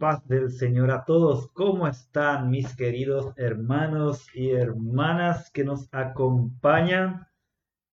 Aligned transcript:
paz 0.00 0.26
del 0.26 0.50
Señor 0.50 0.90
a 0.90 1.04
todos. 1.04 1.50
¿Cómo 1.52 1.86
están 1.86 2.48
mis 2.48 2.74
queridos 2.74 3.34
hermanos 3.36 4.26
y 4.34 4.50
hermanas 4.50 5.50
que 5.52 5.62
nos 5.62 5.92
acompañan? 5.92 7.26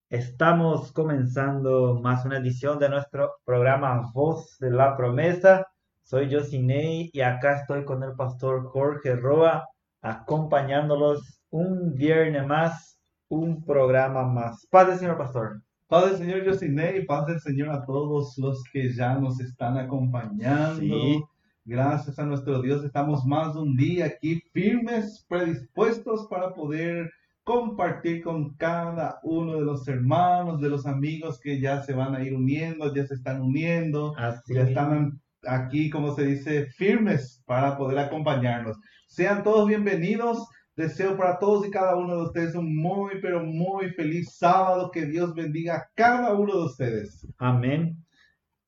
Estamos 0.08 0.90
comenzando 0.92 2.00
más 2.02 2.24
una 2.24 2.38
edición 2.38 2.78
de 2.78 2.88
nuestro 2.88 3.32
programa 3.44 4.10
Voz 4.14 4.56
de 4.58 4.70
la 4.70 4.96
Promesa. 4.96 5.66
Soy 6.02 6.34
Josinei 6.34 7.10
y 7.12 7.20
acá 7.20 7.60
estoy 7.60 7.84
con 7.84 8.02
el 8.02 8.14
pastor 8.14 8.64
Jorge 8.68 9.14
Roa 9.14 9.66
acompañándolos 10.00 11.42
un 11.50 11.94
viernes 11.94 12.46
más, 12.46 12.98
un 13.28 13.62
programa 13.62 14.22
más. 14.22 14.66
Paz 14.70 14.88
del 14.88 14.98
Señor 14.98 15.18
Pastor. 15.18 15.60
Paz 15.88 16.06
del 16.06 16.16
Señor 16.16 16.46
Josinei 16.46 17.00
y 17.00 17.04
paz 17.04 17.26
del 17.26 17.40
Señor 17.40 17.68
a 17.68 17.84
todos 17.84 18.38
los 18.38 18.62
que 18.72 18.94
ya 18.94 19.18
nos 19.18 19.40
están 19.40 19.76
acompañando. 19.76 20.80
Sí. 20.80 21.22
Gracias 21.68 22.18
a 22.18 22.24
nuestro 22.24 22.62
Dios 22.62 22.82
estamos 22.82 23.26
más 23.26 23.52
de 23.52 23.60
un 23.60 23.76
día 23.76 24.06
aquí 24.06 24.40
firmes, 24.54 25.26
predispuestos 25.28 26.26
para 26.30 26.54
poder 26.54 27.10
compartir 27.44 28.22
con 28.22 28.54
cada 28.54 29.20
uno 29.22 29.56
de 29.56 29.66
los 29.66 29.86
hermanos, 29.86 30.62
de 30.62 30.70
los 30.70 30.86
amigos 30.86 31.38
que 31.38 31.60
ya 31.60 31.82
se 31.82 31.92
van 31.92 32.14
a 32.14 32.24
ir 32.24 32.34
uniendo, 32.34 32.94
ya 32.94 33.06
se 33.06 33.16
están 33.16 33.42
uniendo, 33.42 34.16
ya 34.48 34.62
están 34.62 35.20
aquí, 35.46 35.90
como 35.90 36.14
se 36.14 36.24
dice, 36.24 36.68
firmes 36.68 37.42
para 37.44 37.76
poder 37.76 37.98
acompañarnos. 37.98 38.78
Sean 39.06 39.42
todos 39.42 39.68
bienvenidos 39.68 40.48
Deseo 40.74 41.18
para 41.18 41.38
todos 41.38 41.66
y 41.66 41.70
cada 41.70 41.96
uno 41.96 42.16
de 42.16 42.22
ustedes 42.22 42.54
un 42.54 42.74
muy, 42.74 43.20
pero 43.20 43.44
muy 43.44 43.90
feliz 43.90 44.36
sábado. 44.38 44.90
Que 44.90 45.04
Dios 45.04 45.34
bendiga 45.34 45.74
a 45.74 45.88
cada 45.94 46.32
uno 46.32 46.56
de 46.56 46.64
ustedes. 46.64 47.26
Amén. 47.36 48.02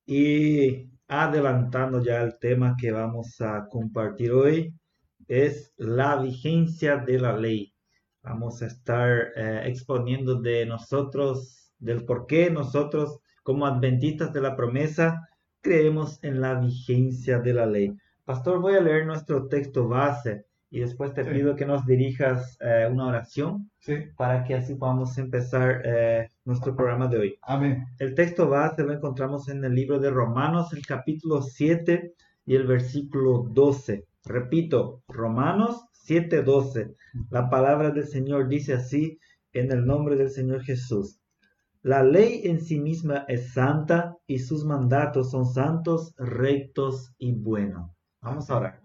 Y 0.05 0.90
adelantando 1.11 2.03
ya 2.03 2.23
el 2.23 2.39
tema 2.39 2.77
que 2.79 2.93
vamos 2.93 3.41
a 3.41 3.67
compartir 3.69 4.31
hoy, 4.31 4.73
es 5.27 5.75
la 5.77 6.17
vigencia 6.17 6.99
de 6.99 7.19
la 7.19 7.37
ley. 7.37 7.75
Vamos 8.23 8.63
a 8.63 8.67
estar 8.67 9.33
eh, 9.35 9.63
exponiendo 9.67 10.37
de 10.41 10.65
nosotros, 10.67 11.73
del 11.79 12.05
por 12.05 12.27
qué 12.27 12.49
nosotros 12.51 13.19
como 13.43 13.67
adventistas 13.67 14.33
de 14.33 14.41
la 14.41 14.55
promesa 14.55 15.29
creemos 15.61 16.23
en 16.23 16.41
la 16.41 16.55
vigencia 16.55 17.41
de 17.41 17.55
la 17.55 17.67
ley. 17.67 17.93
Pastor, 18.25 18.61
voy 18.61 18.75
a 18.75 18.81
leer 18.81 19.05
nuestro 19.05 19.49
texto 19.49 19.89
base 19.89 20.47
y 20.71 20.81
después 20.81 21.13
te 21.15 21.25
pido 21.25 21.57
que 21.57 21.67
nos 21.67 21.85
dirijas 21.85 22.57
eh, 22.61 22.89
una 22.91 23.09
oración 23.09 23.71
para 24.17 24.45
que 24.45 24.55
así 24.55 24.77
podamos 24.77 25.19
empezar 25.19 25.83
eh, 25.85 26.29
nuestro 26.45 26.77
programa 26.77 27.09
de 27.09 27.19
hoy. 27.19 27.39
Amén. 27.43 27.87
El 27.99 28.15
texto 28.15 28.49
base 28.49 28.85
lo 28.85 28.93
encontramos 28.93 29.49
en 29.49 29.65
el 29.65 29.75
libro 29.75 29.99
de 29.99 30.11
Romanos, 30.11 30.73
el 30.73 30.87
capítulo 30.87 31.43
7 31.43 32.15
y 32.47 32.55
el 32.55 32.69
versículo 32.69 33.49
12. 33.51 34.07
Repito, 34.25 35.03
Romanos 35.09 35.87
7, 35.93 36.43
12. 36.43 36.95
La 37.31 37.51
palabra 37.51 37.91
del 37.91 38.07
Señor 38.07 38.49
dice 38.49 38.75
así 38.75 39.19
en 39.53 39.73
el 39.73 39.85
nombre 39.85 40.15
del 40.15 40.31
Señor 40.31 40.63
Jesús. 40.63 41.21
La 41.83 42.05
ley 42.05 42.43
en 42.45 42.61
sí 42.61 42.79
misma 42.79 43.25
es 43.27 43.55
santa 43.55 44.17
y 44.27 44.39
sus 44.39 44.65
mandatos 44.65 45.31
son 45.31 45.47
santos, 45.47 46.15
rectos 46.17 47.13
y 47.19 47.33
buenos. 47.33 47.91
Vamos 48.21 48.51
a 48.51 48.57
orar. 48.57 48.83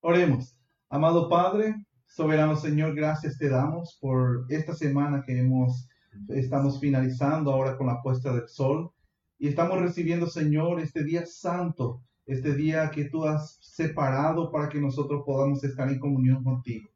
Oremos. 0.00 0.57
Amado 0.90 1.28
Padre, 1.28 1.84
soberano 2.06 2.56
Señor, 2.56 2.94
gracias 2.94 3.36
te 3.36 3.50
damos 3.50 3.98
por 4.00 4.46
esta 4.48 4.72
semana 4.72 5.22
que 5.22 5.38
hemos, 5.38 5.86
estamos 6.30 6.80
finalizando 6.80 7.52
ahora 7.52 7.76
con 7.76 7.88
la 7.88 8.00
puesta 8.00 8.32
del 8.32 8.48
sol 8.48 8.90
y 9.38 9.48
estamos 9.48 9.78
recibiendo, 9.82 10.26
Señor, 10.26 10.80
este 10.80 11.04
día 11.04 11.26
santo, 11.26 12.00
este 12.24 12.54
día 12.54 12.90
que 12.90 13.04
tú 13.04 13.26
has 13.26 13.58
separado 13.60 14.50
para 14.50 14.70
que 14.70 14.80
nosotros 14.80 15.24
podamos 15.26 15.62
estar 15.62 15.90
en 15.90 15.98
comunión 15.98 16.42
contigo. 16.42 16.88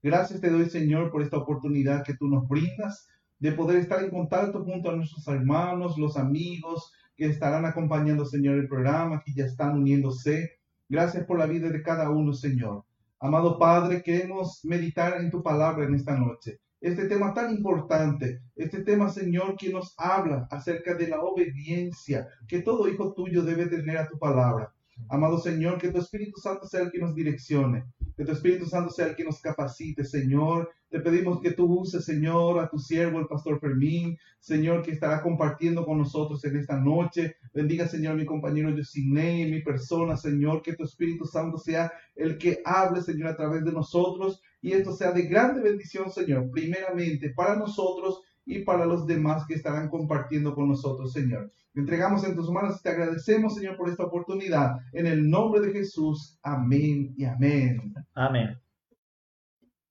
Gracias 0.00 0.40
te 0.40 0.48
doy, 0.48 0.70
Señor, 0.70 1.10
por 1.10 1.20
esta 1.20 1.38
oportunidad 1.38 2.04
que 2.04 2.14
tú 2.14 2.28
nos 2.28 2.46
brindas 2.46 3.08
de 3.40 3.50
poder 3.50 3.78
estar 3.78 4.00
en 4.04 4.10
contacto 4.10 4.62
junto 4.62 4.90
a 4.90 4.94
nuestros 4.94 5.26
hermanos, 5.26 5.98
los 5.98 6.16
amigos 6.16 6.92
que 7.16 7.26
estarán 7.26 7.64
acompañando, 7.64 8.24
Señor, 8.24 8.58
el 8.58 8.68
programa, 8.68 9.24
que 9.26 9.32
ya 9.34 9.44
están 9.44 9.76
uniéndose. 9.76 10.52
Gracias 10.88 11.24
por 11.24 11.36
la 11.36 11.46
vida 11.46 11.68
de 11.68 11.82
cada 11.82 12.10
uno, 12.10 12.32
Señor. 12.32 12.84
Amado 13.22 13.58
Padre, 13.58 14.02
queremos 14.02 14.64
meditar 14.64 15.20
en 15.20 15.30
tu 15.30 15.42
palabra 15.42 15.84
en 15.84 15.94
esta 15.94 16.16
noche. 16.16 16.58
Este 16.80 17.06
tema 17.06 17.34
tan 17.34 17.54
importante, 17.54 18.40
este 18.56 18.82
tema, 18.82 19.10
Señor, 19.10 19.56
que 19.56 19.70
nos 19.70 19.94
habla 19.98 20.48
acerca 20.50 20.94
de 20.94 21.08
la 21.08 21.20
obediencia 21.20 22.26
que 22.48 22.62
todo 22.62 22.88
hijo 22.88 23.12
tuyo 23.12 23.42
debe 23.42 23.66
tener 23.66 23.98
a 23.98 24.08
tu 24.08 24.18
palabra. 24.18 24.72
Amado 25.10 25.38
Señor, 25.38 25.76
que 25.76 25.90
tu 25.92 25.98
Espíritu 25.98 26.40
Santo 26.40 26.66
sea 26.66 26.80
el 26.80 26.90
que 26.90 26.98
nos 26.98 27.14
direccione, 27.14 27.84
que 28.20 28.26
tu 28.26 28.32
Espíritu 28.32 28.66
Santo 28.66 28.90
sea 28.90 29.06
el 29.06 29.16
que 29.16 29.24
nos 29.24 29.40
capacite, 29.40 30.04
Señor. 30.04 30.70
Te 30.90 31.00
pedimos 31.00 31.40
que 31.40 31.52
tú 31.52 31.80
uses, 31.80 32.04
Señor, 32.04 32.58
a 32.58 32.68
tu 32.68 32.78
siervo, 32.78 33.18
el 33.18 33.26
pastor 33.26 33.58
Fermín, 33.58 34.18
Señor, 34.38 34.82
que 34.82 34.90
estará 34.90 35.22
compartiendo 35.22 35.86
con 35.86 35.96
nosotros 35.96 36.44
en 36.44 36.56
esta 36.56 36.78
noche. 36.78 37.36
Bendiga, 37.54 37.88
Señor, 37.88 38.16
mi 38.16 38.26
compañero 38.26 38.76
Yosinei, 38.76 39.50
mi 39.50 39.62
persona, 39.62 40.18
Señor, 40.18 40.60
que 40.60 40.74
tu 40.74 40.84
Espíritu 40.84 41.24
Santo 41.24 41.56
sea 41.56 41.90
el 42.14 42.36
que 42.36 42.60
hable, 42.62 43.00
Señor, 43.00 43.28
a 43.28 43.36
través 43.36 43.64
de 43.64 43.72
nosotros. 43.72 44.42
Y 44.60 44.72
esto 44.72 44.92
sea 44.92 45.12
de 45.12 45.22
grande 45.22 45.62
bendición, 45.62 46.10
Señor, 46.10 46.50
primeramente 46.50 47.30
para 47.30 47.56
nosotros 47.56 48.20
y 48.50 48.64
para 48.64 48.84
los 48.84 49.06
demás 49.06 49.46
que 49.46 49.54
estarán 49.54 49.88
compartiendo 49.88 50.54
con 50.54 50.68
nosotros, 50.68 51.12
Señor. 51.12 51.52
entregamos 51.74 52.24
en 52.24 52.34
tus 52.34 52.50
manos 52.50 52.80
y 52.80 52.82
te 52.82 52.88
agradecemos, 52.88 53.54
Señor, 53.54 53.76
por 53.76 53.88
esta 53.88 54.04
oportunidad. 54.04 54.76
En 54.92 55.06
el 55.06 55.30
nombre 55.30 55.60
de 55.60 55.72
Jesús. 55.72 56.36
Amén 56.42 57.14
y 57.16 57.24
amén. 57.24 57.94
Amén. 58.12 58.58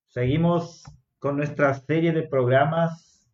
Seguimos 0.07 0.83
con 1.19 1.37
nuestra 1.37 1.73
serie 1.73 2.11
de 2.11 2.23
programas 2.23 3.25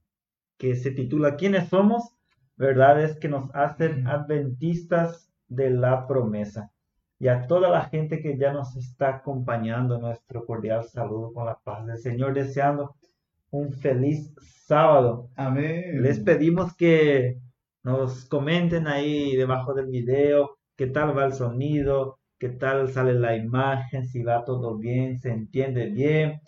que 0.57 0.75
se 0.75 0.91
titula 0.91 1.37
¿Quiénes 1.37 1.69
somos? 1.69 2.15
Verdades 2.55 3.17
que 3.17 3.27
nos 3.27 3.49
hacen 3.55 4.07
adventistas 4.07 5.33
de 5.47 5.71
la 5.71 6.07
promesa. 6.07 6.71
Y 7.17 7.29
a 7.29 7.47
toda 7.47 7.69
la 7.69 7.85
gente 7.85 8.21
que 8.21 8.37
ya 8.37 8.53
nos 8.53 8.75
está 8.75 9.15
acompañando, 9.15 9.97
nuestro 9.97 10.45
cordial 10.45 10.83
saludo 10.83 11.33
con 11.33 11.45
la 11.47 11.57
paz 11.63 11.85
del 11.87 11.97
Señor, 11.97 12.35
deseando 12.35 12.95
un 13.51 13.71
feliz 13.73 14.33
sábado. 14.65 15.29
Amén. 15.35 16.01
Les 16.01 16.19
pedimos 16.19 16.75
que 16.75 17.37
nos 17.83 18.25
comenten 18.25 18.87
ahí 18.87 19.35
debajo 19.35 19.73
del 19.73 19.87
video 19.87 20.57
qué 20.75 20.87
tal 20.87 21.17
va 21.17 21.25
el 21.25 21.33
sonido, 21.33 22.19
qué 22.37 22.49
tal 22.49 22.91
sale 22.91 23.13
la 23.13 23.35
imagen, 23.35 24.05
si 24.07 24.23
va 24.23 24.43
todo 24.43 24.77
bien, 24.77 25.17
se 25.19 25.31
entiende 25.31 25.87
bien. 25.87 26.41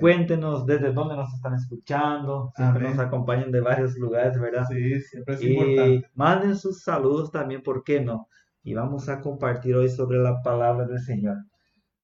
Cuéntenos 0.00 0.66
desde 0.66 0.92
dónde 0.92 1.16
nos 1.16 1.32
están 1.34 1.54
escuchando. 1.54 2.52
Siempre 2.56 2.88
nos 2.88 2.98
acompañan 2.98 3.50
de 3.50 3.60
varios 3.60 3.96
lugares, 3.96 4.40
¿verdad? 4.40 4.64
Sí, 4.70 5.00
siempre 5.00 5.34
es 5.34 5.42
y 5.42 5.52
importante. 5.52 6.10
Manden 6.14 6.56
sus 6.56 6.82
saludos 6.82 7.30
también, 7.30 7.62
¿por 7.62 7.82
qué 7.82 8.00
no? 8.00 8.28
Y 8.62 8.74
vamos 8.74 9.08
a 9.08 9.20
compartir 9.20 9.74
hoy 9.74 9.88
sobre 9.88 10.18
la 10.18 10.40
palabra 10.42 10.86
del 10.86 11.00
Señor. 11.00 11.36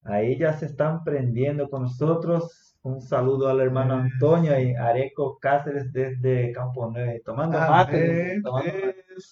Ahí 0.03 0.37
ya 0.38 0.53
se 0.55 0.67
están 0.67 1.05
prendiendo 1.05 1.69
con 1.69 1.82
nosotros 1.82 2.69
un 2.82 3.00
saludo 3.00 3.48
al 3.48 3.60
hermano 3.60 3.94
Antonio 3.94 4.58
y 4.58 4.74
Areco 4.74 5.38
Cáceres 5.38 5.92
desde 5.92 6.52
Campo 6.52 6.91
Nuevo, 6.91 7.12
tomando 7.24 7.58
mate. 7.58 8.41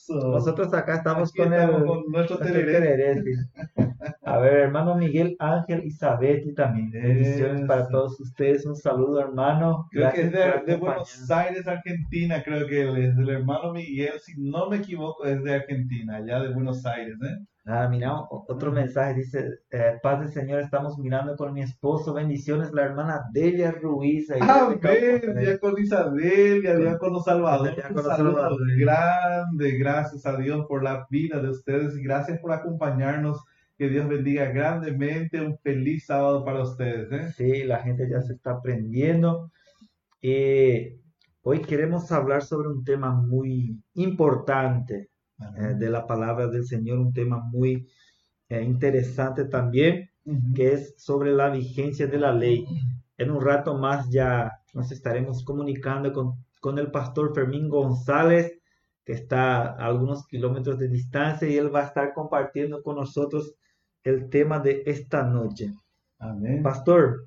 Nosotros 0.08 0.74
acá 0.74 0.96
estamos 0.96 1.32
con, 1.32 1.52
el, 1.54 1.70
nuestro 2.08 2.38
tereré. 2.38 3.22
A 4.22 4.38
ver, 4.38 4.54
hermano 4.54 4.96
Miguel 4.96 5.34
Ángel 5.38 5.84
Isabetti 5.84 6.52
también. 6.52 6.90
Bendiciones 6.90 7.66
para 7.66 7.88
todos 7.88 8.20
ustedes. 8.20 8.66
Un 8.66 8.76
saludo, 8.76 9.20
hermano. 9.20 9.88
Creo 9.90 10.12
que 10.12 10.22
es 10.22 10.32
de, 10.32 10.62
de 10.66 10.76
Buenos 10.76 11.30
Aires, 11.30 11.66
Argentina. 11.66 12.42
Creo 12.42 12.66
que 12.66 12.82
es 12.82 13.16
el 13.16 13.28
hermano 13.30 13.72
Miguel, 13.72 14.20
si 14.20 14.34
no 14.38 14.68
me 14.68 14.76
equivoco, 14.76 15.24
es 15.24 15.42
de 15.42 15.54
Argentina, 15.54 16.16
allá 16.16 16.40
de 16.40 16.52
Buenos 16.52 16.84
Aires. 16.84 17.16
¿eh? 17.22 17.46
Ah, 17.70 17.86
mira, 17.86 18.14
otro 18.30 18.72
mensaje 18.72 19.12
dice, 19.12 19.46
eh, 19.70 19.98
paz 20.02 20.20
del 20.20 20.30
Señor, 20.30 20.60
estamos 20.60 20.96
mirando 20.96 21.36
con 21.36 21.52
mi 21.52 21.60
esposo, 21.60 22.14
bendiciones, 22.14 22.72
la 22.72 22.84
hermana 22.84 23.26
Delia 23.30 23.72
Ruiz. 23.72 24.30
Amén, 24.30 24.80
ya 24.80 25.58
con 25.58 25.78
Isabel, 25.78 26.62
ya 26.62 26.96
con 26.96 27.12
los 27.12 27.24
Salvador. 27.24 27.74
Saludo 28.02 28.56
grande, 28.78 29.72
gracias 29.76 30.24
a 30.24 30.38
Dios 30.38 30.64
por 30.66 30.82
la 30.82 31.06
vida 31.10 31.42
de 31.42 31.50
ustedes 31.50 31.94
gracias 31.98 32.38
por 32.40 32.52
acompañarnos. 32.52 33.44
Que 33.76 33.90
Dios 33.90 34.08
bendiga 34.08 34.46
grandemente, 34.46 35.38
un 35.38 35.58
feliz 35.58 36.06
sábado 36.06 36.46
para 36.46 36.62
ustedes. 36.62 37.12
¿eh? 37.12 37.32
Sí, 37.36 37.64
la 37.64 37.80
gente 37.80 38.08
ya 38.10 38.22
se 38.22 38.32
está 38.32 38.52
aprendiendo. 38.52 39.52
Eh, 40.22 40.98
hoy 41.42 41.60
queremos 41.60 42.10
hablar 42.12 42.42
sobre 42.42 42.68
un 42.68 42.82
tema 42.82 43.12
muy 43.12 43.78
importante 43.92 45.10
eh, 45.40 45.74
de 45.76 45.90
la 45.90 46.06
palabra 46.06 46.48
del 46.48 46.66
Señor, 46.66 46.98
un 46.98 47.12
tema 47.12 47.38
muy 47.38 47.88
eh, 48.48 48.62
interesante 48.62 49.44
también, 49.44 50.10
que 50.54 50.72
es 50.72 50.94
sobre 50.98 51.32
la 51.32 51.48
vigencia 51.48 52.06
de 52.06 52.18
la 52.18 52.32
ley. 52.32 52.66
En 53.16 53.30
un 53.30 53.40
rato 53.40 53.78
más 53.78 54.10
ya 54.10 54.60
nos 54.74 54.92
estaremos 54.92 55.42
comunicando 55.44 56.12
con, 56.12 56.44
con 56.60 56.78
el 56.78 56.90
pastor 56.90 57.34
Fermín 57.34 57.68
González, 57.68 58.58
que 59.04 59.14
está 59.14 59.62
a 59.62 59.86
algunos 59.86 60.26
kilómetros 60.26 60.78
de 60.78 60.88
distancia, 60.88 61.48
y 61.48 61.56
él 61.56 61.74
va 61.74 61.80
a 61.80 61.86
estar 61.86 62.12
compartiendo 62.12 62.82
con 62.82 62.96
nosotros 62.96 63.54
el 64.04 64.28
tema 64.28 64.58
de 64.58 64.82
esta 64.86 65.22
noche. 65.22 65.72
Amén. 66.18 66.62
Pastor, 66.62 67.24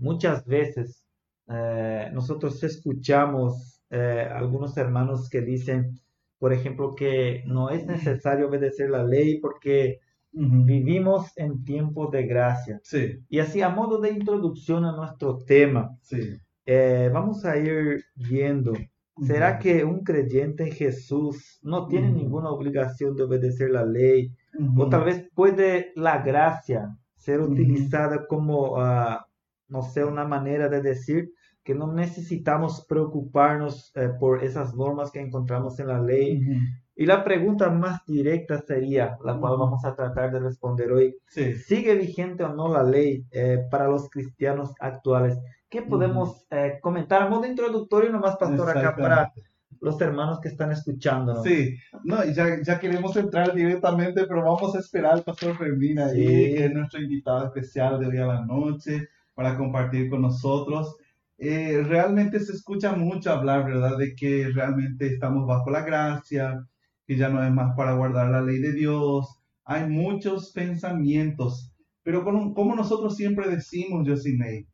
muchas 0.00 0.44
veces 0.44 1.04
eh, 1.48 2.10
nosotros 2.12 2.62
escuchamos 2.62 3.80
eh, 3.90 4.28
algunos 4.30 4.76
hermanos 4.76 5.28
que 5.28 5.40
dicen, 5.40 5.98
por 6.38 6.52
ejemplo, 6.52 6.94
que 6.94 7.42
no 7.46 7.70
es 7.70 7.86
necesario 7.86 8.48
obedecer 8.48 8.90
la 8.90 9.04
ley 9.04 9.40
porque 9.40 10.00
Ujú. 10.32 10.64
vivimos 10.64 11.32
en 11.36 11.64
tiempos 11.64 12.10
de 12.10 12.26
gracia. 12.26 12.80
Sí, 12.82 13.24
Y 13.28 13.38
así, 13.38 13.62
a 13.62 13.68
modo 13.68 13.98
de 14.00 14.10
introducción 14.10 14.84
a 14.84 14.92
nuestro 14.96 15.38
tema, 15.38 15.96
sí. 16.02 16.40
eh, 16.66 17.10
vamos 17.12 17.44
a 17.44 17.56
ir 17.56 18.04
viendo, 18.14 18.72
¿será 19.20 19.58
que 19.58 19.84
un 19.84 20.02
creyente 20.02 20.64
en 20.64 20.72
Jesús 20.72 21.58
no 21.62 21.86
tiene 21.88 22.08
Ujú. 22.08 22.16
ninguna 22.18 22.50
obligación 22.50 23.16
de 23.16 23.24
obedecer 23.24 23.70
la 23.70 23.84
ley? 23.84 24.34
O 24.76 24.88
tal 24.88 25.04
vez 25.04 25.28
puede 25.34 25.92
la 25.94 26.18
gracia 26.22 26.96
ser 27.14 27.40
utilizada 27.40 28.26
como, 28.26 28.78
ah, 28.80 29.26
no 29.68 29.82
sé, 29.82 30.04
una 30.04 30.24
manera 30.24 30.68
de 30.68 30.82
decir 30.82 31.30
que 31.64 31.74
no 31.74 31.92
necesitamos 31.92 32.84
preocuparnos 32.86 33.90
eh, 33.96 34.10
por 34.20 34.44
esas 34.44 34.74
normas 34.74 35.10
que 35.10 35.20
encontramos 35.20 35.78
en 35.80 35.88
la 35.88 36.00
ley. 36.00 36.42
Ujú. 36.42 36.60
Y 36.96 37.06
la 37.06 37.24
pregunta 37.24 37.70
más 37.70 38.04
directa 38.06 38.58
sería, 38.60 39.16
la 39.24 39.36
cual 39.38 39.54
Ujú. 39.54 39.62
vamos 39.64 39.84
a 39.84 39.96
tratar 39.96 40.30
de 40.30 40.40
responder 40.40 40.92
hoy, 40.92 41.16
Sí. 41.26 41.54
¿sigue 41.54 41.94
vigente 41.96 42.44
o 42.44 42.54
no 42.54 42.68
la 42.68 42.82
ley 42.84 43.24
eh, 43.32 43.58
para 43.70 43.88
los 43.88 44.08
cristianos 44.10 44.72
actuales? 44.78 45.36
¿Qué 45.68 45.82
podemos 45.82 46.46
eh, 46.50 46.78
comentar 46.80 47.28
modo 47.28 47.46
introductorio 47.46 48.10
nomás, 48.12 48.36
pastor, 48.36 48.70
acá 48.70 48.94
para 48.94 49.32
los 49.80 50.00
hermanos 50.00 50.38
que 50.40 50.48
están 50.48 50.70
escuchándonos? 50.70 51.42
Sí, 51.42 51.74
no, 52.04 52.24
ya, 52.26 52.62
ya 52.62 52.78
queremos 52.78 53.16
entrar 53.16 53.52
directamente, 53.54 54.24
pero 54.26 54.44
vamos 54.44 54.76
a 54.76 54.78
esperar 54.78 55.14
al 55.14 55.24
pastor 55.24 55.56
Fermín 55.56 55.98
ahí, 55.98 56.26
Sí. 56.26 56.54
que 56.54 56.64
es 56.66 56.72
nuestro 56.74 57.00
invitado 57.00 57.46
especial 57.46 57.98
de 57.98 58.06
hoy 58.06 58.18
a 58.18 58.26
la 58.26 58.44
noche, 58.46 59.08
para 59.34 59.56
compartir 59.56 60.08
con 60.10 60.22
nosotros. 60.22 60.96
Eh, 61.38 61.82
realmente 61.86 62.40
se 62.40 62.52
escucha 62.52 62.94
mucho 62.94 63.32
hablar, 63.32 63.64
¿verdad?, 63.66 63.98
de 63.98 64.14
que 64.14 64.48
realmente 64.50 65.06
estamos 65.06 65.46
bajo 65.46 65.70
la 65.70 65.82
gracia, 65.82 66.64
que 67.06 67.16
ya 67.16 67.28
no 67.28 67.44
es 67.44 67.52
más 67.52 67.76
para 67.76 67.94
guardar 67.94 68.30
la 68.30 68.42
ley 68.42 68.58
de 68.60 68.72
Dios. 68.72 69.40
Hay 69.64 69.88
muchos 69.88 70.52
pensamientos, 70.52 71.72
pero 72.02 72.24
como, 72.24 72.54
como 72.54 72.74
nosotros 72.74 73.16
siempre 73.16 73.48
decimos, 73.48 74.06
Yosinei, 74.06 74.68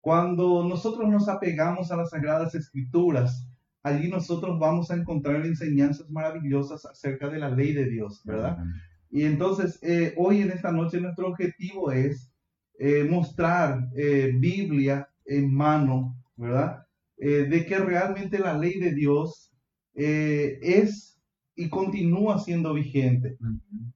cuando 0.00 0.62
nosotros 0.68 1.08
nos 1.08 1.28
apegamos 1.28 1.90
a 1.90 1.96
las 1.96 2.10
Sagradas 2.10 2.54
Escrituras, 2.54 3.48
allí 3.82 4.08
nosotros 4.08 4.58
vamos 4.58 4.90
a 4.90 4.96
encontrar 4.96 5.44
enseñanzas 5.44 6.08
maravillosas 6.10 6.86
acerca 6.86 7.28
de 7.28 7.38
la 7.38 7.50
ley 7.50 7.72
de 7.72 7.86
Dios, 7.86 8.22
¿verdad? 8.24 8.58
Y 9.10 9.24
entonces, 9.24 9.78
eh, 9.82 10.14
hoy 10.16 10.42
en 10.42 10.50
esta 10.50 10.70
noche 10.70 11.00
nuestro 11.00 11.28
objetivo 11.28 11.90
es 11.90 12.32
eh, 12.78 13.04
mostrar 13.08 13.88
eh, 13.96 14.32
Biblia 14.38 15.08
en 15.26 15.52
mano, 15.52 16.16
¿verdad? 16.36 16.86
Eh, 17.18 17.46
de 17.48 17.64
que 17.64 17.78
realmente 17.78 18.38
la 18.38 18.56
ley 18.56 18.78
de 18.78 18.92
Dios 18.92 19.50
eh, 19.94 20.58
es 20.60 21.18
y 21.54 21.70
continúa 21.70 22.38
siendo 22.38 22.74
vigente. 22.74 23.38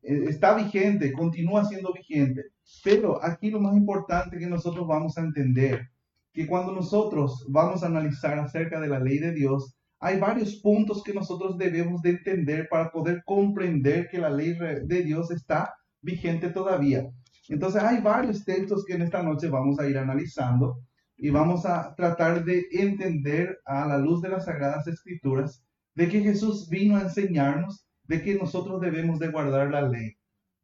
Eh, 0.02 0.24
está 0.28 0.54
vigente, 0.54 1.12
continúa 1.12 1.64
siendo 1.66 1.92
vigente. 1.92 2.42
Pero 2.82 3.22
aquí 3.22 3.50
lo 3.50 3.60
más 3.60 3.76
importante 3.76 4.38
que 4.38 4.46
nosotros 4.46 4.86
vamos 4.86 5.18
a 5.18 5.22
entender, 5.22 5.90
que 6.32 6.46
cuando 6.46 6.72
nosotros 6.72 7.44
vamos 7.48 7.82
a 7.82 7.86
analizar 7.86 8.38
acerca 8.38 8.80
de 8.80 8.88
la 8.88 8.98
ley 8.98 9.18
de 9.18 9.32
Dios, 9.32 9.74
hay 9.98 10.18
varios 10.18 10.56
puntos 10.56 11.02
que 11.02 11.12
nosotros 11.12 11.58
debemos 11.58 12.00
de 12.00 12.10
entender 12.10 12.68
para 12.70 12.90
poder 12.90 13.22
comprender 13.26 14.08
que 14.08 14.18
la 14.18 14.30
ley 14.30 14.56
de 14.84 15.02
Dios 15.02 15.30
está 15.30 15.74
vigente 16.00 16.48
todavía. 16.48 17.06
Entonces 17.50 17.82
hay 17.82 18.00
varios 18.00 18.44
textos 18.44 18.84
que 18.86 18.94
en 18.94 19.02
esta 19.02 19.22
noche 19.22 19.48
vamos 19.48 19.78
a 19.78 19.86
ir 19.86 19.98
analizando 19.98 20.78
y 21.20 21.30
vamos 21.30 21.66
a 21.66 21.94
tratar 21.94 22.44
de 22.44 22.66
entender 22.72 23.60
a 23.66 23.86
la 23.86 23.98
luz 23.98 24.22
de 24.22 24.30
las 24.30 24.46
sagradas 24.46 24.86
escrituras 24.86 25.62
de 25.94 26.08
que 26.08 26.20
Jesús 26.20 26.68
vino 26.70 26.96
a 26.96 27.02
enseñarnos 27.02 27.86
de 28.04 28.22
que 28.22 28.36
nosotros 28.36 28.80
debemos 28.80 29.18
de 29.18 29.28
guardar 29.28 29.70
la 29.70 29.82
ley, 29.82 30.16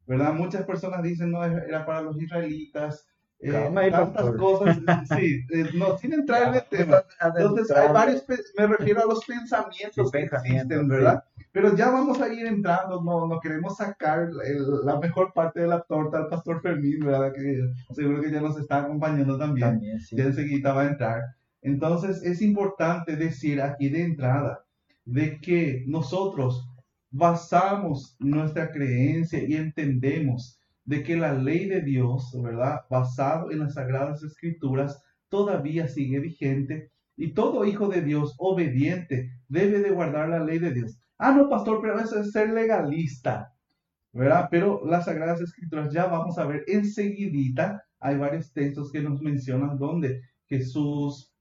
¿verdad? 0.07 0.33
Muchas 0.33 0.65
personas 0.65 1.03
dicen, 1.03 1.31
no, 1.31 1.43
era 1.43 1.85
para 1.85 2.01
los 2.01 2.19
israelitas, 2.19 3.07
eh, 3.39 3.69
tantas 3.91 4.35
cosas, 4.35 4.77
sí, 5.17 5.41
eh, 5.51 5.69
no, 5.75 5.97
sin 5.97 6.13
entrar 6.13 6.49
en 6.49 6.55
el 6.55 6.63
tema. 6.69 7.03
Entonces, 7.35 7.71
hay 7.75 7.91
varios, 7.93 8.25
me 8.57 8.67
refiero 8.67 9.01
a 9.03 9.05
los 9.05 9.23
pensamientos 9.25 10.11
que 10.11 10.19
existen. 10.19 10.87
¿verdad? 10.87 11.23
Pero 11.51 11.75
ya 11.75 11.89
vamos 11.89 12.19
a 12.21 12.31
ir 12.33 12.45
entrando, 12.45 13.01
no, 13.03 13.27
no 13.27 13.39
queremos 13.39 13.77
sacar 13.77 14.29
el- 14.43 14.85
la 14.85 14.99
mejor 14.99 15.33
parte 15.33 15.61
de 15.61 15.67
la 15.67 15.81
torta 15.81 16.17
al 16.17 16.27
pastor 16.27 16.61
Fermín, 16.61 16.99
¿verdad? 16.99 17.31
Que 17.33 17.61
seguro 17.93 18.21
que 18.21 18.31
ya 18.31 18.41
nos 18.41 18.59
está 18.59 18.81
acompañando 18.81 19.37
también 19.37 19.69
También, 19.71 19.99
sí. 19.99 20.15
ya 20.15 20.25
enseguida 20.25 20.73
va 20.73 20.81
a 20.83 20.87
entrar. 20.87 21.21
Entonces 21.61 22.21
es 22.23 22.41
importante 22.41 23.15
decir 23.15 23.61
aquí 23.61 23.89
de 23.89 24.03
entrada 24.03 24.63
de 25.05 25.39
que 25.39 25.83
nosotros 25.87 26.67
basamos 27.09 28.15
nuestra 28.19 28.71
creencia 28.71 29.41
y 29.43 29.55
entendemos 29.55 30.59
de 30.87 31.03
que 31.03 31.17
la 31.17 31.33
ley 31.33 31.67
de 31.67 31.81
Dios, 31.81 32.31
¿verdad? 32.41 32.79
Basado 32.89 33.51
en 33.51 33.59
las 33.59 33.73
sagradas 33.73 34.23
escrituras, 34.23 35.03
todavía 35.27 35.89
sigue 35.89 36.19
vigente 36.19 36.91
y 37.17 37.33
todo 37.33 37.65
hijo 37.65 37.89
de 37.89 38.01
Dios 38.01 38.35
obediente 38.37 39.29
debe 39.49 39.79
de 39.79 39.91
guardar 39.91 40.29
la 40.29 40.39
ley 40.39 40.59
de 40.59 40.71
Dios. 40.71 40.97
Ah, 41.17 41.33
no, 41.33 41.49
pastor, 41.49 41.79
pero 41.81 41.99
eso 41.99 42.21
es 42.21 42.31
ser 42.31 42.51
legalista, 42.51 43.53
¿verdad? 44.13 44.47
Pero 44.49 44.81
las 44.85 45.05
sagradas 45.05 45.41
escrituras 45.41 45.91
ya 45.91 46.05
vamos 46.05 46.37
a 46.37 46.45
ver 46.45 46.63
enseguidita, 46.67 47.83
hay 47.99 48.17
varios 48.17 48.53
textos 48.53 48.89
que 48.89 49.01
nos 49.01 49.21
mencionan 49.21 49.77
donde 49.77 50.21
Jesús, 50.45 51.33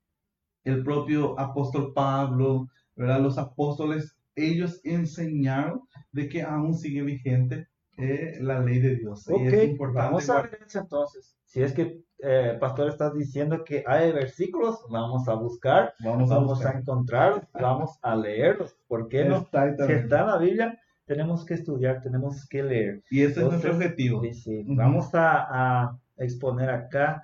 el 0.64 0.82
propio 0.82 1.38
apóstol 1.38 1.92
Pablo, 1.94 2.66
¿verdad? 2.96 3.20
Los 3.20 3.38
apóstoles, 3.38 4.16
ellos 4.34 4.80
enseñaron 4.82 5.82
de 6.10 6.28
que 6.28 6.42
aún 6.42 6.74
sigue 6.74 7.02
vigente 7.02 7.68
eh, 7.98 8.38
la 8.40 8.60
ley 8.60 8.78
de 8.78 8.96
Dios. 8.96 9.28
Ok, 9.28 9.40
y 9.42 9.46
es 9.46 9.64
importante 9.64 10.06
vamos 10.06 10.30
a 10.30 10.42
ver 10.42 10.58
eso 10.66 10.80
entonces. 10.80 11.36
Si 11.44 11.62
es 11.62 11.72
que, 11.72 12.02
eh, 12.18 12.56
pastor, 12.60 12.88
estás 12.88 13.14
diciendo 13.14 13.64
que 13.64 13.82
hay 13.86 14.12
versículos, 14.12 14.84
vamos 14.90 15.26
a 15.28 15.34
buscar, 15.34 15.94
Vamos 16.04 16.30
a 16.30 16.34
vamos 16.34 16.64
a 16.64 16.72
encontrarlos, 16.72 17.44
vamos 17.54 17.98
a 18.02 18.14
leerlos. 18.16 18.76
¿Por 18.88 19.08
qué 19.08 19.24
no? 19.24 19.38
Si 19.40 19.44
Exactamente. 19.44 19.94
está 20.02 20.20
en 20.20 20.26
la 20.26 20.38
Biblia, 20.38 20.78
tenemos 21.06 21.44
que 21.44 21.54
estudiar, 21.54 22.02
tenemos 22.02 22.46
que 22.48 22.62
leer. 22.62 23.02
Y 23.10 23.22
ese 23.22 23.40
es 23.40 23.46
nuestro 23.46 23.70
Entonces, 23.70 23.74
objetivo. 23.76 24.20
Sí, 24.22 24.34
sí. 24.34 24.62
Ujú. 24.64 24.74
Vamos 24.76 25.14
a, 25.14 25.84
a 25.84 25.98
exponer 26.18 26.68
acá 26.68 27.22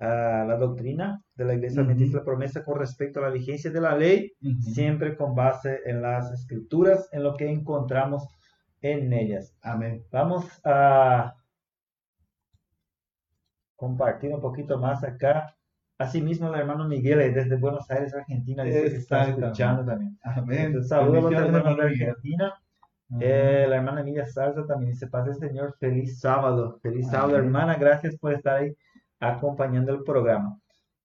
ah, 0.00 0.44
la 0.46 0.56
doctrina 0.56 1.22
de 1.36 1.44
la 1.44 1.54
Iglesia. 1.54 1.82
Adventista 1.82 2.18
de 2.18 2.20
la 2.20 2.24
Promesa 2.24 2.64
con 2.64 2.78
respecto 2.78 3.20
a 3.20 3.22
la 3.22 3.30
vigencia 3.30 3.70
de 3.70 3.80
la 3.80 3.96
ley, 3.96 4.32
Ujú. 4.42 4.60
siempre 4.60 5.16
con 5.16 5.34
base 5.34 5.80
en 5.86 6.02
las 6.02 6.30
escrituras, 6.32 7.08
en 7.12 7.22
lo 7.22 7.36
que 7.36 7.48
encontramos 7.50 8.26
en 8.82 9.12
ellas. 9.12 9.54
Amén. 9.62 10.04
Vamos 10.10 10.46
a 10.64 11.34
compartir 13.76 14.32
un 14.34 14.40
poquito 14.40 14.78
más 14.78 15.02
acá. 15.04 15.54
Asimismo, 15.98 16.48
el 16.48 16.60
hermano 16.60 16.88
Miguel 16.88 17.34
desde 17.34 17.56
Buenos 17.56 17.90
Aires, 17.90 18.14
Argentina, 18.14 18.62
dice 18.62 18.90
que 18.90 18.96
está 18.96 19.28
escuchando 19.28 19.84
también. 19.84 20.18
Amén. 20.22 20.66
Entonces, 20.66 20.88
saludos 20.88 21.26
a 21.26 21.30
los 21.30 21.54
hermanos 21.54 21.76
de. 21.76 21.82
Argentina. 21.84 22.54
Eh, 23.18 23.66
la 23.68 23.76
hermana 23.76 24.02
Emilia 24.02 24.24
Salsa 24.24 24.64
también 24.66 24.92
dice, 24.92 25.08
Paz 25.08 25.26
del 25.26 25.34
Señor, 25.34 25.76
feliz 25.78 26.20
sábado. 26.20 26.78
Feliz 26.80 27.08
sábado, 27.08 27.34
Amén. 27.34 27.46
hermana. 27.46 27.74
Gracias 27.74 28.16
por 28.16 28.32
estar 28.32 28.58
ahí 28.58 28.74
acompañando 29.18 29.92
el 29.92 30.04
programa. 30.04 30.58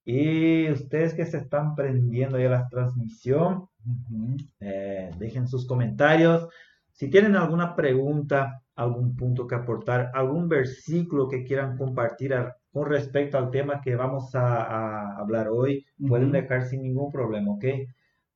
Y 0.05 0.69
ustedes 0.71 1.13
que 1.15 1.25
se 1.25 1.39
están 1.39 1.75
prendiendo 1.75 2.37
ya 2.39 2.49
la 2.49 2.67
transmisión, 2.69 3.67
Ujú. 3.85 4.37
eh, 4.59 5.11
dejen 5.17 5.47
sus 5.47 5.65
comentarios. 5.67 6.47
Si 6.95 7.09
tienen 7.11 7.35
alguna 7.35 7.75
pregunta, 7.75 8.63
algún 8.75 9.15
punto 9.15 9.47
que 9.47 9.55
aportar, 9.55 10.11
algún 10.13 10.49
versículo 10.49 11.27
que 11.29 11.43
quieran 11.43 11.77
compartir 11.77 12.33
a- 12.33 12.55
con 12.71 12.89
respecto 12.89 13.37
al 13.37 13.51
tema 13.51 13.81
que 13.81 13.95
vamos 13.95 14.33
a, 14.35 14.63
a 14.63 15.17
hablar 15.19 15.49
hoy, 15.49 15.85
pueden 16.05 16.31
dejar 16.31 16.63
sin 16.65 16.81
ningún 16.83 17.11
problema, 17.11 17.51
¿ok? 17.53 17.65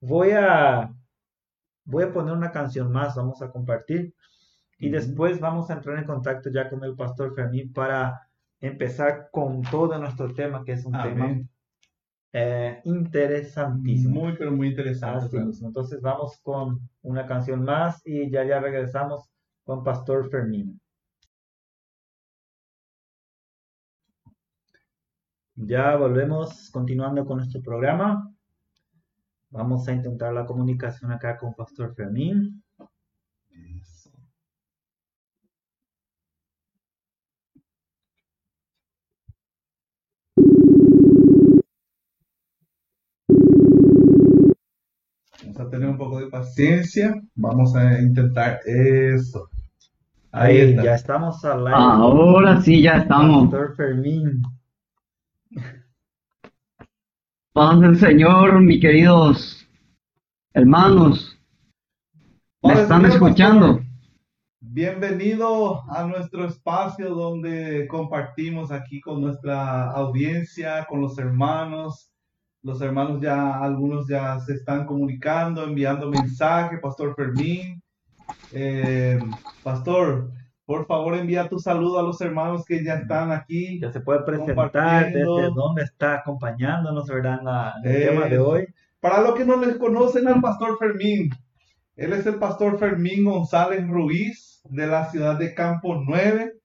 Voy 0.01 0.31
a, 0.31 0.93
voy 1.85 2.03
a 2.03 2.13
poner 2.13 2.33
una 2.35 2.51
canción 2.51 2.91
más, 2.91 3.15
vamos 3.15 3.41
a 3.41 3.51
compartir 3.51 4.13
y 4.79 4.89
después 4.89 5.39
vamos 5.39 5.69
a 5.69 5.75
entrar 5.75 5.97
en 5.99 6.05
contacto 6.05 6.49
ya 6.51 6.69
con 6.69 6.83
el 6.85 6.95
pastor 6.95 7.35
Fermín 7.35 7.73
para 7.73 8.21
empezar 8.61 9.29
con 9.31 9.61
todo 9.63 9.97
nuestro 9.99 10.33
tema, 10.33 10.63
que 10.65 10.73
es 10.73 10.85
un 10.85 10.99
tema. 10.99 11.39
Eh, 12.33 12.81
interesantísimo. 12.83 14.21
Muy, 14.21 14.37
pero 14.37 14.51
muy 14.51 14.69
interesante. 14.69 15.37
Así 15.37 15.39
mismo. 15.39 15.67
Entonces 15.67 16.01
vamos 16.01 16.39
con 16.41 16.79
una 17.01 17.25
canción 17.25 17.63
más 17.63 18.01
y 18.05 18.29
ya 18.29 18.43
ya 18.43 18.59
regresamos 18.59 19.29
con 19.63 19.83
Pastor 19.83 20.29
Fermín. 20.29 20.79
Ya 25.55 25.95
volvemos 25.97 26.69
continuando 26.71 27.25
con 27.25 27.37
nuestro 27.37 27.61
programa. 27.61 28.31
Vamos 29.49 29.87
a 29.87 29.93
intentar 29.93 30.31
la 30.33 30.45
comunicación 30.45 31.11
acá 31.11 31.37
con 31.37 31.53
Pastor 31.53 31.93
Fermín. 31.95 32.63
A 45.57 45.69
tener 45.69 45.89
un 45.89 45.97
poco 45.97 46.19
de 46.19 46.27
paciencia. 46.27 47.15
Vamos 47.35 47.75
a 47.75 47.99
intentar 47.99 48.59
eso. 48.65 49.49
Ahí, 50.31 50.57
está. 50.57 50.83
ya 50.83 50.95
estamos 50.95 51.43
al 51.45 51.67
aire. 51.67 51.79
Ahora 51.79 52.61
sí, 52.61 52.81
ya 52.81 52.97
estamos. 52.97 53.49
Pastor 53.49 53.75
Fermín. 53.75 54.41
Paz 57.53 57.79
del 57.79 57.97
Señor, 57.97 58.61
mis 58.61 58.81
queridos 58.81 59.67
hermanos. 60.53 61.37
¿Me 62.61 62.73
están 62.73 63.05
escuchando? 63.05 63.79
Bienvenido 64.59 65.89
a 65.89 66.03
nuestro 66.05 66.45
espacio 66.45 67.15
donde 67.15 67.87
compartimos 67.87 68.71
aquí 68.71 68.99
con 68.99 69.21
nuestra 69.21 69.89
audiencia, 69.91 70.85
con 70.85 71.01
los 71.01 71.17
hermanos. 71.17 72.11
Los 72.61 72.81
hermanos 72.81 73.21
ya, 73.21 73.59
algunos 73.59 74.07
ya 74.07 74.39
se 74.39 74.53
están 74.53 74.85
comunicando, 74.85 75.63
enviando 75.63 76.09
mensajes, 76.09 76.79
Pastor 76.81 77.15
Fermín. 77.15 77.81
Eh, 78.51 79.19
pastor, 79.63 80.31
por 80.65 80.85
favor 80.85 81.15
envía 81.15 81.49
tu 81.49 81.57
saludo 81.57 81.99
a 81.99 82.03
los 82.03 82.19
hermanos 82.21 82.65
que 82.65 82.83
ya 82.83 82.95
están 82.95 83.31
aquí. 83.31 83.79
Ya 83.79 83.91
se 83.91 84.01
puede 84.01 84.23
presentar 84.23 85.05
desde 85.05 85.49
dónde 85.55 85.83
está 85.83 86.15
acompañándonos, 86.15 87.07
¿verdad? 87.07 87.73
En, 87.83 87.91
el 87.91 88.07
tema 88.09 88.25
de 88.27 88.39
hoy. 88.39 88.67
Para 88.99 89.21
los 89.21 89.35
que 89.35 89.45
no 89.45 89.55
les 89.55 89.77
conocen 89.77 90.27
al 90.27 90.41
Pastor 90.41 90.77
Fermín, 90.77 91.31
él 91.95 92.13
es 92.13 92.25
el 92.25 92.35
Pastor 92.35 92.77
Fermín 92.77 93.25
González 93.25 93.87
Ruiz 93.87 94.61
de 94.65 94.85
la 94.85 95.09
ciudad 95.09 95.39
de 95.39 95.53
Campo 95.55 95.95
9. 95.95 96.58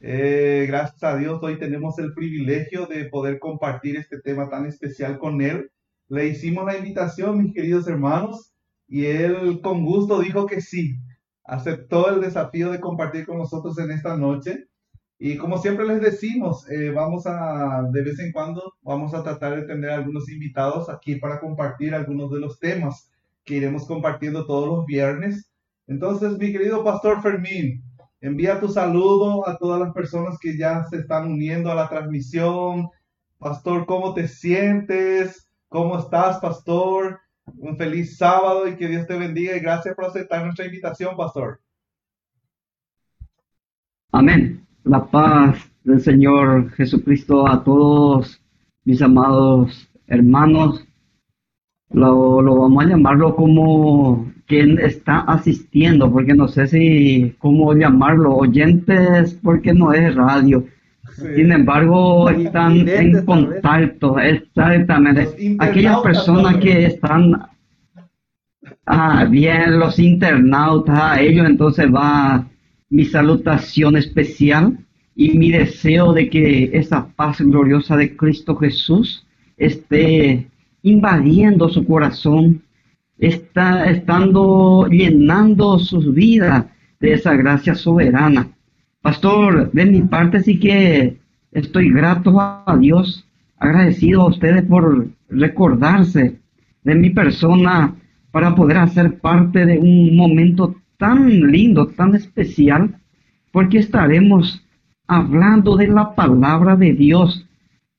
Eh, 0.00 0.66
gracias 0.68 1.02
a 1.02 1.16
Dios 1.16 1.40
hoy 1.42 1.58
tenemos 1.58 1.98
el 1.98 2.14
privilegio 2.14 2.86
de 2.86 3.06
poder 3.06 3.40
compartir 3.40 3.96
este 3.96 4.20
tema 4.20 4.48
tan 4.48 4.66
especial 4.66 5.18
con 5.18 5.40
él. 5.42 5.70
Le 6.08 6.28
hicimos 6.28 6.64
la 6.66 6.76
invitación, 6.76 7.42
mis 7.42 7.52
queridos 7.52 7.88
hermanos, 7.88 8.54
y 8.86 9.06
él 9.06 9.60
con 9.60 9.84
gusto 9.84 10.20
dijo 10.20 10.46
que 10.46 10.60
sí 10.60 10.98
aceptó 11.44 12.10
el 12.10 12.20
desafío 12.20 12.70
de 12.70 12.80
compartir 12.80 13.26
con 13.26 13.38
nosotros 13.38 13.78
en 13.78 13.90
esta 13.90 14.16
noche. 14.16 14.66
Y 15.18 15.36
como 15.36 15.58
siempre 15.58 15.84
les 15.86 16.00
decimos, 16.00 16.70
eh, 16.70 16.90
vamos 16.90 17.26
a, 17.26 17.82
de 17.92 18.02
vez 18.04 18.20
en 18.20 18.30
cuando, 18.32 18.74
vamos 18.82 19.14
a 19.14 19.24
tratar 19.24 19.56
de 19.56 19.66
tener 19.66 19.90
algunos 19.90 20.30
invitados 20.30 20.88
aquí 20.88 21.16
para 21.16 21.40
compartir 21.40 21.94
algunos 21.94 22.30
de 22.30 22.38
los 22.38 22.60
temas 22.60 23.10
que 23.44 23.56
iremos 23.56 23.86
compartiendo 23.86 24.46
todos 24.46 24.68
los 24.68 24.86
viernes. 24.86 25.50
Entonces, 25.88 26.38
mi 26.38 26.52
querido 26.52 26.84
Pastor 26.84 27.20
Fermín, 27.20 27.82
envía 28.20 28.60
tu 28.60 28.68
saludo 28.68 29.48
a 29.48 29.56
todas 29.58 29.80
las 29.80 29.92
personas 29.92 30.38
que 30.38 30.56
ya 30.56 30.84
se 30.84 30.98
están 30.98 31.30
uniendo 31.30 31.70
a 31.70 31.74
la 31.74 31.88
transmisión. 31.88 32.88
Pastor, 33.38 33.86
¿cómo 33.86 34.14
te 34.14 34.28
sientes? 34.28 35.48
¿Cómo 35.68 35.98
estás, 35.98 36.38
Pastor? 36.38 37.20
Un 37.56 37.76
feliz 37.76 38.16
sábado 38.16 38.66
y 38.68 38.76
que 38.76 38.88
Dios 38.88 39.06
te 39.06 39.16
bendiga 39.16 39.56
y 39.56 39.60
gracias 39.60 39.94
por 39.94 40.06
aceptar 40.06 40.44
nuestra 40.44 40.66
invitación, 40.66 41.16
pastor. 41.16 41.60
Amén. 44.12 44.66
La 44.84 45.04
paz 45.04 45.70
del 45.84 46.00
Señor 46.00 46.70
Jesucristo 46.72 47.46
a 47.46 47.62
todos 47.62 48.40
mis 48.84 49.00
amados 49.02 49.88
hermanos. 50.06 50.84
Lo, 51.90 52.42
vamos 52.42 52.84
a 52.84 52.88
llamarlo 52.88 53.34
como 53.36 54.32
quien 54.48 54.78
está 54.78 55.20
asistiendo, 55.20 56.10
porque 56.10 56.34
no 56.34 56.48
sé 56.48 56.66
si 56.66 57.34
cómo 57.38 57.74
llamarlo, 57.74 58.34
oyentes, 58.34 59.38
porque 59.42 59.74
no 59.74 59.92
es 59.92 60.14
radio. 60.14 60.64
Sin 61.16 61.52
embargo, 61.52 62.30
están 62.30 62.88
en 62.88 63.24
contacto, 63.24 64.18
exactamente. 64.18 65.56
Aquellas 65.58 66.00
personas 66.00 66.56
que 66.56 66.86
están, 66.86 67.42
ah, 68.86 69.26
bien, 69.30 69.78
los 69.78 69.98
internautas, 69.98 70.98
a 70.98 71.20
ellos 71.20 71.46
entonces 71.46 71.86
va 71.92 72.46
mi 72.88 73.04
salutación 73.04 73.96
especial 73.96 74.78
y 75.14 75.36
mi 75.36 75.50
deseo 75.50 76.14
de 76.14 76.30
que 76.30 76.70
esa 76.72 77.06
paz 77.08 77.40
gloriosa 77.40 77.96
de 77.96 78.16
Cristo 78.16 78.56
Jesús 78.56 79.26
esté 79.58 80.46
invadiendo 80.82 81.68
su 81.68 81.84
corazón, 81.84 82.62
está 83.18 83.90
estando 83.90 84.86
llenando 84.88 85.78
sus 85.78 86.14
vidas 86.14 86.66
de 87.00 87.14
esa 87.14 87.34
gracia 87.34 87.74
soberana. 87.74 88.48
Pastor, 89.02 89.70
de 89.72 89.86
mi 89.86 90.02
parte 90.02 90.40
sí 90.40 90.58
que 90.58 91.18
estoy 91.52 91.90
grato 91.90 92.40
a 92.40 92.76
Dios, 92.78 93.26
agradecido 93.58 94.22
a 94.22 94.28
ustedes 94.28 94.64
por 94.64 95.08
recordarse 95.28 96.38
de 96.84 96.94
mi 96.94 97.10
persona 97.10 97.94
para 98.30 98.54
poder 98.54 98.78
hacer 98.78 99.18
parte 99.18 99.66
de 99.66 99.78
un 99.78 100.16
momento 100.16 100.76
tan 100.96 101.50
lindo, 101.50 101.86
tan 101.86 102.14
especial, 102.14 102.96
porque 103.52 103.78
estaremos 103.78 104.64
hablando 105.06 105.76
de 105.76 105.88
la 105.88 106.14
palabra 106.14 106.76
de 106.76 106.92
Dios, 106.92 107.46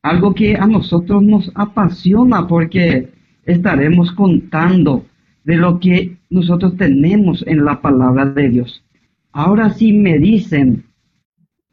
algo 0.04 0.34
que 0.34 0.56
a 0.56 0.68
nosotros 0.68 1.24
nos 1.24 1.52
apasiona 1.56 2.48
porque 2.48 3.10
estaremos 3.46 4.12
contando 4.12 5.06
de 5.50 5.58
lo 5.58 5.80
que 5.80 6.16
nosotros 6.30 6.78
tenemos 6.78 7.44
en 7.48 7.66
la 7.66 7.82
palabra 7.82 8.24
de 8.24 8.50
Dios. 8.50 8.84
Ahora 9.32 9.72
sí 9.72 9.94
me 9.94 10.20
dicen, 10.20 10.84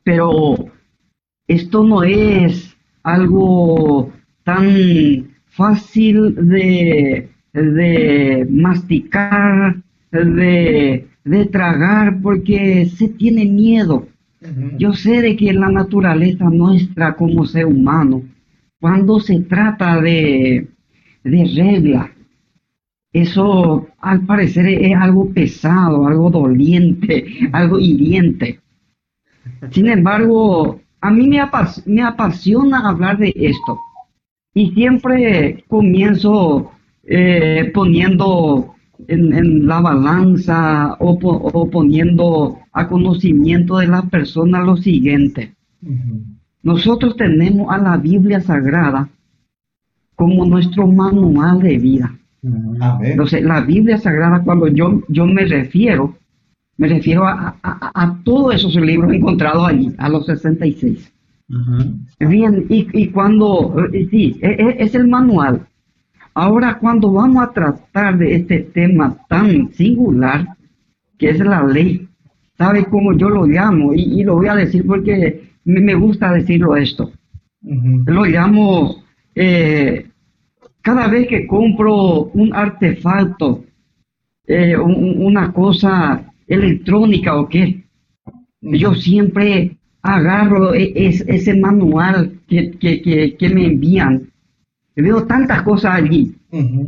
pero 0.03 0.71
esto 1.47 1.85
no 1.85 2.03
es 2.03 2.75
algo 3.03 4.11
tan 4.45 5.29
fácil 5.45 6.35
de, 6.37 7.29
de 7.53 8.47
masticar, 8.49 9.77
de, 10.11 11.07
de, 11.25 11.45
tragar, 11.45 12.23
porque 12.23 12.87
se 12.87 13.09
tiene 13.09 13.45
miedo. 13.45 14.09
Yo 14.79 14.95
sé 14.95 15.21
de 15.21 15.37
que 15.37 15.53
la 15.53 15.69
naturaleza 15.69 16.49
nuestra 16.49 17.15
como 17.15 17.45
ser 17.45 17.67
humano, 17.67 18.23
cuando 18.81 19.21
se 19.21 19.41
trata 19.41 20.01
de, 20.01 20.67
de 21.25 21.45
regla, 21.55 22.16
eso 23.23 23.87
al 24.01 24.27
parecer 24.27 24.67
es 24.67 24.95
algo 24.97 25.31
pesado, 25.33 26.07
algo 26.07 26.31
doliente, 26.31 27.27
algo 27.53 27.79
hiriente. 27.79 28.61
Sin 29.71 29.89
embargo, 29.89 30.81
a 31.01 31.11
mí 31.11 31.29
me, 31.29 31.41
apasiona 31.41 32.89
hablar 32.89 33.19
de 33.19 33.33
esto. 33.37 33.79
Y 34.55 34.73
siempre 34.73 35.65
comienzo 35.69 36.73
eh, 37.05 37.71
poniendo 37.75 38.75
en, 39.07 39.67
la 39.67 39.81
balanza 39.81 40.97
o, 40.99 41.71
poniendo 41.71 42.59
a 42.73 42.89
conocimiento 42.89 43.79
de 43.79 43.87
la 43.87 44.03
persona 44.03 44.61
lo 44.61 44.77
siguiente. 44.77 45.55
Nosotros 46.63 47.17
tenemos 47.17 47.73
a 47.73 47.79
la 47.79 47.97
Biblia 47.97 48.41
Sagrada 48.41 49.09
como 50.17 50.47
nuestro 50.47 50.87
manual 50.87 51.61
de 51.61 51.79
vida. 51.79 52.16
Entonces, 52.43 53.43
la 53.43 53.61
Biblia 53.61 53.99
Sagrada, 53.99 54.43
cuando 54.43 54.69
yo, 54.69 55.03
yo 55.09 55.27
me 55.27 55.45
refiero, 55.45 56.17
me 56.77 56.89
refiero 56.89 57.27
a, 57.27 57.57
a, 57.63 58.19
todos 58.25 58.55
esos 58.55 58.77
libros 58.77 59.13
encontrados 59.13 59.67
allí, 59.69 59.93
a 59.99 60.09
los 60.09 60.27
66. 60.27 61.13
Bien, 62.19 62.67
y, 62.69 62.89
y 62.93 63.09
cuando, 63.09 63.89
eh, 63.93 64.09
sí, 64.11 64.39
e, 64.43 64.49
e, 64.51 64.77
es, 64.79 64.95
el 64.95 65.09
manual. 65.09 65.67
Ahora, 66.35 66.79
cuando 66.79 67.13
vamos 67.13 67.43
a 67.43 67.53
tratar 67.53 68.19
de 68.19 68.35
este 68.35 68.61
tema 68.61 69.17
tan 69.29 69.73
singular, 69.73 70.47
que 71.19 71.31
es 71.31 71.39
la 71.39 71.65
ley, 71.65 72.09
¿sabe 72.59 72.85
cómo 72.85 73.17
yo 73.17 73.31
lo 73.31 73.47
llamo? 73.47 73.95
Y, 73.95 74.23
lo 74.25 74.35
voy 74.35 74.49
a 74.49 74.57
decir 74.57 74.85
porque 74.87 75.51
me, 75.65 75.95
gusta 75.95 76.33
decirlo 76.33 76.77
esto. 76.77 77.11
Lo 77.63 78.25
llamo, 78.25 79.05
eh, 79.35 80.07
cada 80.87 81.09
vez 81.09 81.27
que 81.27 81.49
compro 81.49 82.31
un 82.33 82.55
artefacto, 82.55 83.65
eh, 84.47 84.77
una 84.77 85.53
cosa 85.53 86.25
electrónica 86.47 87.35
o 87.35 87.49
qué. 87.49 87.83
Yo 88.61 88.95
siempre 88.95 89.77
agarro 90.01 90.75
e, 90.75 90.93
ese 90.95 91.55
manual 91.57 92.39
que, 92.47 93.51
me 93.53 93.67
envían. 93.67 94.31
Veo 94.95 95.25
tantas 95.25 95.63
cosas 95.63 95.97
allí, 95.97 96.33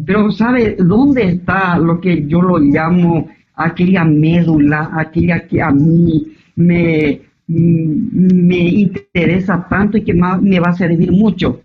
pero 0.07 0.31
¿sabe 0.31 0.77
dónde 0.79 1.23
está 1.25 1.77
lo 1.77 2.01
que 2.01 2.25
yo 2.29 2.41
lo 2.41 2.59
llamo 2.61 3.29
aquella 3.57 4.05
médula, 4.05 4.93
aquella 4.95 5.45
que 5.49 5.61
a 5.61 5.73
mí 5.73 6.25
me, 6.55 7.21
me 7.49 8.59
interesa 8.85 9.67
tanto 9.69 9.99
y 9.99 10.05
que 10.05 10.15
me 10.15 10.61
va 10.61 10.69
a 10.69 10.75
servir 10.75 11.11
mucho? 11.11 11.63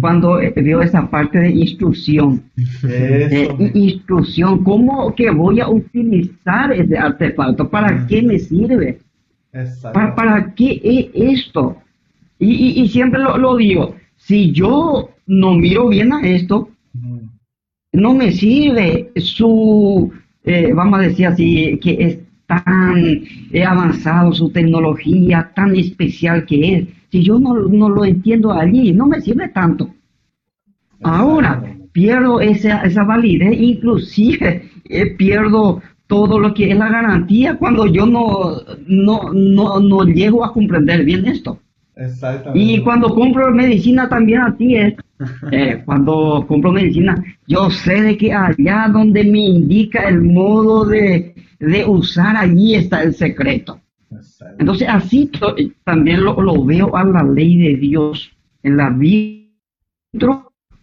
Cuando 0.00 0.40
veo 0.56 0.82
esa 0.82 1.08
parte 1.08 1.38
de 1.38 1.50
instrucción. 1.50 2.42
De 2.82 3.70
instrucción, 3.74 4.64
¿cómo 4.64 5.14
que 5.14 5.30
voy 5.30 5.60
a 5.60 5.68
utilizar 5.68 6.72
ese 6.72 6.98
artefacto? 6.98 7.68
¿Para 7.68 8.06
qué 8.06 8.22
me 8.22 8.38
sirve? 8.38 8.98
¿Para, 9.92 10.14
¿Para, 10.14 10.54
qué 10.54 10.80
es 10.82 11.40
esto? 11.40 11.76
Y, 12.38 12.82
y, 12.82 12.88
siempre 12.88 13.20
lo, 13.20 13.38
lo, 13.38 13.56
digo, 13.56 13.94
si 14.16 14.50
yo 14.50 15.10
no 15.26 15.54
miro 15.54 15.88
bien 15.88 16.12
a 16.12 16.22
esto, 16.22 16.68
no 17.92 18.14
me 18.14 18.32
sirve 18.32 19.10
su, 19.16 20.10
eh, 20.44 20.72
vamos 20.72 20.98
a 20.98 21.02
decir 21.02 21.26
así, 21.26 21.78
que 21.82 21.96
es 22.00 22.18
tan 22.46 23.24
eh, 23.52 23.64
avanzado 23.64 24.32
su 24.32 24.50
tecnología, 24.50 25.52
tan 25.54 25.76
especial 25.76 26.46
que 26.46 26.74
es. 26.74 26.88
Si 27.12 27.22
yo 27.22 27.38
no, 27.38 27.54
no 27.54 27.90
lo 27.90 28.06
entiendo 28.06 28.52
allí, 28.52 28.90
no 28.92 29.06
me 29.06 29.20
sirve 29.20 29.48
tanto. 29.50 29.90
Ahora 31.02 31.62
pierdo 31.92 32.40
esa, 32.40 32.80
esa 32.84 33.04
validez, 33.04 33.60
inclusive 33.60 34.70
eh, 34.88 35.06
pierdo 35.16 35.82
todo 36.06 36.38
lo 36.38 36.54
que 36.54 36.70
es 36.70 36.76
la 36.78 36.88
garantía 36.88 37.56
cuando 37.56 37.86
yo 37.86 38.06
no, 38.06 38.56
no, 38.86 39.30
no, 39.30 39.78
no 39.78 40.04
llego 40.04 40.42
a 40.42 40.54
comprender 40.54 41.04
bien 41.04 41.26
esto. 41.26 41.60
Y 42.54 42.80
cuando 42.80 43.14
compro 43.14 43.52
medicina 43.52 44.08
también 44.08 44.40
así 44.40 44.74
es. 44.74 44.94
Eh, 45.50 45.82
cuando 45.84 46.46
compro 46.48 46.72
medicina, 46.72 47.22
yo 47.46 47.68
sé 47.68 48.00
de 48.00 48.16
que 48.16 48.32
allá 48.32 48.88
donde 48.90 49.22
me 49.22 49.40
indica 49.40 50.08
el 50.08 50.22
modo 50.22 50.86
de, 50.86 51.34
de 51.60 51.84
usar, 51.84 52.38
allí 52.38 52.74
está 52.74 53.02
el 53.02 53.14
secreto. 53.14 53.81
Entonces 54.58 54.88
así 54.88 55.30
también 55.84 56.24
lo, 56.24 56.40
lo, 56.40 56.64
veo 56.64 56.94
a 56.96 57.04
la 57.04 57.22
ley 57.22 57.56
de 57.56 57.76
Dios 57.76 58.30
en 58.62 58.76
la 58.76 58.90
vida 58.90 59.42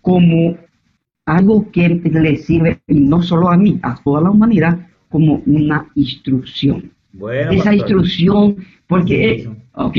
como 0.01 0.57
algo 1.25 1.69
que 1.71 1.89
le 1.89 2.37
sirve, 2.37 2.81
y 2.87 2.99
no 2.99 3.21
solo 3.21 3.49
a 3.49 3.57
mí, 3.57 3.79
a 3.83 3.95
toda 4.03 4.21
la 4.21 4.31
humanidad, 4.31 4.79
como 5.09 5.41
una 5.45 5.87
instrucción. 5.95 6.91
Esa 7.51 7.73
instrucción, 7.73 8.57
porque, 8.87 9.49
ok, 9.73 9.97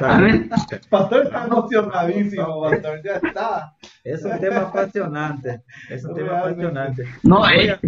a 0.00 0.20
ver. 0.20 0.48
Pastor 0.88 1.24
está 1.24 1.46
emocionadísimo, 1.46 2.62
pastor, 2.62 3.00
ya 3.04 3.14
está. 3.14 3.76
Es 4.04 4.24
un 4.24 4.38
tema 4.38 4.60
apasionante, 4.60 5.62
es 5.88 6.04
un 6.04 6.14
tema 6.14 6.38
apasionante. 6.40 7.04
No, 7.22 7.48
es, 7.48 7.78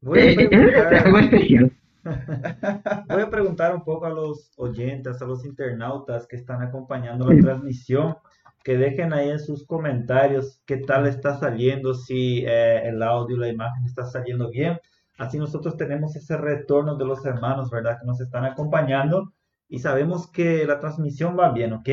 voy 0.00 0.18
a 0.18 0.22
eh, 0.22 0.48
es 0.50 1.04
algo 1.04 1.18
especial. 1.18 1.72
Voy 3.08 3.22
a 3.22 3.30
preguntar 3.30 3.74
un 3.74 3.84
poco 3.84 4.06
a 4.06 4.10
los 4.10 4.52
oyentes, 4.56 5.20
a 5.20 5.26
los 5.26 5.44
internautas 5.44 6.26
que 6.26 6.36
están 6.36 6.62
acompañando 6.62 7.30
la 7.30 7.40
transmisión, 7.40 8.16
que 8.64 8.76
dejen 8.76 9.12
ahí 9.12 9.30
en 9.30 9.38
sus 9.38 9.66
comentarios 9.66 10.62
qué 10.66 10.78
tal 10.78 11.06
está 11.06 11.38
saliendo, 11.38 11.94
si 11.94 12.44
eh, 12.46 12.88
el 12.88 13.02
audio, 13.02 13.36
la 13.36 13.48
imagen 13.48 13.84
está 13.84 14.04
saliendo 14.04 14.50
bien. 14.50 14.78
Así 15.18 15.38
nosotros 15.38 15.76
tenemos 15.76 16.16
ese 16.16 16.36
retorno 16.36 16.96
de 16.96 17.04
los 17.04 17.24
hermanos, 17.26 17.70
¿verdad? 17.70 17.98
Que 18.00 18.06
nos 18.06 18.20
están 18.20 18.44
acompañando 18.44 19.32
y 19.68 19.78
sabemos 19.78 20.30
que 20.30 20.66
la 20.66 20.80
transmisión 20.80 21.36
va 21.38 21.50
bien, 21.52 21.72
¿ok? 21.74 21.88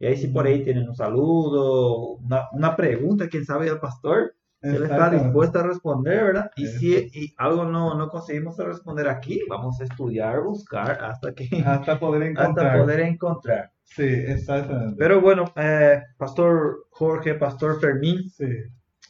Y 0.00 0.06
ahí 0.06 0.16
si 0.16 0.28
por 0.28 0.46
ahí 0.46 0.64
tienen 0.64 0.88
un 0.88 0.96
saludo, 0.96 2.16
una, 2.16 2.48
una 2.52 2.76
pregunta, 2.76 3.28
quién 3.28 3.44
sabe 3.44 3.68
el 3.68 3.78
pastor, 3.78 4.34
él 4.64 4.82
está 4.84 5.10
dispuesto 5.10 5.58
a 5.58 5.62
responder, 5.64 6.24
¿verdad? 6.24 6.50
Y 6.56 6.66
si 6.66 7.34
algo 7.36 7.64
no, 7.64 7.94
no 7.94 8.08
conseguimos 8.08 8.56
responder 8.56 9.08
aquí, 9.08 9.40
vamos 9.48 9.80
a 9.80 9.84
estudiar, 9.84 10.42
buscar 10.42 11.04
hasta 11.04 11.34
que... 11.34 11.48
Hasta 11.66 11.98
poder 11.98 12.22
encontrar. 12.22 12.66
Hasta 12.66 12.82
poder 12.82 13.00
encontrar. 13.00 13.72
Sí, 13.82 14.04
exactamente. 14.04 14.96
Pero 14.98 15.20
bueno, 15.20 15.52
eh, 15.56 16.02
Pastor 16.16 16.86
Jorge, 16.90 17.34
Pastor 17.34 17.80
Fermín, 17.80 18.28
sí. 18.30 18.48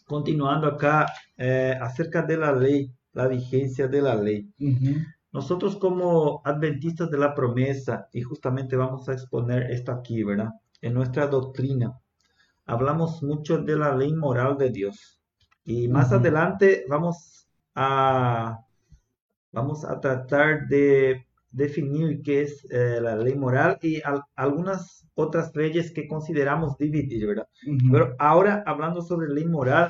continuando 0.06 0.66
acá 0.66 1.06
eh, 1.36 1.78
acerca 1.80 2.22
de 2.22 2.36
la 2.36 2.52
ley 2.52 2.92
la 3.14 3.28
vigencia 3.28 3.88
de 3.88 4.02
la 4.02 4.16
ley. 4.16 4.52
Nosotros 5.32 5.76
como 5.76 6.42
adventistas 6.44 7.10
de 7.10 7.18
la 7.18 7.34
promesa, 7.34 8.08
y 8.12 8.22
justamente 8.22 8.76
vamos 8.76 9.08
a 9.08 9.12
exponer 9.14 9.70
esto 9.70 9.92
aquí, 9.92 10.22
¿verdad? 10.22 10.50
En 10.82 10.94
nuestra 10.94 11.26
doctrina, 11.26 11.98
hablamos 12.66 13.22
mucho 13.22 13.58
de 13.58 13.76
la 13.76 13.96
ley 13.96 14.12
moral 14.12 14.58
de 14.58 14.70
Dios. 14.70 15.20
Y 15.64 15.88
más 15.88 16.12
adelante 16.12 16.84
vamos 16.88 17.48
a, 17.74 18.60
vamos 19.52 19.84
a 19.84 20.00
tratar 20.00 20.66
de 20.68 21.26
definir 21.50 22.22
qué 22.22 22.42
es 22.42 22.66
eh, 22.70 22.98
la 23.00 23.16
ley 23.16 23.34
moral 23.34 23.78
y 23.80 24.02
algunas 24.34 25.06
otras 25.14 25.54
leyes 25.54 25.92
que 25.92 26.08
consideramos 26.08 26.76
dividir, 26.76 27.26
¿verdad? 27.26 27.48
Pero 27.90 28.16
ahora 28.18 28.62
hablando 28.66 29.00
sobre 29.00 29.28
ley 29.28 29.46
moral, 29.46 29.88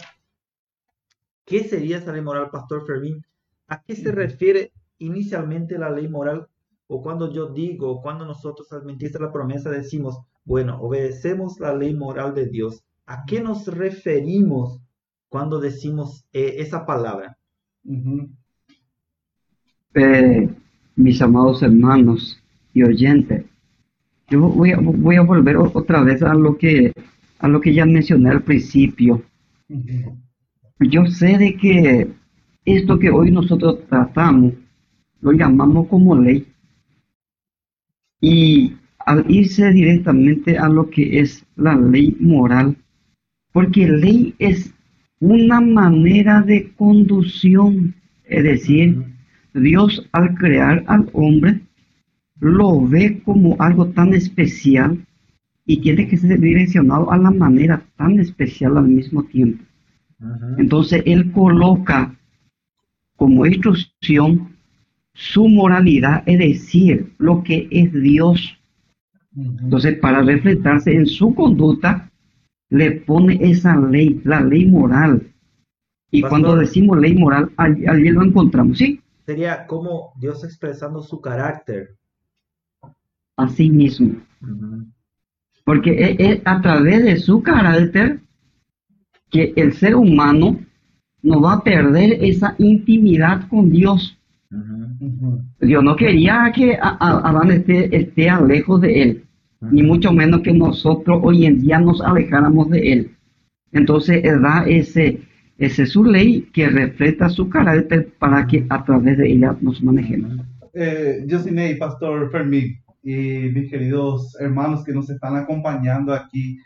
¿Qué 1.45 1.63
sería 1.65 1.99
esa 1.99 2.13
ley 2.13 2.23
moral, 2.23 2.49
Pastor 2.51 2.87
Fermín? 2.87 3.23
¿A 3.69 3.83
qué 3.83 3.95
se 3.95 4.11
refiere 4.13 4.73
inicialmente 4.99 5.79
la 5.79 5.91
ley 5.91 6.09
moral? 6.09 6.49
O 6.87 7.03
cuando 7.03 7.31
yo 7.31 7.49
digo, 7.49 8.01
cuando 8.01 8.25
nosotros 8.25 8.73
adventistas 8.73 9.21
la 9.21 9.33
promesa 9.33 9.71
decimos, 9.71 10.19
bueno, 10.45 10.81
obedecemos 10.81 11.61
la 11.61 11.75
ley 11.75 11.95
moral 11.95 12.35
de 12.35 12.47
Dios, 12.47 12.83
¿a 13.05 13.25
qué 13.27 13.41
nos 13.43 13.67
referimos 13.67 14.81
cuando 15.35 15.59
decimos 15.59 16.25
eh, 16.33 16.55
esa 16.59 16.87
palabra? 16.87 17.37
Eh, 19.95 20.49
mis 20.95 21.21
amados 21.21 21.61
hermanos 21.61 22.41
y 22.73 22.85
oyentes, 22.85 23.45
yo 24.29 24.43
voy 24.43 24.71
a, 24.71 24.77
voy 24.79 25.17
a, 25.17 25.23
volver 25.23 25.57
otra 25.57 26.05
vez 26.05 26.23
a 26.23 26.35
lo 26.35 26.57
que 26.57 26.93
a 27.41 27.49
lo 27.49 27.61
que 27.61 27.75
ya 27.75 27.85
mencioné 27.85 28.31
al 28.31 28.45
principio 28.45 29.25
yo 30.79 31.05
sé 31.07 31.37
de 31.37 31.57
que 31.57 32.09
esto 32.65 32.97
que 33.01 33.11
hoy 33.11 33.33
nosotros 33.33 33.81
tratamos 33.89 34.53
lo 35.21 35.33
llamamos 35.33 35.89
como 35.89 36.15
ley. 36.15 36.47
Y 38.21 38.77
al 39.01 39.29
irse 39.29 39.73
directamente 39.73 40.59
a 40.59 40.69
lo 40.69 40.89
que 40.91 41.19
es 41.19 41.45
la 41.57 41.75
ley 41.75 42.17
moral, 42.21 42.77
porque 43.53 43.89
ley 43.89 44.35
es 44.39 44.74
una 45.25 45.61
manera 45.61 46.43
de 46.43 46.71
conducción, 46.75 47.95
es 48.25 48.45
decir, 48.45 49.03
Dios 49.55 50.07
al 50.13 50.35
crear 50.35 50.85
al 50.87 51.09
hombre 51.13 51.61
lo 52.41 52.87
ve 52.87 53.23
como 53.25 53.57
algo 53.59 53.87
tan 53.87 54.13
especial 54.13 54.99
y 55.65 55.81
tiene 55.81 56.09
que 56.09 56.19
ser 56.19 56.39
direccionado 56.39 57.11
a 57.11 57.17
la 57.17 57.31
manera 57.31 57.83
tan 57.97 58.21
especial 58.21 58.77
al 58.77 58.89
mismo 58.89 59.25
tiempo. 59.25 59.65
Entonces 60.59 61.03
él 61.07 61.33
coloca 61.33 62.15
como 63.17 63.47
instrucción 63.47 64.51
su 65.15 65.49
moralidad, 65.49 66.23
es 66.27 66.39
decir, 66.39 67.15
lo 67.19 67.43
que 67.43 67.67
es 67.71 67.93
Dios. 67.95 68.59
Entonces, 69.37 69.99
para 70.01 70.23
reflejarse 70.23 70.93
en 70.93 71.07
su 71.07 71.35
conducta, 71.35 72.11
le 72.75 72.91
pone 72.91 73.39
esa 73.41 73.77
ley, 73.77 74.21
la 74.25 74.41
ley 74.41 74.67
moral. 74.67 75.33
Y 76.11 76.23
cuando 76.23 76.57
decimos 76.57 76.99
ley 76.99 77.15
moral, 77.15 77.53
allí, 77.57 78.11
lo 78.11 78.25
encontramos, 78.25 78.79
¿sí? 78.79 79.01
Sería 79.25 79.65
como 79.67 80.13
Dios 80.19 80.43
expresando 80.43 81.01
su 81.01 81.21
carácter. 81.21 81.95
Así 83.37 83.71
mismo. 83.71 84.17
Porque 85.65 86.17
es 86.19 86.41
a 86.45 86.61
través 86.61 87.05
de 87.05 87.17
su 87.17 87.43
carácter 87.43 88.21
que 89.31 89.53
el 89.57 89.73
ser 89.73 89.95
humano 89.95 90.59
no 91.23 91.41
va 91.41 91.55
a 91.55 91.63
perder 91.63 92.25
esa 92.25 92.57
intimidad 92.59 93.49
con 93.49 93.71
Dios. 93.71 94.19
Dios 95.61 95.83
no 95.83 95.95
quería 95.95 96.53
que 96.55 96.77
Adán 96.81 97.53
esté, 97.53 97.97
esté 97.97 98.31
lejos 98.47 98.81
de 98.81 99.03
él, 99.03 99.24
ni 99.71 99.83
mucho 99.83 100.13
menos 100.13 100.43
que 100.43 100.53
nosotros 100.53 101.21
hoy 101.23 101.47
en 101.47 101.61
día 101.61 101.79
nos 101.79 102.01
alejáramos 102.01 102.71
de 102.71 102.93
él. 102.93 103.11
Entonces 103.73 104.23
él 104.25 104.43
da 104.43 104.65
ese, 104.67 105.21
ese 105.59 105.87
su 105.87 106.05
ley 106.05 106.49
que 106.53 106.69
refleja 106.69 107.29
su 107.29 107.49
carácter 107.49 108.09
para 108.19 108.47
que 108.47 108.67
a 108.69 108.85
través 108.85 109.19
de 109.19 109.33
ella 109.33 109.57
nos 109.61 109.83
manejemos. 109.83 110.33
Eh, 110.73 111.25
yo 111.27 111.39
soy 111.41 111.75
Pastor 111.77 112.31
Fermín 112.31 112.79
y 113.03 113.51
mis 113.53 113.71
queridos 113.71 114.37
hermanos 114.41 114.85
que 114.85 114.93
nos 114.93 115.11
están 115.11 115.37
acompañando 115.37 116.13
aquí 116.13 116.59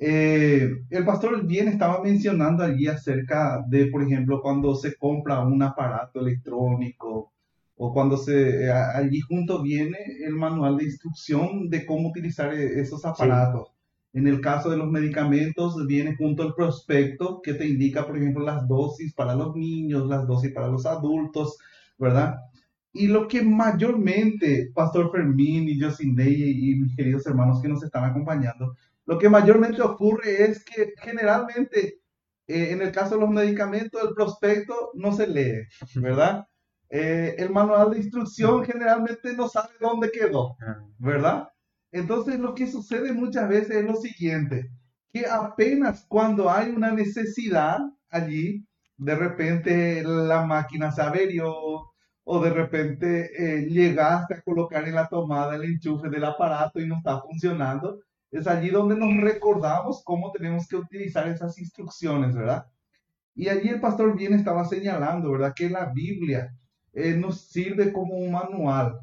eh, 0.00 0.70
el 0.90 1.04
pastor 1.04 1.44
bien 1.44 1.66
estaba 1.66 2.00
mencionando 2.02 2.62
allí 2.62 2.86
acerca 2.86 3.64
de, 3.68 3.86
por 3.86 4.02
ejemplo, 4.02 4.40
cuando 4.40 4.76
se 4.76 4.96
compra 4.96 5.40
un 5.40 5.60
aparato 5.60 6.20
electrónico 6.20 7.32
o 7.78 7.92
cuando 7.92 8.16
se 8.16 8.64
eh, 8.66 8.72
allí 8.72 9.20
junto 9.20 9.62
viene 9.62 9.98
el 10.24 10.34
manual 10.34 10.76
de 10.76 10.84
instrucción 10.84 11.70
de 11.70 11.86
cómo 11.86 12.08
utilizar 12.10 12.52
e, 12.52 12.80
esos 12.80 13.04
aparatos. 13.04 13.68
En 14.12 14.26
el 14.26 14.40
caso 14.40 14.70
de 14.70 14.76
los 14.76 14.90
medicamentos 14.90 15.86
viene 15.86 16.16
junto 16.16 16.42
el 16.42 16.54
prospecto 16.54 17.40
que 17.40 17.54
te 17.54 17.66
indica, 17.68 18.04
por 18.04 18.16
ejemplo, 18.16 18.44
las 18.44 18.66
dosis 18.66 19.14
para 19.14 19.34
los 19.36 19.54
niños, 19.54 20.08
las 20.08 20.26
dosis 20.26 20.52
para 20.52 20.66
los 20.68 20.86
adultos, 20.86 21.58
¿verdad? 21.98 22.34
Y 22.92 23.06
lo 23.06 23.28
que 23.28 23.42
mayormente, 23.42 24.72
Pastor 24.74 25.12
Fermín 25.12 25.68
y 25.68 25.78
Josindey 25.80 26.70
y 26.72 26.80
mis 26.80 26.96
queridos 26.96 27.26
hermanos 27.26 27.62
que 27.62 27.68
nos 27.68 27.82
están 27.84 28.04
acompañando, 28.04 28.74
lo 29.06 29.18
que 29.18 29.28
mayormente 29.28 29.82
ocurre 29.82 30.50
es 30.50 30.64
que 30.64 30.94
generalmente, 31.00 32.00
eh, 32.48 32.72
en 32.72 32.82
el 32.82 32.90
caso 32.90 33.14
de 33.14 33.20
los 33.20 33.30
medicamentos, 33.30 34.02
el 34.02 34.14
prospecto 34.14 34.90
no 34.94 35.12
se 35.12 35.28
lee, 35.28 35.68
¿verdad? 35.94 36.47
Eh, 36.90 37.34
el 37.38 37.50
manual 37.50 37.90
de 37.90 37.98
instrucción 37.98 38.64
generalmente 38.64 39.34
no 39.34 39.48
sabe 39.48 39.74
dónde 39.78 40.10
quedó, 40.10 40.56
ah. 40.60 40.78
¿verdad? 40.98 41.48
Entonces 41.92 42.38
lo 42.38 42.54
que 42.54 42.66
sucede 42.66 43.12
muchas 43.12 43.48
veces 43.48 43.76
es 43.76 43.84
lo 43.84 43.96
siguiente, 43.96 44.70
que 45.12 45.26
apenas 45.26 46.04
cuando 46.08 46.50
hay 46.50 46.70
una 46.70 46.90
necesidad 46.90 47.78
allí, 48.10 48.66
de 48.96 49.14
repente 49.14 50.02
la 50.02 50.44
máquina 50.44 50.90
se 50.90 51.02
averió 51.02 51.54
o 52.24 52.40
de 52.40 52.50
repente 52.50 53.30
eh, 53.38 53.66
llegaste 53.66 54.34
a 54.34 54.42
colocar 54.42 54.86
en 54.86 54.94
la 54.94 55.08
tomada 55.08 55.56
el 55.56 55.64
enchufe 55.64 56.08
del 56.10 56.24
aparato 56.24 56.80
y 56.80 56.86
no 56.86 56.96
está 56.98 57.20
funcionando. 57.20 58.00
Es 58.30 58.46
allí 58.46 58.68
donde 58.68 58.96
nos 58.96 59.16
recordamos 59.22 60.02
cómo 60.04 60.30
tenemos 60.32 60.68
que 60.68 60.76
utilizar 60.76 61.26
esas 61.28 61.58
instrucciones, 61.58 62.34
¿verdad? 62.34 62.66
Y 63.34 63.48
allí 63.48 63.68
el 63.68 63.80
pastor 63.80 64.14
bien 64.14 64.34
estaba 64.34 64.64
señalando, 64.66 65.32
¿verdad? 65.32 65.54
Que 65.56 65.70
la 65.70 65.86
Biblia 65.86 66.52
eh, 66.92 67.14
nos 67.14 67.48
sirve 67.48 67.92
como 67.92 68.16
un 68.16 68.32
manual. 68.32 69.00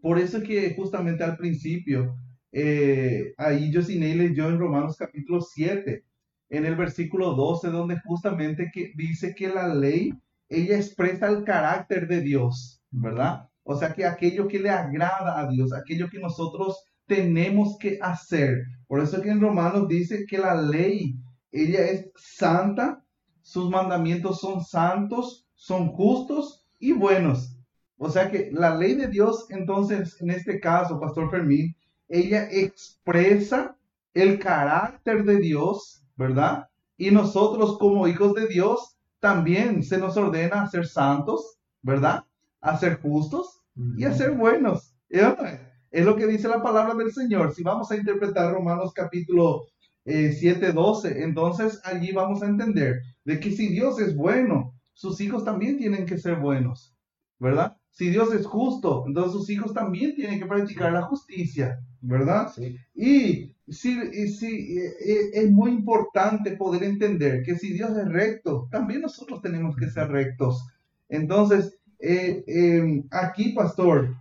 Por 0.00 0.18
eso 0.18 0.42
que 0.42 0.74
justamente 0.74 1.24
al 1.24 1.36
principio, 1.36 2.16
eh, 2.52 3.34
ahí 3.36 3.72
Josiné 3.72 4.14
leyó 4.14 4.48
en 4.48 4.58
Romanos 4.58 4.96
capítulo 4.96 5.40
7, 5.40 6.04
en 6.50 6.64
el 6.64 6.76
versículo 6.76 7.34
12, 7.34 7.68
donde 7.68 8.00
justamente 8.04 8.70
que 8.72 8.92
dice 8.96 9.34
que 9.34 9.48
la 9.48 9.74
ley, 9.74 10.12
ella 10.48 10.76
expresa 10.76 11.28
el 11.28 11.44
carácter 11.44 12.08
de 12.08 12.20
Dios, 12.20 12.82
¿verdad? 12.90 13.48
O 13.64 13.76
sea 13.76 13.92
que 13.92 14.06
aquello 14.06 14.48
que 14.48 14.60
le 14.60 14.70
agrada 14.70 15.40
a 15.40 15.48
Dios, 15.48 15.72
aquello 15.72 16.08
que 16.08 16.18
nosotros 16.18 16.84
tenemos 17.06 17.76
que 17.78 17.98
hacer. 18.00 18.64
Por 18.86 19.00
eso 19.00 19.20
que 19.20 19.30
en 19.30 19.40
Romanos 19.40 19.88
dice 19.88 20.24
que 20.26 20.38
la 20.38 20.54
ley, 20.54 21.16
ella 21.50 21.86
es 21.86 22.10
santa, 22.16 23.04
sus 23.42 23.68
mandamientos 23.68 24.40
son 24.40 24.64
santos, 24.64 25.46
son 25.54 25.88
justos 25.88 26.67
y 26.78 26.92
buenos. 26.92 27.56
O 27.96 28.10
sea 28.10 28.30
que 28.30 28.50
la 28.52 28.76
ley 28.76 28.94
de 28.94 29.08
Dios, 29.08 29.46
entonces, 29.50 30.20
en 30.20 30.30
este 30.30 30.60
caso, 30.60 31.00
Pastor 31.00 31.30
Fermín, 31.30 31.74
ella 32.08 32.48
expresa 32.50 33.76
el 34.14 34.38
carácter 34.38 35.24
de 35.24 35.38
Dios, 35.38 36.02
¿verdad? 36.16 36.68
Y 36.96 37.10
nosotros 37.10 37.78
como 37.78 38.08
hijos 38.08 38.34
de 38.34 38.46
Dios 38.46 38.96
también 39.20 39.82
se 39.82 39.98
nos 39.98 40.16
ordena 40.16 40.62
a 40.62 40.68
ser 40.68 40.86
santos, 40.86 41.58
¿verdad? 41.82 42.24
A 42.60 42.76
ser 42.78 43.00
justos 43.00 43.62
y 43.96 44.04
a 44.04 44.14
ser 44.14 44.32
buenos. 44.32 44.94
Es 45.08 46.04
lo 46.04 46.16
que 46.16 46.26
dice 46.26 46.48
la 46.48 46.62
palabra 46.62 46.94
del 46.94 47.12
Señor. 47.12 47.54
Si 47.54 47.62
vamos 47.62 47.90
a 47.90 47.96
interpretar 47.96 48.52
Romanos 48.52 48.92
capítulo 48.92 49.66
eh, 50.04 50.32
7, 50.32 50.72
12, 50.72 51.22
entonces 51.22 51.80
allí 51.84 52.12
vamos 52.12 52.42
a 52.42 52.46
entender 52.46 53.02
de 53.24 53.40
que 53.40 53.50
si 53.50 53.68
Dios 53.68 54.00
es 54.00 54.14
bueno, 54.16 54.77
sus 54.98 55.20
hijos 55.20 55.44
también 55.44 55.78
tienen 55.78 56.06
que 56.06 56.18
ser 56.18 56.40
buenos, 56.40 56.92
¿verdad? 57.38 57.76
Si 57.92 58.10
Dios 58.10 58.34
es 58.34 58.44
justo, 58.44 59.04
entonces 59.06 59.32
sus 59.32 59.48
hijos 59.48 59.72
también 59.72 60.16
tienen 60.16 60.40
que 60.40 60.46
practicar 60.46 60.92
la 60.92 61.02
justicia, 61.02 61.80
¿verdad? 62.00 62.52
Sí. 62.52 62.76
Y 62.96 63.54
sí, 63.68 64.26
sí, 64.26 64.76
eh, 64.76 64.94
eh, 65.06 65.30
es 65.34 65.50
muy 65.52 65.70
importante 65.70 66.56
poder 66.56 66.82
entender 66.82 67.44
que 67.44 67.54
si 67.54 67.74
Dios 67.74 67.96
es 67.96 68.08
recto, 68.08 68.66
también 68.72 69.02
nosotros 69.02 69.40
tenemos 69.40 69.76
que 69.76 69.88
ser 69.88 70.08
rectos. 70.08 70.66
Entonces, 71.08 71.78
eh, 72.00 72.42
em, 72.48 73.04
aquí, 73.12 73.52
pastor, 73.52 74.16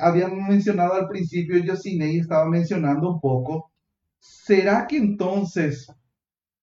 habíamos 0.00 0.48
mencionado 0.48 0.94
al 0.94 1.08
principio, 1.08 1.58
yo 1.58 1.74
y 1.82 2.18
estaba 2.20 2.48
mencionando 2.48 3.14
un 3.14 3.20
poco, 3.20 3.72
¿será 4.20 4.86
que 4.86 4.98
entonces 4.98 5.92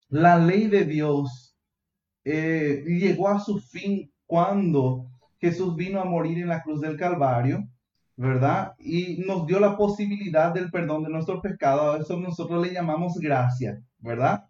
la 0.08 0.38
ley 0.38 0.68
de 0.68 0.86
Dios 0.86 1.45
eh, 2.26 2.84
llegó 2.88 3.30
a 3.30 3.40
su 3.40 3.60
fin 3.60 4.12
cuando 4.26 5.06
Jesús 5.40 5.76
vino 5.76 6.02
a 6.02 6.06
morir 6.06 6.40
en 6.40 6.50
la 6.50 6.64
cruz 6.64 6.82
del 6.82 6.98
Calvario, 6.98 7.64
¿verdad? 8.18 8.74
Y 8.80 9.24
nos 9.26 9.46
dio 9.46 9.60
la 9.60 9.78
posibilidad 9.78 10.54
del 10.54 10.72
perdón 10.72 11.04
de 11.04 11.10
nuestros 11.10 11.42
pecados. 11.42 11.96
A 11.96 12.02
eso 12.02 12.20
nosotros 12.20 12.66
le 12.66 12.74
llamamos 12.74 13.14
gracia, 13.20 13.80
¿verdad? 14.00 14.46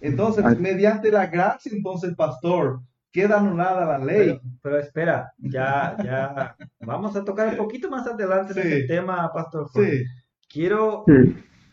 Entonces, 0.00 0.44
mediante 0.58 1.12
la 1.12 1.26
gracia, 1.26 1.70
entonces, 1.72 2.14
pastor, 2.16 2.80
queda 3.12 3.38
anulada 3.38 3.86
la 3.86 4.04
ley. 4.04 4.40
Pero, 4.60 4.78
espera, 4.78 5.32
ya, 5.38 5.96
ya, 6.02 6.56
vamos 6.80 7.14
a 7.14 7.24
tocar 7.24 7.50
un 7.50 7.56
poquito 7.56 7.88
más 7.88 8.04
adelante 8.08 8.52
de 8.52 8.60
este 8.60 8.82
tema, 8.88 9.32
pastor. 9.32 9.68
Sí. 9.72 10.04
Quiero 10.48 11.04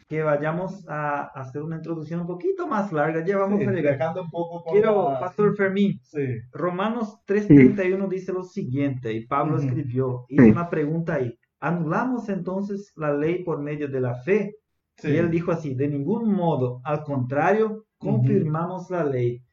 que 0.09 0.23
vayamos 0.23 0.83
a 0.89 1.25
hacer 1.39 1.61
una 1.61 1.75
introducción 1.75 2.21
un 2.21 2.27
poquito 2.27 2.65
más 2.65 2.91
larga. 2.91 3.23
Ya 3.23 3.37
vamos 3.37 3.61
a 3.61 3.71
llegar. 3.71 4.17
un 4.19 4.31
poco 4.31 4.63
Quiero, 4.71 5.13
Pastor 5.19 5.55
Fermín, 5.55 5.99
sí. 6.01 6.25
Romanos 6.51 7.19
3.31 7.27 8.09
dice 8.09 8.33
lo 8.33 8.43
siguiente, 8.43 9.13
y 9.13 9.27
Pablo 9.27 9.59
escribió, 9.59 10.25
hizo 10.27 10.45
una 10.45 10.67
pregunta 10.67 11.13
ahí, 11.13 11.37
¿anulamos 11.59 12.27
entonces 12.27 12.91
la 12.95 13.13
ley 13.13 13.43
por 13.43 13.61
medio 13.61 13.87
de 13.87 14.01
la 14.01 14.15
fe? 14.15 14.55
Y 15.03 15.15
él 15.15 15.29
dijo 15.29 15.51
así, 15.51 15.75
de 15.75 15.87
ningún 15.87 16.33
modo, 16.33 16.81
al 16.83 17.03
contrario, 17.03 17.85
confirmamos 17.99 18.89
la 18.89 19.03
ley. 19.03 19.43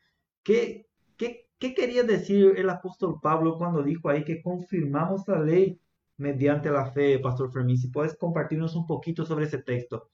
¿Qué, 0.42 0.87
qué, 1.19 1.51
¿Qué 1.59 1.75
quería 1.75 2.03
decir 2.03 2.55
el 2.57 2.71
apóstol 2.71 3.19
Pablo 3.23 3.59
cuando 3.59 3.83
dijo 3.83 4.09
ahí 4.09 4.25
que 4.25 4.40
confirmamos 4.40 5.29
la 5.29 5.38
ley 5.38 5.79
mediante 6.16 6.71
la 6.71 6.87
fe, 6.92 7.19
Pastor 7.19 7.53
Fermín? 7.53 7.77
Si 7.77 7.88
puedes 7.88 8.16
compartirnos 8.16 8.75
un 8.75 8.87
poquito 8.87 9.27
sobre 9.27 9.45
ese 9.45 9.59
texto. 9.59 10.09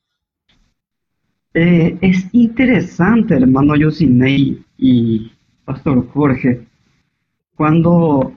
Eh, 1.55 1.99
es 2.01 2.29
interesante, 2.33 3.35
hermano 3.35 3.77
Yosinei 3.77 4.59
y 4.79 5.31
Pastor 5.65 6.09
Jorge, 6.09 6.63
cuando 7.55 8.33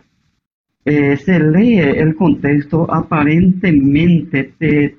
eh, 0.84 1.18
se 1.18 1.40
lee 1.40 1.80
el 1.80 2.16
contexto, 2.16 2.92
aparentemente 2.94 4.54
te, 4.60 4.98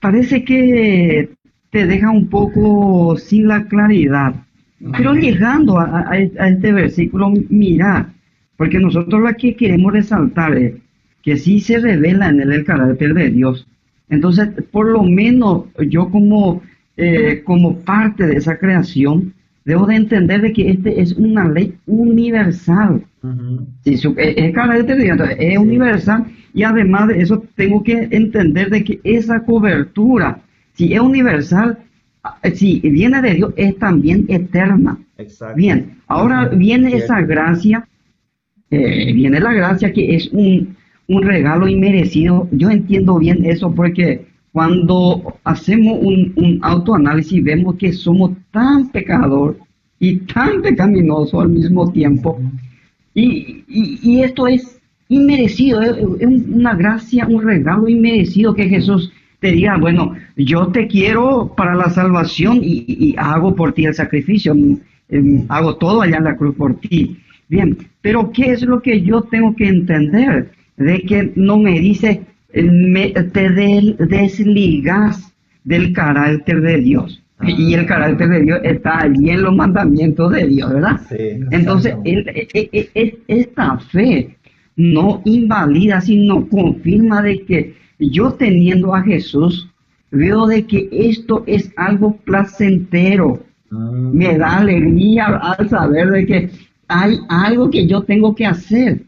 parece 0.00 0.44
que 0.44 1.30
te 1.70 1.86
deja 1.86 2.10
un 2.10 2.28
poco 2.28 3.16
sin 3.16 3.46
la 3.46 3.64
claridad. 3.66 4.34
Pero 4.96 5.14
llegando 5.14 5.78
a, 5.78 6.16
este 6.16 6.72
versículo, 6.72 7.32
mira, 7.48 8.12
porque 8.56 8.78
nosotros 8.78 9.20
lo 9.20 9.34
que 9.36 9.54
queremos 9.54 9.92
resaltar 9.92 10.56
es 10.56 10.74
que 11.22 11.36
sí 11.36 11.60
se 11.60 11.78
revela 11.78 12.30
en 12.30 12.40
él 12.40 12.52
el 12.52 12.64
carácter 12.64 13.14
de 13.14 13.30
Dios, 13.30 13.66
entonces, 14.10 14.48
por 14.70 14.86
lo 14.88 15.02
menos 15.04 15.64
yo 15.88 16.10
como, 16.10 16.62
eh, 16.96 17.42
como 17.44 17.78
parte 17.78 18.26
de 18.26 18.36
esa 18.36 18.58
creación, 18.58 19.32
debo 19.64 19.86
de 19.86 19.94
entender 19.94 20.42
de 20.42 20.52
que 20.52 20.70
este 20.70 21.00
es 21.00 21.12
una 21.12 21.48
ley 21.48 21.74
universal. 21.86 23.04
es, 24.16 24.52
es 25.38 25.58
universal 25.58 26.26
y 26.52 26.62
además 26.62 27.08
de 27.08 27.22
eso 27.22 27.44
tengo 27.54 27.82
que 27.82 28.08
entender 28.10 28.70
de 28.70 28.82
que 28.82 29.00
esa 29.04 29.44
cobertura, 29.44 30.40
si 30.74 30.92
es 30.92 31.00
universal, 31.00 31.78
eh, 32.42 32.50
si 32.54 32.80
viene 32.80 33.22
de 33.22 33.34
Dios, 33.34 33.54
es 33.56 33.78
también 33.78 34.26
eterna. 34.28 34.98
Bien, 35.54 35.98
ahora 36.08 36.48
viene 36.48 36.96
esa 36.96 37.20
gracia, 37.20 37.86
eh, 38.70 39.12
viene 39.12 39.40
la 39.40 39.52
gracia 39.52 39.92
que 39.92 40.16
es 40.16 40.28
un, 40.32 40.76
un 41.10 41.22
regalo 41.22 41.66
inmerecido. 41.66 42.48
Yo 42.52 42.70
entiendo 42.70 43.18
bien 43.18 43.44
eso 43.44 43.74
porque 43.74 44.26
cuando 44.52 45.34
hacemos 45.42 45.98
un, 46.00 46.60
autoanálisis 46.62 47.42
vemos 47.42 47.74
que 47.76 47.92
somos 47.92 48.30
tan 48.52 48.88
pecador 48.90 49.58
y 49.98 50.18
tan 50.18 50.62
pecaminoso 50.62 51.40
al 51.40 51.48
mismo 51.48 51.90
tiempo. 51.90 52.40
Y, 53.12 54.20
esto 54.22 54.46
es 54.46 54.80
inmerecido, 55.08 55.82
es, 55.82 55.96
una 56.48 56.74
gracia, 56.74 57.26
un 57.26 57.42
regalo 57.42 57.88
inmerecido 57.88 58.54
que 58.54 58.68
Jesús 58.68 59.12
te 59.40 59.50
diga, 59.50 59.76
bueno, 59.78 60.14
yo 60.36 60.68
te 60.68 60.86
quiero 60.86 61.52
para 61.56 61.74
la 61.74 61.90
salvación 61.90 62.60
y, 62.62 63.16
hago 63.18 63.56
por 63.56 63.72
ti 63.72 63.84
el 63.84 63.94
sacrificio, 63.94 64.54
em, 65.08 65.44
hago 65.48 65.74
todo 65.76 66.02
allá 66.02 66.18
en 66.18 66.24
la 66.24 66.36
cruz 66.36 66.54
por 66.54 66.76
ti. 66.76 67.18
Bien, 67.48 67.76
pero 68.00 68.30
¿qué 68.30 68.52
es 68.52 68.62
lo 68.62 68.80
que 68.80 69.02
yo 69.02 69.22
tengo 69.22 69.56
que 69.56 69.66
entender? 69.66 70.52
De 70.80 71.02
que 71.02 71.32
no 71.36 71.58
me 71.58 71.78
dice, 71.78 72.22
me, 72.54 73.10
te 73.10 73.50
desligas 73.50 75.32
del 75.62 75.92
carácter 75.92 76.62
de 76.62 76.78
Dios. 76.78 77.22
Y 77.46 77.74
el 77.74 77.86
carácter 77.86 78.28
de 78.28 78.42
Dios 78.42 78.60
está 78.64 79.02
allí 79.02 79.30
en 79.30 79.42
los 79.42 79.54
mandamientos 79.54 80.32
de 80.32 80.46
Dios, 80.46 80.72
¿verdad? 80.72 81.00
Entonces, 81.50 81.94
e, 82.04 82.48
e, 82.52 82.90
e, 82.94 83.18
esta 83.28 83.78
fe 83.78 84.36
no 84.76 85.22
invalida, 85.24 86.00
sino 86.00 86.48
confirma 86.48 87.22
de 87.22 87.44
que 87.44 87.74
yo 87.98 88.32
teniendo 88.32 88.94
a 88.94 89.02
Jesús, 89.02 89.70
veo 90.10 90.46
de 90.46 90.64
que 90.66 90.88
esto 90.92 91.44
es 91.46 91.72
algo 91.76 92.16
placentero. 92.24 93.42
Ah. 93.70 94.10
Me 94.12 94.36
da 94.36 94.58
alegría 94.58 95.26
al 95.26 95.68
saber 95.68 96.10
de 96.10 96.26
que 96.26 96.50
hay 96.88 97.18
algo 97.28 97.70
que 97.70 97.86
yo 97.86 98.02
tengo 98.02 98.34
que 98.34 98.46
hacer. 98.46 99.02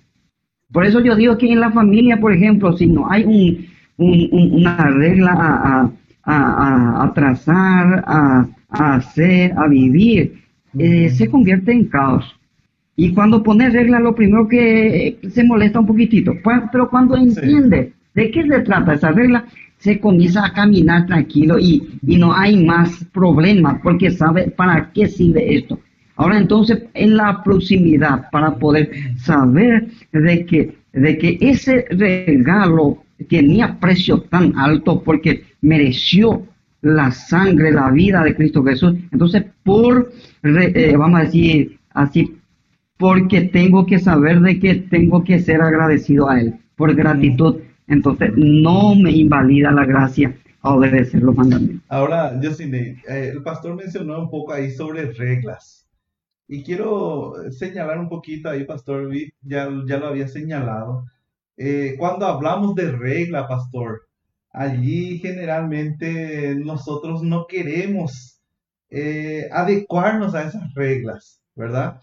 Por 0.73 0.87
eso 0.87 1.01
yo 1.01 1.15
digo 1.15 1.37
que 1.37 1.53
en 1.53 1.61
la 1.61 1.71
familia, 1.71 2.19
por 2.19 2.33
ejemplo, 2.33 2.77
si 2.77 2.87
no 2.87 3.11
hay 3.11 3.69
una 3.99 4.91
regla 4.91 5.33
a, 5.33 5.91
a, 6.25 7.13
trazar, 7.15 8.05
a, 8.07 8.49
hacer, 8.71 9.53
a 9.57 9.69
vivir, 9.69 10.43
eh, 10.79 11.11
se 11.11 11.29
convierte 11.29 11.73
en 11.73 11.85
caos. 11.87 12.25
Y 12.97 13.13
cuando 13.13 13.43
pone 13.43 13.69
regla, 13.71 14.01
lo 14.01 14.15
primero 14.15 14.49
que 14.49 15.19
se 15.31 15.45
molesta 15.45 15.81
un 15.81 15.87
poquitito. 15.87 16.33
Pues, 16.43 16.61
pero 16.71 16.89
cuando 16.89 17.17
entiende 17.17 17.93
de 18.15 18.31
qué 18.31 18.47
se 18.47 18.61
trata 18.61 18.95
esa 18.95 19.13
regla, 19.13 19.45
se 19.79 19.99
comienza 19.99 20.47
a 20.47 20.53
caminar 20.53 21.07
tranquilo 21.07 21.59
y, 21.59 21.99
y 22.07 22.17
no 22.17 22.33
hay 22.33 22.65
más 22.65 23.05
problemas 23.13 23.81
porque 23.83 24.11
sabe 24.11 24.49
para 24.51 24.91
qué 24.93 25.07
sirve 25.09 25.57
esto. 25.57 25.79
Ahora 26.23 26.39
entonces, 26.39 26.85
en 26.95 27.17
la 27.17 27.43
proximidad, 27.43 28.31
para 28.31 28.55
poder 28.55 28.93
saber 29.17 29.89
de 30.13 30.47
que, 30.47 30.77
de 30.93 31.19
que 31.19 31.37
ese 31.41 31.85
regalo 31.91 33.03
tenía 33.29 33.77
precio 33.81 34.21
tan 34.21 34.57
alto 34.57 35.03
porque 35.03 35.43
mereció 35.63 36.47
la 36.81 37.11
sangre, 37.11 37.73
la 37.73 37.91
vida 37.91 38.23
de 38.23 38.37
Cristo 38.37 38.63
Jesús. 38.63 38.95
Entonces, 39.11 39.47
por, 39.65 40.13
eh, 40.45 40.95
vamos 40.97 41.19
a 41.19 41.25
decir 41.25 41.81
así, 41.91 42.37
porque 42.99 43.41
tengo 43.41 43.85
que 43.85 43.99
saber 43.99 44.39
de 44.43 44.61
que 44.61 44.77
tengo 44.77 45.25
que 45.25 45.41
ser 45.41 45.61
agradecido 45.61 46.31
a 46.31 46.41
Él, 46.41 46.55
por 46.77 46.95
gratitud. 46.95 47.57
Entonces, 47.89 48.31
no 48.37 48.95
me 48.95 49.11
invalida 49.11 49.73
la 49.73 49.85
gracia 49.85 50.33
a 50.61 50.73
obedecer 50.73 51.21
los 51.21 51.37
mandamientos. 51.37 51.83
Ahora, 51.89 52.41
yo 52.41 52.51
eh, 52.51 52.97
el 53.09 53.43
pastor 53.43 53.75
mencionó 53.75 54.21
un 54.21 54.31
poco 54.31 54.53
ahí 54.53 54.71
sobre 54.71 55.11
reglas. 55.11 55.82
Y 56.53 56.63
quiero 56.63 57.33
señalar 57.51 57.99
un 57.99 58.11
poquito 58.11 58.51
ahí, 58.51 58.67
pastor, 58.67 59.11
ya, 59.41 59.71
ya 59.87 59.97
lo 59.97 60.09
había 60.09 60.29
señalado. 60.29 61.07
Eh, 61.57 61.97
cuando 61.99 62.27
hablamos 62.27 62.75
de 62.75 62.93
regla, 62.93 63.49
pastor, 63.49 64.03
allí 64.51 65.19
generalmente 65.19 66.55
nosotros 66.57 67.23
no 67.23 67.47
queremos 67.47 68.39
eh, 68.91 69.49
adecuarnos 69.51 70.35
a 70.35 70.43
esas 70.43 70.75
reglas, 70.75 71.41
¿verdad? 71.55 72.03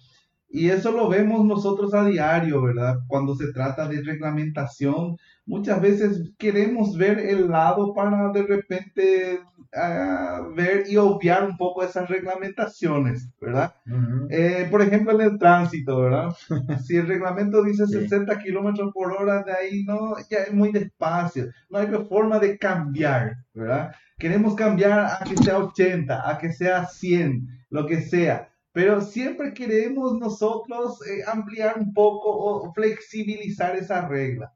Y 0.49 0.69
eso 0.69 0.93
lo 0.93 1.09
vemos 1.09 1.45
nosotros 1.45 1.93
a 1.93 2.03
diario, 2.05 2.63
¿verdad? 2.63 2.95
Cuando 3.07 3.35
se 3.35 3.53
trata 3.53 3.87
de 3.87 4.01
reglamentación, 4.01 5.17
muchas 5.49 5.81
veces 5.81 6.31
queremos 6.37 6.95
ver 6.95 7.19
el 7.19 7.49
lado 7.49 7.93
para 7.95 8.31
de 8.31 8.43
repente 8.43 9.39
ah, 9.73 10.47
ver 10.55 10.83
y 10.87 10.95
obviar 10.95 11.43
un 11.43 11.57
poco 11.57 11.83
esas 11.83 12.07
reglamentaciones, 12.07 13.33
¿verdad? 13.41 13.73
Eh, 14.29 14.67
por 14.69 14.83
ejemplo, 14.83 15.13
en 15.13 15.21
el 15.21 15.39
tránsito, 15.39 16.01
¿verdad? 16.01 16.29
si 16.85 16.97
el 16.97 17.07
reglamento 17.07 17.63
dice 17.63 17.87
60 17.87 18.37
kilómetros 18.37 18.93
por 18.93 19.11
hora, 19.11 19.41
de 19.43 19.51
ahí 19.51 19.83
no, 19.85 20.15
ya 20.29 20.43
es 20.43 20.53
muy 20.53 20.71
despacio, 20.71 21.47
no 21.69 21.79
hay 21.79 21.87
forma 22.07 22.37
de 22.37 22.57
cambiar, 22.57 23.37
¿verdad? 23.53 23.91
Queremos 24.19 24.53
cambiar 24.53 24.99
a 24.99 25.23
que 25.27 25.35
sea 25.35 25.57
80, 25.57 26.29
a 26.29 26.37
que 26.37 26.51
sea 26.51 26.85
100, 26.85 27.47
lo 27.71 27.87
que 27.87 28.01
sea 28.01 28.49
pero 28.71 29.01
siempre 29.01 29.53
queremos 29.53 30.17
nosotros 30.19 30.99
eh, 31.07 31.23
ampliar 31.27 31.79
un 31.79 31.91
poco 31.91 32.29
o 32.29 32.71
flexibilizar 32.71 33.75
esa 33.75 34.07
regla. 34.07 34.53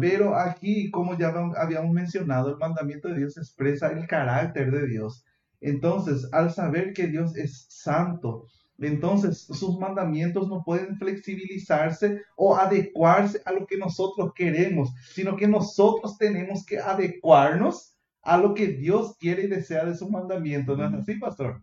Pero 0.00 0.36
aquí, 0.36 0.90
como 0.90 1.16
ya 1.16 1.32
habíamos 1.56 1.92
mencionado, 1.92 2.50
el 2.50 2.56
mandamiento 2.56 3.08
de 3.08 3.18
Dios 3.18 3.36
expresa 3.36 3.92
el 3.92 4.06
carácter 4.06 4.70
de 4.70 4.86
Dios. 4.88 5.24
Entonces, 5.60 6.28
al 6.32 6.52
saber 6.52 6.92
que 6.92 7.06
Dios 7.06 7.36
es 7.36 7.66
santo, 7.68 8.46
entonces 8.78 9.46
sus 9.46 9.78
mandamientos 9.78 10.48
no 10.48 10.62
pueden 10.64 10.96
flexibilizarse 10.96 12.22
o 12.36 12.56
adecuarse 12.56 13.40
a 13.44 13.52
lo 13.52 13.66
que 13.66 13.78
nosotros 13.78 14.32
queremos, 14.34 14.92
sino 15.14 15.36
que 15.36 15.46
nosotros 15.46 16.18
tenemos 16.18 16.66
que 16.66 16.78
adecuarnos 16.78 17.94
a 18.22 18.38
lo 18.38 18.54
que 18.54 18.68
Dios 18.68 19.16
quiere 19.18 19.44
y 19.44 19.48
desea 19.48 19.84
de 19.84 19.94
sus 19.94 20.10
mandamientos. 20.10 20.76
¿No 20.76 20.88
es 20.88 20.94
así, 20.94 21.14
pastor? 21.14 21.60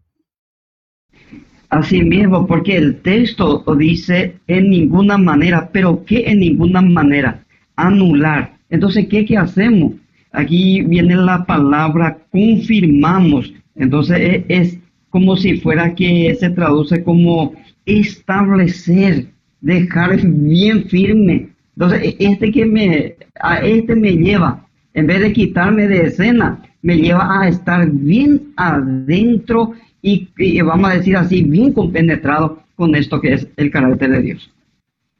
Así 1.70 2.04
mismo, 2.04 2.48
porque 2.48 2.78
el 2.78 3.02
texto 3.02 3.64
dice 3.78 4.40
en 4.48 4.70
ninguna 4.70 5.18
manera, 5.18 5.70
pero 5.72 6.04
¿qué 6.06 6.30
en 6.30 6.40
ninguna 6.40 6.82
manera? 6.82 7.46
Anular. 7.88 8.54
Entonces, 8.70 9.08
¿qué, 9.08 9.26
qué 9.26 9.38
hacemos? 9.38 9.94
Aquí 10.32 10.82
viene 10.82 11.15
la 11.15 11.46
palabra 11.46 12.17
confirmamos. 12.32 13.54
Entonces, 13.76 14.17
es, 14.20 14.44
es 14.48 14.78
como 15.10 15.36
si 15.36 15.58
fuera 15.58 15.94
que 15.94 16.36
se 16.39 16.50
traduce 16.50 17.04
como 17.04 17.54
establecer, 17.86 19.28
dejar 19.60 20.20
bien 20.24 20.86
firme. 20.86 21.50
Entonces, 21.76 22.02
e, 22.04 22.15
este 22.20 22.52
que 22.52 22.65
me, 22.65 23.15
a 23.41 23.58
este 23.60 23.96
me 23.96 24.12
lleva, 24.13 24.65
en 24.94 25.08
vez 25.08 25.22
de 25.22 25.34
quitarme 25.34 25.88
de 25.88 26.08
escena, 26.08 26.62
me 26.82 26.98
lleva 26.98 27.41
a 27.41 27.48
estar 27.48 27.89
bien 27.89 28.54
adentro 28.56 29.74
y, 30.02 30.30
vamos 30.62 30.89
a 30.89 30.96
decir 30.96 31.15
así, 31.15 31.44
bien 31.44 31.74
compenetrado 31.74 32.63
con 32.76 32.96
esto 32.96 33.22
que 33.22 33.34
es 33.34 33.48
el 33.58 33.70
carácter 33.70 34.12
de 34.12 34.22
Dios. 34.22 34.52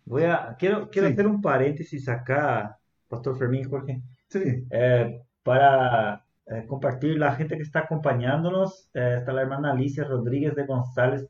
Voy 0.06 0.24
a, 0.24 0.56
quiero, 0.58 0.90
quiero 0.90 1.08
hacer 1.08 1.28
un 1.28 1.42
paréntesis 1.42 2.08
acá, 2.10 2.78
Pastor 3.08 3.38
Fermín, 3.38 3.70
Jorge, 3.70 4.02
eh, 4.34 5.22
para 5.44 6.26
eh, 6.48 6.66
compartir 6.68 7.18
la 7.18 7.36
gente 7.36 7.56
que 7.56 7.64
está 7.64 7.80
acompañándonos. 7.80 8.90
Eh, 8.94 9.16
está 9.20 9.34
la 9.34 9.42
hermana 9.42 9.72
Alicia 9.72 10.04
Rodríguez 10.04 10.56
de 10.56 10.66
González, 10.66 11.28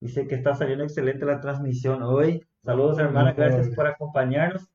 dice 0.00 0.26
que 0.26 0.34
está 0.34 0.54
saliendo 0.54 0.84
excelente 0.84 1.24
la 1.24 1.40
transmisión 1.40 2.02
hoy. 2.02 2.44
Saludos 2.64 2.98
hermana, 2.98 3.32
gracias 3.32 3.74
por 3.74 3.86
acompañarnos. 3.86 4.68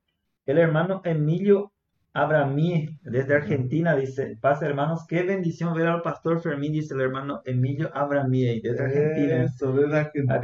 El 0.45 0.57
hermano 0.57 1.01
Emilio 1.03 1.71
Abramí, 2.17 2.89
desde 3.03 3.35
Argentina, 3.35 3.95
dice, 3.95 4.37
paz 4.41 4.63
hermanos, 4.63 5.05
qué 5.07 5.21
bendición 5.21 5.75
ver 5.75 5.85
al 5.87 6.01
pastor 6.01 6.41
Fermín, 6.41 6.73
dice 6.73 6.95
el 6.95 7.01
hermano 7.01 7.41
Emilio 7.45 7.91
Abramí, 7.93 8.59
desde 8.59 8.83
Argentina. 8.83 9.43
Eso, 9.43 9.71
desde 9.73 9.99
Argentina. 9.99 10.41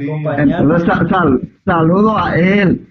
saludo 1.64 2.16
a 2.16 2.36
él, 2.36 2.86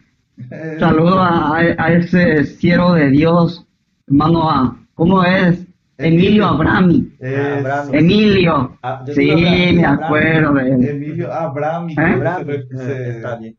eh. 0.51 0.75
saludo 0.79 1.17
a, 1.17 1.59
a, 1.77 1.93
ese 1.93 2.43
cielo 2.43 2.93
de 2.95 3.09
Dios, 3.09 3.65
hermano, 4.07 4.49
a, 4.49 4.77
¿cómo 4.95 5.23
es? 5.23 5.65
Emilio 5.97 6.45
Abrami. 6.45 7.09
Emilio. 7.93 8.77
Ah, 8.83 9.05
sí, 9.07 9.31
me 9.75 9.85
acuerdo 9.85 10.55
de 10.55 10.71
él. 10.71 10.89
Emilio 10.89 11.31
Abrami. 11.31 11.93
¿Eh? 11.93 13.13
está 13.15 13.37
bien 13.37 13.55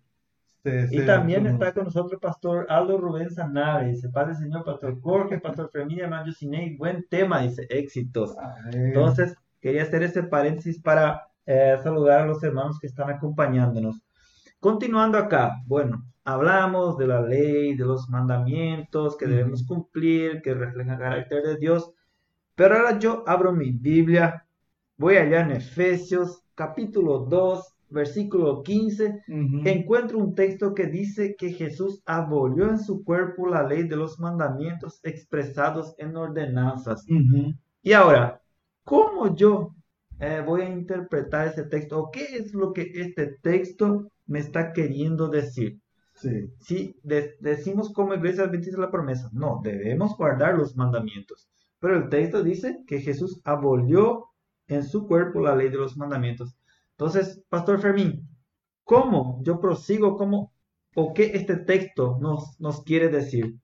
y 0.64 1.04
también 1.04 1.46
está 1.46 1.74
con 1.74 1.84
nosotros 1.84 2.20
Pastor 2.20 2.66
Aldo 2.70 2.96
Rubén 2.96 3.30
Sanave, 3.30 3.90
dice, 3.90 4.08
Padre 4.08 4.34
Señor, 4.34 4.64
Pastor 4.64 4.98
Jorge, 5.00 5.38
Pastor 5.38 5.70
Fermín, 5.70 6.00
hermano 6.00 6.26
Yusinei, 6.26 6.76
buen 6.76 7.06
tema, 7.08 7.40
dice, 7.40 7.66
éxitos. 7.68 8.34
Entonces, 8.72 9.36
quería 9.60 9.82
hacer 9.82 10.02
ese 10.02 10.22
paréntesis 10.22 10.80
para 10.80 11.28
eh, 11.44 11.76
saludar 11.82 12.22
a 12.22 12.26
los 12.26 12.42
hermanos 12.42 12.78
que 12.78 12.86
están 12.86 13.10
acompañándonos. 13.10 14.02
Continuando 14.58 15.18
acá, 15.18 15.60
bueno, 15.66 16.06
hablamos 16.24 16.96
de 16.96 17.06
la 17.08 17.20
ley, 17.20 17.76
de 17.76 17.84
los 17.84 18.08
mandamientos 18.08 19.18
que 19.18 19.26
debemos 19.26 19.66
cumplir, 19.66 20.40
que 20.40 20.54
reflejan 20.54 20.94
el 20.94 20.98
carácter 20.98 21.42
de 21.42 21.56
Dios, 21.58 21.92
pero 22.54 22.76
ahora 22.76 22.98
yo 22.98 23.22
abro 23.26 23.52
mi 23.52 23.72
Biblia, 23.72 24.46
voy 24.96 25.16
allá 25.18 25.40
en 25.40 25.50
Efesios 25.50 26.42
capítulo 26.54 27.18
2, 27.18 27.73
versículo 27.94 28.62
15, 28.62 29.22
encuentro 29.64 30.18
un 30.18 30.34
texto 30.34 30.74
que 30.74 30.86
dice 30.86 31.36
que 31.36 31.52
Jesús 31.52 32.02
abolió 32.04 32.68
en 32.68 32.78
su 32.78 33.04
cuerpo 33.04 33.46
la 33.46 33.66
ley 33.66 33.84
de 33.84 33.96
los 33.96 34.18
mandamientos 34.18 35.00
expresados 35.02 35.94
en 35.98 36.16
ordenanzas. 36.16 37.06
Y 37.82 37.92
ahora, 37.92 38.42
¿cómo 38.84 39.34
yo 39.34 39.74
eh, 40.20 40.42
voy 40.44 40.62
a 40.62 40.68
interpretar 40.68 41.48
ese 41.48 41.64
texto? 41.64 41.98
¿O 41.98 42.10
qué 42.10 42.24
es 42.36 42.52
lo 42.52 42.72
que 42.72 42.90
este 42.94 43.38
texto 43.40 44.10
me 44.26 44.40
está 44.40 44.72
queriendo 44.72 45.28
decir? 45.28 45.80
Si 46.60 46.96
decimos 47.40 47.92
como 47.92 48.14
iglesia 48.14 48.44
adventista 48.44 48.80
la 48.80 48.90
promesa, 48.90 49.30
no, 49.32 49.60
debemos 49.62 50.16
guardar 50.16 50.56
los 50.56 50.76
mandamientos. 50.76 51.48
Pero 51.80 51.96
el 51.96 52.08
texto 52.08 52.42
dice 52.42 52.82
que 52.86 53.00
Jesús 53.00 53.40
abolió 53.44 54.26
en 54.68 54.84
su 54.84 55.06
cuerpo 55.06 55.40
la 55.40 55.54
ley 55.54 55.68
de 55.68 55.76
los 55.76 55.96
mandamientos. 55.96 56.56
Entonces, 56.96 57.42
Pastor 57.48 57.80
Fermín, 57.80 58.28
¿cómo 58.84 59.40
yo 59.42 59.60
prosigo? 59.60 60.16
¿Cómo 60.16 60.52
o 60.94 61.12
qué 61.12 61.32
este 61.34 61.56
texto 61.56 62.18
nos, 62.20 62.58
nos 62.60 62.82
quiere 62.84 63.08
decir? 63.08 63.54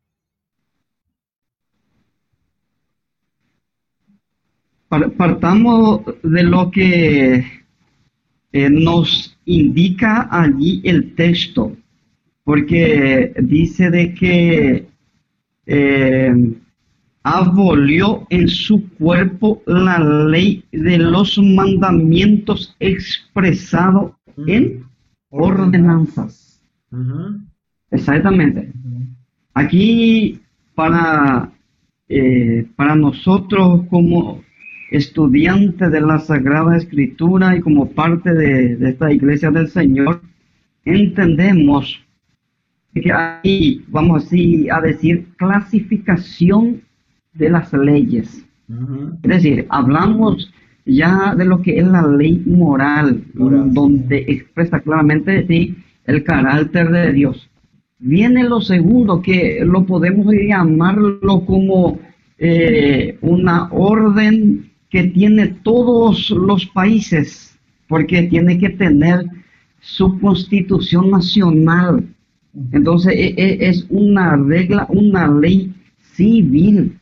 Partamos 4.88 6.00
de 6.24 6.42
lo 6.42 6.72
que 6.72 7.44
eh, 8.52 8.70
nos 8.70 9.38
indica 9.44 10.28
allí 10.28 10.80
el 10.82 11.14
texto, 11.14 11.76
porque 12.42 13.32
dice 13.40 13.90
de 13.90 14.12
que 14.12 14.88
eh, 15.66 16.34
abolió 17.22 18.19
en 18.30 18.48
su 18.48 18.88
cuerpo 18.90 19.62
la 19.66 19.98
ley 19.98 20.64
de 20.72 20.98
los 20.98 21.36
mandamientos 21.38 22.74
expresado 22.78 24.16
en 24.46 24.84
ordenanzas. 25.28 26.62
Exactamente. 27.90 28.72
Aquí 29.54 30.40
para, 30.74 31.52
eh, 32.08 32.66
para 32.76 32.94
nosotros 32.94 33.82
como 33.90 34.42
estudiantes 34.92 35.90
de 35.90 36.00
la 36.00 36.18
Sagrada 36.20 36.76
Escritura 36.76 37.56
y 37.56 37.60
como 37.60 37.90
parte 37.90 38.32
de, 38.32 38.76
de 38.76 38.90
esta 38.90 39.12
iglesia 39.12 39.50
del 39.50 39.68
Señor, 39.68 40.22
entendemos 40.84 42.00
que 42.94 43.12
hay, 43.12 43.84
vamos 43.88 44.24
así 44.24 44.68
a 44.68 44.80
decir, 44.80 45.28
clasificación 45.36 46.82
de 47.32 47.50
las 47.50 47.72
leyes. 47.72 48.44
Es 49.22 49.28
decir, 49.30 49.66
hablamos 49.68 50.52
ya 50.86 51.34
de 51.34 51.44
lo 51.44 51.60
que 51.62 51.78
es 51.78 51.86
la 51.86 52.06
ley 52.06 52.42
moral, 52.46 53.24
Moral. 53.34 53.72
donde 53.72 54.24
expresa 54.28 54.80
claramente 54.80 55.46
sí, 55.46 55.76
el 56.06 56.22
carácter 56.24 56.90
de 56.90 57.12
Dios. 57.12 57.48
Viene 57.98 58.44
lo 58.44 58.60
segundo, 58.60 59.20
que 59.20 59.62
lo 59.64 59.84
podemos 59.84 60.32
llamarlo 60.32 61.44
como 61.44 61.98
eh, 62.38 63.18
una 63.20 63.68
orden 63.72 64.70
que 64.88 65.04
tiene 65.04 65.48
todos 65.62 66.30
los 66.30 66.66
países, 66.66 67.58
porque 67.88 68.22
tiene 68.24 68.58
que 68.58 68.70
tener 68.70 69.26
su 69.80 70.18
constitución 70.20 71.10
nacional. 71.10 72.04
Entonces 72.72 73.12
e- 73.14 73.34
e- 73.36 73.68
es 73.68 73.86
una 73.90 74.36
regla, 74.36 74.86
una 74.88 75.28
ley 75.28 75.72
civil, 76.14 76.98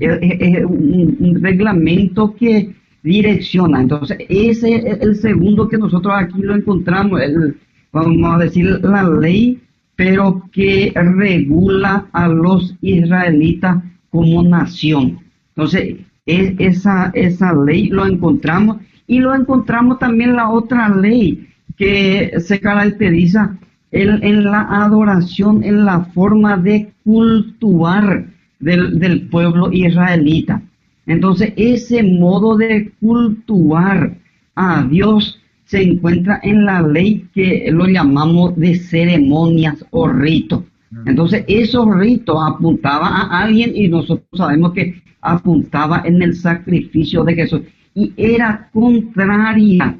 Es, 0.00 0.64
un, 0.64 1.38
reglamento 1.40 2.34
que 2.34 2.74
direcciona. 3.02 3.80
Entonces 3.80 4.18
ese 4.28 4.76
es 4.76 5.00
el 5.00 5.16
segundo 5.16 5.68
que 5.68 5.78
nosotros 5.78 6.12
aquí 6.16 6.42
lo 6.42 6.54
encontramos, 6.54 7.20
el, 7.20 7.56
vamos 7.92 8.34
a 8.34 8.38
decir 8.38 8.80
la 8.82 9.02
ley, 9.08 9.60
pero 9.96 10.42
que 10.52 10.92
regula 10.94 12.06
a 12.12 12.28
los 12.28 12.74
israelitas 12.82 13.82
como 14.10 14.42
nación. 14.42 15.18
Entonces 15.54 15.96
es- 16.26 16.54
esa, 16.58 17.10
esa 17.14 17.54
ley 17.54 17.88
lo 17.88 18.06
encontramos 18.06 18.76
y 19.06 19.20
lo 19.20 19.34
encontramos 19.34 19.98
también 19.98 20.36
la 20.36 20.50
otra 20.50 20.88
ley 20.94 21.48
que 21.76 22.34
se 22.38 22.60
caracteriza 22.60 23.56
en 23.90 24.44
la 24.44 24.60
adoración, 24.84 25.64
en 25.64 25.86
la 25.86 26.00
forma 26.00 26.58
de 26.58 26.92
cultuar 27.04 28.26
del, 28.60 28.98
del 28.98 29.28
pueblo 29.28 29.72
israelita. 29.72 30.62
Entonces, 31.06 31.52
ese 31.56 32.02
modo 32.02 32.56
de 32.56 32.92
cultuar 33.00 34.16
a 34.54 34.82
Dios 34.84 35.40
se 35.64 35.82
encuentra 35.82 36.40
en 36.42 36.64
la 36.64 36.82
ley 36.82 37.26
que 37.34 37.68
lo 37.70 37.86
llamamos 37.86 38.56
de 38.56 38.74
ceremonias 38.76 39.84
o 39.90 40.08
ritos. 40.08 40.62
Entonces, 41.04 41.44
esos 41.46 41.86
ritos 41.94 42.36
apuntaban 42.40 43.12
a 43.12 43.42
alguien 43.42 43.72
y 43.74 43.88
nosotros 43.88 44.26
sabemos 44.34 44.72
que 44.72 45.02
apuntaba 45.20 46.02
en 46.04 46.22
el 46.22 46.34
sacrificio 46.34 47.24
de 47.24 47.34
Jesús 47.34 47.60
y 47.94 48.12
era 48.16 48.70
contraria. 48.72 49.98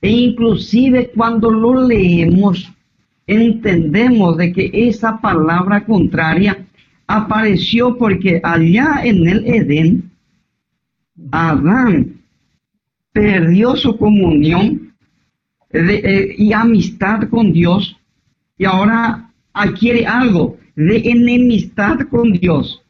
E 0.00 0.10
inclusive 0.10 1.10
cuando 1.14 1.50
lo 1.50 1.86
leemos, 1.86 2.72
entendemos 3.26 4.36
de 4.38 4.52
que 4.52 4.70
esa 4.72 5.20
palabra 5.20 5.84
contraria 5.84 6.66
apareció 7.16 7.96
porque 7.96 8.40
allá 8.42 9.00
en 9.04 9.26
el 9.28 9.44
Edén, 9.46 10.10
Adán 11.32 12.20
perdió 13.12 13.76
su 13.76 13.96
comunión 13.96 14.94
de- 15.70 16.02
eh, 16.04 16.34
y 16.38 16.52
amistad 16.52 17.28
con 17.28 17.52
Dios 17.52 17.96
y 18.56 18.64
ahora 18.64 19.30
adquiere 19.52 20.06
algo 20.06 20.56
de 20.76 20.96
enemistad 21.10 22.00
con 22.08 22.32
Dios. 22.32 22.82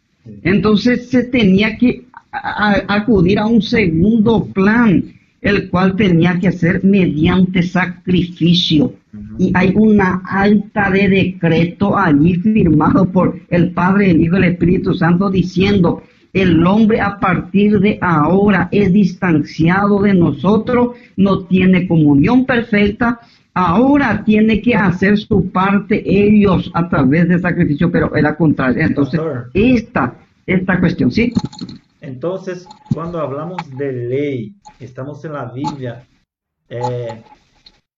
Entonces 0.43 1.09
se 1.09 1.25
tenía 1.25 1.77
que 1.79 2.05
acudir 2.33 3.39
a 3.39 3.47
un 3.47 3.63
segundo 3.63 4.45
plan, 4.47 5.03
el 5.41 5.69
cual 5.71 5.97
tenía 5.97 6.39
que 6.39 6.53
ser 6.53 6.85
mediante 6.85 7.63
sacrificio. 7.63 8.95
Y 9.39 9.53
hay 9.55 9.73
una 9.75 10.23
alta 10.25 10.91
de 10.91 11.09
decreto 11.09 11.97
allí 11.97 12.35
firmado 12.37 13.11
por 13.11 13.41
el 13.49 13.73
Padre, 13.73 14.11
el 14.11 14.21
Hijo 14.21 14.37
y 14.37 14.39
el 14.39 14.53
Espíritu 14.53 14.95
Santo 14.95 15.31
diciendo, 15.31 16.03
el 16.33 16.65
hombre 16.65 17.01
a 17.01 17.19
partir 17.19 17.81
de 17.81 17.99
ahora 18.01 18.69
es 18.71 18.93
distanciado 18.93 20.01
de 20.03 20.15
nosotros, 20.15 20.97
no 21.17 21.45
tiene 21.45 21.89
comunión 21.89 22.47
perfecta, 22.47 23.19
ahora 23.53 24.23
tiene 24.25 24.63
que 24.63 24.75
hacer 24.75 25.19
su 25.19 25.51
parte 25.51 26.03
ellos 26.07 26.71
a 26.75 26.89
través 26.89 27.29
del 27.29 27.41
sacrificio, 27.41 27.91
pero 27.91 28.15
era 28.15 28.37
contrario. 28.37 28.85
Entonces, 28.85 29.21
esta, 29.55 30.15
esta 30.47 30.79
cuestión, 30.79 31.11
¿sí? 31.11 31.33
Entonces, 32.01 32.67
cuando 32.95 33.21
hablamos 33.21 33.59
de 33.77 33.93
ley, 33.93 34.55
estamos 34.79 35.25
en 35.25 35.33
la 35.33 35.47
Biblia 35.47 36.07
eh, 36.69 37.23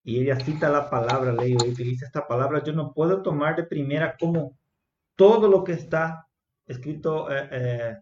y 0.05 0.19
ella 0.21 0.38
cita 0.41 0.69
la 0.69 0.91
palabra 0.91 1.33
ley 1.33 1.55
o 1.55 1.65
utiliza 1.65 2.07
esta 2.07 2.27
palabra, 2.27 2.62
yo 2.65 2.73
no 2.73 2.93
puedo 2.93 3.23
tomar 3.23 3.57
de 3.57 3.65
primera 3.65 4.17
como 4.19 4.59
todo 5.17 5.49
lo 5.49 5.62
que 5.62 5.73
está 5.73 6.27
escrito, 6.67 7.31
eh, 7.31 7.49
eh, 7.53 7.97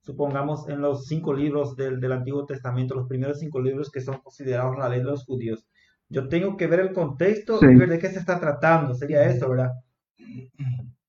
supongamos, 0.00 0.68
en 0.68 0.80
los 0.80 1.06
cinco 1.06 1.34
libros 1.34 1.76
del, 1.76 2.00
del 2.00 2.12
Antiguo 2.12 2.46
Testamento, 2.46 2.94
los 2.94 3.08
primeros 3.08 3.38
cinco 3.38 3.60
libros 3.60 3.90
que 3.90 4.00
son 4.00 4.18
considerados 4.20 4.78
la 4.78 4.88
ley 4.88 5.00
de 5.00 5.04
los 5.04 5.24
judíos. 5.24 5.66
Yo 6.08 6.28
tengo 6.28 6.56
que 6.56 6.66
ver 6.66 6.80
el 6.80 6.92
contexto 6.92 7.58
Sí. 7.58 7.66
y 7.66 7.74
ver 7.74 7.88
de 7.88 7.98
qué 7.98 8.08
se 8.08 8.18
está 8.18 8.38
tratando, 8.38 8.94
sería 8.94 9.24
eso, 9.24 9.48
¿verdad? 9.48 9.72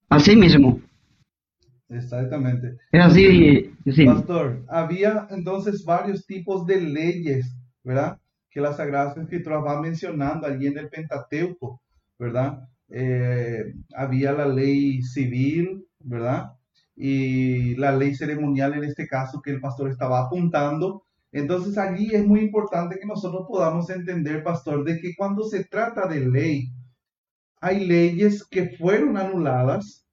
Así 0.08 0.36
mismo. 0.36 0.80
Exactamente. 1.88 2.76
Es 2.90 3.04
así, 3.04 3.72
sí. 3.84 4.06
Pastor, 4.06 4.64
había 4.68 5.26
entonces 5.30 5.84
varios 5.84 6.26
tipos 6.26 6.66
de 6.66 6.80
leyes, 6.80 7.54
¿verdad? 7.82 8.18
Que 8.54 8.60
las 8.60 8.76
Sagradas 8.76 9.16
Escrituras 9.16 9.64
van 9.64 9.82
mencionando 9.82 10.46
allí 10.46 10.68
en 10.68 10.78
el 10.78 10.88
Pentateuco, 10.88 11.82
¿verdad? 12.18 12.68
Eh, 12.88 13.74
había 13.96 14.32
la 14.32 14.46
ley 14.46 15.02
civil, 15.02 15.84
¿verdad? 15.98 16.52
Y 16.94 17.74
la 17.74 17.96
ley 17.96 18.14
ceremonial 18.14 18.74
en 18.74 18.84
este 18.84 19.08
caso 19.08 19.42
que 19.42 19.50
el 19.50 19.60
pastor 19.60 19.90
estaba 19.90 20.20
apuntando. 20.20 21.04
Entonces 21.32 21.76
allí 21.76 22.14
es 22.14 22.24
muy 22.24 22.40
importante 22.40 22.96
que 23.00 23.06
nosotros 23.06 23.44
podamos 23.48 23.90
entender, 23.90 24.44
pastor, 24.44 24.84
de 24.84 25.00
que 25.00 25.16
cuando 25.16 25.42
se 25.42 25.64
trata 25.64 26.06
de 26.06 26.20
ley, 26.20 26.72
hay 27.60 27.86
leyes 27.86 28.44
que 28.44 28.68
fueron 28.76 29.16
anuladas, 29.16 30.06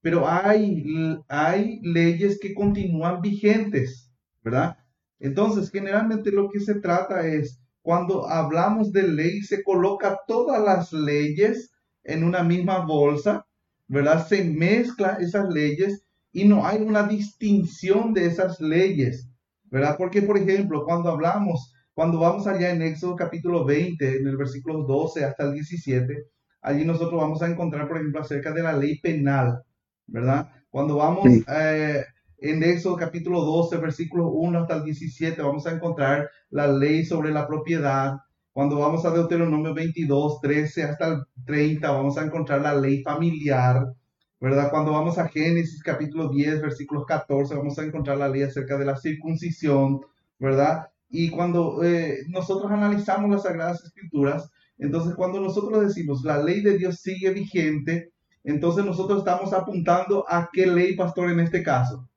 pero 0.00 0.26
hay, 0.28 1.22
hay 1.28 1.78
leyes 1.82 2.40
que 2.40 2.52
continúan 2.52 3.20
vigentes, 3.20 4.10
¿verdad? 4.42 4.76
Entonces, 5.20 5.70
generalmente 5.70 6.32
lo 6.32 6.48
que 6.48 6.58
se 6.58 6.80
trata 6.80 7.26
es, 7.26 7.60
cuando 7.86 8.28
hablamos 8.28 8.90
de 8.90 9.04
ley, 9.06 9.42
se 9.42 9.62
coloca 9.62 10.18
todas 10.26 10.60
las 10.60 10.92
leyes 10.92 11.70
en 12.02 12.24
una 12.24 12.42
misma 12.42 12.80
bolsa, 12.84 13.46
¿verdad? 13.86 14.26
Se 14.26 14.42
mezcla 14.42 15.18
esas 15.20 15.48
leyes 15.50 16.04
y 16.32 16.46
no 16.46 16.66
hay 16.66 16.82
una 16.82 17.04
distinción 17.04 18.12
de 18.12 18.26
esas 18.26 18.60
leyes, 18.60 19.28
¿verdad? 19.66 19.94
Porque, 19.96 20.20
por 20.22 20.36
ejemplo, 20.36 20.84
cuando 20.84 21.10
hablamos, 21.12 21.72
cuando 21.94 22.18
vamos 22.18 22.48
allá 22.48 22.70
en 22.72 22.82
Éxodo 22.82 23.14
capítulo 23.14 23.64
20, 23.64 24.16
en 24.16 24.26
el 24.26 24.36
versículo 24.36 24.82
12 24.82 25.24
hasta 25.24 25.44
el 25.44 25.52
17, 25.52 26.24
allí 26.62 26.84
nosotros 26.84 27.20
vamos 27.20 27.40
a 27.40 27.48
encontrar, 27.48 27.86
por 27.86 27.98
ejemplo, 27.98 28.20
acerca 28.20 28.50
de 28.50 28.64
la 28.64 28.72
ley 28.72 28.98
penal, 28.98 29.62
¿verdad? 30.08 30.48
Cuando 30.70 30.96
vamos 30.96 31.24
Sí. 31.24 31.44
eh, 31.46 32.04
en 32.38 32.62
Éxodo 32.62 32.96
capítulo 32.96 33.42
12, 33.42 33.78
versículo 33.78 34.28
1 34.28 34.58
hasta 34.60 34.76
el 34.76 34.84
17, 34.84 35.40
vamos 35.40 35.66
a 35.66 35.72
encontrar 35.72 36.30
la 36.50 36.68
ley 36.68 37.04
sobre 37.04 37.32
la 37.32 37.46
propiedad. 37.46 38.18
Cuando 38.52 38.78
vamos 38.78 39.04
a 39.04 39.10
Deuteronomio 39.10 39.74
22, 39.74 40.40
13 40.40 40.82
hasta 40.84 41.08
el 41.08 41.22
30, 41.44 41.90
vamos 41.90 42.18
a 42.18 42.24
encontrar 42.24 42.62
la 42.62 42.74
ley 42.74 43.02
familiar, 43.02 43.94
¿verdad? 44.40 44.70
Cuando 44.70 44.92
vamos 44.92 45.18
a 45.18 45.28
Génesis 45.28 45.82
capítulo 45.82 46.28
10, 46.28 46.62
versículos 46.62 47.04
14, 47.06 47.54
vamos 47.54 47.78
a 47.78 47.84
encontrar 47.84 48.18
la 48.18 48.28
ley 48.28 48.42
acerca 48.42 48.76
de 48.76 48.84
la 48.84 48.96
circuncisión, 48.96 50.00
¿verdad? 50.38 50.88
Y 51.08 51.30
cuando 51.30 51.82
eh, 51.84 52.18
nosotros 52.28 52.70
analizamos 52.70 53.30
las 53.30 53.42
Sagradas 53.44 53.84
Escrituras, 53.84 54.50
entonces 54.78 55.14
cuando 55.14 55.40
nosotros 55.40 55.86
decimos 55.86 56.22
la 56.22 56.42
ley 56.42 56.60
de 56.60 56.76
Dios 56.76 56.96
sigue 57.00 57.30
vigente, 57.30 58.12
entonces 58.44 58.84
nosotros 58.84 59.20
estamos 59.20 59.52
apuntando 59.52 60.24
a 60.28 60.50
qué 60.52 60.66
ley, 60.66 60.94
pastor, 60.94 61.30
en 61.30 61.40
este 61.40 61.62
caso. 61.62 62.08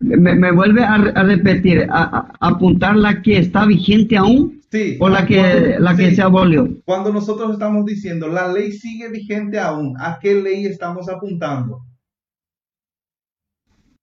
Me, 0.00 0.34
me 0.34 0.52
vuelve 0.52 0.84
a, 0.84 0.96
re- 0.98 1.12
a 1.14 1.22
repetir, 1.24 1.86
a, 1.90 2.02
a- 2.18 2.32
apuntar 2.48 2.96
la 2.96 3.20
que 3.20 3.38
está 3.38 3.66
vigente 3.66 4.16
aún 4.16 4.60
Sí. 4.70 4.96
o 5.00 5.08
la 5.08 5.26
que, 5.26 5.36
cuando- 5.38 5.78
la 5.80 5.96
que 5.96 6.10
sí. 6.10 6.16
se 6.16 6.22
abolió. 6.22 6.68
Cuando 6.84 7.12
nosotros 7.12 7.52
estamos 7.52 7.84
diciendo 7.86 8.28
la 8.28 8.52
ley 8.52 8.70
sigue 8.72 9.08
vigente 9.08 9.58
aún, 9.58 9.96
¿a 9.98 10.18
qué 10.20 10.34
ley 10.40 10.66
estamos 10.66 11.08
apuntando? 11.08 11.80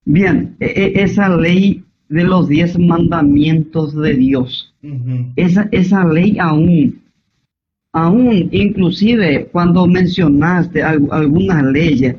Bien, 0.06 0.56
e- 0.60 0.66
e- 0.66 1.04
esa 1.04 1.30
ley 1.30 1.84
de 2.10 2.24
los 2.24 2.48
diez 2.48 2.78
mandamientos 2.78 3.96
de 3.96 4.14
Dios, 4.16 4.74
esa, 5.36 5.68
esa 5.72 6.06
ley 6.06 6.38
aún, 6.39 7.02
aún 7.91 8.50
inclusive 8.52 9.48
cuando 9.52 9.88
mencionaste 9.88 10.84
al- 10.84 11.08
algunas 11.12 11.64
leyes, 11.64 12.18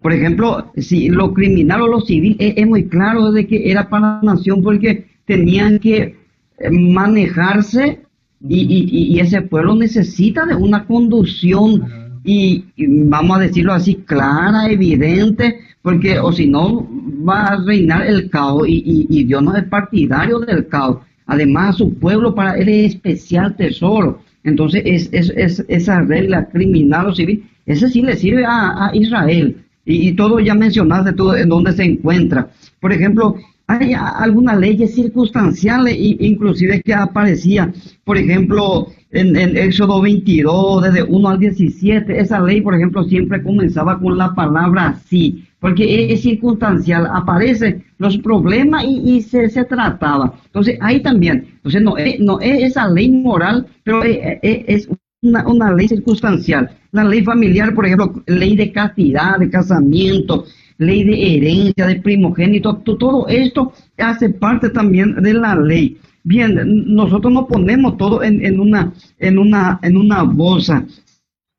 por 0.00 0.12
ejemplo, 0.12 0.70
si 0.76 1.08
lo 1.08 1.32
criminal 1.32 1.82
o 1.82 1.86
lo 1.88 2.00
civil, 2.00 2.36
es, 2.38 2.54
es 2.56 2.66
muy 2.66 2.84
claro 2.86 3.32
de 3.32 3.46
que 3.46 3.70
era 3.70 3.88
para 3.88 4.20
la 4.22 4.34
nación 4.34 4.62
porque 4.62 5.06
tenían 5.24 5.78
que 5.78 6.16
eh, 6.58 6.70
manejarse 6.70 8.00
y, 8.48 8.60
y- 8.60 8.88
y- 8.90 9.16
y 9.16 9.20
ese 9.20 9.42
pueblo 9.42 9.74
necesita 9.74 10.44
de 10.46 10.54
una 10.54 10.84
conducción 10.86 11.82
y, 12.24 12.64
vamos 12.76 13.36
a 13.38 13.40
decirlo 13.40 13.72
así, 13.72 13.96
clara, 13.96 14.68
evidente, 14.70 15.60
porque 15.82 16.18
o 16.18 16.32
si 16.32 16.46
no 16.48 16.88
va 17.28 17.46
a 17.46 17.64
reinar 17.64 18.06
el 18.06 18.28
caos 18.30 18.64
y, 18.68 19.06
y, 19.08 19.24
Dios 19.24 19.42
no 19.42 19.56
es 19.56 19.64
partidario 19.64 20.40
del 20.40 20.66
caos. 20.66 20.98
Además, 21.26 21.76
su 21.76 21.94
pueblo 21.94 22.34
para 22.34 22.56
él 22.58 22.68
es 22.68 22.94
especial 22.94 23.56
tesoro. 23.56 24.20
Entonces, 24.44 24.82
es, 24.84 25.08
es, 25.12 25.30
es 25.36 25.64
esa 25.68 26.00
regla 26.02 26.48
criminal 26.48 27.06
o 27.08 27.14
civil, 27.14 27.44
ese 27.64 27.88
sí 27.88 28.02
le 28.02 28.16
sirve 28.16 28.44
a, 28.44 28.86
a 28.88 28.96
Israel. 28.96 29.56
Y, 29.88 30.12
todo 30.12 30.40
ya 30.40 30.54
mencionaste 30.54 31.12
todo 31.12 31.36
en 31.36 31.48
dónde 31.48 31.72
se 31.72 31.84
encuentra. 31.84 32.50
Por 32.80 32.92
ejemplo, 32.92 33.36
hay 33.68 33.94
algunas 33.94 34.58
leyes 34.58 34.94
circunstanciales, 34.94 35.96
inclusive 35.98 36.82
que 36.82 36.92
aparecía, 36.92 37.72
por 38.04 38.18
ejemplo, 38.18 38.88
en, 39.12 39.36
en, 39.36 39.56
Éxodo 39.56 40.02
22, 40.02 40.82
desde 40.82 41.02
1 41.04 41.28
al 41.28 41.38
17, 41.38 42.20
esa 42.20 42.40
ley, 42.40 42.60
por 42.60 42.74
ejemplo, 42.74 43.04
siempre 43.04 43.42
comenzaba 43.42 43.98
con 43.98 44.18
la 44.18 44.34
palabra 44.34 44.98
sí, 45.08 45.44
porque 45.60 46.12
es, 46.12 46.22
circunstancial, 46.22 47.08
aparecen 47.12 47.84
los 47.98 48.18
problemas 48.18 48.84
y, 48.84 49.22
se, 49.22 49.48
se, 49.48 49.64
trataba. 49.64 50.34
Entonces, 50.46 50.78
ahí 50.80 51.00
también, 51.00 51.46
entonces 51.56 51.82
no 51.82 51.96
es, 51.96 52.20
no 52.20 52.40
es 52.40 52.64
esa 52.64 52.88
ley 52.88 53.10
moral, 53.10 53.66
pero 53.84 54.02
es, 54.02 54.38
es 54.42 54.88
una, 55.22 55.46
una 55.46 55.72
ley 55.72 55.88
circunstancial. 55.88 56.70
La 56.96 57.04
ley 57.04 57.22
familiar, 57.22 57.74
por 57.74 57.84
ejemplo, 57.84 58.22
ley 58.26 58.56
de 58.56 58.72
castidad, 58.72 59.38
de 59.38 59.50
casamiento, 59.50 60.46
ley 60.78 61.04
de 61.04 61.36
herencia, 61.36 61.86
de 61.86 61.96
primogénito, 61.96 62.74
todo 62.76 63.28
esto 63.28 63.74
hace 63.98 64.30
parte 64.30 64.70
también 64.70 65.14
de 65.16 65.34
la 65.34 65.54
ley. 65.56 65.98
Bien, 66.24 66.58
nosotros 66.86 67.30
no 67.30 67.46
ponemos 67.46 67.98
todo 67.98 68.22
en, 68.22 68.58
una, 68.58 68.94
en, 69.18 69.38
una, 69.38 69.78
en 69.82 69.98
una 69.98 70.22
bolsa 70.22 70.86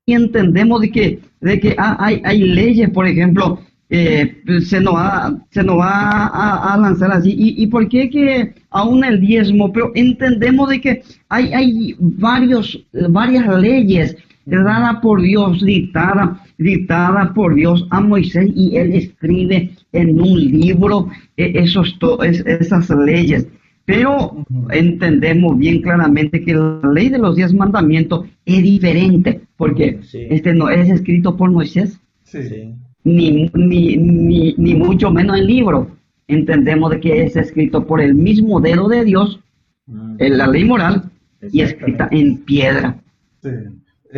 y 0.08 0.14
entendemos 0.14 0.82
de 0.82 0.90
que, 0.90 1.20
de 1.40 1.60
que 1.60 1.76
hay, 1.78 2.20
hay 2.26 2.40
leyes, 2.40 2.90
por 2.90 3.06
ejemplo, 3.06 3.60
eh, 3.92 4.42
se 4.66 4.82
nos 4.82 4.96
va, 4.96 5.38
se 5.52 5.62
nos 5.62 5.78
va 5.78 6.74
a, 6.74 6.78
lanzar 6.80 7.12
así. 7.12 7.30
¿Y, 7.30 7.62
¿Y, 7.62 7.68
por 7.68 7.88
qué 7.88 8.10
que 8.10 8.56
aún 8.72 9.04
el 9.04 9.22
diezmo? 9.22 9.72
Pero 9.72 9.92
entendemos 9.94 10.70
de 10.70 10.82
que 10.82 11.04
hay, 11.30 11.54
hay 11.54 11.96
varios, 12.00 12.84
varias 13.10 13.48
leyes 13.62 14.18
dadas 14.56 14.98
por 15.02 15.22
Dios, 15.22 15.64
dictada, 15.64 16.42
dictada 16.58 17.34
por 17.34 17.56
Dios 17.56 17.88
a 17.90 18.02
Moisés 18.02 18.50
y 18.56 18.78
él 18.78 18.94
escribe 18.94 19.72
en 19.92 20.22
un 20.22 20.40
libro 20.40 21.10
eh, 21.36 21.52
esos, 21.56 21.98
esas 22.22 22.90
leyes. 22.90 23.48
Pero 23.86 24.46
entendemos 24.72 25.58
bien 25.58 25.82
claramente 25.82 26.44
que 26.44 26.54
la 26.54 26.82
ley 26.94 27.10
de 27.10 27.20
los 27.20 27.38
diez 27.38 27.54
mandamientos 27.54 28.26
es 28.46 28.62
diferente, 28.62 29.42
porque 29.56 30.00
este 30.12 30.54
no 30.54 30.70
es 30.70 30.90
escrito 30.90 31.38
por 31.38 31.52
Moisés. 31.52 31.98
Sí 32.24 32.74
ni, 33.08 33.50
ni, 33.54 33.98
ni, 33.98 34.54
ni 34.58 34.76
mucho 34.76 35.10
menos 35.12 35.38
el 35.38 35.48
libro. 35.48 35.88
Entendemos 36.28 36.92
de 36.92 37.00
que 37.00 37.24
es 37.24 37.36
escrito 37.38 37.88
por 37.88 38.02
el 38.02 38.14
mismo 38.16 38.60
dedo 38.60 38.90
de 38.90 39.06
Dios, 39.06 39.40
mm. 39.86 40.16
en 40.20 40.38
la 40.38 40.48
ley 40.48 40.66
moral, 40.66 41.10
y 41.52 41.62
escrita 41.62 42.10
en 42.12 42.38
piedra. 42.40 42.98
Sí, 43.42 43.50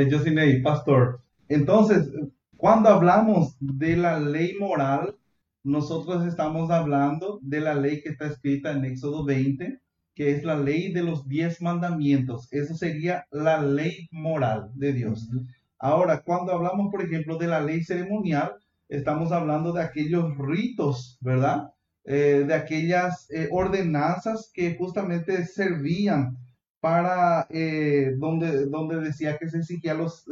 eh, 0.01 0.09
yo 0.09 0.19
sí 0.19 0.31
pastor. 0.61 1.21
Entonces, 1.47 2.09
cuando 2.57 2.89
hablamos 2.89 3.55
de 3.59 3.97
la 3.97 4.19
ley 4.19 4.55
moral, 4.59 5.15
nosotros 5.63 6.25
estamos 6.25 6.71
hablando 6.71 7.39
de 7.41 7.59
la 7.61 7.75
ley 7.75 8.01
que 8.01 8.09
está 8.09 8.27
escrita 8.27 8.71
en 8.71 8.85
Éxodo 8.85 9.25
20, 9.25 9.79
que 10.15 10.31
es 10.31 10.43
la 10.43 10.57
ley 10.57 10.91
de 10.91 11.03
los 11.03 11.27
diez 11.27 11.61
mandamientos. 11.61 12.51
Eso 12.51 12.75
sería 12.75 13.25
la 13.31 13.61
ley 13.61 14.09
moral 14.11 14.71
de 14.75 14.93
Dios. 14.93 15.29
Ahora, 15.77 16.21
cuando 16.23 16.53
hablamos, 16.53 16.91
por 16.91 17.01
ejemplo, 17.01 17.37
de 17.37 17.47
la 17.47 17.61
ley 17.61 17.83
ceremonial, 17.83 18.55
estamos 18.89 19.31
hablando 19.31 19.71
de 19.71 19.83
aquellos 19.83 20.37
ritos, 20.37 21.17
¿verdad? 21.21 21.71
Eh, 22.05 22.43
de 22.47 22.53
aquellas 22.53 23.29
eh, 23.31 23.47
ordenanzas 23.51 24.51
que 24.53 24.75
justamente 24.75 25.45
servían 25.45 26.37
para 26.79 27.47
eh, 27.49 28.13
donde, 28.17 28.65
donde 28.67 29.01
decía 29.01 29.37
que 29.37 29.49
se 29.49 29.59
exigían 29.59 29.97
los 29.97 30.25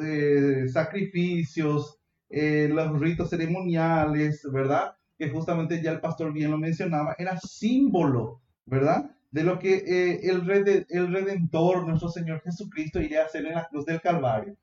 sacrificios, 0.71 1.99
los 2.29 2.99
ritos 2.99 3.29
ceremoniales, 3.29 4.47
¿verdad? 4.51 4.95
Que 5.17 5.29
justamente 5.29 5.81
ya 5.81 5.91
el 5.91 5.99
pastor 5.99 6.33
bien 6.33 6.51
lo 6.51 6.57
mencionaba, 6.57 7.15
era 7.17 7.37
símbolo, 7.39 8.41
¿verdad? 8.65 9.11
De 9.31 9.43
lo 9.43 9.59
que 9.59 10.19
el, 10.23 10.85
el 10.89 11.13
Redentor, 11.13 11.87
nuestro 11.87 12.09
Señor 12.09 12.41
Jesucristo, 12.41 13.01
iría 13.01 13.23
a 13.23 13.25
hacer 13.25 13.45
en 13.45 13.55
la 13.55 13.67
cruz 13.67 13.85
del 13.85 14.01
Calvario. 14.01 14.55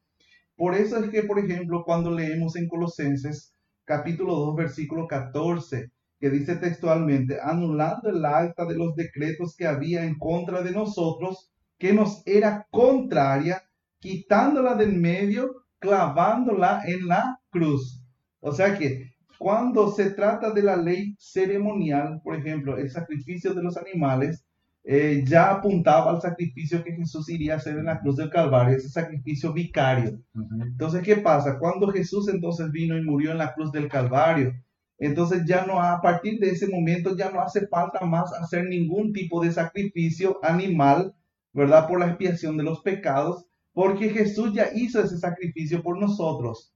Por 0.57 0.75
eso 0.75 0.99
es 0.99 1.11
que, 1.11 1.25
por 1.25 1.39
ejemplo, 1.39 1.83
cuando 1.85 2.11
leemos 2.13 2.55
en 2.57 2.69
Colosenses, 2.69 3.55
capítulo 3.85 4.37
2, 4.37 4.57
versículo 4.57 5.09
14, 5.09 5.91
que 6.21 6.31
dice 6.31 6.57
textualmente, 6.57 7.39
anulando 7.43 8.09
el 8.09 8.25
acta 8.25 8.65
de 8.65 8.77
los 8.77 8.95
decretos 8.95 9.57
que 9.57 9.67
había 9.67 10.05
en 10.05 10.17
contra 10.19 10.63
de 10.63 10.71
nosotros, 10.71 11.51
que 11.79 11.93
nos 11.93 12.23
era 12.27 12.67
contraria, 12.71 13.63
quitándola 13.99 14.75
del 14.75 14.95
medio, 14.97 15.65
clavándola 15.79 16.83
en 16.87 17.09
la 17.09 17.41
cruz. 17.51 18.03
O 18.41 18.53
sea 18.53 18.79
que 18.79 19.15
cuando 19.39 19.91
se 19.91 20.11
trata 20.11 20.51
de 20.51 20.63
la 20.63 20.77
ley 20.77 21.15
ceremonial, 21.19 22.21
por 22.23 22.37
ejemplo, 22.37 22.79
el 22.79 22.91
sacrificio 22.91 23.55
de 23.55 23.63
los 23.63 23.77
animales, 23.77 24.45
eh, 24.87 25.25
ya 25.27 25.51
apuntaba 25.51 26.11
al 26.11 26.21
sacrificio 26.21 26.85
que 26.85 26.93
Jesús 26.93 27.31
iría 27.31 27.55
a 27.55 27.57
hacer 27.57 27.79
en 27.79 27.87
la 27.87 28.01
cruz 28.01 28.17
del 28.17 28.29
Calvario, 28.29 28.77
ese 28.77 28.91
sacrificio 28.91 29.53
vicario. 29.53 30.21
Entonces, 30.61 31.03
¿qué 31.03 31.17
pasa? 31.17 31.59
Cuando 31.59 31.89
Jesús 31.89 32.29
entonces 32.29 32.71
vino 32.71 32.97
y 32.97 33.03
murió 33.03 33.33
en 33.33 33.39
la 33.39 33.55
cruz 33.55 33.73
del 33.73 33.89
Calvario, 33.89 34.53
entonces 34.99 35.45
ya 35.47 35.65
no, 35.67 35.81
a 35.81 36.01
partir 36.01 36.39
de 36.39 36.51
ese 36.51 36.69
momento 36.69 37.17
ya 37.17 37.31
no 37.31 37.41
hace 37.41 37.67
falta 37.67 38.05
más 38.05 38.33
hacer 38.35 38.67
ningún 38.67 39.13
tipo 39.13 39.43
de 39.43 39.53
sacrificio 39.53 40.39
animal, 40.43 41.15
¿verdad? 41.55 41.89
Por 41.89 42.01
la 42.01 42.09
expiación 42.09 42.57
de 42.59 42.65
los 42.65 42.81
pecados, 42.81 43.47
porque 43.73 44.11
Jesús 44.11 44.53
ya 44.53 44.69
hizo 44.75 45.01
ese 45.01 45.17
sacrificio 45.17 45.83
por 45.83 45.99
nosotros. 45.99 46.75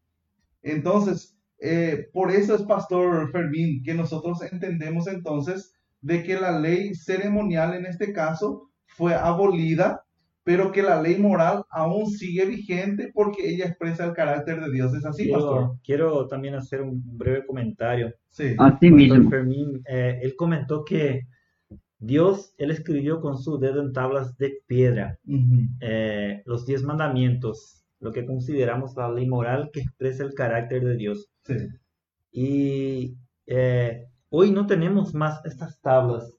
Entonces, 0.62 1.37
eh, 1.61 2.09
por 2.12 2.31
eso 2.31 2.55
es 2.55 2.62
Pastor 2.62 3.31
Fermín 3.31 3.83
que 3.83 3.95
nosotros 3.95 4.41
entendemos 4.43 5.09
entonces 5.09 5.74
de 6.01 6.22
que 6.22 6.39
la 6.39 6.59
ley 6.59 6.95
ceremonial 6.95 7.74
en 7.74 7.87
este 7.87 8.12
caso 8.12 8.70
fue 8.87 9.14
abolida, 9.14 10.05
pero 10.45 10.70
que 10.70 10.83
la 10.83 11.03
ley 11.03 11.18
moral 11.18 11.64
aún 11.70 12.07
sigue 12.07 12.47
vigente 12.47 13.11
porque 13.12 13.49
ella 13.49 13.66
expresa 13.66 14.05
el 14.05 14.12
carácter 14.12 14.61
de 14.61 14.72
Dios. 14.72 14.95
¿Es 14.95 15.05
así, 15.05 15.24
quiero, 15.24 15.39
pastor? 15.39 15.79
Quiero 15.85 16.26
también 16.29 16.55
hacer 16.55 16.83
un 16.83 17.03
breve 17.18 17.45
comentario. 17.45 18.14
Sí. 18.31 18.55
Así 18.59 18.91
mismo. 18.91 19.29
Fermín, 19.29 19.83
eh, 19.89 20.20
él 20.22 20.35
comentó 20.37 20.85
que 20.85 21.26
Dios, 21.99 22.55
él 22.59 22.71
escribió 22.71 23.21
con 23.21 23.39
su 23.39 23.59
dedo 23.59 23.81
en 23.81 23.93
tablas 23.93 24.37
de 24.37 24.63
piedra 24.67 25.19
eh, 25.81 26.43
los 26.47 26.65
diez 26.65 26.83
mandamientos, 26.85 27.85
lo 27.99 28.13
que 28.13 28.25
consideramos 28.25 28.95
la 28.97 29.11
ley 29.11 29.27
moral 29.27 29.71
que 29.73 29.81
expresa 29.81 30.23
el 30.23 30.35
carácter 30.35 30.85
de 30.85 30.97
Dios. 30.97 31.29
Sí. 31.45 31.55
Y 32.31 33.17
eh, 33.47 34.09
Hoy 34.31 34.51
no 34.51 34.67
tenemos 34.67 35.15
más 35.15 35.41
estas 35.45 35.81
tablas. 35.81 36.31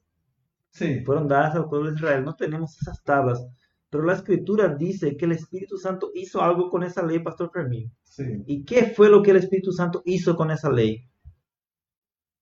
Sí. 0.70 1.00
Fueron 1.04 1.26
dadas 1.26 1.56
al 1.56 1.68
pueblo 1.68 1.90
de 1.90 1.96
Israel, 1.96 2.24
no 2.24 2.36
tenemos 2.36 2.80
esas 2.80 3.02
tablas. 3.02 3.44
Pero 3.88 4.04
la 4.04 4.12
escritura 4.12 4.68
dice 4.68 5.16
que 5.16 5.24
el 5.24 5.32
Espíritu 5.32 5.76
Santo 5.76 6.12
hizo 6.14 6.40
algo 6.40 6.70
con 6.70 6.84
esa 6.84 7.04
ley, 7.04 7.18
Pastor 7.18 7.50
Fermín. 7.52 7.92
Sí. 8.04 8.24
¿Y 8.46 8.64
qué 8.64 8.84
fue 8.84 9.08
lo 9.08 9.22
que 9.22 9.32
el 9.32 9.38
Espíritu 9.38 9.72
Santo 9.72 10.02
hizo 10.04 10.36
con 10.36 10.52
esa 10.52 10.70
ley? 10.70 11.04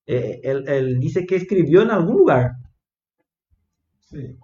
Eh, 0.06 0.40
él, 0.42 0.98
dice 1.00 1.24
que 1.24 1.36
escribió 1.36 1.80
en 1.80 1.90
algún 1.90 2.16
lugar. 2.18 2.52
Sí. 4.10 4.36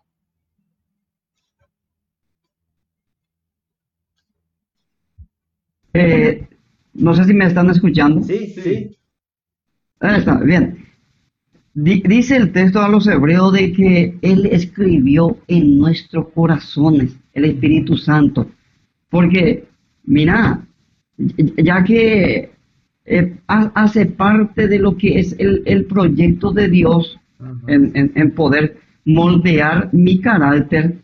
Eh, 5.95 6.47
no 6.93 7.15
sé 7.15 7.25
si 7.25 7.35
me 7.35 7.47
están 7.47 7.71
escuchando. 7.71 8.23
Sí, 8.23 8.47
sí. 8.49 8.97
Ah, 10.01 10.17
está, 10.19 10.37
bien. 10.39 10.85
Dice 11.73 12.37
el 12.37 12.53
texto 12.53 12.81
a 12.81 12.89
los 12.89 13.07
hebreos 13.07 13.53
de 13.53 13.73
que 13.73 14.19
Él 14.23 14.47
escribió 14.47 15.39
en 15.49 15.79
nuestros 15.79 16.29
corazones 16.29 17.17
el 17.33 17.47
Espíritu 17.47 17.97
Santo. 17.97 18.49
Porque, 19.09 19.65
mira, 20.05 20.65
ya 21.17 21.83
que 21.83 22.53
eh, 23.07 23.37
hace 23.47 24.07
parte 24.07 24.69
de 24.69 24.79
lo 24.79 24.97
que 24.97 25.19
es 25.19 25.35
el, 25.39 25.85
proyecto 25.87 26.53
de 26.53 26.69
Dios 26.69 27.19
en, 27.67 28.31
poder 28.33 28.79
moldear 29.05 29.91
mi 29.93 30.21
carácter, 30.21 30.97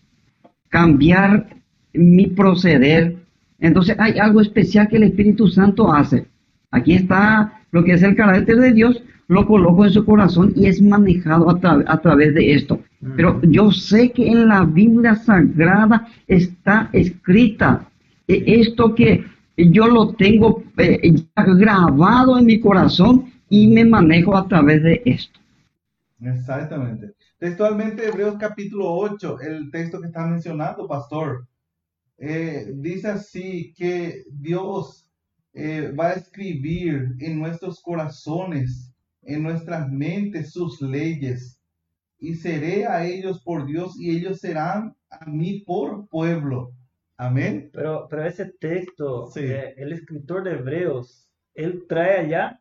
cambiar 0.68 1.46
mi 1.92 2.26
proceder. 2.26 3.16
Entonces 3.59 3.96
hay 3.98 4.18
algo 4.18 4.40
especial 4.40 4.88
que 4.88 4.96
el 4.96 5.05
Espíritu 5.05 5.48
Santo 5.48 5.92
hace. 5.92 6.26
Aquí 6.70 6.94
está 6.94 7.61
lo 7.72 7.84
que 7.84 7.92
es 7.92 8.03
el 8.03 8.16
carácter 8.16 8.57
de 8.57 8.72
Dios, 8.72 9.03
lo 9.28 9.46
coloco 9.46 9.84
en 9.84 9.92
su 9.92 10.05
corazón 10.05 10.53
y 10.57 10.66
es 10.66 10.82
manejado 10.82 11.48
a, 11.51 12.01
través 12.01 12.34
de 12.34 12.53
esto. 12.53 12.80
Pero 13.16 13.40
yo 13.42 13.70
sé 13.70 14.11
que 14.11 14.26
en 14.26 14.48
la 14.48 14.64
Biblia 14.64 15.14
Sagrada 15.14 16.09
está 16.26 16.90
escrita 16.92 17.88
e, 18.26 18.61
esto 18.61 18.94
que 18.94 19.24
yo 19.57 19.86
lo 19.86 20.14
tengo 20.14 20.64
eh, 20.78 21.12
grabado 21.36 22.38
en 22.38 22.46
mi 22.46 22.61
corazón 22.61 23.26
y 23.48 23.68
me 23.68 23.84
manejo 23.84 24.36
a 24.36 24.48
través 24.48 24.82
de 24.82 25.03
esto. 25.05 25.38
Exactamente. 26.22 27.12
Textualmente, 27.41 28.07
Hebreos 28.07 28.36
capítulo 28.38 28.93
8, 28.93 29.41
el 29.41 29.70
texto 29.70 29.99
que 29.99 30.09
está 30.09 30.26
mencionando, 30.26 30.86
pastor, 30.86 31.49
eh, 32.18 32.70
dice 32.74 33.09
así 33.09 33.72
que 33.74 34.24
Dios 34.30 35.09
eh, 35.55 35.91
va 35.99 36.09
a 36.09 36.12
escribir 36.12 37.14
en 37.18 37.38
nuestros 37.38 37.80
corazones, 37.80 38.93
en 39.22 39.43
nuestras 39.43 39.88
mentes 39.91 40.53
sus 40.53 40.82
leyes, 40.82 41.59
y 42.18 42.34
seré 42.34 42.84
a 42.86 43.07
ellos 43.07 43.43
por 43.43 43.64
Dios 43.64 43.99
y 43.99 44.14
ellos 44.14 44.41
serán 44.41 44.95
a 45.09 45.24
mí 45.24 45.61
por 45.66 46.09
pueblo. 46.09 46.72
Amén. 47.16 47.70
Pero, 47.72 48.07
pero 48.11 48.26
ese 48.26 48.53
texto, 48.61 49.30
Sí. 49.30 49.41
eh, 49.45 49.72
el 49.78 49.95
escritor 49.95 50.45
de 50.45 50.53
Hebreos, 50.57 51.26
él 51.55 51.86
trae 51.88 52.18
allá 52.18 52.61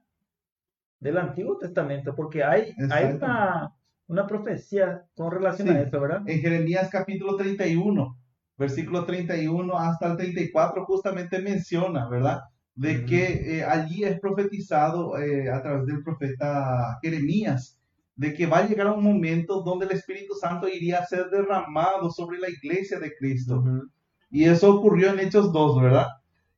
del 1.02 1.18
Antiguo 1.18 1.58
Testamento, 1.58 2.16
porque 2.16 2.46
hay, 2.46 2.74
hay 2.92 3.14
una, 3.16 3.74
una 4.10 4.28
profecía 4.28 5.06
con 5.16 5.32
relación 5.32 5.68
Sí. 5.70 5.74
a 5.76 5.82
eso, 5.82 6.00
¿verdad? 6.02 6.24
En 6.28 6.42
Jeremías 6.42 6.90
capítulo 6.92 7.36
31, 7.38 8.18
versículo 8.58 9.06
31 9.06 9.78
hasta 9.78 10.08
el 10.12 10.18
34, 10.18 10.86
justamente 10.86 11.40
menciona, 11.42 12.10
¿verdad? 12.10 12.42
De 12.76 12.98
Ujú. 12.98 13.06
que 13.06 13.60
eh, 13.60 13.64
allí 13.64 14.04
es 14.04 14.20
profetizado 14.20 15.18
eh, 15.18 15.50
a 15.50 15.62
través 15.62 15.86
del 15.86 16.04
profeta 16.04 16.98
Jeremías, 17.02 17.80
de 18.16 18.34
que 18.34 18.48
va 18.48 18.58
a 18.60 18.68
llegar 18.68 18.88
un 18.88 19.04
momento 19.04 19.62
donde 19.62 19.86
el 19.86 19.92
Espíritu 19.92 20.34
Santo 20.34 20.68
iría 20.68 21.00
a 21.00 21.06
ser 21.06 21.30
derramado 21.30 22.10
sobre 22.10 22.40
la 22.40 22.50
iglesia 22.50 23.00
de 23.00 23.14
Cristo. 23.16 23.60
Ujú. 23.60 23.90
Y 24.32 24.46
eso 24.46 24.76
ocurrió 24.76 25.12
en 25.12 25.20
Hechos 25.20 25.52
2, 25.54 25.82
¿verdad? 25.82 26.08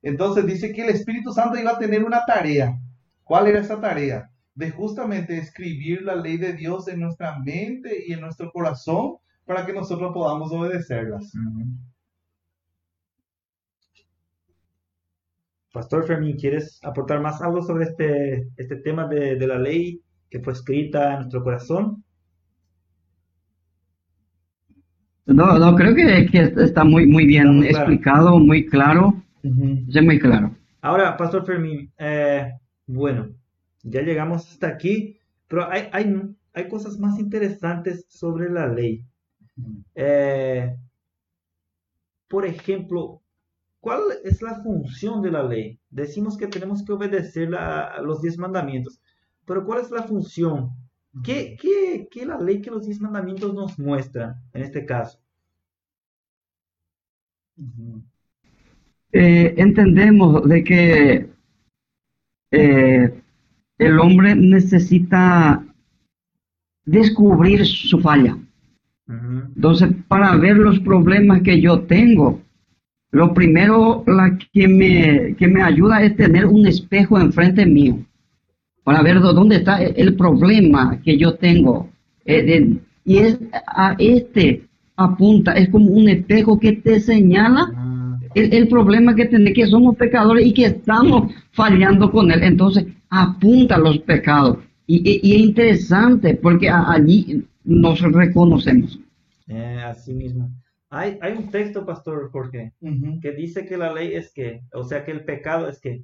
Entonces 0.02 0.46
dice 0.46 0.72
que 0.74 0.84
el 0.84 0.90
Espíritu 0.90 1.32
Santo 1.34 1.60
iba 1.60 1.72
a 1.72 1.80
tener 1.80 2.04
una 2.04 2.26
tarea. 2.26 2.80
¿Cuál 3.24 3.48
era 3.48 3.60
esa 3.60 3.80
tarea? 3.80 4.31
De 4.54 4.70
justamente 4.72 5.38
escribir 5.38 6.02
la 6.04 6.16
ley 6.16 6.38
de 6.38 6.54
Dios 6.54 6.88
en 6.88 7.00
nuestra 7.00 7.40
mente 7.40 8.04
y 8.06 8.14
en 8.14 8.22
nuestro 8.22 8.52
corazón 8.52 9.18
para 9.46 9.66
que 9.66 9.74
nosotros 9.74 10.12
podamos 10.14 10.52
obedecerlas. 10.52 11.32
Pastor 15.74 16.06
Fermín, 16.06 16.38
¿quieres 16.38 16.80
aportar 16.84 17.22
más 17.22 17.42
algo 17.42 17.62
sobre 17.62 17.86
este, 17.86 18.50
este 18.58 18.76
tema 18.78 19.08
de, 19.08 19.36
de 19.38 19.48
la 19.48 19.58
ley 19.58 20.02
que 20.30 20.40
fue 20.42 20.54
escrita 20.54 21.14
en 21.14 21.20
nuestro 21.20 21.44
corazón? 21.44 22.04
No, 25.26 25.58
no, 25.58 25.76
creo 25.76 25.96
que, 25.96 26.28
que 26.30 26.42
está 26.64 26.84
muy, 26.84 27.08
muy 27.08 27.26
bien 27.26 27.48
Está 27.48 27.54
muy 27.54 27.68
claro. 27.70 27.78
explicado, 27.80 28.40
muy 28.40 28.66
claro, 28.66 29.14
es 29.44 30.04
muy 30.04 30.20
claro. 30.20 30.56
Ahora, 30.82 31.16
Pastor 31.16 31.46
Fermín, 31.46 31.92
eh, 31.98 32.52
bueno, 32.88 33.30
ya 33.84 34.02
llegamos 34.02 34.50
hasta 34.52 34.68
aquí, 34.68 35.18
pero 35.48 35.70
hay, 35.70 35.90
hay, 35.94 36.36
hay 36.54 36.68
cosas 36.70 36.98
más 37.00 37.20
interesantes 37.20 38.06
sobre 38.10 38.50
la 38.50 38.68
ley. 38.68 39.06
Eh, 39.96 40.76
por 42.28 42.46
ejemplo, 42.48 43.22
¿cuál 43.82 44.02
es 44.24 44.42
la 44.42 44.62
función 44.64 45.22
de 45.22 45.32
la 45.32 45.44
ley? 45.44 45.80
Decimos 45.90 46.38
que 46.38 46.48
tenemos 46.48 46.84
que 46.86 46.94
obedecer 46.94 47.50
la- 47.52 47.86
a 47.86 48.02
los 48.02 48.22
diez 48.22 48.38
mandamientos, 48.38 49.02
pero 49.46 49.66
¿cuál 49.66 49.82
es 49.82 49.92
la 49.92 50.04
función? 50.04 50.72
¿Qué, 51.24 51.58
qué, 51.62 52.08
qué 52.12 52.26
la 52.26 52.40
ley 52.40 52.62
que 52.62 52.72
los 52.72 52.86
diez 52.86 53.02
mandamientos 53.02 53.54
nos 53.54 53.80
muestran 53.80 54.36
en 54.54 54.64
este 54.64 54.86
caso? 54.86 55.20
Eh, 59.14 59.54
entendemos 59.58 60.48
de 60.48 60.64
que 60.64 61.30
eh, 62.52 63.21
el 63.82 64.00
hombre 64.00 64.36
necesita 64.36 65.64
descubrir 66.86 67.66
su 67.66 68.00
falla. 68.00 68.38
Entonces, 69.56 69.90
para 70.08 70.36
ver 70.38 70.58
los 70.58 70.80
problemas 70.80 71.42
que 71.42 71.60
yo 71.60 71.82
tengo, 71.82 72.40
lo 73.12 73.34
primero 73.34 74.04
la 74.08 74.38
que 74.54 74.68
me, 74.68 75.36
que 75.36 75.48
me 75.48 75.62
ayuda 75.62 76.02
es 76.02 76.16
tener 76.16 76.46
un 76.46 76.66
espejo 76.66 77.20
enfrente 77.20 77.66
mío, 77.66 78.00
para 78.84 79.02
ver 79.02 79.20
dó- 79.20 79.34
dónde 79.34 79.58
está 79.58 79.82
el 79.84 80.16
problema 80.16 81.00
que 81.04 81.18
yo 81.18 81.34
tengo. 81.36 81.90
Eh, 82.26 82.78
y 83.04 83.18
es 83.18 83.38
a 83.68 83.96
este 84.00 84.64
apunta, 84.96 85.54
es 85.54 85.68
como 85.70 85.88
un 85.92 86.08
espejo 86.08 86.60
que 86.60 86.74
te 86.74 87.00
señala 87.00 87.72
ah, 87.76 88.20
el, 88.36 88.54
el 88.54 88.68
problema 88.70 89.14
que 89.16 89.26
tenemos, 89.26 89.54
que 89.56 89.66
somos 89.68 89.96
pecadores 89.98 90.46
y 90.46 90.54
que 90.54 90.66
estamos 90.66 91.34
fallando 91.52 92.12
con 92.12 92.32
él. 92.32 92.44
Entonces, 92.44 92.86
apunta 93.12 93.78
los 93.78 94.00
pecados. 94.00 94.58
Y, 94.88 94.98
y- 95.08 95.20
y 95.24 95.36
es 95.36 95.42
interesante 95.42 96.36
porque 96.36 96.70
a- 96.70 96.92
allí 96.92 97.46
nos 97.64 98.02
reconocemos. 98.02 99.00
eh, 99.48 99.82
así 99.86 100.14
mismo. 100.14 100.50
Hay, 100.90 101.18
hay 101.22 101.34
un 101.34 101.50
texto, 101.52 101.86
Pastor 101.86 102.32
Jorge, 102.32 102.74
Ujú. 102.82 103.20
que 103.22 103.32
dice 103.34 103.66
que 103.66 103.78
la 103.78 103.94
ley 103.94 104.14
es 104.16 104.32
que, 104.34 104.62
o 104.74 104.84
sea, 104.84 105.04
que 105.06 105.12
el 105.12 105.24
pecado 105.26 105.68
es 105.70 105.80
que. 105.80 106.04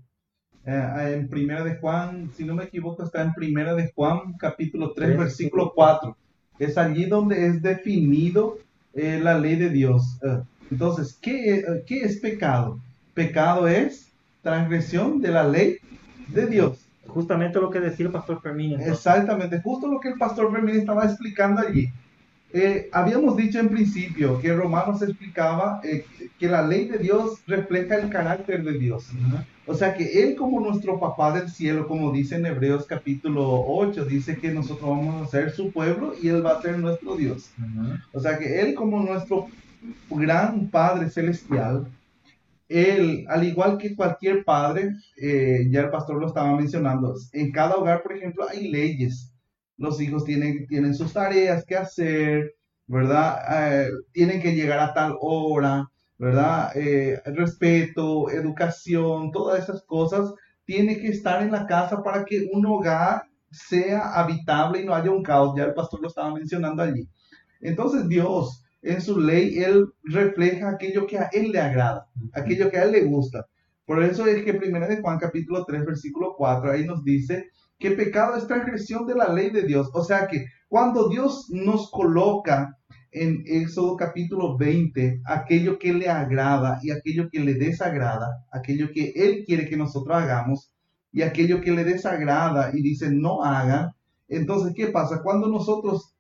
Eh, 0.66 1.14
en 1.16 1.30
Primera 1.30 1.64
de 1.64 1.76
Juan, 1.78 2.30
si 2.36 2.44
no 2.44 2.54
me 2.56 2.66
equivoco, 2.66 3.04
está 3.04 3.22
en 3.24 3.34
Primera 3.34 3.74
de 3.74 3.90
Juan, 3.96 4.34
capítulo 4.38 4.92
3, 4.92 5.08
Tres, 5.10 5.18
versículo 5.20 5.72
4. 5.74 6.16
Es 6.60 6.78
allí 6.78 7.06
donde 7.06 7.48
es 7.48 7.62
definido 7.62 8.58
eh, 8.94 9.20
la 9.24 9.38
ley 9.40 9.56
de 9.56 9.70
Dios. 9.70 10.20
Eh, 10.24 10.40
entonces, 10.72 11.18
¿qué, 11.22 11.56
eh, 11.60 11.64
¿qué 11.86 12.02
es 12.02 12.18
pecado? 12.20 12.80
Pecado 13.14 13.66
es 13.68 14.12
transgresión 14.42 15.22
de 15.22 15.32
la 15.32 15.48
ley 15.48 15.78
de 16.28 16.48
Dios. 16.48 16.80
Justamente 17.08 17.60
lo 17.60 17.70
que 17.70 17.80
decía 17.80 18.06
el 18.06 18.12
Pastor 18.12 18.42
Fermín. 18.42 18.74
entonces. 18.74 18.96
Exactamente, 18.96 19.62
justo 19.62 19.88
lo 19.88 20.00
que 20.00 20.10
el 20.10 20.16
pastor 20.18 20.52
Fermín 20.52 20.76
estaba 20.76 21.06
explicando 21.06 21.62
allí. 21.62 21.92
Eh, 22.54 22.90
habíamos 22.94 23.36
dicho 23.36 23.60
en 23.60 23.68
principio 23.68 24.40
que 24.40 24.54
Romanos 24.54 25.02
explicaba 25.02 25.82
eh, 25.84 26.06
que 26.40 26.48
la 26.48 26.66
ley 26.66 26.88
de 26.88 26.98
Dios 26.98 27.42
refleja 27.46 27.96
el 27.96 28.10
carácter 28.10 28.64
de 28.64 28.80
Dios. 28.80 29.10
O 29.66 29.74
sea 29.74 29.94
que 29.94 30.24
Él 30.24 30.36
como 30.36 30.62
nuestro 30.62 30.98
papá 30.98 31.38
del 31.38 31.50
cielo, 31.50 31.88
como 31.88 32.12
dice 32.14 32.36
en 32.36 32.46
Hebreos 32.46 32.86
capítulo 32.86 33.66
8, 33.68 34.06
dice 34.06 34.38
que 34.38 34.52
nosotros 34.52 34.90
vamos 34.90 35.28
a 35.28 35.30
ser 35.30 35.52
su 35.52 35.72
pueblo 35.72 36.14
y 36.22 36.30
Él 36.30 36.46
va 36.46 36.54
a 36.54 36.62
ser 36.62 36.80
nuestro 36.80 37.18
Dios. 37.18 37.52
O 38.14 38.20
sea 38.22 38.38
que 38.38 38.62
Él 38.62 38.76
como 38.76 39.02
nuestro 39.02 39.48
gran 40.10 40.68
Padre 40.68 41.10
celestial, 41.10 41.86
Él, 42.70 43.26
al 43.30 43.44
igual 43.46 43.78
que 43.78 43.96
cualquier 43.96 44.44
padre, 44.44 44.92
eh, 45.22 45.68
ya 45.70 45.82
el 45.82 45.90
pastor 45.90 46.20
lo 46.20 46.28
estaba 46.28 46.56
mencionando, 46.56 47.14
en 47.34 47.52
cada 47.52 47.76
hogar, 47.76 48.04
por 48.04 48.16
ejemplo, 48.16 48.46
hay 48.50 48.70
leyes. 48.70 49.32
Los 49.78 50.02
hijos 50.02 50.26
tienen, 50.26 50.68
tienen 50.68 50.96
sus 50.96 51.14
tareas 51.14 51.64
que 51.66 51.76
hacer, 51.78 52.56
¿verdad? 52.88 53.86
Eh, 53.86 53.90
tienen 54.12 54.42
que 54.42 54.56
llegar 54.56 54.80
a 54.80 54.94
tal 54.94 55.16
hora, 55.22 55.90
¿verdad? 56.18 56.72
Eh, 56.76 57.22
respeto, 57.26 58.30
educación, 58.30 59.32
todas 59.32 59.64
esas 59.64 59.84
cosas 59.84 60.34
tiene 60.66 60.98
que 61.00 61.10
estar 61.10 61.42
en 61.42 61.52
la 61.52 61.66
casa 61.66 62.04
para 62.04 62.26
que 62.26 62.50
un 62.52 62.66
hogar 62.66 63.24
sea 63.52 64.14
habitable 64.14 64.82
y 64.82 64.86
no 64.86 64.94
haya 64.94 65.12
un 65.12 65.24
caos. 65.24 65.54
Ya 65.58 65.66
el 65.66 65.74
pastor 65.74 66.02
lo 66.02 66.08
estaba 66.08 66.34
mencionando 66.34 66.84
allí. 66.84 67.08
Entonces 67.62 68.08
Dios, 68.08 68.64
en 68.88 69.02
su 69.02 69.20
ley, 69.20 69.60
Él 69.60 69.86
refleja 70.04 70.70
aquello 70.70 71.06
que 71.06 71.18
a 71.18 71.30
Él 71.34 71.52
le 71.52 71.60
agrada, 71.60 72.08
aquello 72.34 72.70
que 72.70 72.78
a 72.78 72.84
Él 72.84 72.94
le 72.94 73.04
gusta. 73.04 73.46
Por 73.86 74.04
eso 74.04 74.26
es 74.26 74.44
que 74.44 74.54
primera 74.54 74.88
de 74.88 75.02
Juan 75.02 75.18
capítulo 75.20 75.66
3, 75.66 75.86
versículo 75.86 76.36
4, 76.38 76.72
ahí 76.72 76.86
nos 76.86 77.04
dice 77.04 77.50
que 77.80 77.92
pecado 77.92 78.36
es 78.36 78.48
transgresión 78.48 79.06
de 79.06 79.16
la 79.16 79.32
ley 79.32 79.50
de 79.50 79.64
Dios. 79.64 79.90
O 79.94 80.04
sea 80.04 80.28
que 80.28 80.46
cuando 80.68 81.10
Dios 81.10 81.50
nos 81.52 81.92
coloca 81.92 82.78
en 83.12 83.44
Éxodo 83.46 83.96
capítulo 83.96 84.58
20, 84.58 85.22
aquello 85.26 85.80
que 85.80 85.94
le 85.94 86.10
agrada 86.10 86.80
y 86.82 86.92
aquello 86.92 87.30
que 87.30 87.40
le 87.40 87.54
desagrada, 87.54 88.46
aquello 88.52 88.90
que 88.94 89.14
Él 89.16 89.44
quiere 89.46 89.68
que 89.68 89.78
nosotros 89.78 90.18
hagamos 90.18 90.72
y 91.12 91.22
aquello 91.22 91.62
que 91.62 91.72
le 91.72 91.84
desagrada 91.84 92.72
y 92.74 92.82
dice 92.82 93.10
no 93.12 93.44
hagan, 93.44 93.92
entonces, 94.28 94.74
¿qué 94.76 94.88
pasa? 94.88 95.22
Cuando 95.24 95.48
nosotros 95.48 96.14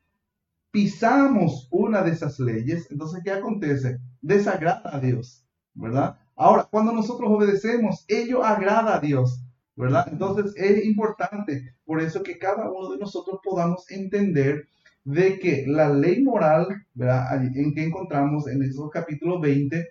pisamos 0.78 1.68
una 1.72 2.04
de 2.04 2.12
esas 2.12 2.40
leyes, 2.40 2.88
entonces, 2.92 3.22
¿qué 3.24 3.32
acontece? 3.32 3.98
Desagrada 4.22 4.96
a 4.96 5.00
Dios, 5.00 5.44
¿verdad? 5.74 6.20
Ahora, 6.36 6.68
cuando 6.70 6.92
nosotros 6.92 7.32
obedecemos, 7.32 8.06
ello 8.08 8.44
agrada 8.44 8.96
a 8.96 9.00
Dios, 9.00 9.42
¿verdad? 9.76 10.08
Entonces, 10.12 10.54
es 10.56 10.86
importante, 10.86 11.74
por 11.84 12.00
eso 12.00 12.22
que 12.22 12.38
cada 12.38 12.70
uno 12.70 12.92
de 12.92 13.00
nosotros 13.00 13.40
podamos 13.44 13.90
entender 13.90 14.68
de 15.04 15.40
que 15.40 15.66
la 15.66 15.90
ley 15.90 16.22
moral, 16.22 16.68
¿verdad? 16.94 17.44
En 17.44 17.74
que 17.74 17.84
encontramos 17.84 18.48
en 18.48 18.62
esos 18.62 18.92
capítulo 18.92 19.40
20 19.40 19.84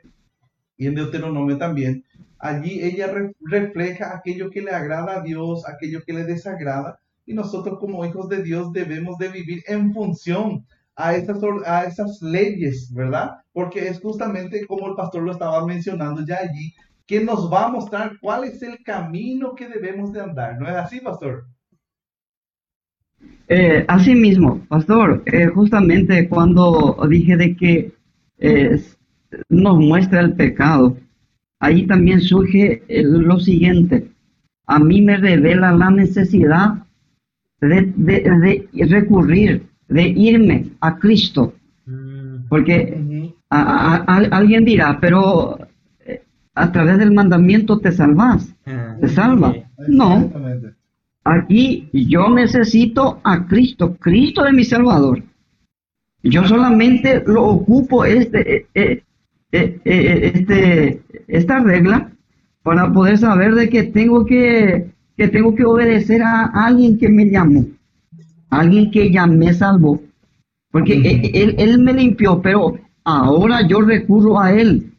y 0.76 0.86
en 0.86 0.94
Deuteronomio 0.94 1.58
también, 1.58 2.04
allí 2.38 2.80
ella 2.80 3.08
re- 3.08 3.34
refleja 3.40 4.16
aquello 4.16 4.50
que 4.50 4.62
le 4.62 4.70
agrada 4.70 5.16
a 5.18 5.22
Dios, 5.22 5.68
aquello 5.68 6.04
que 6.04 6.12
le 6.12 6.22
desagrada, 6.22 7.00
y 7.24 7.34
nosotros 7.34 7.80
como 7.80 8.04
hijos 8.06 8.28
de 8.28 8.44
Dios 8.44 8.72
debemos 8.72 9.18
de 9.18 9.30
vivir 9.30 9.64
en 9.66 9.92
función 9.92 10.64
a 10.96 11.14
esas, 11.16 11.38
a 11.66 11.84
esas 11.84 12.20
leyes, 12.22 12.92
¿verdad? 12.94 13.32
Porque 13.52 13.88
es 13.88 14.00
justamente 14.00 14.66
como 14.66 14.88
el 14.88 14.94
pastor 14.96 15.22
lo 15.22 15.32
estaba 15.32 15.64
mencionando 15.66 16.24
ya 16.26 16.38
allí, 16.38 16.74
que 17.06 17.20
nos 17.22 17.52
va 17.52 17.66
a 17.66 17.70
mostrar 17.70 18.18
cuál 18.20 18.44
es 18.44 18.62
el 18.62 18.82
camino 18.82 19.54
que 19.54 19.68
debemos 19.68 20.12
de 20.12 20.22
andar. 20.22 20.58
¿No 20.60 20.68
es 20.68 20.74
así, 20.76 21.00
pastor? 21.00 21.46
Eh, 23.48 23.84
así 23.88 24.14
mismo, 24.14 24.60
pastor, 24.68 25.22
eh, 25.26 25.46
justamente 25.46 26.28
cuando 26.28 26.96
dije 27.08 27.36
de 27.36 27.56
que 27.56 27.92
eh, 28.38 28.80
nos 29.48 29.78
muestra 29.78 30.20
el 30.20 30.34
pecado, 30.34 30.96
ahí 31.60 31.86
también 31.86 32.20
surge 32.20 32.82
eh, 32.88 33.02
lo 33.04 33.38
siguiente. 33.38 34.08
A 34.66 34.78
mí 34.80 35.00
me 35.00 35.16
revela 35.16 35.72
la 35.72 35.90
necesidad 35.90 36.84
de- 37.60 37.92
de 37.96 38.86
recurrir, 38.86 39.62
de 39.88 40.02
irme 40.08 40.66
a 40.80 40.98
Cristo. 40.98 41.54
Mm, 41.86 42.48
Porque 42.48 42.94
a- 43.50 43.60
a- 43.60 44.04
a- 44.06 44.36
alguien 44.36 44.64
dirá, 44.64 44.98
pero 45.00 45.58
eh, 46.04 46.22
a 46.54 46.72
través 46.72 46.98
del 46.98 47.12
mandamiento 47.12 47.78
te 47.78 47.92
salvas, 47.92 48.52
ah, 48.66 48.96
te 49.00 49.08
salva. 49.08 49.54
No, 49.88 50.30
aquí 51.24 51.88
yo 51.92 52.30
necesito 52.30 53.20
a 53.24 53.46
Cristo, 53.46 53.96
Cristo 53.96 54.46
es 54.46 54.52
mi 54.52 54.64
Salvador. 54.64 55.22
Yo 56.22 56.44
solamente 56.44 57.22
lo 57.26 57.44
ocupo 57.44 58.04
este, 58.04 58.66
eh, 58.74 59.02
eh, 59.52 59.80
este, 60.34 61.02
esta 61.28 61.60
regla 61.60 62.10
para 62.62 62.92
poder 62.92 63.16
saber 63.18 63.54
de 63.54 63.68
que 63.68 63.84
tengo 63.84 64.24
que, 64.26 64.90
que 65.16 65.28
tengo 65.28 65.54
que 65.54 65.64
obedecer 65.64 66.22
a 66.22 66.46
alguien 66.46 66.98
que 66.98 67.08
me 67.08 67.26
llamó, 67.30 67.64
alguien 68.50 68.90
que 68.90 69.10
ya 69.10 69.26
me 69.26 69.52
salvó, 69.52 70.00
porque 70.70 70.94
Ujú. 70.98 71.06
él, 71.08 71.30
él- 71.34 71.54
él 71.58 71.78
me 71.80 71.92
limpió, 71.92 72.40
pero 72.42 72.78
ahora 73.04 73.66
yo 73.66 73.80
recurro 73.80 74.38
a 74.40 74.52
él. 74.52 74.92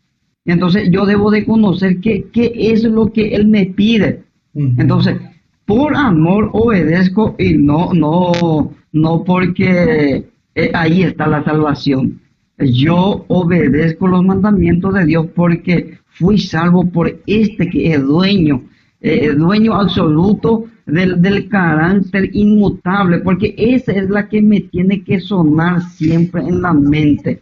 Entonces 0.45 0.89
yo 0.91 1.05
debo 1.05 1.29
de 1.31 1.45
conocer 1.45 1.99
qué, 1.99 2.25
qué 2.31 2.51
es 2.55 2.83
lo 2.83 3.11
que 3.11 3.35
él 3.35 3.47
me 3.47 3.65
pide. 3.65 4.23
Entonces, 4.55 5.17
por 5.65 5.95
amor 5.95 6.49
obedezco 6.53 7.35
y 7.37 7.53
no, 7.53 7.93
no, 7.93 8.71
no 8.93 9.23
porque 9.23 10.25
eh, 10.55 10.71
ahí 10.73 11.03
está 11.03 11.27
la 11.27 11.43
salvación. 11.43 12.19
Yo 12.57 13.25
obedezco 13.27 14.07
los 14.07 14.23
mandamientos 14.23 14.93
de 14.93 15.05
Dios 15.05 15.27
porque 15.35 15.97
fui 16.07 16.37
salvo 16.39 16.85
por 16.89 17.19
este 17.27 17.69
que 17.69 17.93
es 17.93 18.01
dueño, 18.01 18.63
eh, 19.01 19.33
dueño 19.33 19.75
absoluto 19.75 20.65
del, 20.87 21.21
del 21.21 21.47
carácter 21.47 22.29
inmutable, 22.33 23.19
porque 23.19 23.53
esa 23.57 23.91
es 23.91 24.09
la 24.09 24.27
que 24.27 24.41
me 24.41 24.61
tiene 24.61 25.03
que 25.03 25.19
sonar 25.19 25.81
siempre 25.83 26.41
en 26.41 26.61
la 26.61 26.73
mente 26.73 27.41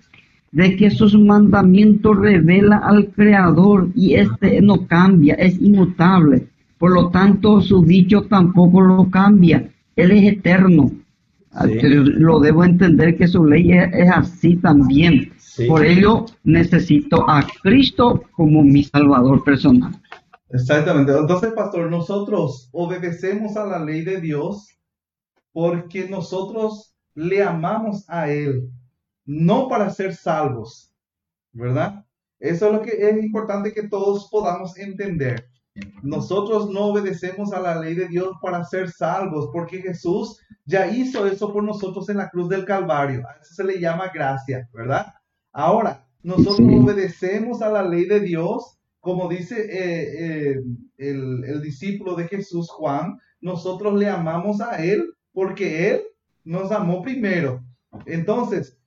de 0.56 0.78
que 0.78 0.90
sus 0.90 1.20
mandamientos 1.20 2.18
revela 2.18 2.78
al 2.78 3.08
Creador 3.08 3.90
y 3.94 4.14
este 4.14 4.62
no 4.62 4.88
cambia, 4.88 5.34
es 5.34 5.62
inmutable. 5.62 6.48
Por 6.78 6.94
lo 6.94 7.10
tanto, 7.10 7.60
su 7.60 7.84
dicho 7.84 8.22
tampoco 8.22 8.80
lo 8.80 9.10
cambia. 9.10 9.70
Él 9.98 10.12
es 10.12 10.32
eterno. 10.32 10.92
Sí. 11.62 11.80
Lo 11.84 12.40
debo 12.40 12.64
entender 12.64 13.18
que 13.18 13.28
su 13.28 13.44
ley 13.44 13.74
es, 13.74 13.94
es 13.94 14.10
así 14.10 14.56
también. 14.56 15.30
Sí. 15.38 15.68
Por 15.68 15.86
ello, 15.86 16.26
necesito 16.46 17.30
a 17.30 17.46
Cristo 17.62 18.24
como 18.32 18.64
mi 18.64 18.86
Salvador 18.86 19.44
personal. 19.44 19.92
Exactamente. 20.50 21.12
Entonces, 21.12 21.54
pastor, 21.54 21.90
nosotros 21.90 22.70
obedecemos 22.72 23.58
a 23.58 23.66
la 23.66 23.80
ley 23.80 24.04
de 24.04 24.22
Dios 24.22 24.68
porque 25.52 26.08
nosotros 26.10 26.96
le 27.16 27.42
amamos 27.42 28.06
a 28.10 28.30
Él, 28.30 28.70
no 29.26 29.68
para 29.70 29.90
ser 29.90 30.14
salvos, 30.14 30.94
¿verdad? 31.54 32.06
Eso 32.40 32.68
es 32.68 32.74
lo 32.74 32.82
que 32.82 32.92
es 32.92 33.24
importante 33.24 33.74
que 33.74 33.88
todos 33.88 34.28
podamos 34.30 34.78
entender. 34.78 35.48
Nosotros 36.04 36.70
no 36.70 36.88
obedecemos 36.88 37.52
a 37.54 37.60
la 37.60 37.80
ley 37.80 37.96
de 37.96 38.08
Dios 38.08 38.32
para 38.42 38.64
ser 38.64 38.90
salvos, 38.92 39.50
porque 39.52 39.82
Jesús 39.82 40.40
ya 40.66 40.88
hizo 40.88 41.26
eso 41.26 41.52
por 41.52 41.64
nosotros 41.64 42.08
en 42.10 42.18
la 42.18 42.30
cruz 42.30 42.50
del 42.50 42.66
Calvario. 42.66 43.24
A 43.28 43.34
eso 43.42 43.54
se 43.56 43.64
le 43.64 43.80
llama 43.80 44.10
gracia, 44.14 44.70
¿verdad? 44.74 45.08
Ahora, 45.52 46.06
nosotros 46.22 46.58
Sí. 46.58 46.76
obedecemos 46.78 47.62
a 47.62 47.70
la 47.70 47.84
ley 47.84 48.06
de 48.06 48.20
Dios, 48.20 48.78
como 49.06 49.30
dice 49.30 49.56
eh, 49.70 50.56
eh, 50.58 50.64
el, 50.98 51.62
discípulo 51.62 52.16
de 52.16 52.28
Jesús, 52.28 52.68
Juan, 52.72 53.20
nosotros 53.40 53.94
le 54.00 54.10
amamos 54.10 54.62
a 54.62 54.84
Él 54.84 55.14
porque 55.32 55.92
Él 55.92 56.02
nos 56.44 56.72
amó 56.72 57.04
primero. 57.04 57.64
Entonces, 58.08 58.80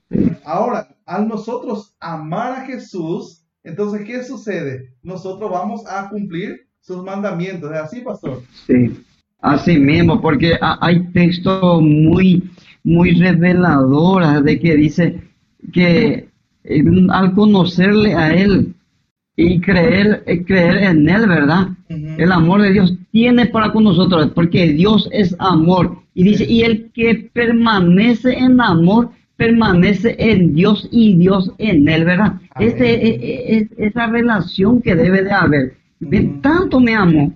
ahora, 0.44 0.88
al 1.06 1.28
nosotros 1.28 1.94
amar 2.00 2.52
a 2.52 2.66
Jesús, 2.66 3.44
entonces, 3.62 4.04
¿qué 4.04 4.24
sucede? 4.24 4.92
Nosotros 5.04 5.52
vamos 5.52 5.86
a 5.86 6.08
cumplir 6.10 6.66
sus 6.80 7.04
mandamientos. 7.04 7.70
¿Es 7.70 7.78
así, 7.78 8.00
pastor? 8.00 8.42
Sí, 8.66 9.00
así 9.40 9.78
mismo, 9.78 10.20
porque 10.20 10.54
ha- 10.60 10.78
hay 10.80 11.06
textos 11.12 11.80
muy, 11.80 12.42
muy 12.82 13.12
reveladores 13.12 14.42
de 14.42 14.58
que 14.58 14.74
dice 14.74 15.22
que 15.72 16.28
eh, 16.64 16.84
al 17.10 17.34
conocerle 17.36 18.16
a 18.16 18.34
Él 18.34 18.74
y 19.40 19.60
creer, 19.60 20.24
eh, 20.26 20.42
creer 20.42 20.78
en 20.78 21.08
Él, 21.08 21.28
¿verdad? 21.28 21.68
El 21.88 22.32
amor 22.32 22.60
de 22.60 22.72
Dios 22.72 22.92
tiene 23.12 23.46
para 23.46 23.70
con 23.72 23.84
nosotros, 23.84 24.32
porque 24.34 24.72
Dios 24.72 25.08
es 25.12 25.36
amor. 25.38 25.96
Y 26.12 26.24
dice, 26.24 26.44
y 26.44 26.62
el 26.62 26.90
que 26.90 27.30
permanece 27.32 28.36
en 28.36 28.60
amor, 28.60 29.10
permanece 29.36 30.16
en 30.18 30.54
Dios 30.54 30.88
y 30.90 31.14
Dios 31.14 31.52
en 31.58 31.88
Él, 31.88 32.04
¿verdad? 32.04 32.34
Este, 32.58 32.94
eh, 32.94 33.20
eh, 33.22 33.68
es, 33.78 33.90
esa 33.90 34.08
relación 34.08 34.82
que 34.82 34.96
debe 34.96 35.22
de 35.22 35.30
haber. 35.30 35.74
De 36.00 36.20
Ujú. 36.20 36.40
tanto 36.40 36.80
me 36.80 36.96
amo, 36.96 37.32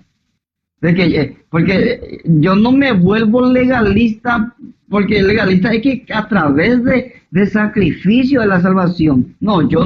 de 0.81 0.93
que, 0.93 1.03
eh, 1.05 1.37
porque 1.49 2.19
yo 2.25 2.53
no 2.57 2.73
me 2.73 2.91
vuelvo 2.91 3.49
legalista, 3.49 4.53
porque 4.89 5.23
legalista 5.23 5.73
es 5.73 5.81
que 5.81 6.05
a 6.13 6.27
través 6.27 6.83
de, 6.83 7.13
de 7.31 7.45
sacrificio 7.45 8.41
de 8.41 8.47
la 8.47 8.59
salvación. 8.59 9.37
No, 9.39 9.67
yo. 9.69 9.85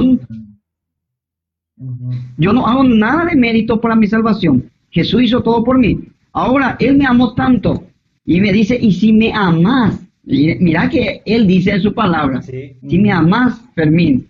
Yo 2.36 2.52
no 2.52 2.66
hago 2.66 2.84
nada 2.84 3.26
de 3.26 3.36
mérito 3.36 3.80
para 3.80 3.94
mi 3.96 4.06
salvación. 4.06 4.64
Jesús 4.90 5.22
hizo 5.22 5.42
todo 5.42 5.62
por 5.64 5.78
mí. 5.78 5.98
Ahora, 6.32 6.76
Él 6.80 6.96
me 6.96 7.06
amó 7.06 7.34
tanto 7.34 7.84
y 8.24 8.40
me 8.40 8.52
dice, 8.52 8.78
y 8.80 8.92
si 8.92 9.12
me 9.12 9.32
amas, 9.32 10.00
y 10.26 10.54
mira 10.56 10.88
que 10.88 11.22
Él 11.24 11.46
dice 11.46 11.72
en 11.72 11.82
su 11.82 11.94
palabra, 11.94 12.42
Sí. 12.42 12.72
si 12.88 12.98
me 12.98 13.10
amas, 13.10 13.60
Fermín, 13.74 14.26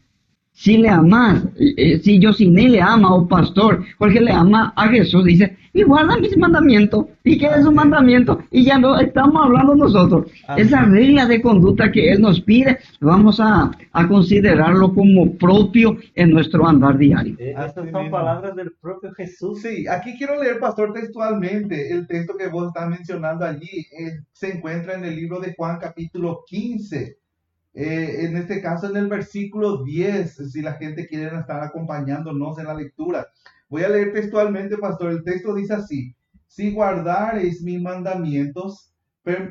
si 0.60 0.76
le 0.78 0.88
amas, 0.88 1.44
eh, 1.56 2.00
si 2.02 2.18
yo 2.18 2.32
sin 2.32 2.58
él 2.58 2.72
le 2.72 2.80
ama, 2.80 3.14
o 3.14 3.28
pastor, 3.28 3.84
Jorge 3.98 4.20
le 4.20 4.32
ama 4.32 4.72
a 4.76 4.88
Jesús, 4.88 5.24
dice, 5.24 5.56
y 5.72 5.84
guarda 5.84 6.18
mis 6.18 6.36
mandamientos, 6.36 7.06
y 7.22 7.38
que 7.38 7.46
es 7.46 7.64
un 7.64 7.76
mandamiento, 7.76 8.40
y 8.50 8.64
ya 8.64 8.76
no 8.78 8.98
estamos 8.98 9.40
hablando 9.44 9.76
nosotros. 9.76 10.26
Amén. 10.48 10.66
Esa 10.66 10.82
regla 10.84 11.26
de 11.26 11.40
conducta 11.40 11.92
que 11.92 12.10
Él 12.10 12.20
nos 12.20 12.40
pide, 12.40 12.78
vamos 13.00 13.38
a, 13.38 13.70
a 13.92 14.08
considerarlo 14.08 14.92
como 14.92 15.32
propio 15.36 15.96
en 16.16 16.30
nuestro 16.30 16.66
andar 16.66 16.98
diario. 16.98 17.36
Eh, 17.38 17.50
Estas 17.50 17.74
son 17.74 17.84
mismo. 17.84 18.10
palabras 18.10 18.56
del 18.56 18.72
propio 18.80 19.12
Jesús. 19.12 19.62
Sí, 19.62 19.86
aquí 19.86 20.16
quiero 20.18 20.42
leer, 20.42 20.58
pastor, 20.58 20.92
textualmente 20.92 21.92
el 21.92 22.06
texto 22.08 22.34
que 22.36 22.48
vos 22.48 22.68
estás 22.68 22.90
mencionando 22.90 23.44
allí. 23.44 23.86
eh, 24.00 24.18
se 24.32 24.56
encuentra 24.56 24.94
en 24.94 25.04
el 25.04 25.14
libro 25.14 25.38
de 25.38 25.54
Juan 25.56 25.78
capítulo 25.80 26.40
15. 26.48 27.16
Eh, 27.80 28.26
en 28.26 28.36
este 28.36 28.60
caso 28.60 28.90
en 28.90 28.96
el 28.96 29.06
versículo 29.06 29.84
10, 29.84 30.50
si 30.50 30.62
la 30.62 30.72
gente 30.72 31.06
quiere 31.06 31.38
estar 31.38 31.62
acompañándonos 31.62 32.58
en 32.58 32.64
la 32.64 32.74
lectura. 32.74 33.28
Voy 33.68 33.84
a 33.84 33.88
leer 33.88 34.12
textualmente, 34.12 34.76
pastor. 34.76 35.12
El 35.12 35.22
texto 35.22 35.54
dice 35.54 35.74
así, 35.74 36.12
si 36.48 36.72
guardareis 36.72 37.62
mis 37.62 37.80
mandamientos, 37.80 38.92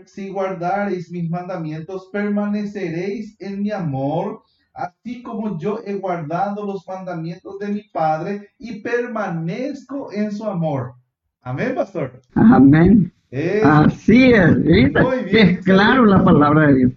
si 0.08 0.28
guardareis 0.28 1.10
mis 1.10 1.30
mandamientos, 1.30 2.10
permaneceréis 2.12 3.40
en 3.40 3.62
mi 3.62 3.72
amor, 3.72 4.42
así 4.74 5.24
como 5.24 5.58
yo 5.58 5.80
he 5.86 5.94
guardado 5.94 6.66
los 6.66 6.86
mandamientos 6.86 7.58
de 7.60 7.70
mi 7.70 7.84
Padre 7.94 8.50
y 8.60 8.82
permanezco 8.82 10.12
en 10.12 10.34
su 10.34 10.44
amor. 10.44 10.96
Amén, 11.44 11.76
pastor. 11.76 12.22
Amén. 12.36 13.14
Es 13.32 13.64
Así 13.64 14.34
es. 14.34 14.62
¿viste? 14.64 15.02
Muy 15.02 15.24
bien, 15.24 15.48
es 15.48 15.64
claro 15.64 16.06
la 16.06 16.22
palabra 16.22 16.68
de 16.68 16.76
Dios. 16.76 16.92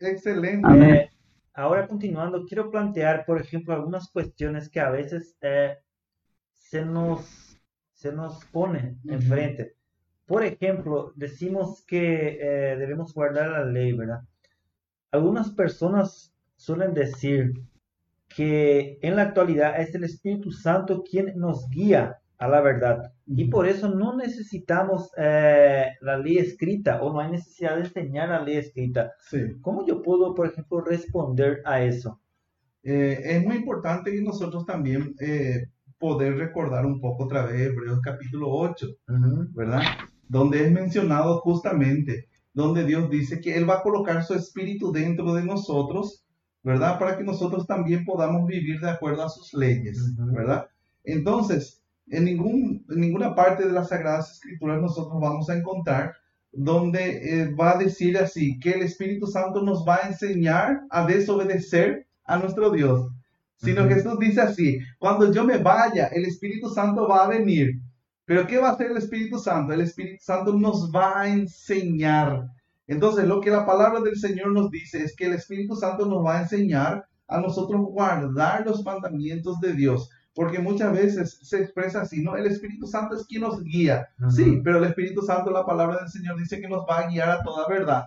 Excelente. 0.00 1.10
Ahora 1.52 1.86
continuando, 1.86 2.46
quiero 2.46 2.70
plantear, 2.70 3.24
por 3.26 3.40
ejemplo, 3.40 3.74
algunas 3.74 4.08
cuestiones 4.08 4.68
que 4.68 4.80
a 4.80 4.90
veces 4.90 5.36
eh, 5.40 5.76
se 6.54 6.84
nos, 6.84 7.58
se 7.92 8.12
nos 8.12 8.44
ponen 8.46 9.00
enfrente. 9.06 9.74
Por 10.26 10.44
ejemplo, 10.44 11.12
decimos 11.16 11.84
que 11.86 12.38
eh, 12.40 12.76
debemos 12.76 13.12
guardar 13.12 13.50
la 13.50 13.64
ley, 13.64 13.92
¿verdad? 13.92 14.20
Algunas 15.10 15.50
personas 15.50 16.32
suelen 16.56 16.94
decir 16.94 17.52
que 18.28 18.98
en 19.02 19.16
la 19.16 19.22
actualidad 19.22 19.80
es 19.80 19.92
el 19.94 20.04
Espíritu 20.04 20.52
Santo 20.52 21.02
quien 21.02 21.36
nos 21.36 21.68
guía 21.68 22.19
a 22.40 22.48
la 22.48 22.62
verdad. 22.62 23.12
Y 23.26 23.44
por 23.44 23.68
eso 23.68 23.90
no 23.94 24.16
necesitamos 24.16 25.10
eh, 25.18 25.84
la 26.00 26.16
ley 26.16 26.38
escrita 26.38 27.02
o 27.02 27.12
no 27.12 27.20
hay 27.20 27.30
necesidad 27.30 27.76
de 27.76 27.82
enseñar 27.82 28.30
la 28.30 28.42
ley 28.42 28.56
escrita. 28.56 29.12
Sí. 29.28 29.38
¿Cómo 29.60 29.86
yo 29.86 30.02
puedo, 30.02 30.34
por 30.34 30.46
ejemplo, 30.46 30.80
responder 30.80 31.60
a 31.66 31.82
eso? 31.82 32.18
Eh, 32.82 33.20
es 33.22 33.44
muy 33.44 33.56
importante 33.56 34.10
que 34.10 34.22
nosotros 34.22 34.64
también 34.64 35.14
eh, 35.20 35.66
poder 35.98 36.38
recordar 36.38 36.86
un 36.86 36.98
poco 36.98 37.24
otra 37.24 37.44
vez 37.44 37.60
Hebreos 37.60 38.00
capítulo 38.02 38.48
8, 38.48 38.86
¿verdad? 39.54 39.82
Donde 40.26 40.64
es 40.64 40.72
mencionado 40.72 41.40
justamente, 41.40 42.28
donde 42.54 42.86
Dios 42.86 43.10
dice 43.10 43.38
que 43.42 43.54
Él 43.54 43.68
va 43.68 43.80
a 43.80 43.82
colocar 43.82 44.24
su 44.24 44.32
espíritu 44.32 44.92
dentro 44.92 45.34
de 45.34 45.44
nosotros, 45.44 46.24
¿verdad? 46.62 46.98
Para 46.98 47.18
que 47.18 47.24
nosotros 47.24 47.66
también 47.66 48.06
podamos 48.06 48.46
vivir 48.46 48.80
de 48.80 48.88
acuerdo 48.88 49.24
a 49.24 49.28
sus 49.28 49.52
leyes, 49.52 50.14
¿verdad? 50.32 50.66
Entonces, 51.04 51.79
en, 52.10 52.24
ningún, 52.24 52.84
en 52.88 53.00
ninguna 53.00 53.34
parte 53.34 53.66
de 53.66 53.72
las 53.72 53.88
Sagradas 53.88 54.32
Escrituras 54.32 54.80
nosotros 54.80 55.20
vamos 55.20 55.48
a 55.48 55.56
encontrar 55.56 56.12
donde 56.52 57.42
eh, 57.42 57.54
va 57.54 57.72
a 57.72 57.78
decir 57.78 58.18
así, 58.18 58.58
que 58.58 58.72
el 58.72 58.82
Espíritu 58.82 59.26
Santo 59.26 59.62
nos 59.62 59.84
va 59.86 60.00
a 60.02 60.08
enseñar 60.08 60.80
a 60.90 61.06
desobedecer 61.06 62.06
a 62.24 62.38
nuestro 62.38 62.70
Dios. 62.70 63.08
Sino 63.56 63.86
que 63.86 63.94
Jesús 63.94 64.18
dice 64.18 64.40
así, 64.40 64.78
cuando 64.98 65.32
yo 65.32 65.44
me 65.44 65.58
vaya, 65.58 66.06
el 66.06 66.24
Espíritu 66.24 66.70
Santo 66.70 67.06
va 67.06 67.24
a 67.24 67.28
venir. 67.28 67.80
Pero 68.24 68.46
¿qué 68.46 68.58
va 68.58 68.70
a 68.70 68.72
hacer 68.72 68.90
el 68.90 68.96
Espíritu 68.96 69.38
Santo? 69.38 69.72
El 69.72 69.82
Espíritu 69.82 70.22
Santo 70.24 70.52
nos 70.54 70.90
va 70.90 71.20
a 71.20 71.28
enseñar. 71.28 72.46
Entonces, 72.86 73.26
lo 73.26 73.40
que 73.40 73.50
la 73.50 73.66
palabra 73.66 74.00
del 74.00 74.16
Señor 74.16 74.52
nos 74.52 74.70
dice 74.70 75.02
es 75.04 75.14
que 75.14 75.26
el 75.26 75.34
Espíritu 75.34 75.76
Santo 75.76 76.06
nos 76.06 76.24
va 76.24 76.38
a 76.38 76.42
enseñar 76.42 77.04
a 77.28 77.40
nosotros 77.40 77.82
guardar 77.82 78.66
los 78.66 78.84
mandamientos 78.84 79.60
de 79.60 79.74
Dios 79.74 80.10
porque 80.40 80.58
muchas 80.58 80.90
veces 80.94 81.38
se 81.42 81.58
expresa 81.58 82.00
así, 82.00 82.22
¿no? 82.22 82.34
El 82.34 82.46
Espíritu 82.46 82.86
Santo 82.86 83.14
es 83.14 83.26
quien 83.26 83.42
nos 83.42 83.62
guía. 83.62 84.08
Sí, 84.30 84.62
pero 84.64 84.78
el 84.78 84.84
Espíritu 84.84 85.20
Santo, 85.20 85.50
la 85.50 85.66
palabra 85.66 85.98
del 85.98 86.08
Señor 86.08 86.38
dice 86.38 86.62
que 86.62 86.66
nos 86.66 86.86
va 86.88 87.00
a 87.00 87.10
guiar 87.10 87.28
a 87.28 87.42
toda 87.42 87.68
verdad. 87.68 88.06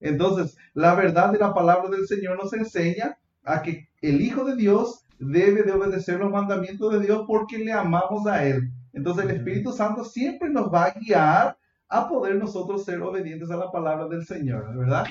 Entonces, 0.00 0.56
la 0.72 0.94
verdad 0.94 1.30
de 1.30 1.38
la 1.38 1.52
palabra 1.52 1.90
del 1.90 2.06
Señor 2.06 2.42
nos 2.42 2.54
enseña 2.54 3.18
a 3.44 3.60
que 3.60 3.90
el 4.00 4.22
Hijo 4.22 4.46
de 4.46 4.56
Dios 4.56 5.04
debe 5.18 5.62
de 5.62 5.72
obedecer 5.72 6.18
los 6.20 6.30
mandamientos 6.30 6.90
de 6.90 7.00
Dios 7.00 7.24
porque 7.26 7.58
le 7.58 7.72
amamos 7.74 8.26
a 8.26 8.46
Él. 8.46 8.70
Entonces, 8.94 9.26
el 9.26 9.32
Espíritu 9.32 9.70
Santo 9.70 10.06
siempre 10.06 10.48
nos 10.48 10.72
va 10.72 10.84
a 10.84 10.94
guiar 10.98 11.58
a 11.90 12.08
poder 12.08 12.36
nosotros 12.36 12.86
ser 12.86 13.02
obedientes 13.02 13.50
a 13.50 13.58
la 13.58 13.70
palabra 13.70 14.08
del 14.08 14.24
Señor, 14.24 14.74
¿verdad? 14.74 15.04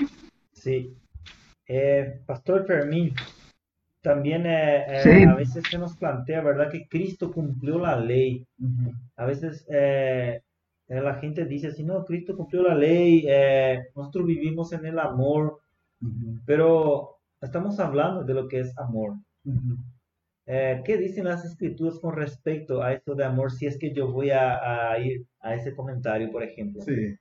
Sí. 0.52 0.92
Eh, 1.68 2.20
Pastor 2.26 2.66
Fermín, 2.66 3.14
también 4.04 4.44
eh, 4.44 4.84
eh, 4.86 5.26
a 5.26 5.34
veces 5.34 5.64
se 5.68 5.78
nos 5.78 5.96
plantea, 5.96 6.42
¿verdad? 6.42 6.70
Que 6.70 6.86
Cristo 6.86 7.32
cumplió 7.32 7.78
la 7.78 7.98
ley. 7.98 8.46
A 9.16 9.24
veces 9.24 9.66
eh, 9.70 10.42
la 10.88 11.14
gente 11.14 11.46
dice 11.46 11.68
así, 11.68 11.82
no, 11.82 12.04
Cristo 12.04 12.36
cumplió 12.36 12.62
la 12.62 12.74
ley, 12.74 13.26
nosotros 13.96 14.26
vivimos 14.26 14.74
en 14.74 14.84
el 14.84 14.98
amor, 14.98 15.58
pero 16.44 17.16
estamos 17.40 17.80
hablando 17.80 18.24
de 18.24 18.34
lo 18.34 18.46
que 18.46 18.60
es 18.60 18.76
amor. 18.76 19.14
¿Qué 20.44 20.98
dicen 20.98 21.24
las 21.24 21.46
escrituras 21.46 21.98
con 21.98 22.14
respecto 22.14 22.82
a 22.82 22.92
esto 22.92 23.14
de 23.14 23.24
amor 23.24 23.52
si 23.52 23.66
es 23.66 23.78
que 23.78 23.94
yo 23.94 24.12
voy 24.12 24.30
a, 24.30 24.92
a 24.92 24.98
ir 24.98 25.24
a 25.40 25.54
ese 25.54 25.74
comentario, 25.74 26.30
por 26.30 26.42
ejemplo? 26.42 26.82
Sí. 26.82 27.16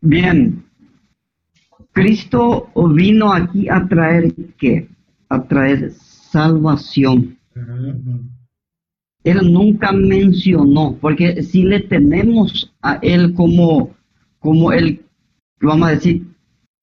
Bien, 0.00 0.67
Cristo 1.98 2.70
vino 2.94 3.32
aquí 3.32 3.68
a 3.68 3.84
traer 3.88 4.32
qué? 4.56 4.88
A 5.30 5.42
traer 5.42 5.90
salvación. 5.90 7.36
Él 9.24 9.52
nunca 9.52 9.90
mencionó, 9.90 10.96
porque 11.00 11.42
si 11.42 11.64
le 11.64 11.80
tenemos 11.80 12.72
a 12.82 13.00
Él 13.02 13.34
como, 13.34 13.96
como 14.38 14.72
el, 14.72 15.02
vamos 15.60 15.88
a 15.88 15.90
decir, 15.90 16.24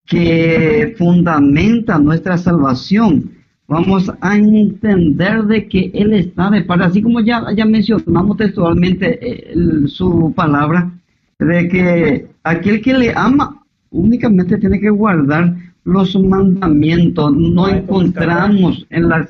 que 0.05 0.93
fundamenta 0.97 1.97
nuestra 1.97 2.37
salvación, 2.37 3.31
vamos 3.69 4.11
a 4.19 4.35
entender 4.35 5.43
de 5.43 5.65
que 5.69 5.91
Él 5.93 6.11
está 6.11 6.49
de 6.49 6.61
parte, 6.63 6.83
así 6.83 7.01
como 7.01 7.21
ya, 7.21 7.41
ya 7.55 7.65
mencionamos 7.65 8.35
textualmente 8.35 9.17
eh, 9.21 9.87
su 9.87 10.33
palabra, 10.35 10.91
de 11.39 11.69
que 11.69 12.27
aquel 12.43 12.81
que 12.81 12.93
le 12.93 13.13
ama 13.15 13.64
únicamente 13.95 14.57
tiene 14.57 14.79
que 14.79 14.89
guardar 14.89 15.55
los 15.83 16.15
mandamientos. 16.15 17.35
No 17.35 17.67
encontramos 17.67 18.85
en 18.89 19.09
las... 19.09 19.29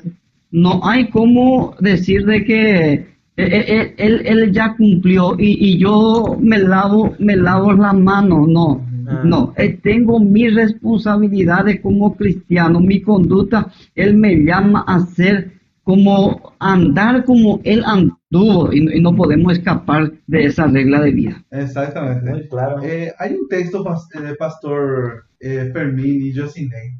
No 0.50 0.80
hay 0.84 1.08
como 1.10 1.74
decir 1.80 2.24
de 2.24 2.44
que 2.44 2.92
eh, 2.92 3.04
eh, 3.36 3.94
eh, 3.98 4.22
él, 4.24 4.52
ya 4.52 4.74
cumplió 4.76 5.34
y, 5.38 5.76
yo 5.76 6.38
me 6.40 6.58
lavo, 6.58 7.14
me 7.18 7.36
lavo 7.36 7.72
la 7.72 7.92
mano. 7.92 8.46
No, 8.46 8.86
ah. 9.06 9.20
no. 9.24 9.52
tengo 9.82 10.18
mi 10.20 10.48
responsabilidad 10.48 11.66
como 11.82 12.16
cristiano, 12.16 12.80
mi 12.80 13.02
conducta. 13.02 13.70
Él 13.94 14.16
me 14.16 14.36
llama 14.36 14.84
a 14.86 15.00
ser 15.00 15.55
como 15.86 16.52
andar 16.58 17.24
como 17.24 17.60
él 17.62 17.84
anduvo 17.86 18.72
y, 18.72 19.00
no 19.00 19.14
podemos 19.14 19.52
escapar 19.52 20.12
de 20.26 20.46
esa 20.46 20.66
regla 20.66 21.00
de 21.00 21.12
vida. 21.12 21.44
Exactamente. 21.52 22.48
claro. 22.48 22.82
Eh, 22.82 23.14
hay 23.16 23.34
un 23.34 23.46
texto 23.46 23.84
de 24.20 24.34
Pastor 24.34 25.26
eh, 25.38 25.70
Fermín 25.72 26.22
y 26.22 26.34
Josine 26.34 26.98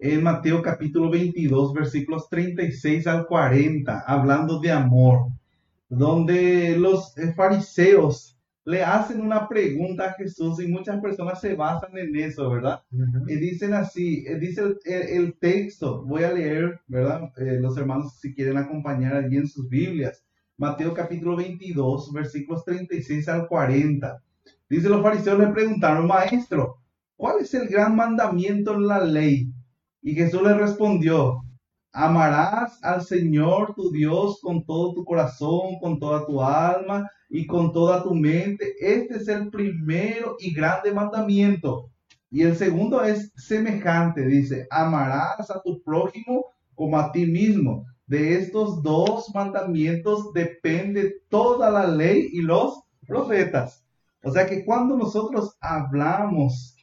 en 0.00 0.24
Mateo 0.24 0.60
capítulo 0.60 1.08
22 1.08 1.72
versículos 1.72 2.28
36 2.28 3.06
al 3.06 3.26
40 3.26 4.02
hablando 4.04 4.58
de 4.58 4.72
amor, 4.72 5.28
donde 5.88 6.76
los 6.76 7.16
eh, 7.18 7.32
fariseos 7.32 8.35
le 8.66 8.82
hacen 8.82 9.20
una 9.20 9.48
pregunta 9.48 10.06
a 10.06 10.14
Jesús 10.14 10.60
y 10.60 10.66
muchas 10.66 11.00
personas 11.00 11.40
se 11.40 11.54
basan 11.54 11.96
en 11.96 12.16
eso, 12.16 12.50
¿verdad? 12.50 12.82
Y 13.28 13.36
dicen 13.36 13.72
así, 13.74 14.24
eh, 14.26 14.40
dice 14.40 14.74
el, 14.84 15.38
texto, 15.38 16.04
voy 16.04 16.24
a 16.24 16.32
leer, 16.32 16.80
¿verdad? 16.88 17.30
Eh, 17.36 17.60
los 17.60 17.78
hermanos 17.78 18.18
si 18.20 18.34
quieren 18.34 18.56
acompañar 18.56 19.14
allí 19.14 19.36
en 19.36 19.46
sus 19.46 19.68
Biblias. 19.68 20.24
Mateo 20.56 20.92
capítulo 20.94 21.36
22, 21.36 22.12
versículos 22.12 22.64
36 22.64 23.28
al 23.28 23.46
40. 23.46 24.20
Dice, 24.68 24.88
los 24.88 25.02
fariseos 25.02 25.38
le 25.38 25.46
preguntaron, 25.46 26.08
maestro, 26.08 26.78
¿cuál 27.14 27.36
es 27.42 27.54
el 27.54 27.68
gran 27.68 27.94
mandamiento 27.94 28.74
en 28.74 28.88
la 28.88 28.98
ley? 29.04 29.48
Y 30.02 30.14
Jesús 30.14 30.42
le 30.42 30.54
respondió, 30.54 31.44
amarás 31.96 32.78
al 32.84 33.02
Señor 33.02 33.74
tu 33.74 33.90
Dios 33.90 34.38
con 34.42 34.66
todo 34.66 34.92
tu 34.92 35.02
corazón, 35.02 35.78
con 35.80 35.98
toda 35.98 36.26
tu 36.26 36.42
alma 36.42 37.10
y 37.30 37.46
con 37.46 37.72
toda 37.72 38.02
tu 38.02 38.14
mente. 38.14 38.74
Este 38.78 39.16
es 39.16 39.28
el 39.28 39.48
primero 39.48 40.36
y 40.38 40.52
grande 40.52 40.92
mandamiento. 40.92 41.90
Y 42.30 42.42
el 42.42 42.54
segundo 42.54 43.02
es 43.02 43.32
semejante, 43.36 44.26
dice, 44.26 44.66
amarás 44.70 45.50
a 45.50 45.62
tu 45.62 45.82
prójimo 45.82 46.44
como 46.74 46.98
a 46.98 47.10
ti 47.12 47.24
mismo. 47.24 47.86
De 48.06 48.34
estos 48.34 48.82
dos 48.82 49.34
mandamientos 49.34 50.34
depende 50.34 51.22
toda 51.30 51.70
la 51.70 51.86
ley 51.86 52.28
y 52.30 52.42
los 52.42 52.82
profetas. 53.06 53.86
O 54.22 54.30
sea 54.30 54.46
que 54.46 54.66
cuando 54.66 54.98
nosotros 54.98 55.56
hablamos 55.62 56.76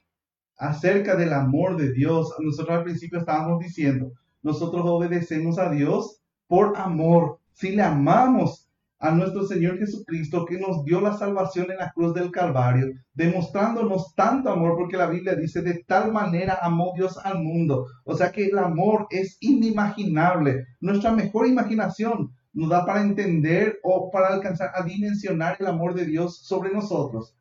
acerca 0.57 1.16
del 1.16 1.34
amor 1.34 1.78
de 1.78 1.93
Dios, 1.93 2.34
nosotros 2.39 2.78
al 2.78 2.84
principio 2.84 3.20
estábamos 3.20 3.59
diciendo, 3.59 4.11
nosotros 4.43 4.83
obedecemos 4.85 5.57
a 5.57 5.69
Dios 5.69 6.21
por 6.47 6.77
amor. 6.77 7.39
Si 7.53 7.75
le 7.75 7.81
amamos 7.81 8.69
a 8.99 9.11
nuestro 9.11 9.45
Señor 9.45 9.79
Jesucristo 9.79 10.45
que 10.45 10.57
nos 10.57 10.85
dio 10.85 11.01
la 11.01 11.17
salvación 11.17 11.69
en 11.71 11.77
la 11.77 11.91
cruz 11.91 12.13
del 12.13 12.31
Calvario, 12.31 12.87
demostrándonos 13.13 14.15
tanto 14.15 14.49
amor, 14.49 14.77
porque 14.77 14.95
la 14.95 15.07
Biblia 15.07 15.35
dice, 15.35 15.61
de 15.61 15.83
tal 15.85 16.13
manera 16.13 16.59
amó 16.61 16.93
Dios 16.95 17.17
al 17.23 17.43
mundo. 17.43 17.87
O 18.05 18.15
sea 18.15 18.31
que 18.31 18.45
el 18.45 18.57
amor 18.57 19.07
es 19.09 19.37
inimaginable. 19.41 20.67
Nuestra 20.79 21.11
mejor 21.11 21.47
imaginación 21.47 22.31
nos 22.53 22.69
da 22.69 22.85
para 22.85 23.01
entender 23.01 23.79
o 23.83 24.09
para 24.09 24.27
alcanzar 24.27 24.71
a 24.73 24.83
dimensionar 24.83 25.57
el 25.59 25.67
amor 25.67 25.95
de 25.95 26.05
Dios 26.05 26.37
sobre 26.37 26.71
nosotros. 26.71 27.35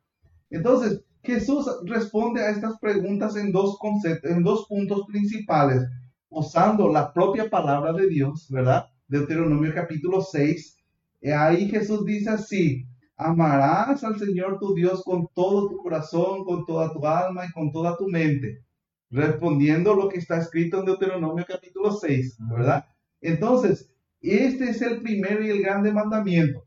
Entonces, 0.49 1.01
Jesús 1.23 1.65
responde 1.85 2.41
a 2.41 2.49
estas 2.49 2.77
preguntas 2.79 3.37
en 3.37 3.53
dos 3.53 3.77
conceptos, 3.79 4.29
en 4.29 4.43
dos 4.43 4.65
puntos 4.67 5.05
principales, 5.07 5.81
usando 6.33 6.89
la 6.89 7.13
propia 7.13 7.49
palabra 7.49 7.93
de 7.93 8.07
Dios, 8.07 8.47
¿verdad? 8.49 8.87
Deuteronomio 9.07 9.73
capítulo 9.73 10.21
6, 10.21 10.77
Ahí 11.31 11.69
Jesús 11.69 12.03
dice 12.05 12.31
así, 12.31 12.85
amarás 13.15 14.03
al 14.03 14.19
Señor 14.19 14.59
tu 14.59 14.73
Dios 14.73 15.03
con 15.03 15.27
todo 15.33 15.69
tu 15.69 15.77
corazón, 15.77 16.43
con 16.43 16.65
toda 16.65 16.91
tu 16.91 17.07
alma 17.07 17.45
y 17.45 17.51
con 17.53 17.71
toda 17.71 17.95
tu 17.95 18.09
mente, 18.09 18.61
respondiendo 19.09 19.95
lo 19.95 20.09
que 20.09 20.17
está 20.17 20.37
escrito 20.37 20.79
en 20.79 20.85
Deuteronomio 20.85 21.45
capítulo 21.47 21.91
6, 21.93 22.37
¿verdad? 22.39 22.85
Entonces, 23.21 23.89
este 24.19 24.69
es 24.69 24.81
el 24.81 25.01
primero 25.01 25.45
y 25.45 25.49
el 25.49 25.61
grande 25.61 25.93
mandamiento. 25.93 26.65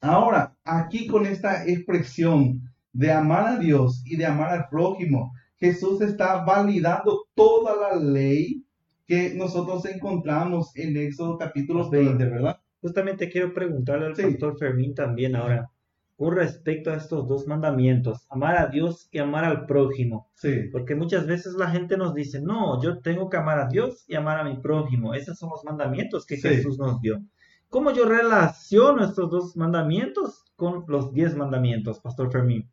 Ahora, 0.00 0.56
aquí 0.64 1.06
con 1.06 1.26
esta 1.26 1.64
expresión 1.64 2.62
de 2.92 3.12
amar 3.12 3.46
a 3.46 3.56
Dios 3.58 4.02
y 4.04 4.16
de 4.16 4.26
amar 4.26 4.50
al 4.50 4.68
prójimo, 4.68 5.32
Jesús 5.58 6.00
está 6.00 6.42
validando 6.44 7.26
toda 7.34 7.76
la 7.76 7.96
ley 8.02 8.64
que 9.10 9.34
nosotros 9.34 9.84
encontramos 9.86 10.70
en 10.76 10.96
Éxodo 10.96 11.36
capítulo 11.36 11.90
20, 11.90 12.24
¿verdad? 12.26 12.60
Justamente 12.80 13.28
quiero 13.28 13.52
preguntarle 13.52 14.06
al 14.06 14.12
pastor 14.14 14.56
Fermín 14.56 14.94
también 14.94 15.34
ahora, 15.34 15.68
con 16.14 16.36
respecto 16.36 16.92
a 16.92 16.94
estos 16.94 17.26
dos 17.26 17.44
mandamientos, 17.48 18.24
amar 18.30 18.56
a 18.56 18.68
Dios 18.68 19.08
y 19.10 19.18
amar 19.18 19.44
al 19.44 19.66
prójimo. 19.66 20.30
Sí. 20.34 20.68
Porque 20.70 20.94
muchas 20.94 21.26
veces 21.26 21.54
la 21.54 21.70
gente 21.70 21.96
nos 21.96 22.14
dice, 22.14 22.40
no, 22.40 22.80
yo 22.80 23.00
tengo 23.00 23.28
que 23.28 23.36
amar 23.36 23.58
a 23.58 23.66
Dios 23.66 24.04
y 24.06 24.14
amar 24.14 24.38
a 24.38 24.44
mi 24.44 24.58
prójimo. 24.58 25.12
Esos 25.12 25.36
son 25.36 25.50
los 25.50 25.64
mandamientos 25.64 26.24
que 26.24 26.36
Sí. 26.36 26.46
Jesús 26.46 26.78
nos 26.78 27.00
dio. 27.00 27.20
¿Cómo 27.68 27.90
yo 27.90 28.04
relaciono 28.04 29.04
estos 29.04 29.28
dos 29.28 29.56
mandamientos 29.56 30.44
con 30.54 30.84
los 30.86 31.12
diez 31.12 31.34
mandamientos, 31.34 31.98
Pastor 31.98 32.30
Fermín? 32.30 32.70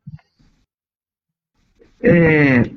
Eh, 2.00 2.76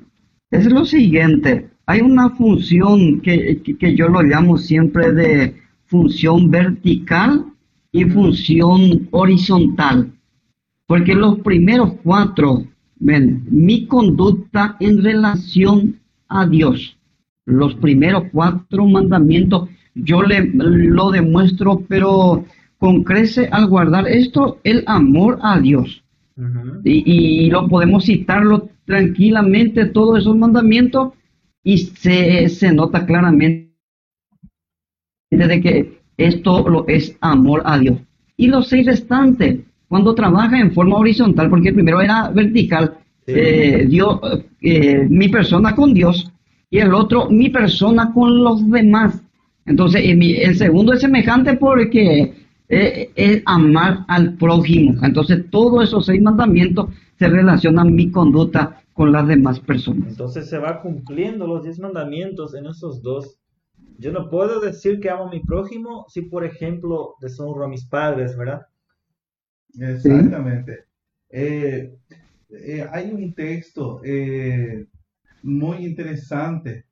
es 0.50 0.66
lo 0.66 0.84
siguiente, 0.84 1.70
hay 1.92 2.02
una 2.02 2.30
función 2.32 3.22
que, 3.22 3.62
que- 3.64 3.78
que 3.78 3.96
yo 3.96 4.08
lo 4.08 4.22
llamo 4.22 4.58
siempre 4.58 5.12
de 5.14 5.56
función 5.86 6.50
vertical 6.50 7.46
y 7.92 8.06
función 8.06 9.08
horizontal, 9.12 9.98
porque 10.88 11.14
los 11.16 11.40
primeros 11.40 11.90
cuatro, 12.04 12.64
ven, 12.98 13.44
mi 13.50 13.86
conducta 13.88 14.78
en 14.80 15.04
relación 15.04 16.00
a 16.30 16.46
Dios, 16.48 16.98
los 17.46 17.76
primeros 17.76 18.24
cuatro 18.32 18.86
mandamientos, 18.86 19.70
yo 19.96 20.22
le, 20.24 20.50
lo 20.54 21.12
demuestro, 21.12 21.84
pero 21.90 22.46
con 22.78 23.04
crece 23.04 23.48
al 23.52 23.68
guardar 23.68 24.08
esto, 24.08 24.60
el 24.64 24.84
amor 24.88 25.40
a 25.42 25.60
Dios. 25.60 26.04
Y, 26.86 27.04
y 27.46 27.50
lo 27.50 27.68
podemos 27.68 28.06
citarlo 28.06 28.70
tranquilamente, 28.86 29.86
todos 29.88 30.20
esos 30.20 30.36
mandamientos, 30.38 31.14
y 31.64 31.78
se, 31.78 32.50
se 32.50 32.74
nota 32.74 33.06
claramente 33.06 33.72
de 35.32 35.62
que 35.62 35.98
esto 36.18 36.68
lo 36.68 36.88
es 36.88 37.18
amor 37.22 37.62
a 37.66 37.78
Dios. 37.80 37.98
Y 38.38 38.48
los 38.48 38.68
seis 38.68 38.86
restantes, 38.86 39.60
cuando 39.88 40.16
trabaja 40.16 40.60
en 40.60 40.72
forma 40.72 40.98
horizontal, 40.98 41.50
porque 41.50 41.70
el 41.70 41.76
primero 41.76 42.02
era 42.02 42.30
vertical, 42.30 42.98
Sí. 43.28 43.34
eh, 43.36 43.86
Dios, 43.88 44.20
eh, 44.62 45.06
mi 45.08 45.30
persona 45.30 45.76
con 45.76 45.94
Dios, 45.94 46.32
y 46.72 46.80
el 46.80 46.94
otro 46.94 47.30
mi 47.30 47.50
persona 47.50 48.12
con 48.14 48.44
los 48.44 48.68
demás. 48.70 49.22
Entonces, 49.66 50.02
el 50.04 50.56
segundo 50.56 50.94
es 50.94 51.02
semejante 51.02 51.54
porque 51.56 52.34
eh, 52.68 53.10
es 53.16 53.44
amar 53.46 54.06
al 54.08 54.34
prójimo. 54.34 54.96
Entonces, 55.04 55.46
todos 55.52 55.84
esos 55.84 56.08
seis 56.08 56.20
mandamientos 56.22 56.88
se 57.20 57.28
relacionan 57.28 57.94
mi 57.94 58.10
conducta 58.10 58.82
con 59.02 59.12
las 59.12 59.28
demás 59.28 59.60
personas. 59.60 60.10
Entonces 60.10 60.48
se 60.48 60.60
va 60.60 60.80
cumpliendo 60.80 61.48
los 61.48 61.64
diez 61.64 61.80
mandamientos 61.80 62.54
en 62.54 62.68
esos 62.68 63.02
dos. 63.02 63.40
Yo 63.98 64.12
no 64.12 64.30
puedo 64.30 64.60
decir 64.60 65.00
que 65.00 65.10
amo 65.10 65.26
a 65.26 65.32
mi 65.32 65.40
prójimo 65.40 66.06
si, 66.08 66.22
por 66.22 66.46
ejemplo, 66.46 67.16
deshonro 67.20 67.66
a 67.66 67.68
mis 67.68 67.84
padres, 67.88 68.38
¿verdad? 68.38 68.62
Exactamente. 69.74 70.86
Eh, 71.30 71.98
eh, 72.52 72.88
hay 72.92 73.10
un 73.10 73.34
texto 73.34 74.02
eh, 74.04 74.86
muy 75.42 75.78
interesante 75.78 76.86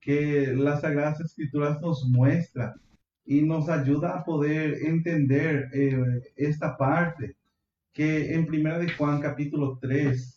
que 0.00 0.52
las 0.56 0.80
Sagradas 0.80 1.20
Escrituras 1.20 1.80
nos 1.80 2.08
muestra 2.08 2.74
y 3.24 3.40
nos 3.42 3.68
ayuda 3.68 4.18
a 4.18 4.24
poder 4.24 4.78
entender 4.84 5.68
eh, 5.72 6.32
esta 6.34 6.76
parte, 6.76 7.36
que 7.92 8.34
en 8.34 8.46
Primera 8.46 8.80
de 8.80 8.90
Juan 8.90 9.20
capítulo 9.20 9.78
3, 9.80 10.31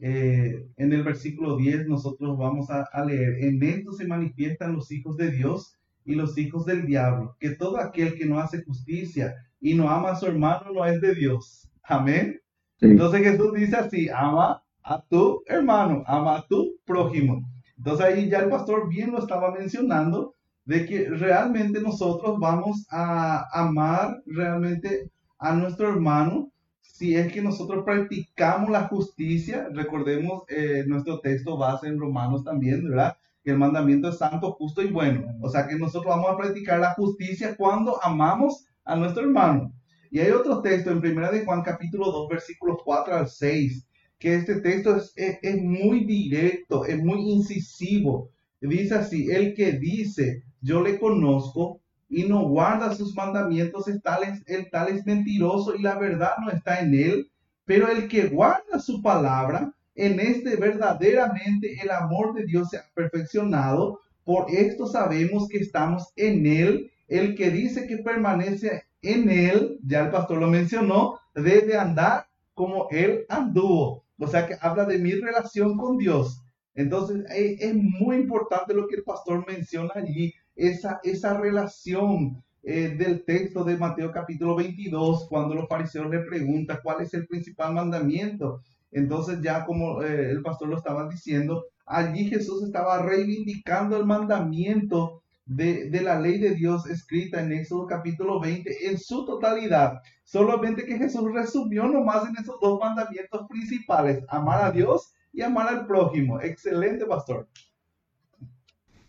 eh, 0.00 0.66
en 0.76 0.92
el 0.92 1.02
versículo 1.02 1.56
10 1.56 1.86
nosotros 1.86 2.38
vamos 2.38 2.70
a, 2.70 2.84
a 2.92 3.04
leer, 3.04 3.44
en 3.44 3.62
esto 3.62 3.92
se 3.92 4.06
manifiestan 4.06 4.74
los 4.74 4.90
hijos 4.90 5.16
de 5.16 5.30
Dios 5.30 5.76
y 6.04 6.14
los 6.14 6.36
hijos 6.38 6.64
del 6.64 6.86
diablo, 6.86 7.36
que 7.38 7.50
todo 7.50 7.78
aquel 7.78 8.14
que 8.14 8.26
no 8.26 8.40
hace 8.40 8.64
justicia 8.64 9.34
y 9.60 9.74
no 9.74 9.90
ama 9.90 10.12
a 10.12 10.16
su 10.16 10.26
hermano 10.26 10.72
no 10.72 10.84
es 10.86 11.00
de 11.00 11.14
Dios. 11.14 11.68
Amén. 11.82 12.40
Sí. 12.78 12.86
Entonces 12.86 13.22
Jesús 13.22 13.52
dice 13.52 13.76
así, 13.76 14.08
ama 14.08 14.62
a 14.82 15.02
tu 15.02 15.42
hermano, 15.46 16.02
ama 16.06 16.36
a 16.36 16.46
tu 16.46 16.76
prójimo. 16.84 17.42
Entonces 17.76 18.06
ahí 18.06 18.28
ya 18.28 18.40
el 18.40 18.50
pastor 18.50 18.88
bien 18.88 19.12
lo 19.12 19.18
estaba 19.18 19.52
mencionando, 19.52 20.34
de 20.64 20.86
que 20.86 21.08
realmente 21.08 21.80
nosotros 21.80 22.38
vamos 22.38 22.86
a 22.90 23.44
amar 23.52 24.22
realmente 24.26 25.10
a 25.38 25.54
nuestro 25.54 25.88
hermano 25.88 26.50
si 26.92 27.14
es 27.14 27.32
que 27.32 27.40
nosotros 27.40 27.84
practicamos 27.84 28.68
la 28.68 28.88
justicia. 28.88 29.68
Recordemos 29.72 30.42
eh, 30.48 30.84
nuestro 30.86 31.20
texto 31.20 31.56
base 31.56 31.88
en 31.88 31.98
Romanos 31.98 32.44
también, 32.44 32.88
¿verdad? 32.88 33.16
Que 33.42 33.52
el 33.52 33.58
mandamiento 33.58 34.08
es 34.08 34.18
santo, 34.18 34.52
justo 34.52 34.82
y 34.82 34.88
bueno. 34.88 35.24
O 35.40 35.48
sea 35.48 35.66
que 35.66 35.76
nosotros 35.76 36.14
vamos 36.14 36.30
a 36.30 36.36
practicar 36.36 36.78
la 36.80 36.94
justicia 36.94 37.56
cuando 37.56 38.02
amamos 38.04 38.66
a 38.84 38.96
nuestro 38.96 39.22
hermano. 39.22 39.72
Y 40.10 40.18
hay 40.18 40.30
otro 40.30 40.60
texto 40.60 40.90
en 40.90 41.00
Primera 41.00 41.30
de 41.30 41.44
Juan 41.44 41.62
capítulo 41.62 42.10
2 42.10 42.28
versículos 42.28 42.78
4 42.84 43.14
al 43.14 43.28
6, 43.28 43.86
que 44.18 44.34
este 44.34 44.60
texto 44.60 44.96
es, 44.96 45.12
es, 45.16 45.38
es 45.40 45.62
muy 45.62 46.04
directo, 46.04 46.84
es 46.84 47.02
muy 47.02 47.30
incisivo. 47.30 48.30
Dice 48.60 48.96
así, 48.96 49.30
el 49.30 49.54
que 49.54 49.72
dice, 49.72 50.42
yo 50.60 50.82
le 50.82 50.98
conozco 50.98 51.79
y 52.10 52.24
no 52.24 52.42
guarda 52.48 52.94
sus 52.94 53.14
mandamientos, 53.14 53.86
es 53.86 54.02
tal, 54.02 54.24
es, 54.24 54.42
el 54.46 54.68
tal 54.68 54.88
es 54.88 55.06
mentiroso 55.06 55.76
y 55.76 55.80
la 55.80 55.96
verdad 55.96 56.32
no 56.42 56.50
está 56.50 56.80
en 56.80 56.92
él. 56.92 57.30
Pero 57.64 57.88
el 57.88 58.08
que 58.08 58.26
guarda 58.26 58.80
su 58.80 59.00
palabra, 59.00 59.72
en 59.94 60.18
este 60.18 60.56
verdaderamente 60.56 61.78
el 61.80 61.90
amor 61.90 62.34
de 62.34 62.44
Dios 62.44 62.70
se 62.70 62.78
ha 62.78 62.84
perfeccionado. 62.94 64.00
Por 64.24 64.50
esto 64.50 64.86
sabemos 64.86 65.48
que 65.48 65.58
estamos 65.58 66.12
en 66.16 66.46
él. 66.46 66.90
El 67.06 67.36
que 67.36 67.50
dice 67.50 67.86
que 67.86 67.98
permanece 67.98 68.82
en 69.02 69.30
él, 69.30 69.78
ya 69.84 70.06
el 70.06 70.10
pastor 70.10 70.38
lo 70.38 70.48
mencionó, 70.48 71.20
debe 71.34 71.78
andar 71.78 72.26
como 72.54 72.88
él 72.90 73.24
anduvo. 73.28 74.04
O 74.18 74.26
sea 74.26 74.46
que 74.48 74.56
habla 74.60 74.84
de 74.84 74.98
mi 74.98 75.12
relación 75.12 75.76
con 75.76 75.96
Dios. 75.96 76.42
Entonces 76.74 77.24
eh, 77.30 77.56
es 77.60 77.74
muy 77.74 78.16
importante 78.16 78.74
lo 78.74 78.88
que 78.88 78.96
el 78.96 79.04
pastor 79.04 79.46
menciona 79.46 79.92
allí, 79.94 80.34
esa, 80.56 81.00
esa 81.02 81.38
relación 81.38 82.42
eh, 82.62 82.94
del 82.96 83.24
texto 83.24 83.64
de 83.64 83.78
Mateo 83.78 84.12
capítulo 84.12 84.54
22, 84.54 85.28
cuando 85.28 85.54
los 85.54 85.68
fariseos 85.68 86.10
le 86.10 86.20
preguntan 86.20 86.80
cuál 86.82 87.00
es 87.00 87.14
el 87.14 87.26
principal 87.26 87.72
mandamiento. 87.72 88.62
Entonces 88.92 89.40
ya 89.42 89.64
como 89.64 90.02
eh, 90.02 90.30
el 90.30 90.42
pastor 90.42 90.68
lo 90.68 90.76
estaba 90.76 91.08
diciendo, 91.08 91.64
allí 91.86 92.28
Jesús 92.28 92.62
estaba 92.62 93.02
reivindicando 93.02 93.96
el 93.96 94.04
mandamiento 94.04 95.22
de, 95.46 95.88
de, 95.90 96.02
la 96.02 96.20
ley 96.20 96.38
de 96.38 96.54
Dios 96.54 96.86
escrita 96.88 97.40
en 97.40 97.52
Éxodo 97.52 97.86
capítulo 97.86 98.40
20 98.40 98.88
en 98.88 98.98
su 98.98 99.24
totalidad. 99.24 100.00
Solamente 100.24 100.84
que 100.84 100.98
Jesús 100.98 101.32
resumió 101.32 101.88
nomás 101.88 102.28
en 102.28 102.36
esos 102.36 102.56
dos 102.60 102.78
mandamientos 102.78 103.46
principales, 103.48 104.22
amar 104.28 104.64
a 104.64 104.70
Dios 104.70 105.12
y 105.32 105.42
amar 105.42 105.68
al 105.68 105.86
prójimo. 105.86 106.40
Excelente, 106.40 107.06
pastor. 107.06 107.48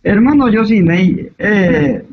Hermano 0.03 0.51
Josinei, 0.51 1.31
eh, 1.37 2.03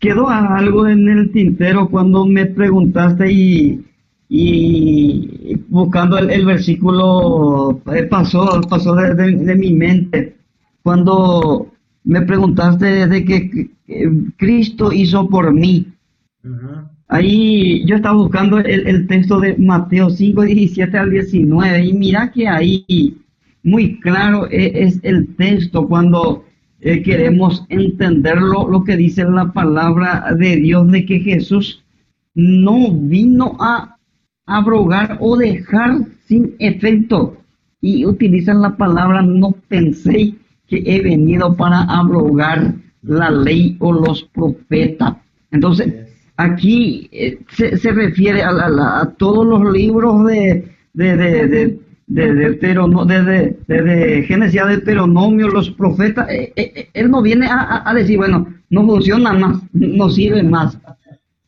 quedó 0.00 0.28
algo 0.28 0.86
en 0.86 1.08
el 1.08 1.30
tintero 1.30 1.88
cuando 1.88 2.26
me 2.26 2.46
preguntaste 2.46 3.30
y, 3.30 3.84
y 4.28 5.54
buscando 5.68 6.18
el, 6.18 6.30
el 6.30 6.44
versículo 6.44 7.80
eh, 7.94 8.02
pasó, 8.04 8.60
pasó 8.68 8.94
de, 8.94 9.14
de, 9.14 9.32
de 9.32 9.54
mi 9.54 9.72
mente. 9.72 10.36
Cuando 10.82 11.72
me 12.04 12.22
preguntaste 12.22 13.06
de 13.06 13.24
que 13.24 13.70
Cristo 14.36 14.92
hizo 14.92 15.28
por 15.28 15.52
mí. 15.52 15.86
Uh 16.44 16.48
-huh. 16.48 16.88
Ahí 17.08 17.86
yo 17.86 17.96
estaba 17.96 18.16
buscando 18.16 18.58
el, 18.58 18.86
el, 18.86 19.06
texto 19.06 19.38
de 19.38 19.56
Mateo 19.58 20.10
5, 20.10 20.42
17 20.42 20.98
al 20.98 21.10
19 21.10 21.84
y 21.84 21.92
mira 21.92 22.32
que 22.32 22.48
ahí 22.48 23.16
muy 23.62 24.00
claro 24.00 24.48
es, 24.50 24.96
es 24.96 25.00
el 25.04 25.34
texto 25.36 25.86
cuando 25.86 26.45
eh, 26.80 27.02
queremos 27.02 27.64
entender 27.68 28.40
lo, 28.40 28.68
lo 28.68 28.84
que 28.84 28.96
dice 28.96 29.24
la 29.24 29.52
palabra 29.52 30.34
de 30.38 30.56
Dios 30.56 30.90
de 30.90 31.06
que 31.06 31.20
Jesús 31.20 31.82
no 32.34 32.92
vino 32.92 33.56
a 33.60 33.96
abrogar 34.46 35.18
o 35.20 35.36
dejar 35.36 35.98
sin 36.26 36.54
efecto 36.58 37.36
y 37.80 38.04
utilizan 38.04 38.62
la 38.62 38.76
palabra 38.76 39.22
no 39.22 39.52
pensé 39.68 40.34
que 40.66 40.82
he 40.84 41.00
venido 41.00 41.56
para 41.56 41.82
abrogar 41.82 42.74
la 43.02 43.30
ley 43.30 43.76
o 43.78 43.92
los 43.92 44.24
profetas. 44.24 45.14
Entonces, 45.50 45.94
aquí 46.36 47.08
eh, 47.12 47.38
se, 47.50 47.76
se, 47.76 47.92
refiere 47.92 48.42
a, 48.42 48.50
a, 48.50 49.00
a, 49.00 49.10
todos 49.12 49.46
los 49.46 49.72
libros 49.72 50.24
de, 50.26 50.68
de, 50.92 51.16
de, 51.16 51.48
de, 51.48 51.80
de, 52.06 52.34
de, 52.34 53.56
de, 53.66 53.82
de 53.82 54.22
Génesis 54.22 54.60
a 54.60 54.66
Deuteronomio, 54.66 55.48
los 55.48 55.70
profetas. 55.70 56.28
Eh, 56.30 56.52
eh, 56.56 56.88
él 56.94 57.10
no 57.10 57.22
viene 57.22 57.48
a, 57.50 57.92
decir, 57.94 58.16
bueno, 58.16 58.46
no 58.70 58.86
funciona 58.86 59.32
más, 59.32 59.62
no 59.72 60.08
sirve 60.10 60.42
más. 60.42 60.78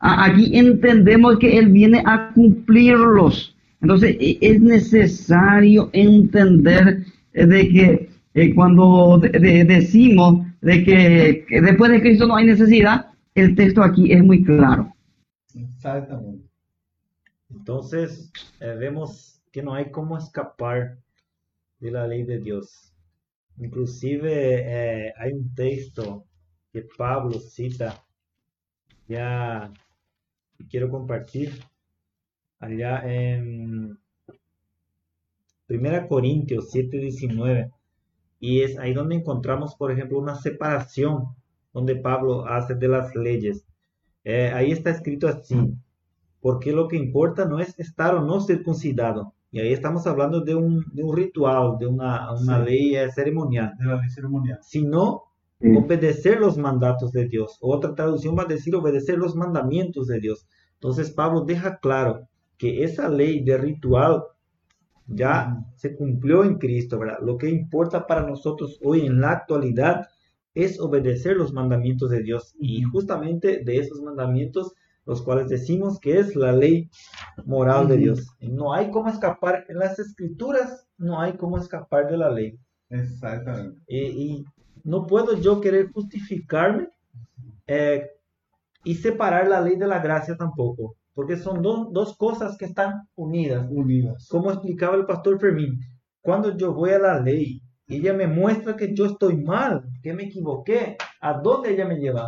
aquí 0.01 0.57
entendemos 0.57 1.39
que 1.39 1.59
él 1.59 1.69
viene 1.69 2.03
a 2.05 2.33
cumplirlos. 2.35 3.55
Entonces, 3.81 4.17
e, 4.19 4.39
es 4.41 4.61
necesario 4.61 5.91
entender 5.93 7.05
de 7.33 7.69
que 7.69 8.11
eh, 8.35 8.55
cuando 8.55 9.19
de, 9.19 9.31
de, 9.31 9.65
decimos 9.65 10.47
de 10.61 10.85
que, 10.85 11.61
después 11.61 11.91
de 11.91 12.01
Cristo 12.01 12.27
no 12.27 12.37
hay 12.37 12.47
necesidad, 12.47 13.07
el 13.35 13.55
texto 13.55 13.83
aquí 13.83 14.13
es 14.13 14.23
muy 14.23 14.45
claro. 14.45 14.93
Exactamente. 15.55 16.45
Entonces 17.51 18.31
eh, 18.61 18.77
vemos 18.79 19.28
que 19.51 19.63
no 19.63 19.75
hay 19.75 19.91
cómo 19.91 20.17
escapar 20.17 20.99
de 21.81 21.91
la 21.91 22.07
ley 22.07 22.25
de 22.25 22.39
Dios. 22.39 22.93
Inclusive 23.59 25.09
eh, 25.09 25.13
hay 25.17 25.33
un 25.33 25.55
texto 25.55 26.25
que 26.73 26.83
Pablo 26.97 27.41
cita, 27.41 28.05
ya 29.09 29.73
quiero 30.69 30.91
compartir, 30.91 31.53
allá 32.61 33.03
en 33.05 33.99
1 35.69 36.09
Corintios 36.09 36.71
7:19. 36.73 37.73
Y 38.41 38.63
es 38.63 38.79
ahí 38.79 38.95
donde 38.95 39.17
encontramos, 39.17 39.75
por 39.75 39.91
ejemplo, 39.91 40.19
una 40.19 40.37
separación 40.37 41.35
donde 41.73 41.97
Pablo 41.97 42.47
hace 42.47 42.75
de 42.75 42.89
las 42.89 43.15
leyes. 43.15 43.67
Eh, 44.25 44.51
ahí 44.55 44.73
está 44.73 44.91
escrito 44.91 45.29
así, 45.29 45.75
porque 46.41 46.73
lo 46.73 46.89
que 46.89 46.97
importa 46.97 47.45
no 47.45 47.59
es 47.61 47.79
estar 47.79 48.15
o 48.15 48.23
no 48.23 48.41
circuncidado. 48.41 49.35
Y 49.51 49.61
ahí 49.61 49.73
estamos 49.73 50.07
hablando 50.07 50.41
de 50.43 50.55
un, 50.55 50.85
de 50.93 51.03
un 51.03 51.17
ritual, 51.17 51.77
de 51.79 51.87
una, 51.87 52.33
una 52.35 52.59
ley 52.59 52.97
eh, 52.97 53.11
ceremonial. 53.11 53.73
De 53.79 53.87
la 53.87 53.97
ley 53.97 54.11
ceremonial. 54.11 54.59
Sino 54.63 55.25
Sí. 55.61 55.69
obedecer 55.77 56.39
los 56.39 56.57
mandatos 56.57 57.11
de 57.11 57.27
Dios. 57.27 57.59
Otra 57.61 57.93
traducción 57.95 58.37
va 58.39 58.45
a 58.45 58.47
decir 58.47 58.77
obedecer 58.77 59.19
los 59.19 59.35
mandamientos 59.35 60.07
de 60.07 60.21
Dios. 60.21 60.47
Entonces 60.75 61.11
Pablo 61.11 61.41
deja 61.41 61.79
claro 61.81 62.29
que 62.57 62.85
esa 62.85 63.09
ley 63.09 63.43
de 63.43 63.59
ritual 63.59 64.23
ya 65.07 65.57
se 65.75 65.97
cumplió 65.97 66.45
en 66.45 66.59
Cristo, 66.59 66.99
¿verdad? 66.99 67.19
Lo 67.23 67.39
que 67.39 67.49
importa 67.51 68.07
para 68.07 68.27
nosotros 68.27 68.79
hoy 68.85 69.07
en 69.07 69.21
la 69.21 69.33
actualidad 69.33 70.07
es 70.55 70.79
obedecer 70.81 71.37
los 71.37 71.53
mandamientos 71.53 72.11
de 72.11 72.23
Dios 72.23 72.55
y 72.61 72.83
justamente 72.83 73.63
de 73.65 73.79
esos 73.79 74.01
mandamientos 74.03 74.75
los 75.09 75.23
cuales 75.23 75.49
decimos 75.49 75.99
que 75.99 76.19
es 76.21 76.37
la 76.37 76.53
ley 76.53 76.91
moral 77.47 77.89
de. 77.89 77.97
Dios. 77.97 78.27
Y 78.41 78.49
no 78.53 78.75
hay 78.75 78.91
cómo 78.91 79.09
escapar 79.09 79.65
en 79.69 79.79
las 79.79 79.99
escrituras, 79.99 80.87
no 80.99 81.19
hay 81.21 81.33
cómo 81.33 81.57
escapar 81.59 82.09
de 82.11 82.19
la 82.19 82.31
ley. 82.31 82.59
Exactamente. 82.91 83.81
Y, 83.89 83.99
y 84.01 84.45
no 84.85 85.07
puedo 85.07 85.37
yo 85.41 85.61
querer 85.63 85.91
justificarme 85.93 86.89
eh, 87.67 88.07
y 88.85 88.95
separar 88.97 89.49
la 89.49 89.61
ley 89.63 89.77
de 89.77 89.87
la 89.87 90.01
gracia 90.01 90.37
tampoco, 90.37 90.97
porque 91.15 91.37
son 91.37 91.63
do- 91.63 91.89
dos 91.91 92.15
cosas 92.17 92.57
que 92.59 92.67
están 92.67 93.09
unidas. 93.17 93.67
Unidas. 93.71 94.29
Como 94.29 94.51
explicaba 94.53 94.95
el 94.97 95.07
pastor 95.07 95.41
Fermín, 95.41 95.81
cuando 96.21 96.55
yo 96.55 96.75
voy 96.75 96.91
a 96.91 96.99
la 96.99 97.19
ley, 97.19 97.63
ella 97.87 98.13
me 98.13 98.27
muestra 98.27 98.77
que 98.77 98.95
yo 98.95 99.07
estoy 99.07 99.37
mal, 99.43 99.85
que 100.03 100.13
me 100.13 100.25
equivoqué, 100.25 100.99
¿a 101.23 101.33
dónde 101.41 101.73
ella 101.73 101.87
me 101.87 101.97
lleva? 101.99 102.27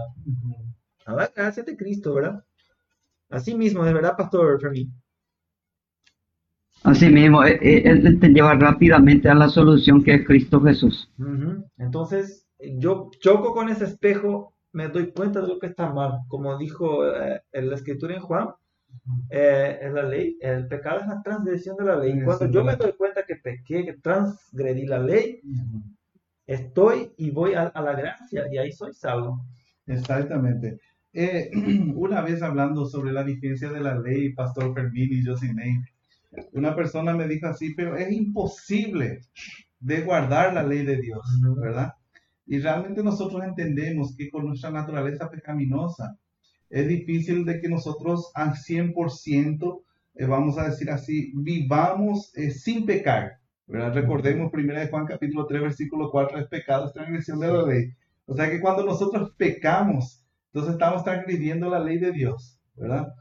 A 1.04 1.12
la 1.14 1.26
gracia 1.34 1.62
de 1.62 1.76
Cristo, 1.76 2.14
¿verdad? 2.14 2.42
Así 3.30 3.54
mismo, 3.54 3.84
de 3.84 3.94
verdad, 3.94 4.16
pastor 4.16 4.60
Fermín. 4.60 4.92
Así 6.82 7.08
mismo, 7.10 7.44
eh, 7.44 7.58
eh, 7.60 7.82
Él 7.84 8.18
te 8.18 8.28
lleva 8.28 8.54
rápidamente 8.54 9.28
a 9.28 9.34
la 9.34 9.48
solución 9.48 10.02
que 10.02 10.14
es 10.14 10.26
Cristo 10.26 10.60
Jesús. 10.62 11.10
Entonces, 11.76 12.46
yo 12.58 13.10
choco 13.20 13.52
con 13.52 13.68
ese 13.68 13.84
espejo, 13.84 14.54
me 14.72 14.88
doy 14.88 15.12
cuenta 15.12 15.40
de 15.40 15.48
lo 15.48 15.58
que 15.58 15.66
está 15.66 15.92
mal. 15.92 16.20
Como 16.28 16.56
dijo 16.56 17.06
eh, 17.06 17.42
en 17.52 17.68
la 17.68 17.76
escritura 17.76 18.14
en 18.14 18.20
Juan, 18.22 18.48
eh, 19.30 19.78
en 19.82 19.94
la 19.94 20.02
ley, 20.02 20.36
el 20.40 20.68
pecado 20.68 21.00
es 21.00 21.06
la 21.06 21.22
transgresión 21.22 21.76
de 21.76 21.84
la 21.84 21.96
ley. 21.96 22.12
Sí, 22.14 22.20
Cuando 22.24 22.46
sí, 22.46 22.52
yo 22.52 22.64
me 22.64 22.76
doy 22.76 22.92
cuenta 22.94 23.24
que 23.24 23.36
pequé, 23.36 23.84
que 23.84 23.94
transgredí 23.94 24.86
la 24.86 24.98
ley, 24.98 25.40
estoy 26.46 27.12
y 27.16 27.30
voy 27.30 27.54
a, 27.54 27.64
a 27.68 27.82
la 27.82 27.92
gracia 27.92 28.46
y 28.50 28.58
ahí 28.58 28.72
soy 28.72 28.92
salvo. 28.94 29.44
Exactamente. 29.86 30.78
Eh, 31.12 31.50
una 31.94 32.22
vez 32.22 32.42
hablando 32.42 32.86
sobre 32.86 33.12
la 33.12 33.22
vigencia 33.22 33.70
de 33.70 33.80
la 33.80 33.98
ley, 33.98 34.32
Pastor 34.32 34.72
Fermín 34.74 35.08
y 35.12 35.24
Josinei, 35.24 35.80
una 36.52 36.76
persona 36.76 37.14
me 37.14 37.26
dijo 37.26 37.48
así, 37.48 37.74
pero 37.74 37.96
es 37.96 38.10
imposible 38.12 39.22
de 39.80 40.02
guardar 40.02 40.54
la 40.54 40.62
ley 40.62 40.84
de 40.84 41.00
Dios. 41.00 41.24
¿verdad? 41.56 41.94
Y 42.46 42.58
realmente 42.58 43.02
nosotros 43.02 43.42
entendemos 43.42 44.14
que 44.16 44.30
con 44.30 44.46
nuestra 44.46 44.70
naturaleza 44.70 45.30
pecaminosa 45.30 46.16
es 46.68 46.86
difícil 46.86 47.44
de 47.44 47.60
que 47.60 47.68
nosotros 47.68 48.30
al 48.34 48.54
100%, 48.54 49.82
eh, 50.14 50.26
vamos 50.26 50.58
a 50.58 50.68
decir 50.68 50.90
así, 50.90 51.32
vivamos 51.34 52.32
eh, 52.36 52.52
sin 52.52 52.86
pecar, 52.86 53.38
¿verdad? 53.66 53.94
Recordemos 53.94 54.52
1 54.52 54.74
de 54.74 54.88
Juan 54.88 55.06
capítulo 55.06 55.46
3 55.46 55.62
versículo 55.62 56.10
4, 56.10 56.38
es 56.38 56.46
pecado, 56.46 56.86
es 56.86 56.92
transgresión 56.92 57.40
de 57.40 57.48
la 57.48 57.66
ley. 57.66 57.92
O 58.26 58.36
sea 58.36 58.48
que 58.48 58.60
cuando 58.60 58.84
nosotros 58.84 59.32
pecamos, 59.36 60.19
entonces 60.52 60.72
estamos 60.72 61.04
transgrediendo 61.04 61.70
la 61.70 61.78
ley 61.78 61.98
de 61.98 62.12
Dios, 62.12 62.58
¿verdad? 62.74 63.12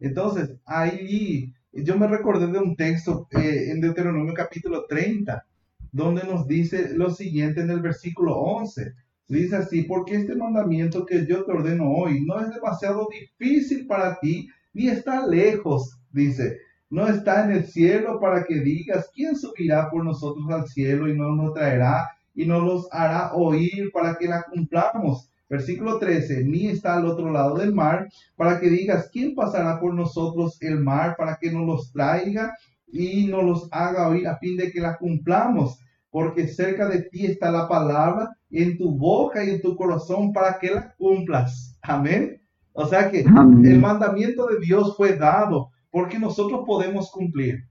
Entonces, 0.00 0.54
ahí 0.64 1.52
yo 1.72 1.98
me 1.98 2.06
recordé 2.06 2.46
de 2.46 2.58
un 2.58 2.76
texto 2.76 3.28
eh, 3.30 3.70
en 3.70 3.80
Deuteronomio 3.80 4.32
capítulo 4.32 4.86
30, 4.88 5.44
donde 5.92 6.24
nos 6.24 6.46
dice 6.46 6.96
lo 6.96 7.10
siguiente 7.10 7.60
en 7.60 7.70
el 7.70 7.80
versículo 7.80 8.36
11. 8.36 8.94
Dice 9.28 9.56
así, 9.56 9.82
porque 9.82 10.16
este 10.16 10.34
mandamiento 10.34 11.04
que 11.04 11.26
yo 11.26 11.44
te 11.44 11.52
ordeno 11.52 11.90
hoy 11.90 12.24
no 12.24 12.40
es 12.40 12.50
demasiado 12.50 13.06
difícil 13.10 13.86
para 13.86 14.18
ti, 14.18 14.48
ni 14.72 14.88
está 14.88 15.26
lejos, 15.26 15.98
dice. 16.10 16.58
No 16.88 17.06
está 17.06 17.44
en 17.44 17.50
el 17.50 17.66
cielo 17.66 18.18
para 18.18 18.44
que 18.44 18.60
digas, 18.60 19.10
¿quién 19.14 19.36
subirá 19.36 19.90
por 19.90 20.02
nosotros 20.02 20.46
al 20.50 20.66
cielo 20.66 21.06
y 21.06 21.14
no 21.14 21.36
nos 21.36 21.52
traerá 21.52 22.08
y 22.34 22.46
nos 22.46 22.62
los 22.62 22.88
hará 22.90 23.34
oír 23.34 23.90
para 23.92 24.16
que 24.16 24.26
la 24.26 24.42
cumplamos? 24.44 25.30
Versículo 25.48 25.98
13, 25.98 26.44
ni 26.44 26.66
está 26.66 26.96
al 26.96 27.06
otro 27.06 27.30
lado 27.30 27.56
del 27.56 27.74
mar 27.74 28.08
para 28.36 28.60
que 28.60 28.68
digas, 28.68 29.08
¿quién 29.10 29.34
pasará 29.34 29.80
por 29.80 29.94
nosotros 29.94 30.58
el 30.60 30.78
mar 30.78 31.16
para 31.16 31.38
que 31.40 31.50
nos 31.50 31.66
los 31.66 31.92
traiga 31.92 32.54
y 32.86 33.26
nos 33.26 33.44
los 33.44 33.68
haga 33.70 34.08
oír 34.08 34.28
a 34.28 34.36
fin 34.36 34.56
de 34.56 34.70
que 34.70 34.80
la 34.80 34.98
cumplamos? 34.98 35.78
Porque 36.10 36.48
cerca 36.48 36.86
de 36.88 37.02
ti 37.02 37.26
está 37.26 37.50
la 37.50 37.66
palabra 37.66 38.30
en 38.50 38.76
tu 38.76 38.90
boca 38.96 39.42
y 39.42 39.50
en 39.50 39.62
tu 39.62 39.74
corazón 39.74 40.32
para 40.32 40.58
que 40.58 40.70
la 40.70 40.94
cumplas. 40.96 41.78
Amén. 41.82 42.42
O 42.72 42.86
sea 42.86 43.10
que 43.10 43.24
Amén. 43.26 43.64
el 43.66 43.80
mandamiento 43.80 44.46
de 44.46 44.60
Dios 44.60 44.96
fue 44.96 45.16
dado 45.16 45.70
porque 45.90 46.18
nosotros 46.18 46.62
podemos 46.66 47.10
cumplir. 47.10 47.64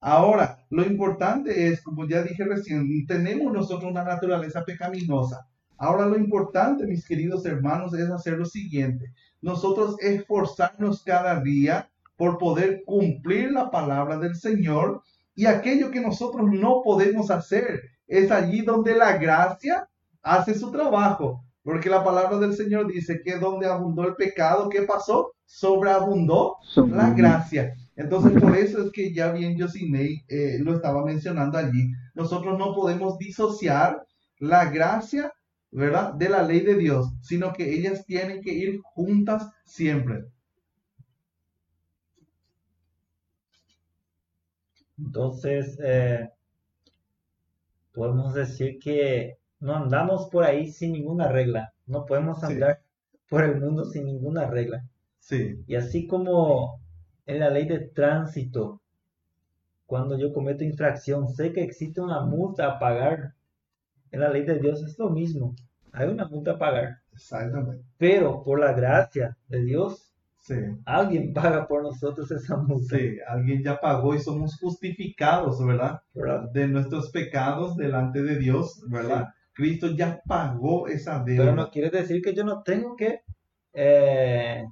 Ahora, 0.00 0.58
lo 0.70 0.84
importante 0.84 1.66
es, 1.66 1.82
como 1.82 2.06
ya 2.06 2.22
dije 2.22 2.44
recién, 2.44 2.86
tenemos 3.06 3.52
nosotros 3.52 3.90
una 3.90 4.04
naturaleza 4.04 4.64
pecaminosa. 4.64 5.48
Ahora 5.76 6.06
lo 6.06 6.16
importante, 6.16 6.86
mis 6.86 7.06
queridos 7.06 7.44
hermanos, 7.46 7.94
es 7.94 8.08
hacer 8.10 8.38
lo 8.38 8.44
siguiente. 8.46 9.12
Nosotros 9.42 9.96
esforzarnos 10.00 11.02
cada 11.02 11.40
día 11.40 11.90
por 12.16 12.38
poder 12.38 12.82
cumplir 12.86 13.52
la 13.52 13.70
palabra 13.70 14.18
del 14.18 14.36
Señor 14.36 15.02
y 15.34 15.46
aquello 15.46 15.90
que 15.90 16.00
nosotros 16.00 16.46
no 16.52 16.80
podemos 16.84 17.30
hacer 17.30 17.82
es 18.06 18.30
allí 18.30 18.62
donde 18.62 18.94
la 18.94 19.16
gracia 19.18 19.88
hace 20.22 20.54
su 20.54 20.70
trabajo. 20.70 21.42
Porque 21.62 21.88
la 21.88 22.04
palabra 22.04 22.38
del 22.38 22.54
Señor 22.54 22.86
dice 22.92 23.20
que 23.24 23.38
donde 23.38 23.66
abundó 23.66 24.06
el 24.06 24.14
pecado, 24.16 24.68
¿qué 24.68 24.82
pasó? 24.82 25.32
Sobreabundó 25.46 26.56
Sobre- 26.62 26.96
la 26.96 27.10
gracia. 27.10 27.74
Entonces, 27.96 28.32
por 28.40 28.56
eso 28.56 28.82
es 28.84 28.92
que 28.92 29.14
ya 29.14 29.32
bien 29.32 29.56
Yosinei 29.56 30.24
eh, 30.28 30.58
lo 30.60 30.74
estaba 30.74 31.04
mencionando 31.04 31.56
allí. 31.58 31.90
Nosotros 32.14 32.58
no 32.58 32.74
podemos 32.74 33.18
disociar 33.18 34.04
la 34.38 34.66
gracia, 34.66 35.32
¿verdad? 35.74 36.14
De 36.14 36.30
la 36.30 36.42
ley 36.42 36.60
de 36.60 36.76
Dios, 36.76 37.08
sino 37.22 37.52
que 37.52 37.74
ellas 37.74 38.06
tienen 38.06 38.40
que 38.42 38.54
ir 38.54 38.80
juntas 38.82 39.50
siempre. 39.66 40.24
Entonces, 44.98 45.78
eh, 45.80 46.28
podemos 47.94 48.34
decir 48.34 48.78
que 48.78 49.38
no 49.60 49.74
andamos 49.74 50.28
por 50.28 50.44
ahí 50.44 50.70
sin 50.70 50.92
ninguna 50.92 51.28
regla. 51.28 51.72
No 51.86 52.04
podemos 52.04 52.40
Sí. 52.40 52.52
andar 52.52 52.82
por 53.28 53.42
el 53.42 53.58
mundo 53.58 53.86
sin 53.86 54.04
ninguna 54.04 54.46
regla. 54.46 54.84
Sí, 55.18 55.64
Y 55.66 55.76
así 55.76 56.06
como 56.06 56.80
en 57.26 57.40
la 57.40 57.50
ley 57.50 57.66
de 57.68 57.80
tránsito, 57.80 58.82
cuando 59.86 60.18
yo 60.18 60.30
cometo 60.34 60.62
infracción, 60.62 61.26
sé 61.26 61.50
que 61.54 61.62
existe 61.62 62.02
una 62.02 62.20
multa 62.20 62.66
a 62.66 62.78
pagar. 62.78 63.32
En 64.14 64.20
la 64.20 64.30
ley 64.30 64.44
de 64.44 64.58
Dios 64.58 64.82
es 64.82 64.98
lo 64.98 65.10
mismo. 65.10 65.54
Hay 65.92 66.08
una 66.08 66.26
multa 66.28 66.52
a 66.52 66.58
pagar. 66.58 66.98
exactamente. 67.12 67.84
Pero 67.98 68.42
por 68.44 68.60
la 68.60 68.72
gracia 68.72 69.36
de 69.48 69.62
Dios, 69.64 70.10
Sí, 70.36 70.54
alguien 70.84 71.32
paga 71.32 71.66
por 71.66 71.82
nosotros 71.82 72.30
esa 72.30 72.56
multa. 72.58 72.96
sí, 72.98 73.16
alguien 73.26 73.62
ya 73.62 73.80
pagó 73.80 74.14
y 74.14 74.18
somos 74.20 74.58
justificados, 74.58 75.64
¿verdad? 75.64 76.00
¿verdad? 76.12 76.50
De 76.52 76.68
nuestros 76.68 77.10
pecados 77.10 77.76
delante 77.76 78.22
de 78.22 78.36
Dios, 78.38 78.82
¿verdad? 78.88 79.28
Cristo 79.54 79.90
ya 79.96 80.20
pagó 80.26 80.86
esa 80.86 81.22
deuda. 81.24 81.44
Pero 81.44 81.56
no 81.56 81.70
quiere 81.70 81.88
decir 81.90 82.20
que 82.22 82.34
yo 82.34 82.44
no 82.44 82.62
tengo 82.62 82.94
que, 82.94 83.20
eh, 83.72 84.64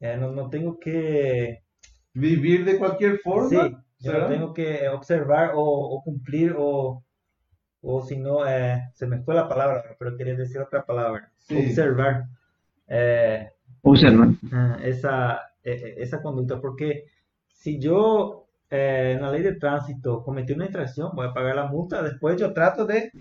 eh, 0.00 0.16
no, 0.16 0.32
no 0.32 0.48
tengo 0.48 0.78
que, 0.78 1.62
Vivir 2.14 2.64
de 2.64 2.78
cualquier 2.78 3.18
forma. 3.18 3.68
sí, 3.68 3.76
yo 4.00 4.12
no 4.12 4.28
tengo 4.28 4.52
que 4.52 4.88
observar 4.88 5.52
o, 5.54 5.62
o 5.64 6.02
cumplir 6.02 6.54
o, 6.58 7.02
o 7.82 8.02
si 8.02 8.16
no, 8.16 8.46
eh, 8.48 8.90
se 8.94 9.06
me 9.06 9.18
fue 9.22 9.34
la 9.34 9.48
palabra, 9.48 9.82
pero 9.98 10.16
quería 10.16 10.34
decir 10.34 10.60
otra 10.60 10.84
palabra, 10.86 11.30
Sí. 11.38 11.56
observar 11.56 12.24
eh, 12.88 13.50
Observa. 13.82 14.32
ah, 14.52 14.78
esa, 14.82 15.40
eh, 15.64 15.94
esa 15.98 16.22
conducta, 16.22 16.60
porque 16.60 17.04
si 17.48 17.78
yo 17.80 18.46
eh, 18.70 19.12
en 19.16 19.22
la 19.22 19.30
ley 19.30 19.42
de 19.42 19.54
tránsito 19.56 20.22
cometí 20.22 20.52
una 20.52 20.66
infracción, 20.66 21.10
voy 21.14 21.26
a 21.26 21.34
pagar 21.34 21.56
la 21.56 21.66
multa, 21.66 22.02
después 22.02 22.40
yo 22.40 22.52
trato 22.54 22.86
de 22.86 23.12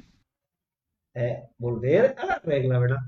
eh, 1.14 1.43
volver 1.57 2.16
a 2.18 2.26
la 2.26 2.39
regla, 2.39 2.80
¿verdad? 2.80 2.99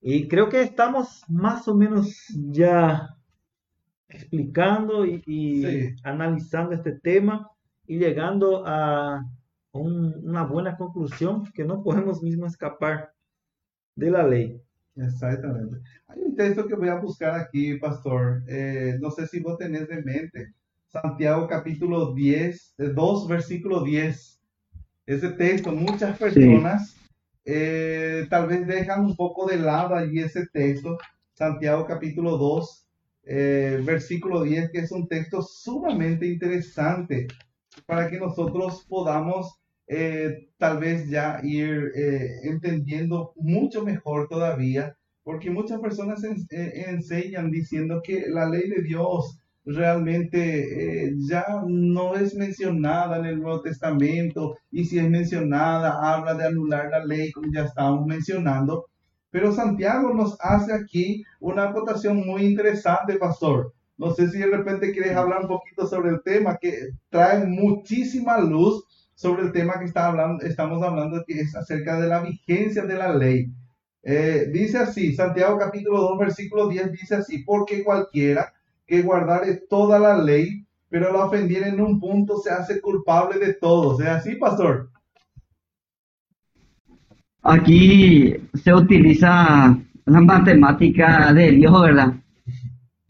Y 0.00 0.28
creo 0.28 0.48
que 0.48 0.62
estamos 0.62 1.24
más 1.28 1.66
o 1.68 1.74
menos 1.74 2.26
ya 2.50 3.16
explicando 4.08 5.04
y, 5.06 5.94
analizando 6.04 6.74
este 6.74 6.92
tema 6.92 7.50
y 7.86 7.98
llegando 7.98 8.62
a 8.66 9.24
una 9.72 10.44
buena 10.44 10.76
conclusión 10.76 11.44
que 11.52 11.64
no 11.64 11.82
podemos 11.82 12.22
mismo 12.22 12.46
escapar 12.46 13.12
de 13.94 14.10
la 14.10 14.26
ley. 14.26 14.60
Exactamente. 14.96 15.78
Hay 16.08 16.20
un 16.22 16.36
texto 16.36 16.66
que 16.66 16.74
voy 16.74 16.88
a 16.88 16.98
buscar 16.98 17.34
aquí, 17.34 17.76
pastor. 17.76 18.42
Eh, 18.48 18.98
no 19.00 19.10
sé 19.10 19.26
si 19.26 19.40
vos 19.40 19.58
tenés 19.58 19.88
de 19.88 20.02
mente. 20.02 20.54
Santiago 20.88 21.46
capítulo 21.46 22.12
10, 22.12 22.74
2, 22.94 23.24
eh, 23.24 23.28
versículo 23.28 23.82
10. 23.82 24.40
Ese 25.06 25.28
texto, 25.30 25.72
muchas 25.72 26.18
personas 26.18 26.96
eh, 27.44 28.26
tal 28.28 28.46
vez 28.48 28.66
dejan 28.66 29.04
un 29.04 29.16
poco 29.16 29.46
de 29.46 29.56
lado 29.56 29.94
allí 29.94 30.20
ese 30.20 30.46
texto. 30.52 30.98
Santiago 31.32 31.86
capítulo 31.86 32.36
2, 32.36 32.86
versículo 33.84 34.42
10, 34.42 34.70
que 34.70 34.80
es 34.80 34.92
un 34.92 35.08
texto 35.08 35.40
sumamente 35.40 36.26
interesante 36.26 37.28
para 37.86 38.10
que 38.10 38.18
nosotros 38.18 38.84
podamos 38.88 39.59
eh, 39.92 40.46
tal 40.56 40.78
vez 40.78 41.08
ya 41.08 41.40
ir 41.42 41.90
eh, 41.96 42.28
entendiendo 42.44 43.32
mucho 43.34 43.82
mejor 43.84 44.28
todavía, 44.28 44.96
porque 45.24 45.50
muchas 45.50 45.80
personas 45.80 46.22
eh, 46.22 46.84
enseñan 46.86 47.50
diciendo 47.50 48.00
que 48.00 48.26
la 48.28 48.48
ley 48.48 48.68
de 48.68 48.82
Dios 48.82 49.40
realmente 49.64 51.12
ya 51.28 51.44
no 51.66 52.14
es 52.14 52.36
mencionada 52.36 53.18
en 53.18 53.24
el 53.26 53.40
Nuevo 53.40 53.62
Testamento 53.62 54.56
y 54.70 54.84
si 54.84 55.00
es 55.00 55.10
mencionada 55.10 56.14
habla 56.14 56.34
de 56.34 56.44
anular 56.44 56.88
la 56.88 57.04
ley 57.04 57.32
como 57.32 57.52
ya 57.52 57.64
estábamos 57.64 58.06
mencionando. 58.06 58.86
Pero 59.30 59.52
Santiago 59.52 60.14
nos 60.14 60.36
hace 60.40 60.72
aquí 60.72 61.24
una 61.40 61.70
acotación 61.70 62.24
muy 62.24 62.44
interesante, 62.44 63.16
pastor. 63.16 63.74
No 63.98 64.12
sé 64.12 64.30
si 64.30 64.38
de 64.38 64.46
repente 64.46 64.92
quieres 64.92 65.16
hablar 65.16 65.42
un 65.42 65.48
poquito 65.48 65.84
sobre 65.88 66.10
el 66.10 66.22
tema 66.22 66.56
que 66.56 66.90
trae 67.10 67.44
muchísima 67.44 68.38
luz 68.38 68.84
sobre 69.20 69.42
el 69.42 69.52
tema 69.52 69.78
que 69.78 69.84
está 69.84 70.06
hablando, 70.06 70.42
estamos 70.46 70.82
hablando, 70.82 71.22
que 71.26 71.40
es 71.40 71.54
acerca 71.54 72.00
de 72.00 72.08
la 72.08 72.22
vigencia 72.22 72.86
de 72.86 72.94
la 72.94 73.14
ley. 73.14 73.52
Eh, 74.02 74.48
dice 74.50 74.78
así, 74.78 75.14
Santiago 75.14 75.58
capítulo 75.58 76.00
2, 76.00 76.18
versículo 76.20 76.68
10 76.68 76.92
dice 76.92 77.16
así, 77.16 77.44
porque 77.44 77.84
cualquiera 77.84 78.50
que 78.86 79.02
guardare 79.02 79.60
toda 79.68 79.98
la 79.98 80.16
ley, 80.16 80.64
pero 80.88 81.12
la 81.12 81.26
ofendiera 81.26 81.68
en 81.68 81.82
un 81.82 82.00
punto, 82.00 82.38
se 82.38 82.48
hace 82.48 82.80
culpable 82.80 83.38
de 83.38 83.52
todo. 83.52 84.00
¿Es 84.00 84.08
así, 84.08 84.36
pastor? 84.36 84.88
Aquí 87.42 88.36
se 88.54 88.72
utiliza 88.72 89.78
la 90.06 90.20
matemática 90.22 91.30
de 91.34 91.50
Dios, 91.50 91.82
¿verdad? 91.82 92.14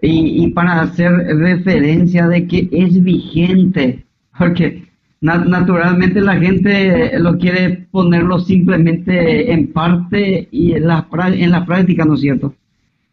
Y, 0.00 0.44
y 0.44 0.50
para 0.50 0.80
hacer 0.80 1.12
referencia 1.38 2.26
de 2.26 2.48
que 2.48 2.68
es 2.72 3.00
vigente, 3.00 4.04
porque 4.36 4.89
naturalmente 5.20 6.20
la 6.20 6.36
gente 6.36 7.18
lo 7.18 7.36
quiere 7.36 7.86
ponerlo 7.90 8.38
simplemente 8.38 9.52
en 9.52 9.72
parte 9.72 10.48
y 10.50 10.72
en 10.72 10.86
la, 10.86 11.06
en 11.34 11.50
la 11.50 11.66
práctica, 11.66 12.04
¿no 12.04 12.14
es 12.14 12.20
cierto? 12.20 12.54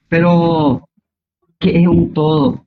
Pero 0.08 0.88
que 1.60 1.82
es 1.82 1.88
un 1.88 2.14
todo. 2.14 2.64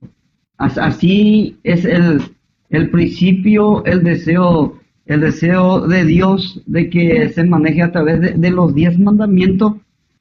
Así 0.57 1.57
es 1.63 1.85
el, 1.85 2.21
el 2.69 2.89
principio, 2.91 3.83
el 3.85 4.03
deseo, 4.03 4.79
el 5.05 5.21
deseo 5.21 5.87
de 5.87 6.05
Dios 6.05 6.61
de 6.67 6.89
que 6.89 7.29
se 7.29 7.43
maneje 7.43 7.81
a 7.81 7.91
través 7.91 8.39
de, 8.39 8.51
los 8.51 8.75
diez 8.75 8.97
mandamientos 8.99 9.73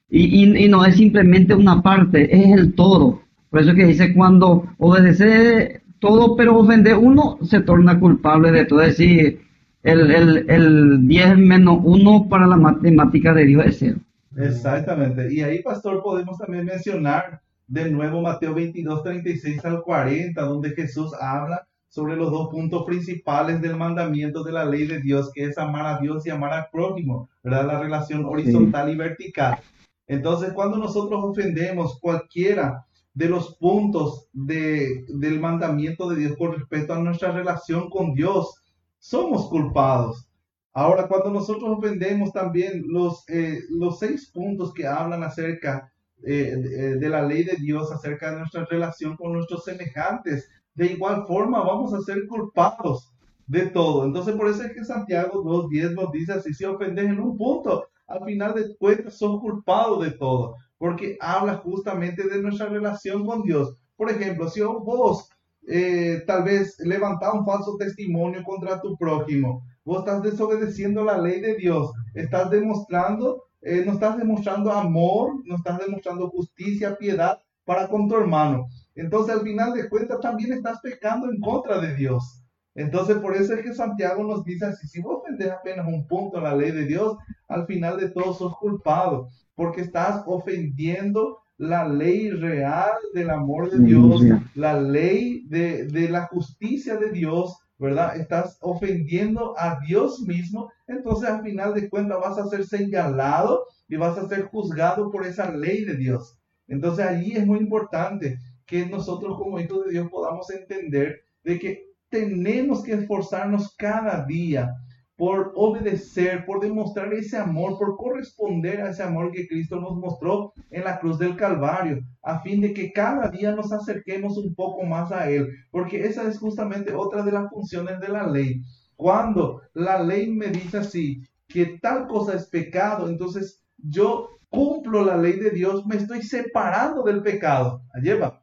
y, 0.09 0.65
y, 0.65 0.69
no 0.69 0.85
es 0.85 0.97
simplemente 0.97 1.55
una 1.55 1.83
parte, 1.83 2.35
es 2.35 2.59
el 2.59 2.73
todo. 2.73 3.21
Por 3.51 3.61
eso 3.61 3.75
que 3.75 3.87
dice 3.87 4.15
cuando 4.15 4.67
obedece 4.79 5.80
todo, 6.01 6.37
pero 6.37 6.59
ofender 6.59 6.97
uno 6.97 7.39
se 7.43 7.61
torna 7.61 8.01
culpable 8.01 8.51
de 8.51 8.65
todo. 8.65 8.83
Es 8.83 8.99
decir, 8.99 9.43
el, 9.83 10.11
el, 10.11 10.51
el 10.51 11.09
10 11.09 11.39
menos 11.39 11.79
1 11.83 12.29
para 12.29 12.47
la 12.47 12.57
matemática 12.57 13.33
de 13.33 13.45
Dios 13.45 13.67
es 13.67 13.79
cero. 13.79 13.99
Exactamente. 14.37 15.33
Y 15.33 15.43
ahí, 15.43 15.63
pastor, 15.63 16.03
podemos 16.03 16.39
también 16.39 16.65
mencionar 16.65 17.41
de 17.67 17.91
nuevo 17.91 18.21
Mateo 18.21 18.55
22, 18.55 19.03
36 19.03 19.65
al 19.65 19.83
40, 19.83 20.41
donde 20.43 20.71
Jesús 20.71 21.13
habla 21.21 21.67
sobre 21.89 22.17
los 22.17 22.31
dos 22.31 22.49
puntos 22.51 22.85
principales 22.85 23.61
del 23.61 23.77
mandamiento 23.77 24.45
de 24.45 24.53
la 24.53 24.65
ley 24.65 24.87
de 24.87 25.01
Dios, 25.01 25.31
que 25.35 25.45
es 25.45 25.59
amar 25.59 25.87
a 25.87 25.99
Dios 25.99 26.25
y 26.27 26.31
amar 26.31 26.53
al 26.53 26.69
prójimo, 26.71 27.29
¿verdad? 27.43 27.67
La 27.67 27.81
relación 27.81 28.25
horizontal 28.25 28.91
y 28.91 28.97
vertical. 28.97 29.59
Entonces, 30.07 30.53
cuando 30.53 30.79
nosotros 30.79 31.21
ofendemos 31.23 31.99
cualquiera 32.01 32.87
de 33.15 33.29
los 33.29 33.57
puntos 33.57 34.29
de, 34.33 35.05
del 35.09 35.41
mandamiento 35.41 36.09
de 36.09 36.17
Dios 36.17 36.37
con 36.39 36.53
respecto 36.53 36.95
a 36.95 36.99
nuestra 36.99 37.33
relación 37.33 37.91
con 37.91 38.15
Dios, 38.15 38.63
somos 38.99 39.49
culpados. 39.49 40.29
Ahora, 40.73 41.09
cuando 41.09 41.31
nosotros 41.31 41.79
ofendemos 41.79 42.33
también 42.33 42.85
los, 42.87 43.29
eh, 43.29 43.61
los 43.71 43.99
seis 43.99 44.31
puntos 44.33 44.73
que 44.73 44.87
hablan 44.87 45.25
acerca 45.25 45.93
eh, 46.23 46.97
de, 47.01 47.09
la 47.09 47.23
ley 47.23 47.43
de 47.43 47.57
Dios, 47.57 47.91
acerca 47.91 48.31
de 48.31 48.39
nuestra 48.39 48.65
relación 48.67 49.17
con 49.17 49.33
nuestros 49.33 49.65
semejantes, 49.65 50.49
de 50.75 50.87
igual 50.93 51.25
forma 51.27 51.61
vamos 51.65 51.93
a 51.93 52.01
ser 52.03 52.27
culpados 52.29 53.13
de 53.49 53.67
todo. 53.67 54.05
Entonces, 54.05 54.37
por 54.37 54.49
eso 54.49 54.63
es 54.63 54.73
que 54.73 54.85
Santiago 54.85 55.43
2.10 55.43 55.95
nos 55.95 56.13
dice 56.13 56.41
si 56.55 56.65
ofendes 56.65 57.07
en 57.07 57.19
un 57.19 57.37
punto, 57.37 57.89
al 58.07 58.25
final 58.25 58.55
de 58.55 58.77
cuentas 58.77 59.19
son 59.19 59.41
culpados 59.41 60.05
de 60.05 60.13
todo 60.13 60.57
porque 60.81 61.19
habla 61.21 61.59
justamente 61.59 62.27
de 62.27 62.41
nuestra 62.41 62.67
relación 62.71 63.27
con 63.27 63.43
Dios. 63.43 63.77
Por 63.97 64.11
ejemplo, 64.11 64.49
si 64.49 64.63
vos 64.63 65.29
eh, 65.69 66.25
tal 66.27 66.43
vez 66.43 66.79
levantás 66.79 67.35
un 67.35 67.45
falso 67.45 67.77
testimonio 67.77 68.43
contra 68.43 68.81
tu 68.81 68.97
prójimo, 68.97 69.63
vos 69.85 69.99
estás 69.99 70.23
desobedeciendo 70.23 71.05
la 71.05 71.19
ley 71.19 71.43
de 71.43 71.55
Dios, 71.57 71.93
estás 72.15 72.49
demostrando, 72.51 73.45
eh, 73.61 73.83
no 73.85 73.93
estás 73.93 74.17
demostrando 74.17 74.73
amor, 74.73 75.35
no 75.45 75.57
estás 75.57 75.81
demostrando 75.81 76.31
justicia, 76.31 76.97
piedad 76.97 77.39
para 77.67 77.87
con 77.87 78.09
tu 78.09 78.17
hermano. 78.17 78.67
Entonces 78.95 79.35
al 79.35 79.43
final 79.43 79.75
de 79.75 79.87
cuentas 79.87 80.19
también 80.21 80.55
estás 80.55 80.81
pecando 80.81 81.31
en 81.31 81.43
contra 81.43 81.79
de 81.79 81.95
Dios. 81.95 82.43
Entonces 82.75 83.19
por 83.19 83.37
eso 83.37 83.53
es 83.53 83.63
que 83.63 83.75
Santiago 83.75 84.25
nos 84.25 84.45
dice 84.45 84.65
así, 84.65 84.89
si 84.89 85.03
vos 85.03 85.19
ofendes 85.19 85.51
apenas 85.51 85.87
un 85.87 86.07
punto 86.07 86.39
a 86.39 86.41
la 86.41 86.57
ley 86.57 86.71
de 86.71 86.87
Dios, 86.87 87.19
al 87.49 87.67
final 87.67 88.01
de 88.01 88.09
todo 88.09 88.33
sos 88.33 88.57
culpado 88.57 89.29
porque 89.61 89.83
estás 89.83 90.23
ofendiendo 90.25 91.37
la 91.59 91.87
ley 91.87 92.31
real 92.31 92.95
del 93.13 93.29
amor 93.29 93.71
de 93.71 93.85
Dios, 93.85 94.23
la 94.55 94.81
ley 94.81 95.45
de, 95.49 96.09
la 96.09 96.29
justicia 96.29 96.97
de 96.97 97.11
Dios, 97.11 97.59
¿verdad? 97.79 98.17
Estás 98.17 98.57
ofendiendo 98.63 99.55
a 99.59 99.79
Dios 99.87 100.23
mismo, 100.23 100.71
entonces 100.87 101.29
al 101.29 101.43
final 101.43 101.75
de 101.75 101.91
cuentas 101.91 102.21
vas 102.23 102.39
a 102.39 102.49
ser 102.49 102.65
señalado 102.65 103.67
y 103.87 103.97
vas 103.97 104.17
a 104.17 104.27
ser 104.31 104.45
juzgado 104.45 105.11
por 105.11 105.27
esa 105.27 105.51
ley 105.51 105.85
de 105.85 105.97
Dios. 105.99 106.39
Entonces 106.67 107.05
allí 107.05 107.33
es 107.37 107.47
muy 107.47 107.59
importante 107.59 108.39
que 108.65 108.87
nosotros 108.87 109.37
como 109.37 109.61
hijos 109.61 109.85
de 109.85 109.91
Dios 109.91 110.09
podamos 110.09 110.49
entender 110.49 111.21
de 111.45 111.59
que 111.59 111.85
tenemos 112.09 112.83
que 112.83 112.95
esforzarnos 112.95 113.77
cada 113.77 114.25
día 114.25 114.75
por 115.21 115.53
obedecer, 115.55 116.47
por 116.47 116.61
demostrar 116.61 117.13
ese 117.13 117.37
amor, 117.37 117.77
por 117.79 117.95
corresponder 117.99 118.81
a 118.81 118.89
ese 118.89 119.03
amor 119.03 119.31
que 119.31 119.47
Cristo 119.47 119.79
nos 119.79 119.99
mostró 119.99 120.55
en 120.71 120.83
la 120.83 120.99
cruz 120.99 121.19
del 121.19 121.37
Calvario, 121.37 122.01
a 122.23 122.41
fin 122.41 122.63
de 122.63 122.73
que 122.73 122.91
cada 122.91 123.29
día 123.29 123.55
nos 123.55 123.71
acerquemos 123.71 124.39
un 124.39 124.55
poco 124.55 124.83
más 124.85 125.13
a 125.13 125.29
Él, 125.29 125.47
porque 125.71 126.07
esa 126.07 126.27
es 126.27 126.39
justamente 126.39 126.95
otra 126.95 127.23
de 127.23 127.33
las 127.33 127.51
funciones 127.51 128.01
de 128.01 128.09
la 128.09 128.27
ley. 128.27 128.63
Cuando 128.97 129.61
la 129.75 130.03
ley 130.03 130.31
me 130.31 130.47
dice 130.47 130.79
así, 130.79 131.21
que 131.47 131.79
tal 131.83 132.07
cosa 132.07 132.35
es 132.35 132.47
pecado, 132.47 133.07
entonces 133.07 133.63
yo 133.77 134.31
cumplo 134.49 135.05
la 135.05 135.19
ley 135.19 135.35
de 135.35 135.51
Dios, 135.51 135.85
me 135.85 135.97
estoy 135.97 136.23
separando 136.23 137.03
del 137.03 137.23
pecado. 137.23 137.83
Lleva. 138.03 138.40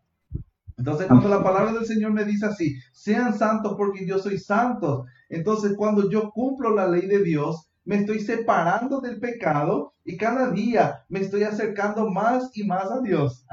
Entonces, 0.78 1.08
cuando 1.08 1.28
la 1.28 1.44
palabra 1.44 1.74
del 1.74 1.86
Señor 1.86 2.12
me 2.12 2.24
dice 2.24 2.46
así, 2.46 2.76
sean 2.94 3.38
santos 3.38 3.74
porque 3.76 4.06
yo 4.06 4.20
soy 4.20 4.38
santo, 4.38 5.06
entonces 5.28 5.74
cuando 5.76 6.10
yo 6.10 6.30
cumplo 6.32 6.74
la 6.74 6.88
ley 6.88 7.08
de 7.08 7.24
Dios, 7.24 7.68
me 7.84 7.98
estoy 7.98 8.20
separando 8.20 9.00
del 9.00 9.20
pecado 9.20 9.94
y 10.04 10.18
cada 10.18 10.52
día 10.52 11.06
me 11.10 11.22
estoy 11.22 11.44
acercando 11.44 12.10
más 12.10 12.52
y 12.56 12.64
más 12.64 12.92
a 12.92 13.00
Dios. 13.00 13.46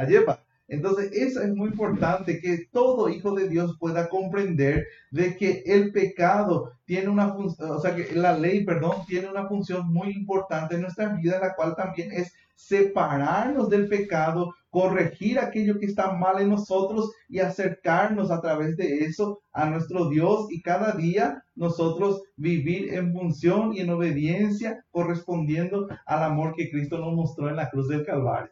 Entonces, 0.66 1.12
eso 1.12 1.40
es 1.42 1.54
muy 1.54 1.68
importante 1.68 2.40
que 2.40 2.66
todo 2.72 3.08
hijo 3.08 3.34
de 3.34 3.48
Dios 3.48 3.76
pueda 3.78 4.08
comprender 4.08 4.86
de 5.10 5.36
que 5.36 5.62
el 5.66 5.92
pecado 5.92 6.72
tiene 6.84 7.08
una 7.08 7.32
función, 7.32 7.70
o 7.70 7.80
sea, 7.80 7.94
que 7.94 8.14
la 8.14 8.36
ley, 8.36 8.64
perdón, 8.64 9.04
tiene 9.06 9.28
una 9.28 9.46
función 9.46 9.92
muy 9.92 10.10
importante 10.10 10.74
en 10.74 10.82
nuestra 10.82 11.08
vida, 11.14 11.38
la 11.38 11.54
cual 11.54 11.76
también 11.76 12.10
es 12.12 12.32
separarnos 12.54 13.68
del 13.68 13.88
pecado, 13.88 14.54
corregir 14.70 15.38
aquello 15.38 15.78
que 15.78 15.86
está 15.86 16.12
mal 16.12 16.40
en 16.40 16.50
nosotros 16.50 17.12
y 17.28 17.38
acercarnos 17.38 18.30
a 18.30 18.40
través 18.40 18.76
de 18.76 19.04
eso 19.04 19.40
a 19.52 19.68
nuestro 19.70 20.08
Dios 20.08 20.46
y 20.50 20.62
cada 20.62 20.92
día 20.92 21.44
nosotros 21.54 22.22
vivir 22.36 22.92
en 22.92 23.12
función 23.12 23.72
y 23.72 23.80
en 23.80 23.90
obediencia 23.90 24.84
correspondiendo 24.90 25.88
al 26.06 26.22
amor 26.24 26.54
que 26.56 26.70
Cristo 26.70 26.98
nos 26.98 27.14
mostró 27.14 27.48
en 27.48 27.56
la 27.56 27.70
cruz 27.70 27.88
del 27.88 28.04
Calvario. 28.04 28.50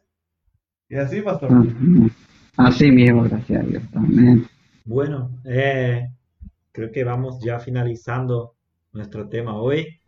Y 0.88 0.96
así, 0.96 1.22
pastor. 1.22 1.50
Así 2.56 2.90
mismo, 2.90 3.24
gracias 3.24 3.64
a 3.64 3.66
Dios. 3.66 3.82
Amén. 3.94 4.46
Bueno, 4.84 5.30
eh, 5.44 6.08
creo 6.70 6.92
que 6.92 7.02
vamos 7.02 7.42
ya 7.42 7.58
finalizando 7.58 8.54
nuestro 8.92 9.28
tema 9.28 9.56
hoy. 9.56 10.00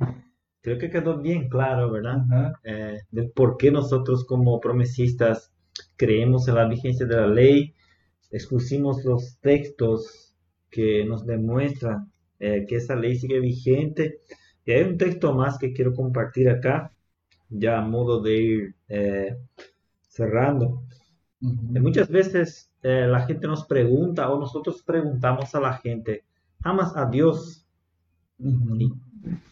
Creo 0.64 0.78
que 0.78 0.88
quedó 0.88 1.18
bien 1.18 1.50
claro, 1.50 1.90
¿verdad? 1.90 2.24
Eh, 2.64 3.02
de 3.10 3.24
por 3.24 3.58
qué 3.58 3.70
nosotros 3.70 4.24
como 4.24 4.60
promesistas 4.60 5.52
creemos 5.94 6.48
en 6.48 6.54
la 6.54 6.66
vigencia 6.66 7.04
de 7.04 7.16
la 7.16 7.26
ley. 7.26 7.74
Expusimos 8.30 9.04
los 9.04 9.36
textos 9.42 10.34
que 10.70 11.04
nos 11.04 11.26
demuestran 11.26 12.10
eh, 12.40 12.64
que 12.66 12.76
esa 12.76 12.96
ley 12.96 13.14
sigue 13.16 13.40
vigente. 13.40 14.20
Y 14.64 14.72
hay 14.72 14.84
un 14.84 14.96
texto 14.96 15.34
más 15.34 15.58
que 15.58 15.74
quiero 15.74 15.92
compartir 15.92 16.48
acá, 16.48 16.90
ya 17.50 17.76
a 17.76 17.82
modo 17.82 18.22
de 18.22 18.34
ir 18.34 18.74
eh, 18.88 19.36
cerrando. 20.08 20.82
Muchas 21.40 22.08
veces 22.08 22.70
la 22.80 23.26
gente 23.26 23.46
nos 23.46 23.66
pregunta 23.66 24.30
o 24.30 24.40
nosotros 24.40 24.82
preguntamos 24.82 25.54
a 25.54 25.60
la 25.60 25.74
gente, 25.74 26.24
¿amas 26.62 26.96
a 26.96 27.04
Dios? 27.04 27.66
Y 28.38 28.90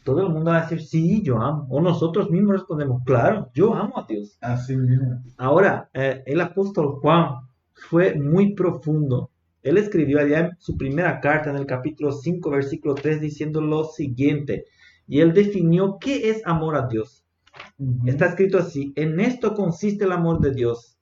todo 0.04 0.26
el 0.26 0.32
mundo 0.32 0.50
va 0.50 0.58
a 0.58 0.62
decir, 0.62 0.82
sí, 0.82 1.22
yo 1.22 1.40
amo. 1.40 1.66
O 1.70 1.80
nosotros 1.80 2.30
mismos 2.30 2.54
respondemos, 2.54 3.02
claro, 3.04 3.50
yo 3.54 3.74
amo 3.74 3.98
a 3.98 4.06
Dios. 4.08 4.36
Así 4.40 4.76
mismo. 4.76 5.22
Ahora, 5.36 5.88
eh, 5.94 6.22
el 6.26 6.40
apóstol 6.40 6.98
Juan 7.00 7.36
fue 7.72 8.14
muy 8.14 8.54
profundo. 8.54 9.30
Él 9.62 9.78
escribió 9.78 10.18
allá 10.20 10.40
en 10.40 10.50
su 10.58 10.76
primera 10.76 11.20
carta, 11.20 11.50
en 11.50 11.56
el 11.56 11.66
capítulo 11.66 12.12
5, 12.12 12.50
versículo 12.50 12.94
3, 12.94 13.20
diciendo 13.20 13.60
lo 13.60 13.84
siguiente. 13.84 14.64
Y 15.06 15.20
él 15.20 15.32
definió 15.32 15.98
qué 16.00 16.30
es 16.30 16.42
amor 16.46 16.76
a 16.76 16.86
Dios. 16.88 17.24
Está 18.06 18.26
escrito 18.26 18.58
así, 18.58 18.92
en 18.96 19.20
esto 19.20 19.54
consiste 19.54 20.04
el 20.04 20.12
amor 20.12 20.40
de 20.40 20.52
Dios. 20.52 20.98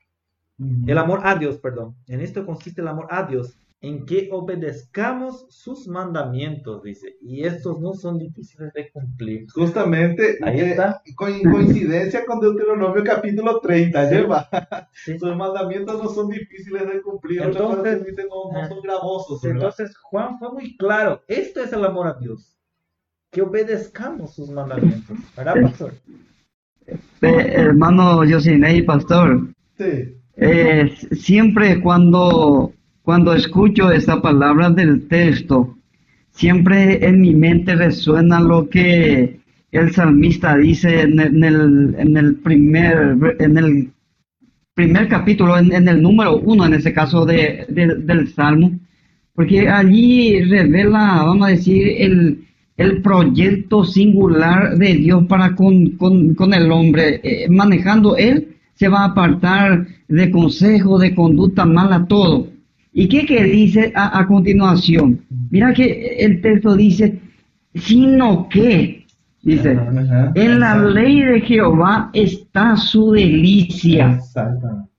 El 0.87 0.99
amor 0.99 1.21
a 1.25 1.37
Dios, 1.37 1.59
perdón. 1.59 1.97
En 2.07 2.21
esto 2.21 2.45
consiste 2.45 2.83
el 2.83 2.89
amor 2.89 3.07
a 3.11 3.23
Dios, 3.23 3.57
en 3.83 4.05
que 4.05 4.29
obedezcamos 4.31 5.47
sus 5.49 5.89
mandamientos, 5.89 6.83
dice, 6.83 7.17
y 7.23 7.45
estos 7.45 7.81
no 7.81 7.95
son 7.95 8.19
difíciles 8.19 8.73
de 8.75 8.91
cumplir. 8.91 9.47
Justamente, 9.51 10.39
ahí 10.43 10.61
eh, 10.61 10.71
está. 10.73 11.03
coincidencia 11.17 12.27
con 12.27 12.41
Deuteronomio 12.41 13.03
capítulo 13.03 13.59
30, 13.61 14.11
lleva. 14.11 14.49
Sus 14.93 15.35
mandamientos 15.35 16.03
no 16.03 16.11
son 16.11 16.29
difíciles 16.29 16.87
de 16.93 17.01
cumplir, 17.01 17.41
entonces, 17.41 18.03
no, 18.29 18.53
no, 18.53 18.69
son 18.69 18.83
gravosos. 18.83 19.45
Entonces, 19.45 19.97
Juan 19.97 20.39
fue 20.39 20.53
muy 20.53 20.77
claro, 20.77 21.23
esto 21.27 21.63
es 21.63 21.73
el 21.73 21.85
amor 21.85 22.07
a 22.07 22.19
Dios, 22.21 22.59
que 23.31 23.41
obedezcamos 23.41 24.35
sus 24.35 24.51
mandamientos, 24.51 25.17
¿verdad, 25.35 25.55
pastor? 25.63 25.95
Eh, 26.87 26.97
hermano 27.23 28.25
Yosinei, 28.25 28.83
pastor. 28.83 29.55
Sí. 29.79 30.17
Eh, 30.37 30.91
siempre 31.13 31.81
cuando 31.83 32.75
cuando 33.11 33.35
escucho 33.35 33.91
esta 33.91 34.23
palabra 34.23 34.71
del 34.71 35.09
texto, 35.09 35.77
siempre 36.31 37.05
en 37.05 37.21
mi 37.21 37.35
mente 37.35 37.75
resuena 37.75 38.39
lo 38.39 38.69
que 38.69 39.41
el 39.73 39.91
salmista 39.91 40.57
dice 40.57 41.01
en 41.01 41.19
el, 41.19 42.37
primer, 42.37 43.37
en 43.41 43.59
el 43.59 43.91
primer 44.75 45.09
capítulo, 45.09 45.59
en, 45.59 45.89
el 45.89 46.01
número 46.01 46.37
uno, 46.39 46.67
en 46.67 46.75
ese 46.75 46.93
caso 46.93 47.27
de, 47.27 47.67
del 47.69 48.29
Salmo, 48.29 48.79
porque 49.35 49.69
allí 49.69 50.45
revela, 50.45 51.25
vamos 51.25 51.49
a 51.49 51.51
decir, 51.51 51.89
el, 51.99 53.03
proyecto 53.03 53.85
singular 53.85 54.79
de 54.79 54.95
Dios 54.95 55.25
para 55.27 55.57
con, 55.57 56.55
el 56.55 56.71
hombre. 56.71 57.21
Eh, 57.25 57.49
manejando 57.51 58.17
él, 58.17 58.55
se 58.75 58.87
va 58.87 59.01
a 59.01 59.07
apartar 59.07 59.85
de 60.07 60.31
consejo, 60.31 60.97
de 60.97 61.13
conducta 61.13 61.65
mala, 61.65 62.07
todo. 62.07 62.60
¿Y 62.93 63.09
qué, 63.09 63.25
que 63.25 63.45
dice 63.45 63.93
a, 63.95 64.27
continuación? 64.27 65.21
Mira 65.51 65.73
que 65.73 66.17
el 66.19 66.41
texto 66.41 66.75
dice, 66.75 67.21
sino 67.75 68.49
que, 68.49 69.07
dice, 69.43 69.79
en 70.35 70.61
la 70.61 70.77
ley 70.77 71.23
de 71.23 71.41
Jehová 71.43 72.11
está 72.13 72.77
su 72.77 73.13
delicia. 73.13 74.19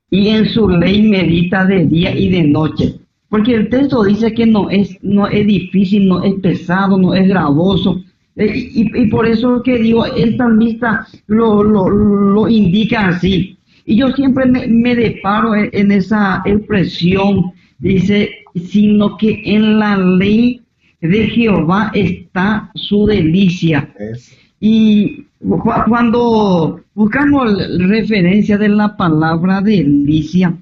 Y 0.09 0.29
en 0.29 0.45
su 0.45 0.69
ley 0.69 1.07
medita 1.07 1.65
de 1.65 1.85
día 1.85 2.15
y 2.17 2.29
de 2.29 2.43
noche. 2.43 2.95
Porque 3.29 3.55
el 3.55 3.69
texto 3.69 4.03
dice 4.03 4.33
que 4.33 4.45
no 4.45 4.69
es, 4.69 4.97
no 5.01 5.27
es 5.27 5.45
difícil, 5.47 6.07
no 6.07 6.23
es 6.23 6.33
pesado, 6.35 6.97
no 6.97 7.13
es 7.13 7.27
gravoso. 7.27 8.01
Eh, 8.35 8.69
y, 8.73 9.07
por 9.07 9.25
eso 9.25 9.61
que 9.63 9.77
digo, 9.77 10.05
el 10.05 10.37
salmista 10.37 11.05
lo, 11.27 11.63
lo, 11.63 11.89
lo 11.89 12.47
indica 12.49 13.07
así. 13.07 13.57
Y 13.85 13.97
yo 13.97 14.11
siempre 14.13 14.45
me, 14.45 14.67
me 14.67 14.95
deparo 14.95 15.55
en 15.55 15.91
esa 15.91 16.41
expresión 16.45 17.53
dice, 17.81 18.29
sino 18.55 19.17
que 19.17 19.41
en 19.43 19.79
la 19.79 19.97
ley 19.97 20.61
de 21.01 21.27
Jehová 21.27 21.91
está 21.93 22.71
su 22.75 23.05
delicia. 23.05 23.93
Y 24.59 25.25
cuando 25.87 26.81
buscamos 26.93 27.51
referencia 27.79 28.57
de 28.57 28.69
la 28.69 28.95
palabra 28.95 29.61
delicia, 29.61 30.55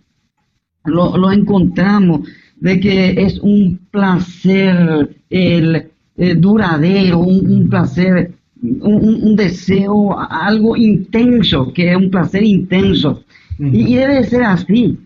lo, 0.86 1.32
encontramos 1.32 2.22
de 2.56 2.80
que 2.80 3.10
es 3.22 3.40
un 3.40 3.80
placer 3.92 5.16
el, 5.30 5.92
duradero, 6.38 7.20
un, 7.20 7.70
placer, 7.70 8.32
un, 8.62 9.36
deseo, 9.36 10.18
algo 10.18 10.76
intenso, 10.78 11.72
que 11.74 11.92
es 11.92 11.98
un 11.98 12.10
placer 12.10 12.44
intenso. 12.44 13.24
y, 13.60 13.96
debe 13.96 14.24
ser 14.24 14.44
así. 14.44 14.98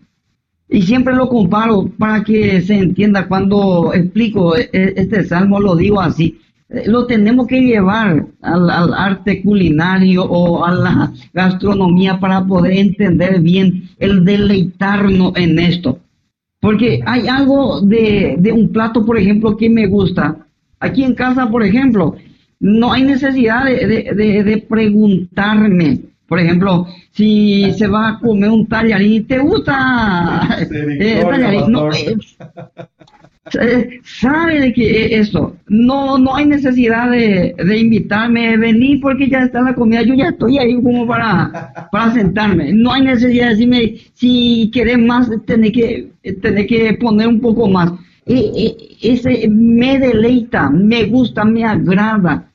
Y 0.70 0.82
siempre 0.82 1.16
lo 1.16 1.30
comparo 1.30 1.90
para 1.98 2.24
que 2.24 2.62
se 2.62 2.76
entienda 2.76 3.28
cuando 3.28 3.94
explico 3.94 4.56
e, 4.56 4.70
e, 4.74 4.94
este 4.98 5.24
salmo, 5.24 5.60
lo 5.60 5.76
digo 5.76 6.02
así. 6.02 6.40
Eh, 6.70 6.84
lo 6.88 7.06
tenemos 7.06 7.48
que 7.48 7.62
llevar 7.62 8.26
al, 8.42 8.94
arte 8.94 9.42
culinario 9.44 10.24
o 10.24 10.66
a 10.66 10.72
la 10.72 11.14
gastronomía 11.34 12.20
para 12.20 12.46
poder 12.46 12.74
entender 12.74 13.40
bien 13.42 13.90
el 14.00 14.26
deleitarnos 14.26 15.34
en 15.36 15.60
esto. 15.60 16.00
Porque 16.60 17.02
hay 17.06 17.28
algo 17.28 17.82
de, 17.82 18.36
de 18.40 18.52
un 18.52 18.72
plato, 18.72 19.06
por 19.06 19.18
ejemplo, 19.18 19.58
que 19.58 19.70
me 19.70 19.86
gusta. 19.86 20.48
Aquí 20.80 21.04
en 21.04 21.14
casa, 21.14 21.50
por 21.50 21.64
ejemplo, 21.64 22.16
no 22.60 22.94
hay 22.94 23.04
necesidad 23.04 23.66
de, 23.66 24.14
de, 24.16 24.44
de 24.44 24.58
preguntarme 24.58 26.00
por 26.28 26.40
ejemplo, 26.40 26.88
si 27.12 27.72
se 27.74 27.88
va 27.88 28.10
a 28.10 28.20
comer 28.20 28.50
un 28.50 28.68
tallarín, 28.68 29.28
¿te 29.28 29.40
gusta 29.40 30.58
eh, 31.00 31.22
tallarín? 31.22 31.72
No, 31.72 31.92
eh, 31.92 32.18
eh, 33.60 34.00
sabe 34.04 34.62
de 34.62 34.74
que 34.74 35.18
eso, 35.18 35.56
no, 35.68 36.18
no 36.18 36.36
hay 36.36 36.46
necesidad 36.46 37.12
de, 37.12 37.54
de 37.58 37.78
invitarme, 37.78 38.58
venir 38.58 39.02
porque 39.02 39.30
ya 39.30 39.44
está 39.44 39.62
la 39.62 39.76
comida, 39.76 40.02
yo 40.02 40.14
ya 40.14 40.30
estoy 40.30 40.58
ahí 40.58 40.82
como 40.82 41.06
para, 41.06 41.90
para 41.92 42.14
sentarme, 42.14 42.72
no 42.72 42.94
hay 42.94 43.02
necesidad 43.04 43.48
de 43.48 43.52
decirme, 43.52 43.96
si 44.14 44.70
quieres 44.72 44.98
más, 45.00 45.30
tener 45.46 45.74
que, 45.74 46.10
tener 46.42 46.66
que 46.68 46.94
poner 46.94 47.28
un 47.28 47.42
poco 47.42 47.68
más. 47.68 47.92
ese 48.26 49.48
me 49.50 50.00
deleita, 50.00 50.70
me 50.70 51.04
gusta, 51.04 51.44
me 51.44 51.66
agrada. 51.66 52.50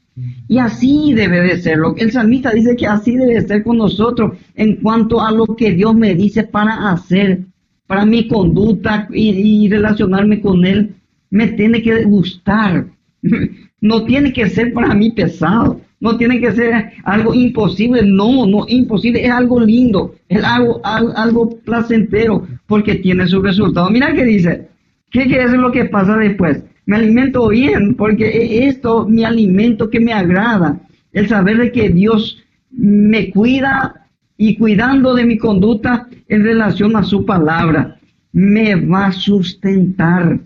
Y 0.49 0.59
así 0.59 1.13
debe 1.15 1.41
de 1.43 1.59
ser. 1.59 1.79
El 1.97 2.11
salmista 2.11 2.51
dice 2.51 2.77
que 2.77 2.87
así 2.87 3.17
debe 3.17 3.41
ser 3.43 3.63
con 3.63 3.79
nosotros 3.79 4.33
en 4.55 4.77
cuanto 4.77 5.21
a 5.21 5.31
lo 5.31 5.47
que 5.57 5.73
Dios 5.73 5.95
me 5.95 6.15
dice 6.15 6.45
para 6.45 6.91
hacer, 6.91 7.41
para 7.87 8.05
mi 8.05 8.29
conducta 8.29 9.09
y, 9.13 9.69
relacionarme 9.69 10.41
con 10.41 10.65
Él. 10.65 10.95
Me 11.31 11.49
tiene 11.49 11.83
que 11.83 12.05
gustar. 12.05 12.87
No 13.81 14.05
tiene 14.07 14.33
que 14.33 14.49
ser 14.51 14.73
para 14.73 14.93
mí 14.93 15.13
pesado. 15.13 15.81
No 16.01 16.17
tiene 16.17 16.41
que 16.41 16.51
ser 16.51 16.91
algo 17.05 17.33
imposible. 17.33 18.03
No, 18.03 18.45
no, 18.45 18.65
imposible. 18.67 19.25
Es 19.25 19.31
algo 19.31 19.61
lindo. 19.61 20.17
Es 20.29 20.43
algo, 20.43 20.81
algo, 20.83 21.51
placentero 21.61 22.45
porque 22.67 22.97
tiene 22.97 23.29
su 23.29 23.41
resultado. 23.41 23.89
Mira 23.89 24.13
qué 24.15 24.25
dice. 24.25 24.69
¿Qué, 25.13 25.29
¿Qué 25.29 25.45
es 25.45 25.53
lo 25.53 25.71
que 25.71 25.85
pasa 25.85 26.17
después? 26.17 26.65
Me 26.89 26.97
alimento 26.97 27.49
bien, 27.49 27.95
porque 27.97 28.67
esto, 28.67 29.07
mi 29.07 29.23
alimento 29.23 29.91
que 29.91 30.01
me 30.01 30.15
agrada, 30.15 30.81
el 31.13 31.29
saber 31.29 31.59
de 31.59 31.71
que 31.71 31.91
Dios 31.91 32.43
me 32.71 33.29
cuida 33.29 34.07
y 34.39 34.57
cuidando 34.57 35.13
de 35.13 35.27
mi 35.27 35.37
conducta 35.37 36.09
en 36.29 36.45
relación 36.45 36.97
a 36.97 37.03
su 37.03 37.27
palabra, 37.27 37.99
me 38.33 38.75
va 38.75 39.09
a 39.09 39.13
sustentar. 39.13 40.41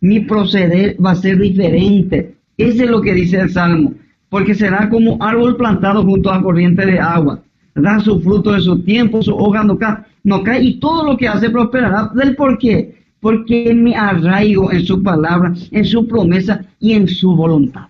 Mi 0.00 0.20
proceder 0.20 0.96
va 1.04 1.10
a 1.10 1.16
ser 1.16 1.40
diferente. 1.40 2.36
Ese 2.56 2.84
es 2.84 2.88
lo 2.90 3.00
que 3.00 3.14
dice 3.14 3.40
el 3.40 3.50
Salmo, 3.50 3.92
porque 4.28 4.54
será 4.54 4.88
como 4.88 5.20
árbol 5.20 5.56
plantado 5.56 6.04
junto 6.04 6.30
a 6.30 6.40
corriente 6.40 6.86
de 6.86 7.00
agua. 7.00 7.42
da 7.74 7.98
su 7.98 8.20
fruto 8.20 8.52
de 8.52 8.60
su 8.60 8.78
tiempo, 8.84 9.20
su 9.20 9.34
hoja 9.34 9.64
no 9.64 9.76
cae, 9.76 9.96
no 10.22 10.44
cae 10.44 10.62
y 10.62 10.78
todo 10.78 11.04
lo 11.04 11.16
que 11.16 11.26
hace 11.26 11.50
prosperará. 11.50 12.12
¿Del 12.14 12.36
por 12.36 12.56
qué? 12.56 13.01
Porque 13.22 13.72
me 13.72 13.94
arraigo 13.94 14.72
en 14.72 14.84
su 14.84 15.00
palabra, 15.00 15.54
en 15.70 15.84
su 15.84 16.08
promesa 16.08 16.60
y 16.80 16.94
en 16.94 17.06
su 17.06 17.36
voluntad. 17.36 17.86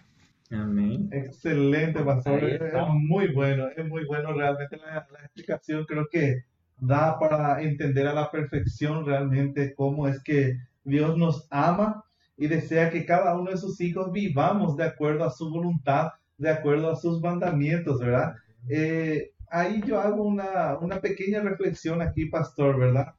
Amén. 0.50 1.08
Excelente, 1.10 2.00
pastor. 2.02 2.44
Es 2.44 2.60
está. 2.60 2.84
muy 2.84 3.32
bueno, 3.32 3.68
es 3.74 3.88
muy 3.88 4.04
bueno 4.04 4.34
realmente 4.34 4.76
la, 4.76 5.06
la 5.10 5.20
explicación. 5.20 5.86
Creo 5.86 6.06
que 6.10 6.44
da 6.76 7.18
para 7.18 7.62
entender 7.62 8.06
a 8.06 8.12
la 8.12 8.30
perfección 8.30 9.06
realmente 9.06 9.74
cómo 9.74 10.06
es 10.06 10.22
que 10.22 10.58
Dios 10.84 11.16
nos 11.16 11.46
ama 11.50 12.04
y 12.36 12.48
desea 12.48 12.90
que 12.90 13.06
cada 13.06 13.34
uno 13.38 13.52
de 13.52 13.56
sus 13.56 13.80
hijos 13.80 14.12
vivamos 14.12 14.76
de 14.76 14.84
acuerdo 14.84 15.24
a 15.24 15.30
su 15.30 15.48
voluntad, 15.48 16.10
de 16.36 16.50
acuerdo 16.50 16.90
a 16.90 16.96
sus 16.96 17.22
mandamientos, 17.22 18.00
¿verdad? 18.00 18.34
Eh, 18.68 19.30
ahí 19.48 19.82
yo 19.86 19.98
hago 19.98 20.24
una, 20.24 20.76
una 20.78 21.00
pequeña 21.00 21.40
reflexión 21.40 22.02
aquí, 22.02 22.26
pastor, 22.26 22.78
¿verdad? 22.78 23.14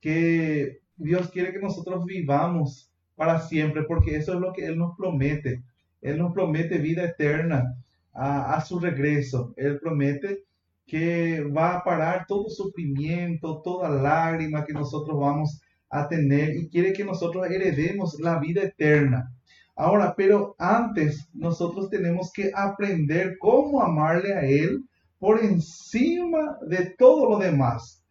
Que 0.00 0.83
Dios 0.96 1.30
quiere 1.30 1.52
que 1.52 1.58
nosotros 1.58 2.04
vivamos 2.04 2.90
para 3.16 3.40
siempre, 3.40 3.82
porque 3.84 4.16
eso 4.16 4.34
es 4.34 4.40
lo 4.40 4.52
que 4.52 4.66
Él 4.66 4.78
nos 4.78 4.96
promete. 4.96 5.62
Él 6.00 6.18
nos 6.18 6.32
promete 6.32 6.78
vida 6.78 7.04
eterna 7.04 7.76
a, 8.12 8.60
su 8.60 8.78
regreso. 8.78 9.54
Él 9.56 9.80
promete 9.80 10.44
que 10.86 11.42
va 11.42 11.76
a 11.76 11.84
parar 11.84 12.26
todo 12.28 12.48
sufrimiento, 12.48 13.62
toda 13.62 13.88
lágrima 13.88 14.64
que 14.64 14.72
nosotros 14.72 15.18
vamos 15.18 15.60
a 15.88 16.06
tener 16.08 16.56
y 16.56 16.68
quiere 16.68 16.92
que 16.92 17.04
nosotros 17.04 17.46
heredemos 17.50 18.20
la 18.20 18.38
vida 18.38 18.62
eterna. 18.62 19.32
Ahora, 19.74 20.14
pero 20.14 20.54
antes 20.58 21.28
nosotros 21.32 21.88
tenemos 21.90 22.30
que 22.32 22.52
aprender 22.54 23.38
cómo 23.38 23.82
amarle 23.82 24.34
a 24.34 24.44
Él 24.44 24.84
por 25.18 25.42
encima 25.42 26.58
de 26.68 26.94
todo 26.98 27.30
lo 27.30 27.38
demás. 27.38 28.03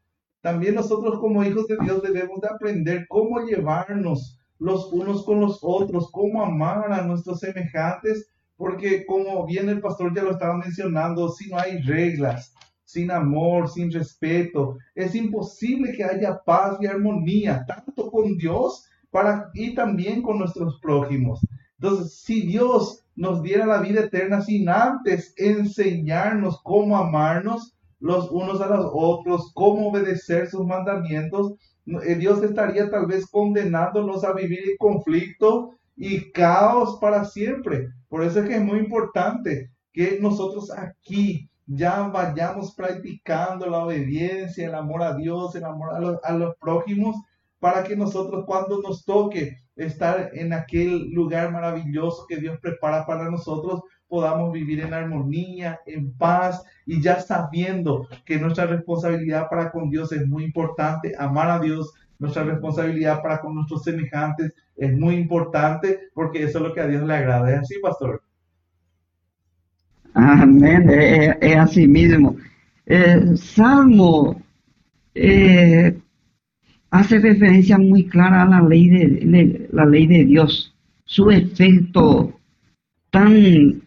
También 0.44 0.76
nosotros 0.76 1.20
como 1.22 1.42
hijos 1.42 1.68
de 1.68 1.78
Dios 1.82 2.04
debemos 2.04 2.42
de 2.42 2.50
aprender 2.50 3.06
cómo 3.08 3.40
llevarnos 3.40 4.38
los 4.60 4.92
unos 4.92 5.24
con 5.24 5.40
los 5.40 5.60
otros, 5.62 6.12
cómo 6.12 6.44
amar 6.44 6.92
a 6.92 7.02
nuestros 7.02 7.40
semejantes, 7.40 8.28
porque 8.58 9.06
como 9.06 9.46
bien 9.46 9.70
el 9.70 9.80
pastor 9.80 10.14
ya 10.14 10.22
lo 10.22 10.32
estaba 10.32 10.58
mencionando, 10.58 11.30
si 11.30 11.50
no 11.50 11.58
hay 11.58 11.82
reglas, 11.84 12.54
sin 12.84 13.10
amor, 13.10 13.70
sin 13.70 13.90
respeto, 13.90 14.78
es 14.96 15.16
imposible 15.16 15.94
que 15.94 16.04
haya 16.04 16.38
paz 16.46 16.78
y 16.82 16.88
armonía, 16.88 17.64
tanto 17.66 18.12
con 18.12 18.36
Dios 18.36 18.86
para, 19.12 19.50
y 19.54 19.74
también 19.74 20.22
con 20.22 20.40
nuestros 20.40 20.78
prójimos. 20.82 21.40
Entonces, 21.80 22.16
si 22.16 22.46
Dios 22.46 23.06
nos 23.16 23.42
diera 23.44 23.66
la 23.66 23.80
vida 23.80 24.02
eterna 24.02 24.42
sin 24.42 24.68
antes 24.68 25.34
enseñarnos 25.38 26.62
cómo 26.64 26.98
amarnos 26.98 27.73
los 28.04 28.30
unos 28.32 28.60
a 28.60 28.68
los 28.68 28.92
otros, 28.94 29.54
cómo 29.54 29.88
obedecer 29.88 30.50
sus 30.50 30.66
mandamientos, 30.66 31.54
eh, 31.86 32.16
Dios 32.16 32.44
estaría 32.44 32.90
tal 32.90 33.06
vez 33.06 33.26
condenándonos 33.26 34.26
a 34.26 34.34
vivir 34.34 34.60
en 34.60 34.78
conflicto 34.78 35.72
y 35.96 36.30
caos 36.34 36.98
para 37.00 37.24
siempre. 37.24 37.88
Por 38.10 38.26
eso 38.26 38.42
es 38.42 38.50
que 38.50 38.56
es 38.56 38.62
muy 38.62 38.80
importante 38.80 39.70
que 39.94 40.20
nosotros 40.20 40.70
aquí 40.70 41.50
ya 41.66 42.10
vayamos 42.10 42.76
practicando 42.76 43.68
la 43.68 43.86
obediencia, 43.86 44.68
el 44.68 44.76
amor 44.76 45.02
a 45.02 45.16
Dios, 45.16 45.56
el 45.56 45.64
amor 45.64 45.96
a 45.96 46.02
los, 46.02 46.20
a 46.26 46.34
los 46.34 46.58
prójimos, 46.58 47.16
para 47.62 47.86
que 47.86 47.96
nosotros 47.96 48.44
cuando 48.46 48.82
nos 48.82 49.06
toque 49.06 49.60
estar 49.78 50.32
en 50.34 50.52
aquel 50.52 51.10
lugar 51.12 51.54
maravilloso 51.54 52.26
que 52.28 52.36
Dios 52.36 52.60
prepara 52.62 53.06
para 53.06 53.32
nosotros, 53.32 53.80
podamos 54.08 54.52
vivir 54.52 54.82
en 54.82 54.94
armonía, 54.94 55.80
en 55.86 56.14
paz 56.14 56.64
y 56.86 57.02
ya 57.02 57.20
sabiendo 57.20 58.08
que 58.26 58.38
nuestra 58.38 58.66
responsabilidad 58.66 59.48
para 59.50 59.72
con 59.72 59.90
Dios 59.90 60.12
es 60.12 60.28
muy 60.28 60.44
importante, 60.44 61.14
amar 61.18 61.50
a 61.50 61.60
Dios, 61.60 61.94
nuestra 62.20 62.44
responsabilidad 62.44 63.22
para 63.22 63.42
con 63.42 63.56
nuestros 63.56 63.84
semejantes 63.84 64.54
es 64.76 64.98
muy 64.98 65.16
importante 65.16 66.00
porque 66.14 66.44
eso 66.44 66.60
es 66.60 66.64
lo 66.64 66.74
que 66.74 66.82
a 66.82 66.88
Dios 66.88 67.04
le 67.04 67.14
agrada. 67.14 67.52
¿Es 67.52 67.60
así, 67.60 67.76
pastor? 67.82 68.22
Amén, 70.14 70.90
es, 70.90 71.58
así 71.58 71.88
mismo. 71.88 72.36
Eh, 72.86 73.36
Salmo 73.36 74.42
eh, 75.16 75.98
hace 76.92 77.20
referencia 77.20 77.78
muy 77.78 78.06
clara 78.06 78.44
a 78.44 78.46
la 78.46 78.62
ley 78.62 78.90
de, 78.90 79.68
la 79.72 79.86
ley 79.86 80.06
de 80.08 80.26
Dios, 80.26 80.76
su 81.06 81.32
efecto 81.32 82.40
tan, 83.10 83.82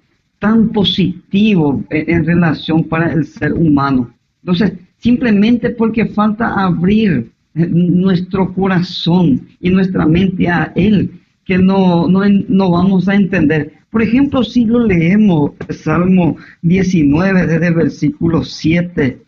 tan 0.46 0.68
positivo 0.68 1.82
en, 1.90 2.04
en 2.14 2.24
relación 2.24 2.84
para 2.84 3.12
el 3.12 3.26
ser 3.26 3.52
humano. 3.52 4.14
Entonces, 4.42 4.74
simplemente 4.98 5.70
porque 5.70 6.06
falta 6.06 6.54
abrir 6.54 7.32
eh, 7.56 7.66
nuestro 7.68 8.54
corazón 8.54 9.48
y 9.60 9.70
nuestra 9.70 10.06
mente 10.06 10.46
a 10.48 10.72
Él, 10.76 11.20
que 11.44 11.58
no, 11.58 12.06
no, 12.06 12.20
no 12.48 12.70
vamos 12.70 13.08
a 13.08 13.16
entender. 13.16 13.72
Por 13.90 14.02
ejemplo, 14.02 14.44
si 14.44 14.64
lo 14.64 14.86
leemos, 14.86 15.50
Salmo 15.70 16.36
19, 16.62 17.46
desde 17.48 17.66
el 17.66 17.74
versículo 17.74 18.44
7 18.44 19.18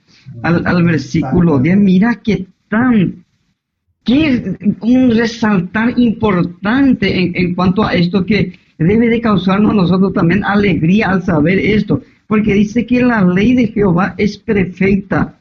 al, 0.44 0.64
al 0.64 0.84
versículo 0.84 1.58
10, 1.58 1.78
mira 1.78 2.14
que 2.14 2.46
tan 2.68 3.24
que 4.04 4.56
un 4.82 5.10
resaltar 5.16 5.98
importante 5.98 7.06
en, 7.18 7.32
en 7.34 7.54
cuanto 7.56 7.84
a 7.84 7.92
esto 7.92 8.24
que 8.24 8.52
debe 8.84 9.08
de 9.08 9.20
causarnos 9.20 9.72
a 9.72 9.74
nosotros 9.74 10.12
también 10.12 10.44
alegría 10.44 11.10
al 11.10 11.22
saber 11.22 11.58
esto, 11.58 12.02
porque 12.26 12.54
dice 12.54 12.86
que 12.86 13.02
la 13.02 13.24
ley 13.24 13.54
de 13.54 13.68
Jehová 13.68 14.14
es 14.18 14.38
perfecta, 14.38 15.38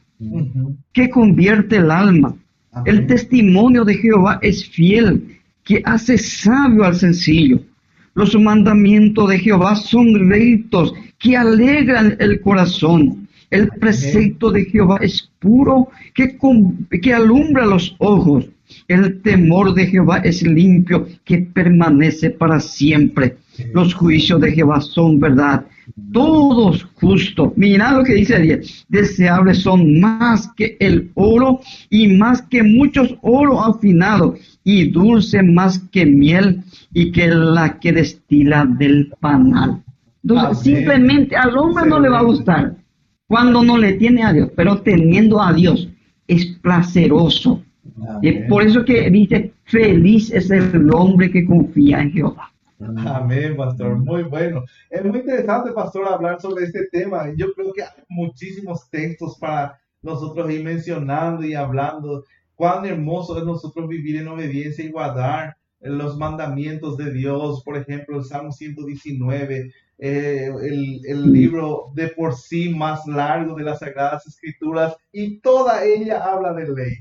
que 0.92 1.10
convierte 1.10 1.76
el 1.76 1.90
alma. 1.90 2.34
El 2.84 3.06
testimonio 3.06 3.84
de 3.84 3.94
Jehová 3.94 4.38
es 4.42 4.68
fiel, 4.68 5.38
que 5.64 5.82
hace 5.84 6.18
sabio 6.18 6.84
al 6.84 6.96
sencillo. 6.96 7.60
Los 8.14 8.34
mandamientos 8.38 9.28
de 9.28 9.38
Jehová 9.38 9.76
son 9.76 10.28
rectos, 10.28 10.92
que 11.18 11.36
alegran 11.36 12.16
el 12.18 12.40
corazón. 12.40 13.28
El 13.50 13.68
precepto 13.68 14.50
de 14.50 14.64
Jehová 14.64 14.98
es 15.00 15.30
puro, 15.38 15.88
que, 16.14 16.36
que 17.00 17.14
alumbra 17.14 17.64
los 17.64 17.94
ojos. 17.98 18.46
El 18.86 19.20
temor 19.22 19.74
de 19.74 19.86
Jehová 19.86 20.18
es 20.18 20.42
limpio, 20.42 21.06
que 21.24 21.38
permanece 21.38 22.30
para 22.30 22.60
siempre. 22.60 23.36
Los 23.74 23.94
juicios 23.94 24.40
de 24.40 24.52
Jehová 24.52 24.80
son 24.80 25.18
verdad, 25.18 25.66
todos 26.12 26.86
justos. 26.94 27.52
Mira 27.56 27.92
lo 27.92 28.04
que 28.04 28.14
dice 28.14 28.36
ahí. 28.36 28.60
Deseables 28.88 29.62
son 29.62 30.00
más 30.00 30.48
que 30.56 30.76
el 30.80 31.10
oro 31.14 31.60
y 31.90 32.16
más 32.16 32.42
que 32.42 32.62
muchos 32.62 33.16
oro 33.22 33.60
afinado 33.64 34.36
y 34.64 34.90
dulce 34.90 35.42
más 35.42 35.78
que 35.90 36.06
miel 36.06 36.62
y 36.92 37.10
que 37.10 37.28
la 37.28 37.78
que 37.78 37.92
destila 37.92 38.64
del 38.64 39.12
panal. 39.20 39.82
Entonces, 40.22 40.62
simplemente 40.62 41.36
al 41.36 41.56
hombre 41.56 41.86
no 41.86 41.98
le 42.00 42.08
va 42.08 42.18
a 42.20 42.24
gustar 42.24 42.76
cuando 43.26 43.62
no 43.62 43.76
le 43.76 43.92
tiene 43.94 44.24
a 44.24 44.32
Dios, 44.32 44.50
pero 44.56 44.80
teniendo 44.80 45.40
a 45.40 45.52
Dios 45.52 45.88
es 46.26 46.46
placeroso. 46.62 47.62
Amén. 48.08 48.46
por 48.48 48.62
eso 48.62 48.84
que 48.84 49.10
dice, 49.10 49.52
feliz 49.64 50.32
es 50.32 50.50
el 50.50 50.92
hombre 50.92 51.30
que 51.30 51.44
confía 51.44 52.00
en 52.00 52.12
Jehová. 52.12 52.52
Amén, 52.80 53.56
pastor. 53.56 53.98
Muy 53.98 54.22
bueno. 54.22 54.64
Es 54.88 55.04
muy 55.04 55.20
interesante, 55.20 55.72
pastor, 55.72 56.06
hablar 56.06 56.40
sobre 56.40 56.64
este 56.64 56.86
tema. 56.92 57.32
Yo 57.36 57.52
creo 57.54 57.72
que 57.72 57.82
hay 57.82 57.88
muchísimos 58.08 58.88
textos 58.90 59.36
para 59.38 59.78
nosotros 60.02 60.50
ir 60.50 60.64
mencionando 60.64 61.44
y 61.44 61.54
hablando. 61.54 62.24
Cuán 62.54 62.86
hermoso 62.86 63.38
es 63.38 63.44
nosotros 63.44 63.88
vivir 63.88 64.16
en 64.16 64.28
obediencia 64.28 64.84
y 64.84 64.90
guardar 64.90 65.56
los 65.80 66.16
mandamientos 66.16 66.96
de 66.96 67.12
Dios. 67.12 67.62
Por 67.64 67.76
ejemplo, 67.76 68.18
el 68.18 68.24
Salmo 68.24 68.52
119, 68.52 69.72
eh, 69.98 70.50
el, 70.62 71.00
el 71.04 71.32
libro 71.32 71.86
de 71.94 72.08
por 72.08 72.34
sí 72.36 72.68
más 72.68 73.06
largo 73.06 73.56
de 73.56 73.64
las 73.64 73.80
Sagradas 73.80 74.26
Escrituras, 74.26 74.96
y 75.12 75.40
toda 75.40 75.84
ella 75.84 76.24
habla 76.24 76.52
de 76.52 76.68
ley. 76.68 76.94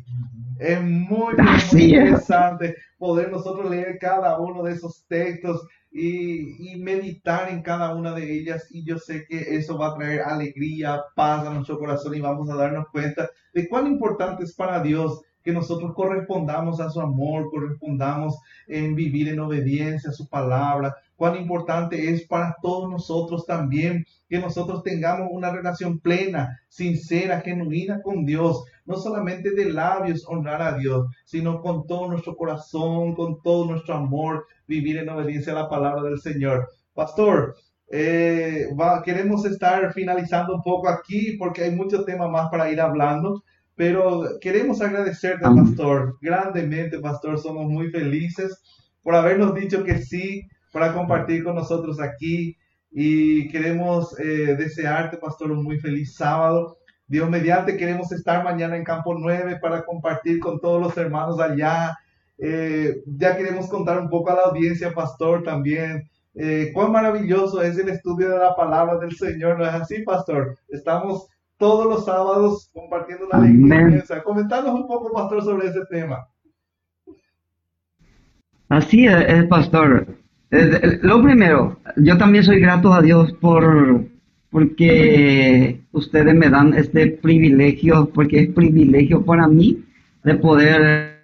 Es 0.60 0.82
muy, 0.82 1.36
muy 1.72 1.84
interesante 1.84 2.76
poder 2.98 3.32
nosotros 3.32 3.70
leer 3.70 3.98
cada 4.00 4.40
uno 4.40 4.64
de 4.64 4.74
esos 4.74 5.06
textos 5.08 5.68
y, 5.92 6.72
y 6.72 6.80
meditar 6.80 7.50
en 7.50 7.62
cada 7.62 7.96
una 7.96 8.14
de 8.14 8.40
ellas. 8.40 8.68
Y 8.72 8.84
yo 8.84 8.98
sé 8.98 9.26
que 9.28 9.56
eso 9.56 9.78
va 9.78 9.90
a 9.90 9.96
traer 9.96 10.22
alegría, 10.22 11.02
paz 11.16 11.46
a 11.46 11.54
nuestro 11.54 11.78
corazón 11.78 12.16
y 12.16 12.22
vamos 12.22 12.50
a 12.50 12.56
darnos 12.56 12.88
cuenta 12.92 13.30
de 13.54 13.68
cuán 13.68 13.88
importante 13.88 14.44
es 14.44 14.54
para 14.54 14.82
Dios 14.82 15.22
que 15.48 15.54
nosotros 15.54 15.94
correspondamos 15.96 16.82
a 16.82 16.90
su 16.90 17.00
amor, 17.00 17.50
correspondamos 17.50 18.38
en 18.68 18.96
vivir 18.96 19.30
en 19.30 19.40
obediencia 19.40 20.10
a 20.10 20.14
su 20.14 20.28
palabra, 20.28 20.94
cuán 21.18 21.36
importante 21.36 22.10
es 22.12 22.26
para 22.28 22.56
todos 22.62 22.90
nosotros 22.90 23.46
también 23.46 24.06
que 24.30 24.40
nosotros 24.40 24.84
tengamos 24.84 25.28
una 25.32 25.52
relación 25.52 26.00
plena, 26.00 26.60
sincera, 26.70 27.42
genuina 27.42 28.02
con 28.02 28.26
Dios, 28.26 28.64
no 28.86 28.96
solamente 28.96 29.52
de 29.52 29.66
labios 29.66 30.24
honrar 30.28 30.62
a 30.62 30.78
Dios, 30.78 31.08
sino 31.26 31.62
con 31.62 31.86
todo 31.88 32.08
nuestro 32.10 32.36
corazón, 32.38 33.16
con 33.16 33.42
todo 33.42 33.66
nuestro 33.66 33.96
amor, 33.96 34.46
vivir 34.68 34.98
en 34.98 35.10
obediencia 35.10 35.52
a 35.54 35.62
la 35.64 35.70
palabra 35.70 36.04
del 36.04 36.20
Señor. 36.22 36.70
Pastor, 36.94 37.56
Eh, 37.90 38.68
va, 38.78 39.02
queremos 39.02 39.46
estar 39.46 39.94
finalizando 39.94 40.54
un 40.56 40.62
poco 40.62 40.90
aquí 40.90 41.38
porque 41.40 41.64
hay 41.64 41.72
mucho 41.72 42.04
tema 42.04 42.28
más 42.28 42.50
para 42.50 42.70
ir 42.70 42.82
hablando, 42.82 43.44
pero 43.76 44.38
queremos 44.42 44.82
agradecerte, 44.82 45.46
Pastor, 45.46 46.18
grandemente, 46.22 47.00
Pastor. 47.00 47.40
Somos 47.40 47.66
muy 47.70 47.90
felices 47.90 48.62
por 49.04 49.16
habernos 49.16 49.54
dicho 49.56 49.86
que 49.86 50.00
sí 50.00 50.46
para 50.72 50.94
compartir 50.94 51.44
con 51.44 51.56
nosotros 51.56 52.00
aquí 52.00 52.58
y 52.92 53.48
queremos 53.50 54.18
eh, 54.20 54.56
desearte, 54.56 55.18
Pastor, 55.18 55.52
un 55.52 55.64
muy 55.64 55.80
feliz 55.80 56.16
sábado. 56.16 56.78
Dios 57.08 57.30
mediante, 57.30 57.78
queremos 57.78 58.12
estar 58.12 58.44
mañana 58.44 58.76
en 58.76 58.84
Campo 58.84 59.16
9 59.18 59.60
para 59.62 59.86
compartir 59.86 60.40
con 60.40 60.60
todos 60.60 60.82
los 60.82 60.98
hermanos 60.98 61.40
allá. 61.40 61.98
Eh, 62.38 63.02
ya 63.06 63.38
queremos 63.38 63.68
contar 63.70 64.00
un 64.00 64.10
poco 64.10 64.32
a 64.32 64.36
la 64.36 64.42
audiencia, 64.44 64.94
Pastor, 64.94 65.44
también. 65.44 66.10
Eh, 66.36 66.72
cuán 66.74 66.92
maravilloso 66.92 67.62
es 67.62 67.78
el 67.78 67.90
estudio 67.90 68.30
de 68.30 68.38
la 68.38 68.56
palabra 68.56 68.98
del 68.98 69.16
Señor, 69.16 69.58
¿no 69.58 69.66
es 69.66 69.74
así, 69.74 70.04
Pastor? 70.04 70.58
Estamos 70.68 71.28
todos 71.58 71.86
los 71.86 72.06
sábados 72.06 72.70
compartiendo 72.74 73.28
la 73.32 73.40
lectura. 73.40 74.24
Comentanos 74.24 74.74
un 74.74 74.88
poco, 74.88 75.12
Pastor, 75.12 75.44
sobre 75.44 75.68
ese 75.68 75.86
tema. 75.90 76.28
Así 78.70 79.08
es, 79.08 79.46
Pastor. 79.46 80.17
Lo 80.50 81.22
primero, 81.22 81.80
yo 81.98 82.18
también 82.18 82.44
soy 82.44 82.60
grato 82.60 82.94
a 82.94 83.02
Dios 83.02 83.34
por 83.34 84.06
porque 84.50 85.82
ustedes 85.92 86.34
me 86.34 86.50
dan 86.50 86.74
este 86.74 87.08
privilegio, 87.08 88.10
porque 88.14 88.40
es 88.40 88.50
privilegio 88.50 89.24
para 89.24 89.48
mí 89.48 89.84
de 90.24 90.36
poder, 90.36 91.18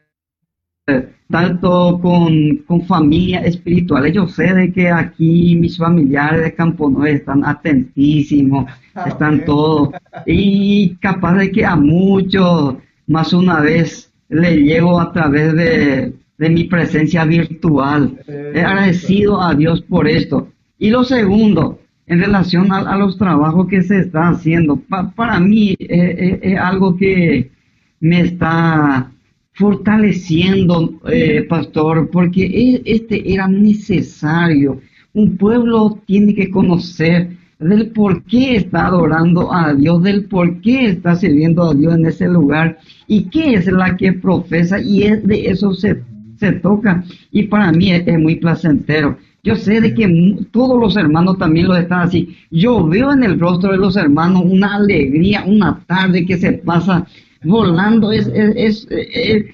tanto 1.30 2.00
con, 2.02 2.58
con 2.68 2.86
familia 2.86 3.40
espiritual, 3.40 4.12
yo 4.12 4.28
sé 4.28 4.54
de 4.54 4.72
que 4.72 4.90
aquí 4.90 5.56
mis 5.56 5.78
familiares 5.78 6.44
de 6.44 6.54
Campo 6.54 6.90
Nuevo 6.90 7.08
están 7.08 7.46
atentísimos, 7.46 8.72
están 9.06 9.44
todos, 9.46 9.90
y 10.26 10.96
capaz 10.98 11.36
de 11.36 11.52
que 11.52 11.66
a 11.66 11.76
muchos 11.76 12.76
más 13.08 13.34
una 13.34 13.62
vez 13.62 14.12
le 14.30 14.58
llego 14.58 15.00
a 15.00 15.12
través 15.12 15.54
de, 15.56 16.13
de 16.38 16.50
mi 16.50 16.66
presencia 16.66 17.26
virtual. 17.26 18.20
He 18.28 18.62
agradecido 18.62 19.42
a 19.42 19.54
Dios 19.54 19.82
por 19.82 20.08
esto. 20.08 20.50
Y 20.80 20.90
lo 20.90 21.04
segundo, 21.04 21.80
en 22.08 22.20
relación 22.20 22.72
a, 22.72 22.98
los 22.98 23.18
trabajos 23.18 23.68
que 23.68 23.82
se 23.84 24.00
están 24.00 24.34
haciendo. 24.34 24.78
para 25.16 25.40
mí 25.40 25.76
eh, 25.80 25.88
eh, 25.90 26.40
es 26.42 26.60
algo 26.60 26.96
que 26.98 27.52
me 28.00 28.22
está 28.22 29.10
fortaleciendo, 29.54 31.00
eh, 31.08 31.46
pastor, 31.48 32.10
porque 32.12 32.44
e, 32.46 32.82
este 32.86 33.32
era 33.32 33.48
necesario. 33.48 34.82
Un 35.14 35.38
pueblo 35.38 36.00
tiene 36.06 36.34
que 36.34 36.50
conocer 36.50 37.30
del 37.60 37.92
por 37.92 38.24
qué 38.24 38.58
está 38.58 38.88
adorando 38.88 39.54
a 39.54 39.74
Dios, 39.74 40.04
del 40.04 40.26
por 40.26 40.60
qué 40.62 40.88
está 40.88 41.16
sirviendo 41.16 41.64
a 41.64 41.74
Dios 41.74 41.96
en 41.96 42.06
ese 42.08 42.28
lugar 42.28 42.80
y 43.08 43.26
qué 43.26 43.54
es 43.54 43.68
la 43.68 43.96
que 43.96 44.12
profesa 44.12 44.82
y 44.82 45.04
es 45.04 45.26
de 45.26 45.46
eso 45.46 45.74
se, 45.74 46.02
se 46.44 46.52
toca. 46.60 47.04
Y 47.32 47.44
para 47.44 47.72
mí 47.72 47.92
es 47.92 48.20
muy 48.20 48.36
placentero. 48.36 49.18
Yo 49.44 49.56
sé 49.56 49.82
de 49.82 49.94
que 49.94 50.08
todos 50.52 50.80
los 50.80 50.96
hermanos 50.96 51.38
también 51.38 51.68
lo 51.68 51.76
están 51.76 52.02
así. 52.02 52.38
Yo 52.50 52.88
veo 52.88 53.12
en 53.12 53.24
el 53.24 53.40
rostro 53.40 53.72
de 53.72 53.78
los 53.78 53.98
hermanos 53.98 54.44
una 54.46 54.76
alegría, 54.76 55.44
una 55.46 55.84
tarde 55.86 56.26
que 56.26 56.38
se 56.38 56.54
pasa 56.54 57.06
volando. 57.44 58.12
Es, 58.12 58.28
es, 58.34 58.88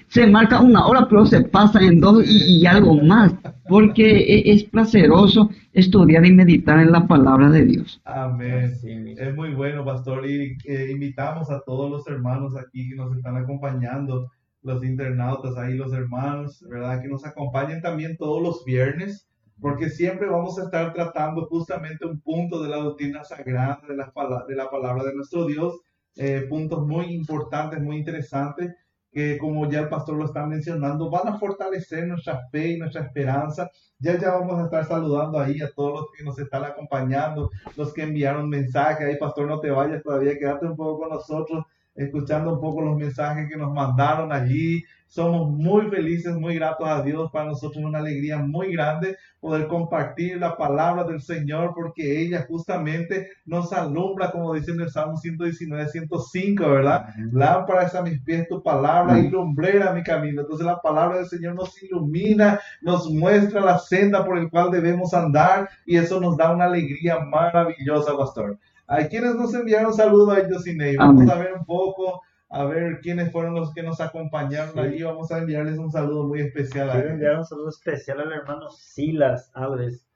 se 0.07 0.27
marca 0.27 0.61
una 0.61 0.85
hora, 0.85 1.07
pero 1.09 1.25
se 1.25 1.41
pasa 1.41 1.79
en 1.81 1.99
dos 1.99 2.23
y, 2.25 2.65
algo 2.67 3.01
más. 3.01 3.33
Porque 3.67 4.17
e, 4.17 4.51
es, 4.51 4.63
placeroso 4.63 5.49
estudiar 5.73 6.23
y 6.25 6.33
meditar 6.33 6.79
en 6.79 6.91
la 6.91 7.07
palabra 7.07 7.49
de 7.49 7.65
Dios. 7.65 7.99
Amén. 8.05 8.71
es 8.83 9.35
muy 9.35 9.53
bueno, 9.55 9.83
pastor. 9.85 10.27
Y 10.27 10.55
eh, 10.65 10.91
invitamos 10.91 11.49
a 11.49 11.61
todos 11.61 11.89
los 11.89 12.07
hermanos 12.07 12.53
aquí 12.55 12.89
que 12.89 12.95
nos 12.95 13.15
están 13.15 13.37
acompañando, 13.37 14.29
los 14.61 14.83
internautas 14.83 15.57
ahí, 15.57 15.75
los 15.75 15.93
hermanos, 15.93 16.63
¿verdad? 16.69 17.01
Que 17.01 17.07
nos 17.07 17.25
acompañen 17.25 17.81
también 17.81 18.17
todos 18.17 18.41
los 18.41 18.65
viernes 18.65 19.29
porque 19.61 19.89
siempre 19.89 20.27
vamos 20.27 20.57
a 20.57 20.63
estar 20.63 20.93
tratando 20.93 21.45
justamente 21.47 22.05
un 22.05 22.19
punto 22.21 22.61
de 22.61 22.69
la 22.69 22.77
doctrina 22.77 23.23
sagrada, 23.23 23.81
de 23.87 23.95
la, 23.95 24.11
de 24.47 24.55
la 24.55 24.69
palabra 24.69 25.03
de 25.03 25.15
nuestro 25.15 25.45
Dios, 25.45 25.81
eh, 26.15 26.45
puntos 26.49 26.85
muy 26.87 27.07
importantes, 27.13 27.81
muy 27.81 27.97
interesantes, 27.97 28.73
que 29.11 29.37
como 29.37 29.69
ya 29.69 29.81
el 29.81 29.89
pastor 29.89 30.15
lo 30.17 30.25
está 30.25 30.45
mencionando, 30.45 31.09
van 31.09 31.27
a 31.27 31.37
fortalecer 31.37 32.07
nuestra 32.07 32.47
fe 32.51 32.69
y 32.69 32.77
nuestra 32.77 33.03
esperanza. 33.03 33.69
Ya 33.97 34.17
ya 34.17 34.31
vamos 34.31 34.59
a 34.59 34.65
estar 34.65 34.85
saludando 34.85 35.39
ahí 35.39 35.61
a 35.61 35.71
todos 35.71 36.01
los 36.01 36.05
que 36.15 36.23
nos 36.23 36.37
están 36.39 36.63
acompañando, 36.63 37.49
los 37.75 37.91
que 37.93 38.03
enviaron 38.03 38.47
mensajes, 38.47 39.07
ahí 39.07 39.17
pastor 39.17 39.47
no 39.47 39.59
te 39.59 39.71
vayas 39.71 40.03
todavía, 40.03 40.37
quédate 40.37 40.67
un 40.67 40.75
poco 40.75 40.99
con 40.99 41.09
nosotros 41.09 41.65
escuchando 41.99 42.53
un 42.53 42.61
poco 42.61 42.81
los 42.81 42.97
mensajes 42.97 43.49
que 43.49 43.57
nos 43.57 43.73
mandaron 43.73 44.31
allí. 44.31 44.83
Somos 45.07 45.49
muy 45.49 45.89
felices, 45.89 46.35
muy 46.35 46.55
gratos 46.55 46.87
a 46.87 47.01
Dios. 47.01 47.29
Para 47.31 47.45
nosotros 47.45 47.77
es 47.77 47.85
una 47.85 47.99
alegría 47.99 48.37
muy 48.37 48.71
grande 48.73 49.17
poder 49.39 49.67
compartir 49.67 50.37
la 50.37 50.55
palabra 50.55 51.03
del 51.03 51.21
Señor 51.21 51.73
porque 51.73 52.21
ella 52.21 52.45
justamente 52.47 53.29
nos 53.45 53.73
alumbra, 53.73 54.31
como 54.31 54.53
dice 54.53 54.71
en 54.71 54.81
el 54.81 54.91
Salmo 54.91 55.17
119, 55.17 55.87
105, 55.89 56.69
¿verdad? 56.69 57.07
Lámpara 57.31 57.83
es 57.83 57.95
a 57.95 58.03
mis 58.03 58.21
pies 58.21 58.47
tu 58.47 58.61
palabra 58.61 59.17
y 59.19 59.29
lumbrera 59.29 59.93
mi 59.93 60.03
camino. 60.03 60.41
Entonces 60.41 60.65
la 60.65 60.79
palabra 60.79 61.17
del 61.17 61.25
Señor 61.25 61.55
nos 61.55 61.81
ilumina, 61.81 62.59
nos 62.81 63.09
muestra 63.09 63.61
la 63.61 63.79
senda 63.79 64.23
por 64.23 64.37
el 64.37 64.49
cual 64.49 64.71
debemos 64.71 65.13
andar 65.13 65.69
y 65.85 65.97
eso 65.97 66.21
nos 66.21 66.37
da 66.37 66.51
una 66.51 66.65
alegría 66.65 67.19
maravillosa, 67.19 68.15
pastor. 68.15 68.57
Hay 68.91 69.07
quienes 69.07 69.35
nos 69.35 69.53
enviaron 69.53 69.93
saludos 69.93 70.35
a 70.35 70.39
ellos 70.39 70.63
sin 70.63 70.79
Vamos 70.97 71.29
a 71.29 71.35
ver 71.35 71.53
un 71.53 71.63
poco, 71.63 72.23
a 72.49 72.65
ver 72.65 72.99
quiénes 73.01 73.31
fueron 73.31 73.53
los 73.53 73.71
que 73.71 73.83
nos 73.83 74.01
acompañaron 74.01 74.77
allí. 74.79 75.03
Vamos 75.03 75.31
a 75.31 75.37
enviarles 75.37 75.77
un 75.77 75.91
saludo 75.91 76.27
muy 76.27 76.41
especial. 76.41 76.91
Quiero 76.91 77.09
enviar 77.11 77.37
un 77.37 77.45
saludo 77.45 77.69
especial 77.69 78.19
al 78.19 78.33
hermano 78.33 78.71
Silas 78.71 79.51
Alves. 79.53 80.09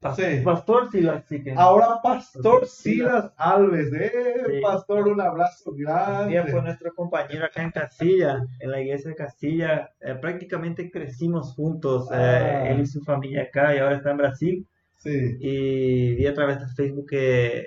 Pastor 0.00 0.90
Silas, 0.90 1.24
sí 1.28 1.42
que... 1.42 1.52
Ahora 1.52 2.00
Pastor 2.02 2.66
Silas, 2.66 3.32
Alves, 3.36 3.92
eh, 3.92 4.60
Pastor, 4.62 5.08
un 5.08 5.20
abrazo 5.20 5.72
grande. 5.76 6.42
fue 6.44 6.62
nuestro 6.62 6.94
compañero 6.94 7.44
acá 7.44 7.64
en 7.64 7.72
Castilla, 7.72 8.46
en 8.60 8.70
la 8.70 8.80
iglesia 8.80 9.10
de 9.10 9.16
Castilla. 9.16 9.90
Eh, 10.00 10.14
prácticamente 10.14 10.90
crecimos 10.90 11.52
juntos, 11.52 12.08
eh, 12.12 12.14
ah. 12.14 12.68
él 12.70 12.80
y 12.80 12.86
su 12.86 13.02
familia 13.02 13.42
acá, 13.42 13.74
y 13.74 13.78
ahora 13.78 13.96
está 13.96 14.12
en 14.12 14.16
Brasil. 14.16 14.68
Y 15.04 16.14
vi 16.14 16.26
a 16.26 16.34
través 16.34 16.60
de 16.60 16.66
Facebook 16.68 17.06
que 17.08 17.66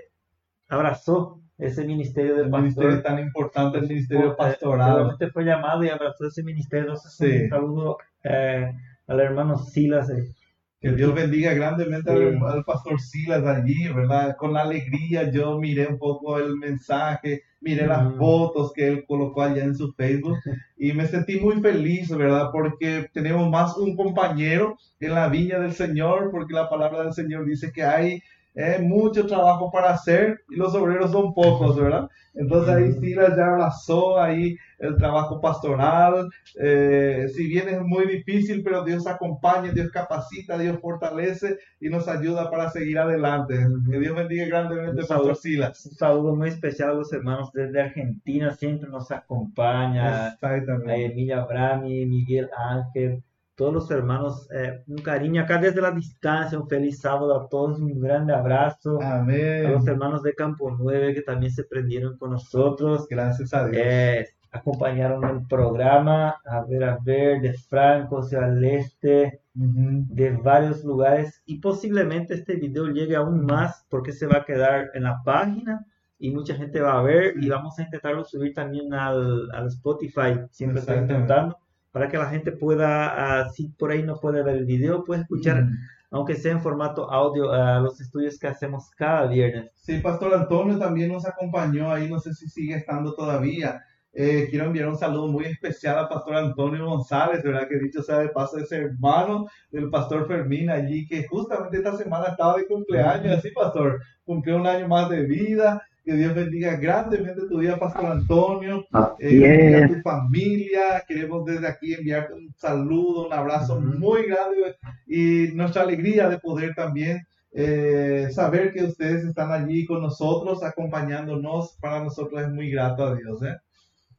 abrazó 0.67 1.41
ese 1.57 1.85
ministerio 1.85 2.35
del 2.35 2.45
el 2.45 2.51
ministerio 2.51 3.01
tan 3.01 3.19
importante, 3.19 3.77
el 3.77 3.87
ministerio 3.87 4.35
pastoral. 4.35 5.07
Usted 5.07 5.29
fue 5.31 5.43
llamado 5.43 5.83
y 5.83 5.89
abrazó 5.89 6.27
ese 6.27 6.43
ministerio. 6.43 6.91
Un 6.91 7.49
saludo 7.49 7.97
eh, 8.23 8.71
al 9.07 9.19
hermano 9.19 9.57
Silas. 9.57 10.09
Eh, 10.09 10.33
que 10.81 10.91
Dios 10.93 11.13
bendiga 11.13 11.53
grandemente 11.53 12.09
al, 12.09 12.63
pastor 12.65 12.99
Silas 12.99 13.45
allí, 13.45 13.87
¿verdad? 13.89 14.35
Con 14.35 14.57
alegría 14.57 15.29
yo 15.29 15.59
miré 15.59 15.85
un 15.85 15.99
poco 15.99 16.39
el 16.39 16.57
mensaje, 16.57 17.43
miré 17.59 17.85
las 17.85 18.15
fotos 18.15 18.73
que 18.73 18.87
él 18.87 19.05
colocó 19.07 19.43
allá 19.43 19.63
en 19.63 19.75
su 19.75 19.93
Facebook 19.93 20.39
y 20.75 20.93
me 20.93 21.05
sentí 21.05 21.39
muy 21.39 21.61
feliz, 21.61 22.09
¿verdad? 22.09 22.49
Porque 22.51 23.07
tenemos 23.13 23.47
más 23.51 23.77
un 23.77 23.95
compañero 23.95 24.75
en 24.99 25.13
la 25.13 25.29
viña 25.29 25.59
del 25.59 25.73
Señor, 25.73 26.31
porque 26.31 26.55
la 26.55 26.67
palabra 26.67 27.03
del 27.03 27.13
Señor 27.13 27.45
dice 27.45 27.71
que 27.71 27.83
hay 27.83 28.23
eh, 28.53 28.80
mucho 28.82 29.26
trabajo 29.26 29.72
para 29.72 29.91
hacer 29.91 30.41
y 30.49 30.56
los 30.56 30.76
obreros 30.76 31.11
son 31.11 31.34
pocos, 31.34 31.78
¿verdad? 31.78 32.10
Entonces 32.34 32.73
ahí 32.73 32.91
Silas 32.94 33.36
ya 33.36 33.48
abrazó 33.48 34.19
ahí 34.19 34.57
el 34.80 34.95
trabajo 34.98 35.40
pastoral. 35.40 36.30
Eh, 36.60 37.28
si 37.34 37.48
bien 37.48 37.69
es 37.69 37.82
muy 37.82 38.06
difícil, 38.07 38.61
pero 38.64 38.84
Dios 38.84 39.07
acompaña, 39.07 39.72
Dios 39.72 39.90
capacita, 39.91 40.57
Dios 40.57 40.80
fortalece 40.80 41.57
y 41.80 41.90
nos 41.90 42.07
ayuda 42.07 42.49
para 42.49 42.69
seguir 42.69 42.99
adelante. 42.99 43.56
Que 43.90 43.99
Dios 43.99 44.15
bendiga 44.15 44.45
grandemente, 44.45 45.06
Pastor 45.06 45.36
Silas. 45.36 45.86
Un 45.86 45.94
saludo 45.94 46.36
muy 46.36 46.49
especial 46.49 46.91
a 46.91 46.94
los 46.94 47.11
hermanos 47.14 47.52
desde 47.53 47.82
Argentina, 47.82 48.52
siempre 48.52 48.90
nos 48.90 49.11
acompaña. 49.11 50.38
A 50.41 50.57
Emilia 50.95 51.45
Brami, 51.45 52.06
Miguel 52.06 52.49
Ángel 52.57 53.23
todos 53.61 53.73
los 53.75 53.91
hermanos, 53.91 54.49
eh, 54.51 54.83
un 54.88 54.97
cariño 55.03 55.43
acá 55.43 55.59
desde 55.59 55.83
la 55.83 55.91
distancia, 55.91 56.57
un 56.57 56.67
feliz 56.67 56.99
sábado 56.99 57.39
a 57.39 57.47
todos, 57.47 57.79
un 57.79 58.01
grande 58.01 58.33
abrazo. 58.33 58.99
Amén. 58.99 59.67
A 59.67 59.69
los 59.69 59.85
hermanos 59.85 60.23
de 60.23 60.33
Campo 60.33 60.75
9 60.75 61.13
que 61.13 61.21
también 61.21 61.51
se 61.51 61.65
prendieron 61.65 62.17
con 62.17 62.31
nosotros. 62.31 63.07
Gracias 63.07 63.53
a 63.53 63.67
Dios. 63.67 63.83
Eh, 63.85 64.27
acompañaron 64.51 65.23
el 65.25 65.45
programa, 65.45 66.38
a 66.43 66.65
ver, 66.67 66.83
a 66.85 66.97
ver, 67.05 67.39
de 67.41 67.53
Franco, 67.53 68.23
sea, 68.23 68.45
al 68.45 68.65
este, 68.65 69.41
de 69.53 70.31
varios 70.31 70.83
lugares. 70.83 71.43
Y 71.45 71.59
posiblemente 71.59 72.33
este 72.33 72.55
video 72.55 72.88
llegue 72.88 73.15
aún 73.15 73.45
más 73.45 73.85
porque 73.91 74.11
se 74.11 74.25
va 74.25 74.38
a 74.38 74.43
quedar 74.43 74.89
en 74.95 75.03
la 75.03 75.21
página 75.23 75.85
y 76.17 76.31
mucha 76.31 76.55
gente 76.55 76.81
va 76.81 76.97
a 76.97 77.03
ver 77.03 77.35
y 77.39 77.47
vamos 77.47 77.77
a 77.77 77.83
intentarlo 77.83 78.23
subir 78.23 78.55
también 78.55 78.91
al, 78.91 79.51
al 79.51 79.67
Spotify. 79.67 80.39
Siempre 80.49 80.79
estoy 80.79 80.97
intentando 80.97 81.60
para 81.91 82.09
que 82.09 82.18
la 82.18 82.30
gente 82.30 82.51
pueda, 82.51 83.45
uh, 83.45 83.51
si 83.51 83.69
por 83.69 83.91
ahí 83.91 84.03
no 84.03 84.15
puede 84.19 84.43
ver 84.43 84.55
el 84.57 84.65
video, 84.65 85.03
puede 85.03 85.22
escuchar, 85.22 85.63
mm. 85.63 85.77
aunque 86.11 86.35
sea 86.35 86.53
en 86.53 86.61
formato 86.61 87.11
audio, 87.11 87.51
uh, 87.51 87.81
los 87.81 87.99
estudios 87.99 88.39
que 88.39 88.47
hacemos 88.47 88.89
cada 88.91 89.27
viernes. 89.27 89.72
Sí, 89.76 89.99
Pastor 89.99 90.34
Antonio 90.34 90.77
también 90.77 91.11
nos 91.11 91.26
acompañó 91.26 91.91
ahí, 91.91 92.09
no 92.09 92.19
sé 92.19 92.34
si 92.34 92.47
sigue 92.49 92.76
estando 92.76 93.13
todavía. 93.13 93.81
Eh, 94.13 94.47
quiero 94.49 94.65
enviar 94.65 94.89
un 94.89 94.97
saludo 94.97 95.27
muy 95.27 95.45
especial 95.45 95.97
al 95.97 96.09
pastor 96.09 96.35
Antonio 96.35 96.85
González, 96.85 97.41
¿verdad? 97.43 97.68
Que 97.69 97.80
dicho 97.80 98.03
sea 98.03 98.19
de 98.19 98.27
paso, 98.27 98.57
ese 98.57 98.76
hermano 98.77 99.47
del 99.69 99.89
pastor 99.89 100.27
Fermín 100.27 100.69
allí, 100.69 101.07
que 101.07 101.26
justamente 101.27 101.77
esta 101.77 101.95
semana 101.95 102.27
estaba 102.27 102.57
de 102.57 102.68
cumpleaños, 102.68 103.38
así, 103.38 103.51
pastor, 103.51 104.01
cumplió 104.26 104.57
un 104.57 104.68
año 104.68 104.88
más 104.88 105.09
de 105.09 105.23
vida. 105.23 105.81
Que 106.03 106.14
Dios 106.14 106.34
bendiga 106.34 106.76
grandemente 106.78 107.41
tu 107.48 107.60
vida, 107.60 107.78
Pastor 107.78 108.07
Antonio, 108.07 108.84
eh, 109.19 109.84
a 109.84 109.88
tu 109.88 110.02
familia. 110.02 111.03
Queremos 111.07 111.45
desde 111.45 111.68
aquí 111.68 111.94
enviarte 111.94 112.34
un 112.34 112.53
saludo, 112.57 113.28
un 113.28 113.34
abrazo 113.34 113.80
muy 113.80 114.28
grande 114.28 114.76
y 115.06 115.53
nuestra 115.53 115.84
alegría 115.84 116.28
de 116.28 116.40
poder 116.40 116.73
también 116.73 117.22
eh, 117.52 118.30
saber 118.32 118.73
que 118.73 118.86
ustedes 118.86 119.26
están 119.26 119.52
allí 119.52 119.86
con 119.86 120.02
nosotros, 120.02 120.64
acompañándonos. 120.64 121.78
Para 121.80 122.03
nosotros 122.03 122.41
es 122.41 122.49
muy 122.49 122.72
grato 122.72 123.06
a 123.06 123.15
Dios. 123.15 123.44
¿eh? 123.44 123.57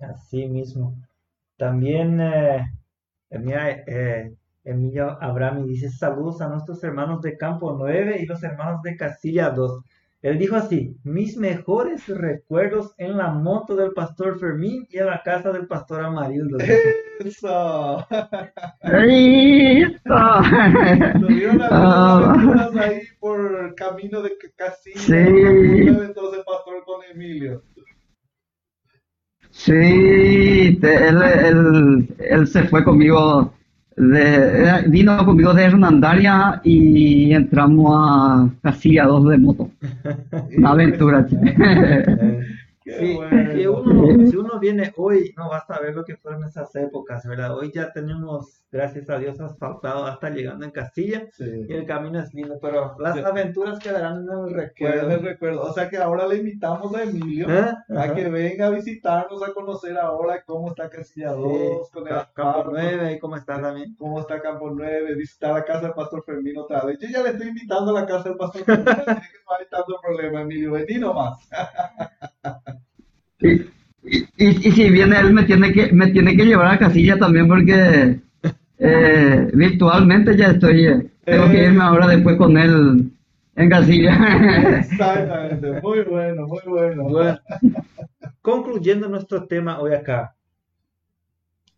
Así 0.01 0.47
mismo. 0.47 0.95
También, 1.57 2.21
eh, 2.21 2.65
mira, 3.31 3.71
eh, 3.71 4.35
Emilio 4.65 5.17
Abrami 5.21 5.69
dice 5.69 5.91
saludos 5.91 6.41
a 6.41 6.49
nuestros 6.49 6.83
hermanos 6.85 7.23
de 7.23 7.37
Campo 7.37 7.75
9 7.77 8.19
y 8.21 8.27
los 8.27 8.43
hermanos 8.43 8.83
de 8.83 8.97
Casilla 8.97 9.51
2. 9.51 9.83
Él 10.23 10.39
dijo 10.39 10.55
así, 10.55 10.97
mis 11.03 11.36
mejores 11.36 12.07
recuerdos 12.07 12.94
en 12.97 13.16
la 13.16 13.31
moto 13.31 13.74
del 13.74 13.90
pastor 13.90 14.39
Fermín 14.39 14.86
y 14.89 14.99
en 14.99 15.07
la 15.07 15.20
casa 15.20 15.51
del 15.51 15.66
pastor 15.66 16.05
Amarildo. 16.05 16.59
Eso. 17.19 18.07
Eso. 18.82 20.43
Tuvieron 21.20 21.62
algunas 21.62 22.77
ahí 22.77 23.01
por 23.19 23.74
camino 23.74 24.23
de 24.23 24.32
Casilla. 24.55 25.01
Sí. 25.01 25.12
Entonces 25.12 26.44
pastor 26.47 26.85
con 26.85 27.03
Emilio. 27.11 27.65
Sí, 29.51 30.78
él, 30.82 31.23
él, 31.23 32.09
él 32.19 32.47
se 32.47 32.62
fue 32.62 32.85
conmigo 32.85 33.53
de, 33.97 34.85
vino 34.89 35.24
conmigo 35.24 35.55
de 35.55 35.64
Hernandaria 35.64 36.60
y 36.64 37.32
entramos 37.32 37.94
a 37.97 38.48
Casilla 38.62 39.05
2 39.05 39.28
de 39.31 39.39
moto. 39.39 39.70
Una 40.56 40.70
aventura. 40.70 41.27
Sí, 42.85 43.67
uno, 43.67 44.27
si 44.27 44.37
uno 44.37 44.59
viene 44.59 44.93
hoy, 44.97 45.33
no 45.37 45.49
vas 45.49 45.69
a 45.71 45.81
ver 45.81 45.95
lo 45.95 46.05
que 46.05 46.17
fueron 46.17 46.45
esas 46.45 46.75
épocas, 46.75 47.25
¿verdad? 47.27 47.57
Hoy 47.57 47.71
ya 47.73 47.93
tenemos, 47.93 48.65
gracias 48.73 49.09
a 49.09 49.19
Dios, 49.19 49.41
asfaltado 49.41 50.05
hasta 50.07 50.31
llegando 50.31 50.65
en 50.65 50.73
Castilla 50.73 51.29
y 51.39 51.73
el 51.73 51.87
camino 51.87 52.21
es 52.21 52.35
lindo, 52.35 52.59
pero 52.61 52.97
las 52.99 53.17
aventuras 53.19 53.79
quedarán 53.79 54.25
en 54.25 54.49
el 54.49 54.55
recuerdo. 54.55 55.11
el 55.11 55.23
recuerdo. 55.23 55.63
O 55.63 55.73
sea 55.73 55.89
que 55.89 55.97
ahora 55.97 56.27
le 56.27 56.39
invitamos 56.39 56.95
a 56.95 57.05
Emilio 57.05 57.47
¿Ah? 57.49 57.85
a 57.97 58.15
que 58.15 58.29
venga 58.29 58.67
a 58.67 58.71
visitarnos, 58.71 59.43
a 59.43 59.53
conocer 59.53 59.97
ahora 59.97 60.43
cómo 60.45 60.71
está 60.71 60.91
Castilla 60.91 61.33
2, 61.33 61.91
con 61.91 62.09
el 62.09 62.15
Campo 62.35 62.71
9 62.71 63.13
y 63.13 63.19
cómo 63.19 63.37
está 63.37 63.61
también. 63.61 63.95
Cómo 63.97 64.21
está 64.21 64.41
Campo 64.41 64.71
9, 64.71 65.15
visitar 65.15 65.53
la 65.53 65.65
casa 65.65 65.83
del 65.83 65.93
Pastor 65.93 66.25
Fermín 66.25 66.59
otra 66.59 66.85
vez. 66.85 66.99
Yo 66.99 67.09
ya 67.09 67.23
le 67.23 67.31
estoy 67.31 67.49
invitando 67.49 67.97
a 67.97 68.01
la 68.01 68.07
casa 68.07 68.29
del 68.31 68.39
Pastor 68.39 68.65
Fermín, 68.65 68.85
que 68.85 68.93
no 69.47 69.57
hay 69.59 69.67
tanto 69.71 70.01
problema, 70.03 70.41
Emilio, 70.41 70.73
vení 70.73 70.99
nomás. 70.99 71.39
Y, 73.43 73.69
y, 74.36 74.73
si 74.73 74.90
viene 74.90 75.19
él 75.19 75.32
me 75.32 75.44
tiene 75.44 75.73
que 75.73 75.93
me 75.93 76.09
tiene 76.09 76.36
que 76.36 76.44
llevar 76.44 76.74
a 76.74 76.78
casilla 76.78 77.16
también 77.19 77.47
porque 77.47 78.20
eh, 78.78 79.51
virtualmente 79.52 80.36
ya 80.36 80.48
estoy 80.48 80.86
eh, 80.86 81.06
tengo 81.24 81.48
que 81.51 81.64
irme 81.64 81.82
ahora 81.82 82.09
después 82.09 82.36
con 82.36 82.59
él 82.59 83.12
en 83.55 83.69
casilla. 83.69 84.78
Exactamente. 84.78 85.81
Muy 85.81 86.02
bueno 86.02 86.47
muy 86.47 86.62
bueno, 86.66 87.39
concluyendo 88.43 89.09
nuestro 89.09 89.47
tema 89.47 89.81
hoy 89.81 89.94
acá. 89.94 90.35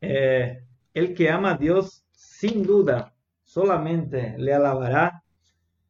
Eh, 0.00 0.60
el 0.92 1.14
que 1.14 1.30
ama 1.30 1.52
a 1.52 1.56
Dios 1.56 2.04
sin 2.12 2.62
duda 2.62 3.12
solamente 3.42 4.34
le 4.38 4.52
alabará 4.54 5.23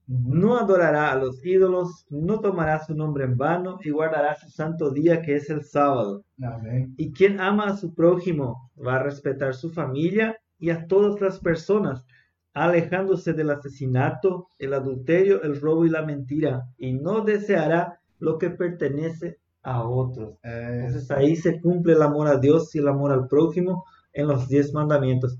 no 0.06 0.58
adorará 0.58 1.12
a 1.12 1.16
los 1.16 1.44
ídolos, 1.44 2.06
no 2.10 2.40
tomará 2.40 2.84
su 2.84 2.94
nombre 2.94 3.24
en 3.24 3.36
vano 3.36 3.78
y 3.82 3.90
guardará 3.90 4.34
su 4.34 4.50
santo 4.50 4.90
día 4.90 5.22
que 5.22 5.36
es 5.36 5.48
el 5.48 5.64
sábado. 5.64 6.24
Y 6.96 7.12
quien 7.12 7.40
ama 7.40 7.66
a 7.66 7.76
su 7.76 7.94
prójimo 7.94 8.70
va 8.76 8.96
a 8.96 9.02
respetar 9.02 9.54
su 9.54 9.70
familia 9.70 10.36
y 10.58 10.70
a 10.70 10.86
todas 10.86 11.20
las 11.20 11.40
personas, 11.40 12.04
alejándose 12.52 13.32
del 13.32 13.50
asesinato, 13.50 14.48
el 14.58 14.74
adulterio, 14.74 15.42
el 15.42 15.60
robo 15.60 15.84
y 15.86 15.90
la 15.90 16.02
mentira, 16.02 16.68
y 16.76 16.92
no 16.92 17.22
deseará 17.22 18.00
lo 18.18 18.38
que 18.38 18.50
pertenece 18.50 19.38
a 19.62 19.82
otros. 19.82 20.38
Entonces 20.42 21.10
ahí 21.10 21.36
se 21.36 21.60
cumple 21.60 21.94
el 21.94 22.02
amor 22.02 22.28
a 22.28 22.38
Dios 22.38 22.74
y 22.74 22.78
el 22.78 22.88
amor 22.88 23.10
al 23.12 23.26
prójimo 23.26 23.84
en 24.12 24.28
los 24.28 24.48
diez 24.48 24.72
mandamientos. 24.72 25.38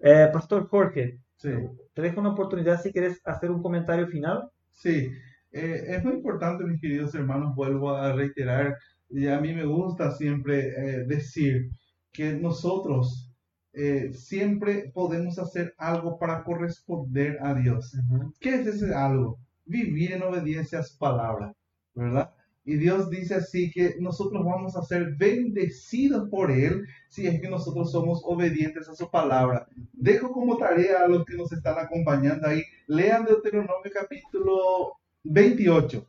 Eh, 0.00 0.28
Pastor 0.32 0.66
Jorge, 0.66 1.20
Sí. 1.40 1.50
Te 1.94 2.02
dejo 2.02 2.20
una 2.20 2.32
oportunidad 2.32 2.82
si 2.82 2.92
quieres 2.92 3.20
hacer 3.24 3.50
un 3.50 3.62
comentario 3.62 4.06
final. 4.08 4.50
Sí, 4.70 5.10
eh, 5.52 5.84
es 5.88 6.04
muy 6.04 6.12
importante, 6.14 6.64
mis 6.64 6.80
queridos 6.80 7.14
hermanos, 7.14 7.54
vuelvo 7.54 7.94
a 7.94 8.12
reiterar, 8.12 8.76
y 9.08 9.26
a 9.26 9.40
mí 9.40 9.54
me 9.54 9.64
gusta 9.64 10.10
siempre 10.10 10.68
eh, 10.68 11.04
decir 11.06 11.70
que 12.12 12.34
nosotros 12.34 13.32
eh, 13.72 14.12
siempre 14.12 14.90
podemos 14.92 15.38
hacer 15.38 15.72
algo 15.78 16.18
para 16.18 16.44
corresponder 16.44 17.38
a 17.40 17.54
Dios. 17.54 17.96
¿Qué 18.38 18.56
es 18.56 18.66
ese 18.66 18.94
algo? 18.94 19.38
Vivir 19.64 20.12
en 20.12 20.22
obediencia 20.22 20.80
a 20.80 20.82
su 20.82 20.98
palabra, 20.98 21.54
¿verdad? 21.94 22.34
Y 22.64 22.76
Dios 22.76 23.08
dice 23.08 23.36
así 23.36 23.70
que 23.70 23.96
nosotros 24.00 24.44
vamos 24.44 24.76
a 24.76 24.82
ser 24.82 25.14
bendecidos 25.16 26.28
por 26.28 26.50
Él 26.50 26.86
si 27.08 27.26
es 27.26 27.40
que 27.40 27.48
nosotros 27.48 27.90
somos 27.90 28.20
obedientes 28.24 28.88
a 28.88 28.94
su 28.94 29.10
palabra. 29.10 29.66
Dejo 29.92 30.30
como 30.30 30.56
tarea 30.58 31.04
a 31.04 31.08
los 31.08 31.24
que 31.24 31.36
nos 31.36 31.50
están 31.52 31.78
acompañando 31.78 32.46
ahí, 32.46 32.62
lean 32.86 33.24
Deuteronomio 33.24 33.90
capítulo 33.92 34.92
28. 35.24 36.06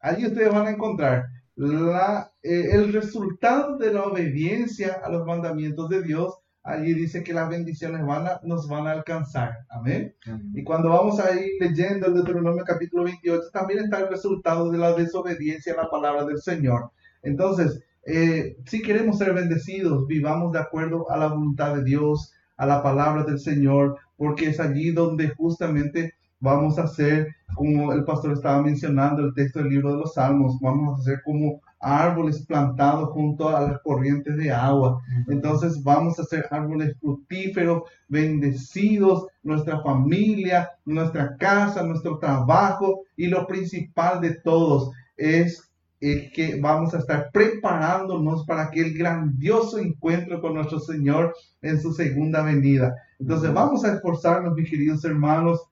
Allí 0.00 0.26
ustedes 0.26 0.52
van 0.52 0.66
a 0.66 0.70
encontrar 0.70 1.24
la, 1.56 2.32
eh, 2.42 2.68
el 2.72 2.92
resultado 2.92 3.78
de 3.78 3.92
la 3.92 4.04
obediencia 4.04 5.00
a 5.02 5.10
los 5.10 5.24
mandamientos 5.24 5.88
de 5.88 6.02
Dios 6.02 6.34
allí 6.64 6.94
dice 6.94 7.22
que 7.22 7.34
las 7.34 7.48
bendiciones 7.48 8.04
van 8.04 8.26
a, 8.26 8.40
nos 8.42 8.66
van 8.68 8.86
a 8.86 8.92
alcanzar. 8.92 9.58
Amén. 9.68 10.14
Y 10.54 10.64
cuando 10.64 10.88
vamos 10.88 11.20
a 11.20 11.30
ir 11.38 11.52
leyendo 11.60 12.06
el 12.06 12.14
Deuteronomio 12.14 12.64
capítulo 12.64 13.04
28, 13.04 13.50
también 13.52 13.80
está 13.80 14.00
el 14.00 14.08
resultado 14.08 14.70
de 14.70 14.78
la 14.78 14.94
desobediencia 14.94 15.74
a 15.74 15.84
la 15.84 15.90
palabra 15.90 16.24
del 16.24 16.40
Señor. 16.40 16.90
Entonces, 17.22 17.82
eh, 18.06 18.56
si 18.64 18.82
queremos 18.82 19.18
ser 19.18 19.34
bendecidos, 19.34 20.06
vivamos 20.06 20.52
de 20.52 20.58
acuerdo 20.58 21.10
a 21.10 21.18
la 21.18 21.28
voluntad 21.28 21.76
de 21.76 21.84
Dios, 21.84 22.32
a 22.56 22.66
la 22.66 22.82
palabra 22.82 23.24
del 23.24 23.38
Señor, 23.38 23.98
porque 24.16 24.48
es 24.48 24.58
allí 24.58 24.90
donde 24.90 25.28
justamente 25.28 26.14
vamos 26.40 26.78
a 26.78 26.86
ser, 26.86 27.34
como 27.54 27.92
el 27.92 28.04
pastor 28.04 28.32
estaba 28.32 28.62
mencionando, 28.62 29.22
el 29.22 29.34
texto 29.34 29.58
del 29.58 29.68
libro 29.68 29.92
de 29.92 29.98
los 29.98 30.14
Salmos, 30.14 30.58
vamos 30.60 31.00
a 31.00 31.02
ser 31.02 31.22
como 31.24 31.60
árboles 31.84 32.44
plantados 32.46 33.10
junto 33.10 33.48
a 33.48 33.60
las 33.60 33.80
corrientes 33.82 34.36
de 34.36 34.50
agua. 34.50 35.00
Entonces 35.28 35.82
vamos 35.82 36.18
a 36.18 36.24
ser 36.24 36.46
árboles 36.50 36.96
fructíferos, 37.00 37.82
bendecidos, 38.08 39.26
nuestra 39.42 39.80
familia, 39.82 40.70
nuestra 40.84 41.36
casa, 41.36 41.82
nuestro 41.82 42.18
trabajo 42.18 43.02
y 43.16 43.26
lo 43.26 43.46
principal 43.46 44.20
de 44.20 44.34
todos 44.36 44.90
es 45.16 45.70
que 46.00 46.58
vamos 46.60 46.92
a 46.92 46.98
estar 46.98 47.30
preparándonos 47.32 48.44
para 48.44 48.64
aquel 48.64 48.92
grandioso 48.92 49.78
encuentro 49.78 50.40
con 50.40 50.54
nuestro 50.54 50.78
Señor 50.78 51.34
en 51.62 51.80
su 51.80 51.92
segunda 51.92 52.42
venida. 52.42 52.94
Entonces 53.18 53.52
vamos 53.54 53.84
a 53.84 53.94
esforzarnos, 53.94 54.54
mis 54.54 54.68
queridos 54.68 55.04
hermanos, 55.04 55.62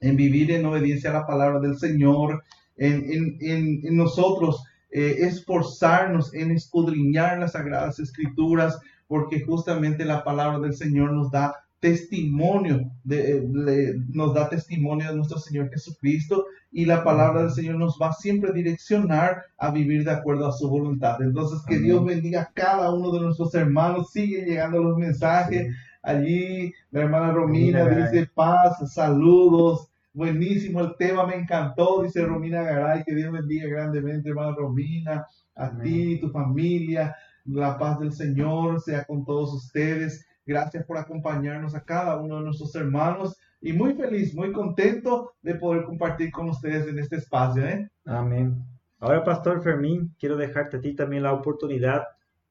en 0.00 0.16
vivir 0.16 0.52
en 0.52 0.66
obediencia 0.66 1.10
a 1.10 1.14
la 1.14 1.26
palabra 1.26 1.58
del 1.58 1.76
Señor, 1.78 2.44
en, 2.76 3.06
en, 3.40 3.80
en 3.82 3.96
nosotros 3.96 4.62
eh, 4.90 5.16
esforzarnos 5.20 6.32
en 6.34 6.50
escudriñar 6.52 7.38
las 7.38 7.52
sagradas 7.52 7.98
escrituras, 7.98 8.78
porque 9.06 9.40
justamente 9.40 10.04
la 10.04 10.24
palabra 10.24 10.58
del 10.58 10.74
Señor 10.74 11.12
nos 11.12 11.30
da 11.30 11.54
testimonio, 11.80 12.90
de, 13.04 13.96
nos 14.08 14.34
da 14.34 14.48
testimonio 14.48 15.08
de 15.08 15.16
nuestro 15.16 15.38
Señor 15.38 15.70
Jesucristo 15.70 16.46
y 16.72 16.84
la 16.84 17.04
palabra 17.04 17.42
del 17.42 17.52
Señor 17.52 17.76
nos 17.76 17.98
va 18.00 18.12
siempre 18.12 18.50
a 18.50 18.52
direccionar 18.52 19.42
a 19.58 19.70
vivir 19.70 20.04
de 20.04 20.10
acuerdo 20.10 20.46
a 20.46 20.52
su 20.52 20.68
voluntad. 20.68 21.22
Entonces, 21.22 21.60
que 21.66 21.78
Dios 21.78 22.04
bendiga 22.04 22.42
a 22.42 22.52
cada 22.52 22.92
uno 22.92 23.12
de 23.12 23.20
nuestros 23.20 23.54
hermanos. 23.54 24.10
Sigue 24.10 24.44
llegando 24.44 24.82
los 24.82 24.98
mensajes. 24.98 25.74
Allí 26.02 26.72
la 26.90 27.02
hermana 27.02 27.32
Romina 27.32 27.88
dice 27.88 28.28
paz, 28.34 28.78
saludos. 28.92 29.88
Buenísimo 30.16 30.80
el 30.80 30.96
tema, 30.96 31.26
me 31.26 31.34
encantó, 31.34 32.02
dice 32.02 32.24
Romina 32.24 32.62
Garay, 32.62 33.04
que 33.04 33.14
Dios 33.14 33.30
bendiga 33.30 33.68
grandemente, 33.68 34.30
hermana 34.30 34.56
Romina, 34.56 35.26
a 35.54 35.78
ti, 35.78 36.18
tu 36.18 36.30
familia, 36.30 37.14
la 37.44 37.76
paz 37.76 37.98
del 37.98 38.12
Señor 38.12 38.80
sea 38.80 39.04
con 39.04 39.26
todos 39.26 39.52
ustedes. 39.52 40.26
Gracias 40.46 40.86
por 40.86 40.96
acompañarnos 40.96 41.74
a 41.74 41.84
cada 41.84 42.16
uno 42.16 42.36
de 42.38 42.44
nuestros 42.44 42.74
hermanos 42.76 43.36
y 43.60 43.74
muy 43.74 43.92
feliz, 43.92 44.34
muy 44.34 44.52
contento 44.52 45.34
de 45.42 45.56
poder 45.56 45.84
compartir 45.84 46.30
con 46.30 46.48
ustedes 46.48 46.88
en 46.88 46.98
este 46.98 47.16
espacio. 47.16 47.66
¿eh? 47.66 47.86
Amén. 48.06 48.64
Ahora, 48.98 49.22
Pastor 49.22 49.62
Fermín, 49.62 50.14
quiero 50.18 50.38
dejarte 50.38 50.78
a 50.78 50.80
ti 50.80 50.94
también 50.94 51.24
la 51.24 51.34
oportunidad 51.34 52.04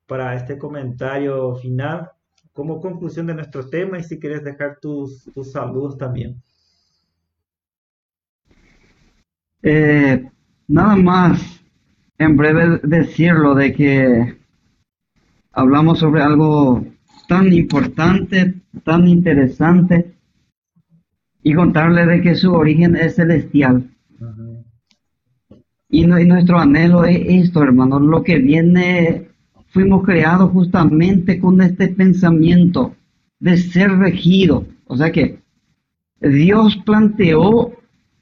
para 0.05 0.35
este 0.35 0.59
comentario 0.59 1.55
final 1.55 2.11
como 2.53 2.79
conclusión 2.79 3.25
de 3.25 3.33
nuestro 3.33 3.67
tema 3.67 3.97
y 3.97 4.03
si 4.03 4.19
quieres 4.19 4.43
dejar 4.43 4.77
tus, 4.79 5.23
tus 5.33 5.51
saludos 5.51 5.97
también. 5.97 6.43
Eh, 9.67 10.23
nada 10.67 10.95
más, 10.95 11.59
en 12.19 12.37
breve 12.37 12.79
decirlo 12.83 13.55
de 13.55 13.73
que 13.73 14.35
hablamos 15.53 15.97
sobre 15.97 16.21
algo 16.21 16.85
tan 17.27 17.51
importante, 17.51 18.61
tan 18.83 19.07
interesante, 19.07 20.13
y 21.41 21.55
contarle 21.55 22.05
de 22.05 22.21
que 22.21 22.35
su 22.35 22.53
origen 22.53 22.95
es 22.95 23.15
celestial. 23.15 23.89
y, 25.89 26.03
y, 26.03 26.25
nuestro 26.25 26.59
anhelo 26.59 27.03
es 27.03 27.21
esto, 27.27 27.63
hermanos, 27.63 28.03
lo 28.03 28.21
que 28.21 28.37
viene 28.37 29.29
fuimos 29.69 30.03
creados 30.03 30.51
justamente 30.51 31.39
con 31.39 31.59
este 31.61 31.87
pensamiento 31.87 32.95
de 33.39 33.57
ser 33.57 33.89
regido. 33.93 34.67
O 34.85 34.95
sea 34.95 35.11
que 35.11 35.39
Dios 36.21 36.77
planteó 36.85 37.74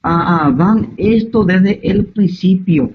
a 0.03 0.47
Adán 0.47 0.93
esto 0.97 1.45
desde 1.45 1.79
el 1.89 2.05
principio, 2.05 2.91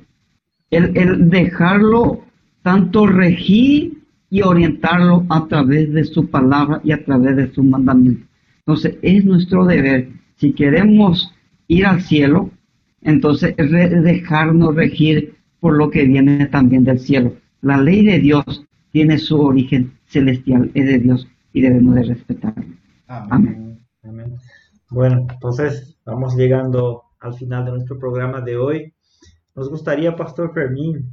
el, 0.71 1.29
dejarlo 1.31 2.25
tanto 2.63 3.07
regir 3.07 3.99
y 4.31 4.43
orientarlo 4.43 5.25
a 5.31 5.47
través 5.47 5.93
de 5.93 6.05
su 6.05 6.29
palabra 6.29 6.81
y 6.85 6.93
a 6.93 7.03
través 7.05 7.37
de 7.37 7.53
su 7.53 7.65
mandamiento. 7.65 8.27
Entonces 8.59 8.97
es 9.01 9.25
nuestro 9.25 9.65
deber, 9.65 10.11
si 10.37 10.53
queremos 10.53 11.33
ir 11.67 11.87
al 11.87 12.03
cielo, 12.03 12.51
entonces 13.01 13.57
dejarnos 13.57 14.75
regir 14.75 15.35
por 15.61 15.77
lo 15.77 15.91
que 15.91 16.05
viene 16.05 16.47
también 16.47 16.85
del 16.85 17.01
cielo. 17.01 17.35
La 17.63 17.81
ley 17.81 18.05
de 18.05 18.19
Dios 18.19 18.65
tiene 18.93 19.19
su 19.19 19.41
origen 19.41 19.93
celestial, 20.07 20.71
es 20.75 20.87
de 20.87 20.99
Dios 20.99 21.27
y 21.55 21.63
debemos 21.63 21.95
de 21.95 22.03
respetarlo. 22.03 22.65
Amén. 23.07 23.78
Bueno, 24.91 25.27
entonces 25.31 25.99
vamos 26.07 26.35
llegando 26.35 27.03
al 27.21 27.35
final 27.35 27.67
de 27.67 27.73
nuestro 27.73 27.99
programa 27.99 28.41
de 28.41 28.57
hoy. 28.57 28.95
Nos 29.55 29.69
gustaría, 29.69 30.17
Pastor 30.17 30.55
Fermín, 30.55 31.11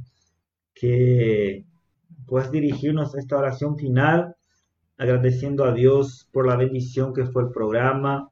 que 0.74 1.66
puedas 2.26 2.50
dirigirnos 2.50 3.14
a 3.14 3.18
esta 3.18 3.36
oración 3.36 3.76
final, 3.76 4.34
agradeciendo 4.96 5.66
a 5.66 5.72
Dios 5.72 6.26
por 6.32 6.46
la 6.46 6.56
bendición 6.56 7.12
que 7.12 7.26
fue 7.26 7.42
el 7.42 7.50
programa, 7.50 8.30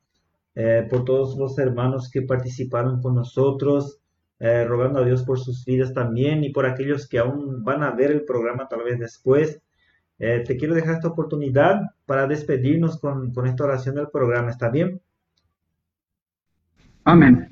eh, 0.55 0.87
por 0.89 1.05
todos 1.05 1.37
los 1.37 1.59
hermanos 1.59 2.11
que 2.11 2.23
participaron 2.23 3.03
con 3.03 3.15
nosotros, 3.15 3.99
eh, 4.39 4.65
rogando 4.65 5.01
a 5.01 5.05
Dios 5.05 5.25
por 5.25 5.39
sus 5.39 5.67
vidas 5.67 5.93
también 5.93 6.43
y 6.43 6.51
por 6.53 6.65
aquellos 6.65 7.07
que 7.07 7.19
aún 7.19 7.63
van 7.65 7.83
a 7.83 7.91
ver 7.91 8.13
el 8.13 8.25
programa 8.25 8.67
tal 8.67 8.83
vez 8.85 8.99
después. 8.99 9.61
Eh, 10.19 10.43
te 10.47 10.57
quiero 10.57 10.75
dejar 10.75 10.95
esta 10.95 11.09
oportunidad 11.09 11.83
para 12.07 12.27
despedirnos 12.27 12.99
con, 12.99 13.35
con 13.35 13.47
esta 13.47 13.65
oración 13.65 13.97
del 13.97 14.09
programa. 14.09 14.51
¿Está 14.51 14.71
bien? 14.71 15.03
Amén. 17.07 17.51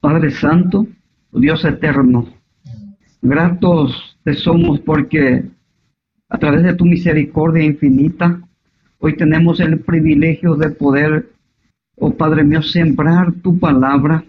Padre 0.00 0.32
Santo, 0.32 0.88
Dios 1.30 1.64
eterno, 1.64 2.26
gratos 3.22 4.18
te 4.24 4.34
somos 4.34 4.80
porque 4.80 5.44
a 6.28 6.38
través 6.38 6.64
de 6.64 6.74
tu 6.74 6.84
misericordia 6.84 7.62
infinita, 7.62 8.40
hoy 8.98 9.16
tenemos 9.16 9.60
el 9.60 9.78
privilegio 9.78 10.56
de 10.56 10.70
poder, 10.70 11.30
oh 11.96 12.12
Padre 12.12 12.42
mío, 12.42 12.60
sembrar 12.60 13.32
tu 13.34 13.56
palabra 13.60 14.24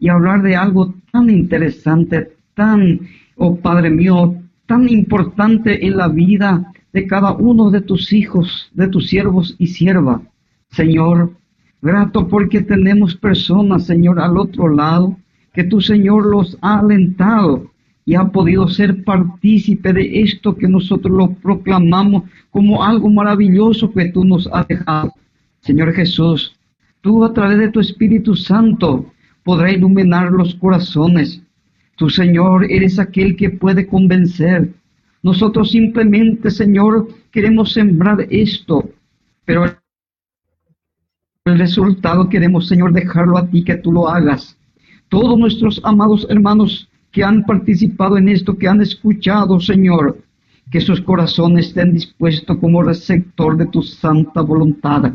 y 0.00 0.08
hablar 0.08 0.42
de 0.42 0.56
algo 0.56 0.92
tan 1.12 1.30
interesante, 1.30 2.32
tan, 2.54 3.02
oh 3.36 3.56
Padre 3.56 3.90
mío, 3.90 4.34
tan 4.66 4.88
importante 4.88 5.86
en 5.86 5.96
la 5.96 6.08
vida 6.08 6.72
de 6.92 7.06
cada 7.06 7.34
uno 7.34 7.70
de 7.70 7.82
tus 7.82 8.12
hijos, 8.12 8.68
de 8.74 8.88
tus 8.88 9.06
siervos 9.06 9.54
y 9.58 9.68
siervas. 9.68 10.22
Señor, 10.70 11.39
grato 11.82 12.28
porque 12.28 12.60
tenemos 12.60 13.14
personas, 13.14 13.86
Señor, 13.86 14.20
al 14.20 14.36
otro 14.36 14.68
lado, 14.68 15.16
que 15.52 15.64
tu 15.64 15.80
Señor 15.80 16.26
los 16.26 16.56
ha 16.60 16.78
alentado 16.78 17.70
y 18.04 18.14
ha 18.14 18.24
podido 18.24 18.68
ser 18.68 19.04
partícipe 19.04 19.92
de 19.92 20.22
esto 20.22 20.56
que 20.56 20.68
nosotros 20.68 21.16
lo 21.16 21.32
proclamamos 21.34 22.24
como 22.50 22.82
algo 22.82 23.08
maravilloso 23.08 23.92
que 23.92 24.10
tú 24.10 24.24
nos 24.24 24.48
has 24.52 24.66
dejado. 24.68 25.12
Señor 25.60 25.92
Jesús, 25.92 26.56
tú 27.00 27.24
a 27.24 27.32
través 27.32 27.58
de 27.58 27.68
tu 27.68 27.80
Espíritu 27.80 28.34
Santo 28.34 29.06
podrá 29.44 29.70
iluminar 29.70 30.30
los 30.32 30.54
corazones. 30.54 31.42
Tu 31.96 32.08
Señor 32.08 32.70
eres 32.70 32.98
aquel 32.98 33.36
que 33.36 33.50
puede 33.50 33.86
convencer. 33.86 34.72
Nosotros 35.22 35.70
simplemente, 35.70 36.50
Señor, 36.50 37.08
queremos 37.30 37.72
sembrar 37.72 38.26
esto, 38.30 38.88
pero 39.44 39.66
el 41.50 41.58
resultado 41.58 42.28
queremos, 42.28 42.68
Señor, 42.68 42.92
dejarlo 42.92 43.38
a 43.38 43.46
ti, 43.46 43.64
que 43.64 43.76
tú 43.76 43.92
lo 43.92 44.08
hagas. 44.08 44.56
Todos 45.08 45.38
nuestros 45.38 45.80
amados 45.84 46.26
hermanos 46.30 46.88
que 47.10 47.24
han 47.24 47.44
participado 47.44 48.16
en 48.16 48.28
esto, 48.28 48.56
que 48.56 48.68
han 48.68 48.80
escuchado, 48.80 49.60
Señor, 49.60 50.18
que 50.70 50.80
sus 50.80 51.00
corazones 51.00 51.68
estén 51.68 51.92
dispuestos 51.92 52.56
como 52.58 52.82
receptor 52.82 53.56
de 53.56 53.66
tu 53.66 53.82
santa 53.82 54.40
voluntad. 54.40 55.12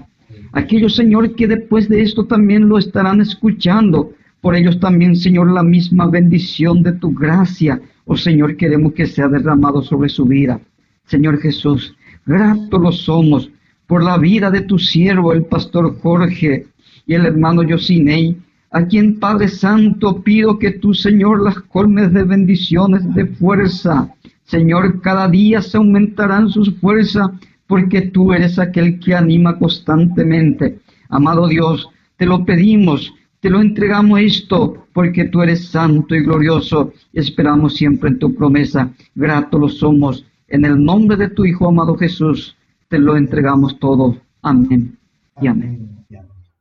Aquellos, 0.52 0.96
Señor, 0.96 1.36
que 1.36 1.48
después 1.48 1.88
de 1.90 2.02
esto 2.02 2.26
también 2.26 2.68
lo 2.68 2.78
estarán 2.78 3.22
escuchando. 3.22 4.12
Por 4.42 4.56
ellos 4.56 4.80
también, 4.80 5.16
Señor, 5.16 5.52
la 5.52 5.64
misma 5.64 6.08
bendición 6.08 6.84
de 6.84 6.94
tu 6.94 7.14
gracia. 7.14 7.82
Oh 8.06 8.18
Señor, 8.18 8.58
queremos 8.58 8.94
que 8.94 9.06
sea 9.06 9.28
derramado 9.28 9.82
sobre 9.82 10.10
su 10.10 10.26
vida. 10.26 10.60
Señor 11.06 11.40
Jesús, 11.40 11.96
gratos 12.26 12.82
los 12.82 13.02
somos 13.02 13.50
por 13.88 14.04
la 14.04 14.18
vida 14.18 14.50
de 14.52 14.62
tu 14.62 14.80
siervo, 14.80 15.34
el 15.34 15.46
pastor 15.46 16.00
Jorge 16.00 16.68
y 17.06 17.14
el 17.14 17.26
hermano 17.26 17.64
Yosinei, 17.64 18.38
a 18.72 18.86
quien 18.86 19.20
Padre 19.20 19.48
Santo 19.48 20.22
pido 20.22 20.60
que 20.60 20.72
tú, 20.72 20.94
Señor, 20.94 21.44
las 21.44 21.60
colmes 21.62 22.12
de 22.12 22.24
bendiciones, 22.24 23.02
de 23.14 23.26
fuerza. 23.26 24.14
Señor, 24.44 25.02
cada 25.02 25.28
día 25.28 25.62
se 25.62 25.78
aumentarán 25.78 26.50
sus 26.50 26.76
fuerzas 26.80 27.30
porque 27.68 28.02
tú 28.02 28.34
eres 28.34 28.60
aquel 28.60 29.00
que 29.00 29.16
anima 29.16 29.58
constantemente. 29.58 30.80
Amado 31.10 31.48
Dios, 31.48 31.88
te 32.18 32.26
lo 32.26 32.46
pedimos, 32.46 33.14
te 33.40 33.50
lo 33.50 33.62
entregamos 33.62 34.20
esto, 34.20 34.88
porque 34.94 35.26
tú 35.26 35.42
eres 35.42 35.68
santo 35.68 36.16
y 36.16 36.24
glorioso. 36.24 36.94
Esperamos 37.14 37.76
siempre 37.76 38.10
en 38.10 38.20
tu 38.20 38.34
promesa. 38.34 38.92
Grato 39.14 39.60
lo 39.60 39.70
somos. 39.70 40.26
En 40.48 40.66
el 40.66 40.84
nombre 40.84 41.18
de 41.18 41.30
tu 41.30 41.46
Hijo 41.46 41.68
amado 41.68 41.96
Jesús, 41.96 42.56
te 42.88 43.00
lo 43.00 43.18
entregamos 43.18 43.80
todo. 43.80 44.18
Amén 44.42 44.98
y 45.42 45.48
amén. 45.48 46.06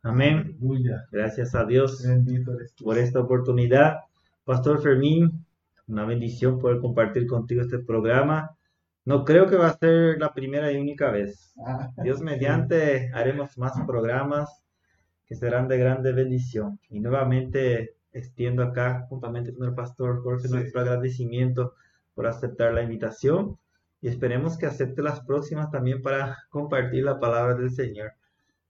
Amén. 0.03 0.59
Gracias 1.11 1.55
a 1.55 1.65
Dios 1.65 2.05
por 2.83 2.99
esta 2.99 3.21
oportunidad. 3.21 4.01
Pastor 4.45 4.83
Fermín, 4.83 5.47
una 5.87 6.05
bendición 6.05 6.59
poder 6.59 6.81
compartir 6.81 7.27
contigo 7.27 7.63
este 7.63 7.79
programa. 7.79 8.51
No 9.07 9.25
creo 9.25 9.47
que 9.47 9.57
va 9.57 9.69
a 9.69 9.79
ser 9.79 10.19
la 10.19 10.33
primera 10.33 10.71
y 10.71 10.77
única 10.77 11.11
vez. 11.11 11.55
Ah. 11.67 11.91
Dios 12.03 12.21
mediante 12.21 13.11
haremos 13.15 13.57
más 13.57 13.73
programas 13.87 14.63
que 15.27 15.35
serán 15.35 15.69
de 15.69 15.79
grande 15.79 16.13
bendición. 16.13 16.79
Y 16.91 17.01
nuevamente 17.01 17.97
extiendo 18.13 18.63
acá, 18.63 19.07
juntamente 19.09 19.55
con 19.55 19.67
el 19.67 19.75
pastor 19.75 20.23
Jorge, 20.23 20.49
nuestro 20.49 20.81
agradecimiento 20.83 21.75
por 22.15 22.27
aceptar 22.27 22.75
la 22.75 22.83
invitación 22.83 23.59
y 24.05 24.09
esperemos 24.09 24.59
que 24.59 24.67
acepte 24.67 25.01
las 25.01 25.21
próximas 25.21 25.71
también 25.71 26.03
para 26.03 26.37
compartir 26.51 27.05
la 27.05 27.19
palabra 27.19 27.55
del 27.55 27.71
Señor. 27.71 28.13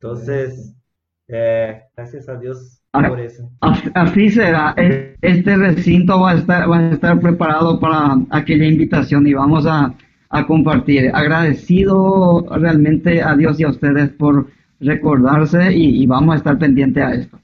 Entonces, 0.00 0.74
eh, 1.26 1.82
gracias 1.96 2.28
a 2.28 2.36
Dios 2.36 2.80
por 2.92 3.18
eso. 3.18 3.50
Así 3.60 4.30
será. 4.30 4.74
Este 5.20 5.56
recinto 5.56 6.20
va 6.20 6.30
a 6.30 6.34
estar, 6.34 6.70
va 6.70 6.78
a 6.78 6.90
estar 6.92 7.18
preparado 7.18 7.80
para 7.80 8.16
aquella 8.30 8.66
invitación 8.66 9.26
y 9.26 9.34
vamos 9.34 9.66
a 9.66 9.92
a 10.34 10.46
compartir. 10.46 11.10
Agradecido 11.14 12.44
realmente 12.50 13.22
a 13.22 13.36
Dios 13.36 13.60
y 13.60 13.64
a 13.64 13.68
ustedes 13.68 14.10
por 14.10 14.48
recordarse 14.80 15.72
y, 15.72 16.04
vamos 16.06 16.34
a 16.34 16.38
estar 16.38 16.58
pendientes 16.58 17.04
a 17.04 17.14
esto. 17.14 17.38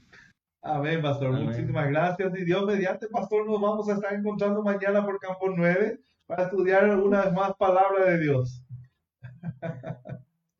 Amén, 0.61 1.01
pastor. 1.01 1.31
Muchísimas 1.39 1.89
gracias. 1.89 2.37
Y 2.37 2.43
Dios 2.43 2.65
mediante, 2.65 3.07
pastor, 3.07 3.47
nos 3.47 3.61
vamos 3.61 3.89
a 3.89 3.93
estar 3.93 4.13
encontrando 4.13 4.61
mañana 4.61 5.05
por 5.05 5.19
Campo 5.19 5.53
9 5.55 5.99
para 6.31 6.43
estudiar 6.43 6.97
una 6.97 7.25
vez 7.25 7.33
más 7.33 7.53
palabra 7.57 8.05
de 8.05 8.19
Dios. 8.19 8.63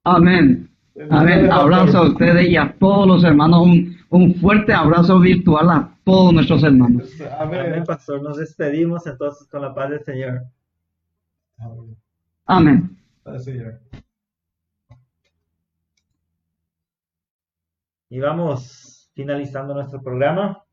Amén. 0.03 0.69
Amén. 1.09 1.49
Abrazo 1.49 1.99
a 1.99 2.07
ustedes 2.09 2.49
y 2.49 2.57
a 2.57 2.75
todos 2.77 3.07
los 3.07 3.23
hermanos. 3.23 3.61
Un, 3.61 3.97
un 4.09 4.35
fuerte 4.35 4.73
abrazo 4.73 5.17
virtual 5.21 5.69
a 5.69 5.97
todos 6.03 6.33
nuestros 6.33 6.61
hermanos. 6.63 7.09
Amén. 7.39 7.85
Pastor. 7.85 8.21
Nos 8.21 8.35
despedimos 8.35 9.07
entonces 9.07 9.47
con 9.47 9.61
la 9.61 9.73
paz 9.73 9.91
del 9.91 10.03
Señor. 10.03 10.41
Amén. 11.57 11.97
Amén. 12.45 12.97
Y 18.09 18.19
vamos 18.19 19.09
finalizando 19.13 19.73
nuestro 19.73 20.01
programa, 20.01 20.65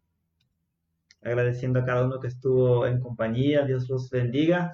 agradeciendo 1.23 1.79
a 1.79 1.85
cada 1.85 2.05
uno 2.05 2.19
que 2.19 2.27
estuvo 2.27 2.85
en 2.85 2.99
compañía. 2.99 3.65
Dios 3.65 3.89
los 3.89 4.11
bendiga. 4.11 4.73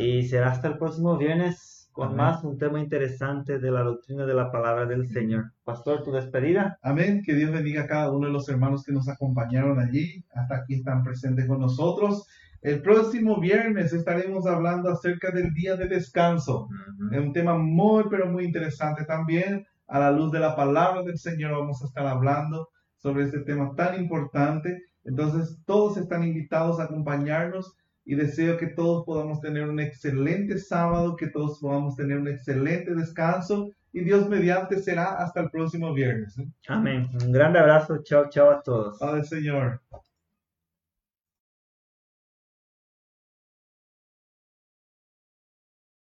Y 0.00 0.22
será 0.28 0.52
hasta 0.52 0.68
el 0.68 0.78
próximo 0.78 1.18
viernes 1.18 1.90
con 1.90 2.10
Amén. 2.10 2.18
más 2.18 2.44
un 2.44 2.56
tema 2.56 2.78
interesante 2.78 3.58
de 3.58 3.72
la 3.72 3.82
doctrina 3.82 4.26
de 4.26 4.34
la 4.34 4.52
palabra 4.52 4.86
del 4.86 5.08
Señor. 5.08 5.50
Pastor, 5.64 6.04
tu 6.04 6.12
despedida. 6.12 6.78
Amén. 6.82 7.20
Que 7.26 7.34
Dios 7.34 7.50
bendiga 7.50 7.82
a 7.82 7.86
cada 7.88 8.12
uno 8.12 8.28
de 8.28 8.32
los 8.32 8.48
hermanos 8.48 8.84
que 8.84 8.92
nos 8.92 9.08
acompañaron 9.08 9.80
allí. 9.80 10.24
Hasta 10.32 10.58
aquí 10.58 10.74
están 10.74 11.02
presentes 11.02 11.48
con 11.48 11.58
nosotros. 11.58 12.28
El 12.62 12.80
próximo 12.80 13.40
viernes 13.40 13.92
estaremos 13.92 14.46
hablando 14.46 14.88
acerca 14.88 15.32
del 15.32 15.52
día 15.52 15.74
de 15.74 15.88
descanso. 15.88 16.68
Es 17.10 17.18
un 17.18 17.32
tema 17.32 17.58
muy, 17.58 18.04
pero 18.08 18.30
muy 18.30 18.44
interesante 18.44 19.04
también. 19.04 19.66
A 19.88 19.98
la 19.98 20.12
luz 20.12 20.30
de 20.30 20.38
la 20.38 20.54
palabra 20.54 21.02
del 21.02 21.18
Señor 21.18 21.50
vamos 21.50 21.82
a 21.82 21.86
estar 21.86 22.06
hablando 22.06 22.68
sobre 22.98 23.24
este 23.24 23.40
tema 23.40 23.74
tan 23.74 23.98
importante. 24.00 24.80
Entonces, 25.02 25.58
todos 25.66 25.96
están 25.96 26.22
invitados 26.22 26.78
a 26.78 26.84
acompañarnos 26.84 27.74
y 28.08 28.14
deseo 28.14 28.56
que 28.56 28.68
todos 28.68 29.04
podamos 29.04 29.38
tener 29.42 29.68
un 29.68 29.78
excelente 29.78 30.56
sábado, 30.56 31.14
que 31.14 31.26
todos 31.26 31.58
podamos 31.58 31.94
tener 31.94 32.16
un 32.16 32.26
excelente 32.26 32.94
descanso 32.94 33.70
y 33.92 34.00
Dios 34.00 34.26
mediante 34.30 34.78
será 34.78 35.18
hasta 35.18 35.40
el 35.40 35.50
próximo 35.50 35.92
viernes. 35.92 36.38
¿eh? 36.38 36.48
Amén. 36.68 37.10
Un 37.22 37.32
grande 37.32 37.58
abrazo. 37.58 38.02
Chao, 38.02 38.30
chao 38.30 38.50
a 38.50 38.62
todos. 38.62 38.98
Padre 38.98 39.24
Señor. 39.24 39.82